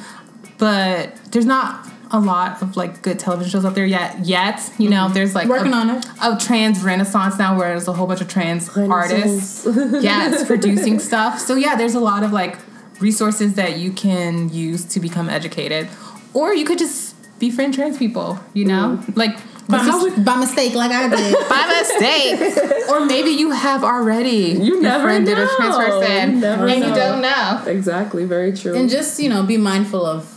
but 0.58 1.14
there's 1.30 1.46
not 1.46 1.86
a 2.12 2.20
lot 2.20 2.60
of 2.62 2.76
like 2.76 3.02
good 3.02 3.18
television 3.18 3.50
shows 3.50 3.64
out 3.64 3.74
there 3.74 3.86
yet. 3.86 4.24
Yet, 4.24 4.60
you 4.78 4.90
know, 4.90 5.04
mm-hmm. 5.04 5.14
there's 5.14 5.34
like 5.34 5.48
Working 5.48 5.72
a, 5.72 5.76
on 5.76 5.90
it. 5.90 6.06
a 6.22 6.36
trans 6.36 6.82
renaissance 6.82 7.38
now, 7.38 7.56
where 7.58 7.68
there's 7.68 7.88
a 7.88 7.92
whole 7.92 8.06
bunch 8.06 8.20
of 8.20 8.28
trans 8.28 8.68
artists. 8.76 9.66
yes, 10.00 10.46
producing 10.46 10.98
stuff. 10.98 11.38
So 11.38 11.56
yeah, 11.56 11.74
there's 11.74 11.94
a 11.94 12.00
lot 12.00 12.22
of 12.22 12.32
like 12.32 12.58
resources 13.00 13.54
that 13.54 13.78
you 13.78 13.92
can 13.92 14.50
use 14.50 14.84
to 14.84 15.00
become 15.00 15.28
educated, 15.28 15.88
or 16.34 16.54
you 16.54 16.64
could 16.64 16.78
just 16.78 17.16
befriend 17.38 17.74
trans 17.74 17.96
people. 17.96 18.38
You 18.52 18.66
know, 18.66 19.00
mm. 19.02 19.16
like 19.16 19.38
By, 19.68 19.80
is- 19.86 20.18
by 20.24 20.36
mistake, 20.36 20.74
like 20.74 20.90
I 20.90 21.08
did. 21.08 21.34
by 21.48 21.66
mistake, 21.80 22.90
or 22.90 23.06
maybe 23.06 23.30
you 23.30 23.52
have 23.52 23.82
already 23.82 24.58
You 24.60 24.82
never 24.82 25.04
befriended 25.04 25.38
a 25.38 25.48
trans 25.56 25.76
person, 25.76 26.40
You 26.40 26.46
and 26.46 26.84
you 26.84 26.94
don't 26.94 27.22
know. 27.22 27.62
Exactly. 27.66 28.26
Very 28.26 28.52
true. 28.52 28.76
and 28.76 28.90
just 28.90 29.18
you 29.18 29.30
know, 29.30 29.42
be 29.42 29.56
mindful 29.56 30.04
of 30.04 30.31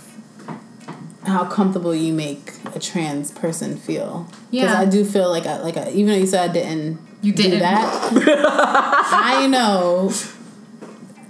how 1.25 1.45
comfortable 1.45 1.93
you 1.95 2.13
make 2.13 2.53
a 2.73 2.79
trans 2.79 3.31
person 3.31 3.77
feel. 3.77 4.27
Yeah, 4.51 4.65
Because 4.65 4.75
I 4.75 4.85
do 4.85 5.05
feel 5.05 5.29
like 5.29 5.45
I, 5.45 5.59
like 5.61 5.77
I, 5.77 5.89
even 5.91 6.07
though 6.07 6.17
you 6.17 6.27
said 6.27 6.49
I 6.49 6.53
didn't, 6.53 6.99
You 7.21 7.33
didn't. 7.33 7.59
that, 7.59 8.11
I 9.11 9.47
know. 9.47 10.11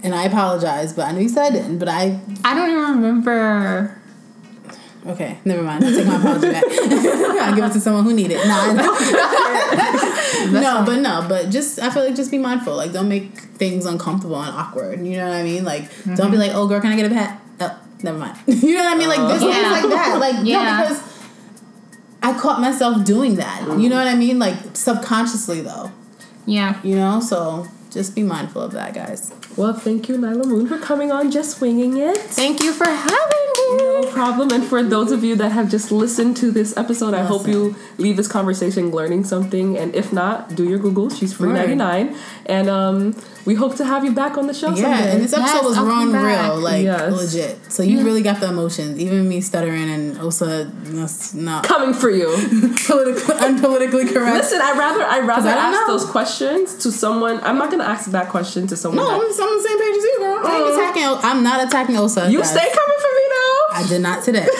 And 0.02 0.14
I 0.14 0.24
apologize, 0.24 0.92
but 0.92 1.06
I 1.06 1.12
know 1.12 1.20
you 1.20 1.28
said 1.28 1.46
I 1.46 1.50
didn't. 1.50 1.78
But 1.78 1.88
I 1.88 2.20
I 2.44 2.54
don't 2.54 2.70
even 2.70 3.02
remember. 3.02 3.98
Okay, 5.06 5.38
never 5.44 5.62
mind. 5.62 5.84
I'll 5.84 5.94
take 5.94 6.06
my 6.06 6.16
apology 6.16 6.50
back. 6.50 6.64
I'll 6.70 7.54
give 7.54 7.64
it 7.64 7.72
to 7.74 7.80
someone 7.80 8.04
who 8.04 8.12
need 8.12 8.30
it. 8.32 8.44
No, 8.46 8.72
no, 10.60 10.84
but 10.84 11.00
no, 11.00 11.24
but 11.28 11.48
just 11.50 11.78
I 11.78 11.90
feel 11.90 12.04
like 12.04 12.16
just 12.16 12.30
be 12.32 12.38
mindful. 12.38 12.74
Like, 12.74 12.92
don't 12.92 13.08
make 13.08 13.38
things 13.38 13.86
uncomfortable 13.86 14.40
and 14.40 14.54
awkward. 14.54 15.06
You 15.06 15.16
know 15.16 15.28
what 15.28 15.36
I 15.36 15.44
mean? 15.44 15.64
Like, 15.64 15.82
don't 16.04 16.16
be 16.16 16.22
mm-hmm. 16.22 16.34
like, 16.36 16.52
"Oh, 16.54 16.66
girl, 16.66 16.80
can 16.80 16.90
I 16.92 16.96
get 16.96 17.10
a 17.10 17.14
pat?" 17.14 17.40
Oh, 17.60 17.78
Never 18.02 18.18
mind. 18.18 18.38
you 18.46 18.74
know 18.74 18.84
what 18.84 18.94
I 18.94 18.98
mean? 18.98 19.08
Like, 19.08 19.28
this 19.32 19.42
Yeah. 19.42 19.70
like 19.70 19.90
that. 19.90 20.18
Like, 20.20 20.34
yeah, 20.46 20.62
Yeah. 20.62 20.82
because 20.82 21.02
I 22.22 22.38
caught 22.38 22.60
myself 22.60 23.04
doing 23.04 23.36
that. 23.36 23.62
You 23.78 23.88
know 23.88 23.96
what 23.96 24.06
I 24.08 24.14
mean? 24.14 24.38
Like 24.38 24.56
subconsciously, 24.74 25.60
though. 25.62 25.90
Yeah. 26.44 26.80
You 26.82 26.96
know, 26.96 27.20
so 27.20 27.66
just 27.90 28.14
be 28.14 28.22
mindful 28.22 28.62
of 28.62 28.72
that, 28.72 28.94
guys. 28.94 29.32
well, 29.56 29.72
thank 29.72 30.08
you, 30.08 30.16
Nyla 30.16 30.44
Moon, 30.44 30.66
for 30.68 30.78
coming 30.78 31.10
on 31.10 31.30
Just 31.30 31.60
Winging 31.60 31.96
It. 31.96 32.16
Thank 32.18 32.62
you 32.62 32.72
for 32.72 32.84
having 32.84 33.16
me. 33.18 33.76
No 33.78 34.10
problem. 34.12 34.50
And 34.50 34.62
for 34.64 34.82
those 34.82 35.10
of 35.12 35.24
you 35.24 35.34
that 35.36 35.50
have 35.52 35.70
just 35.70 35.90
listened 35.90 36.36
to 36.38 36.50
this 36.50 36.76
episode, 36.76 37.14
I 37.14 37.24
hope 37.24 37.48
you 37.48 37.74
leave 37.98 38.16
this 38.16 38.28
conversation 38.28 38.90
learning 38.90 39.24
something. 39.24 39.76
And 39.78 39.94
if 39.94 40.12
not, 40.12 40.54
do 40.54 40.68
your 40.68 40.78
Google. 40.78 41.08
She's 41.10 41.32
free 41.32 41.48
Right. 41.48 41.60
ninety 41.60 41.74
nine. 41.74 42.16
And 42.44 42.68
um, 42.68 43.16
we 43.46 43.54
hope 43.54 43.76
to 43.76 43.84
have 43.84 44.04
you 44.04 44.12
back 44.12 44.36
on 44.36 44.46
the 44.48 44.52
show 44.54 44.70
Yeah, 44.70 44.82
someday. 44.96 45.12
and 45.12 45.22
this 45.22 45.32
episode 45.32 45.54
Yes, 45.54 45.64
was 45.64 45.78
I'll 45.78 45.86
raw 45.86 46.02
and 46.02 46.12
real, 46.12 46.56
like 46.58 46.82
Yes. 46.82 47.12
legit. 47.12 47.58
So 47.72 47.82
you 47.82 48.04
really 48.04 48.22
got 48.22 48.40
the 48.40 48.48
emotions. 48.48 48.98
Even 48.98 49.28
me 49.28 49.40
stuttering 49.40 49.88
and 49.88 50.18
Osa 50.18 50.70
that's 50.84 51.32
not 51.32 51.64
Coming 51.64 51.94
for 51.94 52.10
you. 52.10 52.26
politically 52.86 53.34
unpolitically 53.36 54.12
correct. 54.12 54.36
Listen, 54.36 54.60
I 54.60 54.72
rather 54.76 55.04
I 55.04 55.20
rather 55.20 55.48
I 55.48 55.54
don't 55.54 55.64
ask 55.74 55.86
know. 55.86 55.96
those 55.98 56.04
questions 56.10 56.74
to 56.82 56.90
someone. 56.92 57.40
I'm 57.42 57.56
not 57.58 57.70
gonna 57.70 57.84
ask 57.84 58.10
that 58.10 58.28
question 58.28 58.66
to 58.66 58.76
someone. 58.76 59.04
no, 59.04 59.08
I'm, 59.08 59.20
I'm 59.20 59.28
that, 59.28 59.42
on 59.42 59.56
the 59.56 59.62
same 59.68 59.78
page 59.78 59.96
as 59.96 60.04
you, 60.04 60.16
girl. 60.18 60.38
I 60.44 60.56
ain't 60.56 60.64
Uh. 60.66 60.72
attacking. 60.82 61.02
O- 61.04 61.20
I'm 61.22 61.42
not 61.42 61.66
attacking 61.66 61.96
Osa. 61.96 62.30
you 62.30 62.38
guys. 62.38 62.50
stay 62.50 62.66
coming 62.66 62.98
for 63.04 63.12
me 63.18 63.22
though. 63.30 63.76
I 63.78 63.86
did 63.88 64.00
not 64.02 64.24
today. 64.24 64.46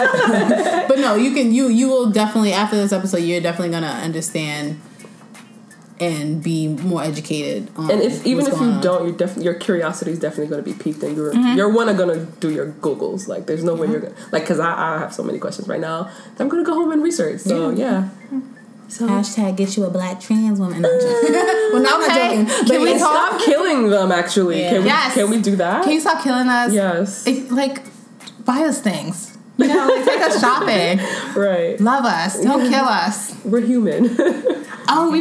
Okay. 0.00 0.84
but 0.88 0.98
no, 0.98 1.14
you 1.14 1.32
can. 1.34 1.52
You 1.52 1.68
you 1.68 1.88
will 1.88 2.10
definitely 2.10 2.52
after 2.52 2.76
this 2.76 2.92
episode, 2.92 3.18
you're 3.18 3.40
definitely 3.40 3.70
gonna 3.70 3.86
understand 4.02 4.80
and 6.00 6.42
be 6.42 6.66
more 6.68 7.02
educated. 7.02 7.68
On 7.76 7.90
and 7.90 8.00
if 8.02 8.26
even 8.26 8.46
if 8.46 8.54
you 8.54 8.66
on. 8.66 8.80
don't, 8.80 9.06
you're 9.06 9.16
def- 9.16 9.36
your 9.36 9.54
curiosity 9.54 10.10
is 10.12 10.18
definitely 10.18 10.46
going 10.46 10.64
to 10.64 10.70
be 10.70 10.76
piqued, 10.76 11.02
and 11.02 11.14
you're 11.16 11.32
Mm-hmm. 11.34 11.56
you're 11.58 11.68
one 11.72 11.88
of 11.88 11.96
gonna 11.98 12.24
do 12.40 12.50
your 12.50 12.66
googles. 12.80 13.28
Like, 13.28 13.46
there's 13.46 13.62
no 13.62 13.74
way 13.74 13.88
you're 13.88 14.00
gonna 14.00 14.14
like 14.32 14.42
because 14.42 14.58
I, 14.60 14.96
I 14.96 14.98
have 14.98 15.12
so 15.14 15.22
many 15.22 15.38
questions 15.38 15.68
right 15.68 15.80
now. 15.80 16.10
I'm 16.38 16.48
gonna 16.48 16.64
go 16.64 16.74
home 16.74 16.90
and 16.92 17.02
research. 17.02 17.40
So 17.42 17.70
yeah. 17.70 18.08
So 18.88 19.06
hashtag 19.06 19.56
get 19.56 19.76
you 19.76 19.84
a 19.84 19.90
black 19.90 20.20
trans 20.20 20.58
woman. 20.58 20.82
No, 20.82 20.90
I'm 20.92 21.00
joking. 21.00 21.32
well, 21.72 21.82
no, 21.82 21.94
I'm 21.94 22.00
not 22.00 22.10
Okay. 22.10 22.44
joking. 22.44 22.66
Can 22.66 22.82
we 22.82 22.98
talk- 22.98 23.38
stop 23.38 23.40
killing 23.42 23.88
them. 23.90 24.10
Actually, 24.10 24.62
Yeah. 24.62 24.70
can 24.70 24.80
we 24.82 24.86
Yes. 24.88 25.14
can 25.14 25.30
we 25.30 25.40
do 25.40 25.54
that? 25.56 25.84
Can 25.84 25.92
you 25.92 26.00
stop 26.00 26.22
killing 26.24 26.48
us? 26.48 26.72
yes. 26.72 27.26
If, 27.26 27.52
like, 27.52 27.82
buy 28.44 28.60
us 28.64 28.80
things. 28.80 29.36
You 29.58 29.68
know, 29.68 29.86
like 29.94 30.04
take 30.06 30.20
us 30.22 30.40
shopping. 30.44 30.98
right. 31.40 31.78
Love 31.80 32.04
us. 32.06 32.42
Don't 32.42 32.68
kill 32.70 32.84
us. 32.84 33.36
We're 33.44 33.60
human. 33.60 34.16
Oh, 34.88 35.10
we 35.12 35.20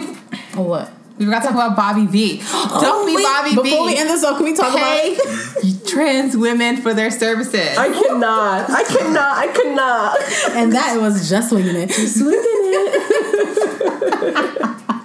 what? 0.56 0.92
we 1.18 1.26
forgot 1.26 1.40
to 1.42 1.48
talk 1.48 1.56
about 1.56 1.76
Bobby 1.76 2.06
V. 2.06 2.40
Oh, 2.46 2.80
Don't 2.82 3.06
be 3.06 3.16
Wait, 3.18 3.24
Bobby 3.24 3.50
Before 3.50 3.64
V. 3.88 3.94
we 3.94 3.98
end 3.98 4.10
this 4.10 4.24
up, 4.24 4.38
can 4.38 4.46
we 4.46 4.54
talk 4.56 4.74
Pay 4.74 5.16
about? 5.16 5.86
trans 5.88 6.38
women 6.38 6.78
for 6.78 6.94
their 6.94 7.12
services. 7.12 7.78
I 7.78 7.90
cannot. 7.92 8.70
I 8.70 8.84
cannot. 8.84 9.38
I 9.38 9.48
cannot. 9.48 10.18
And 10.58 10.72
that 10.72 10.98
was 11.02 11.28
just 11.30 11.52
winging 11.52 11.76
it. 11.76 11.92
Swinging 11.92 12.42
it. 12.46 14.86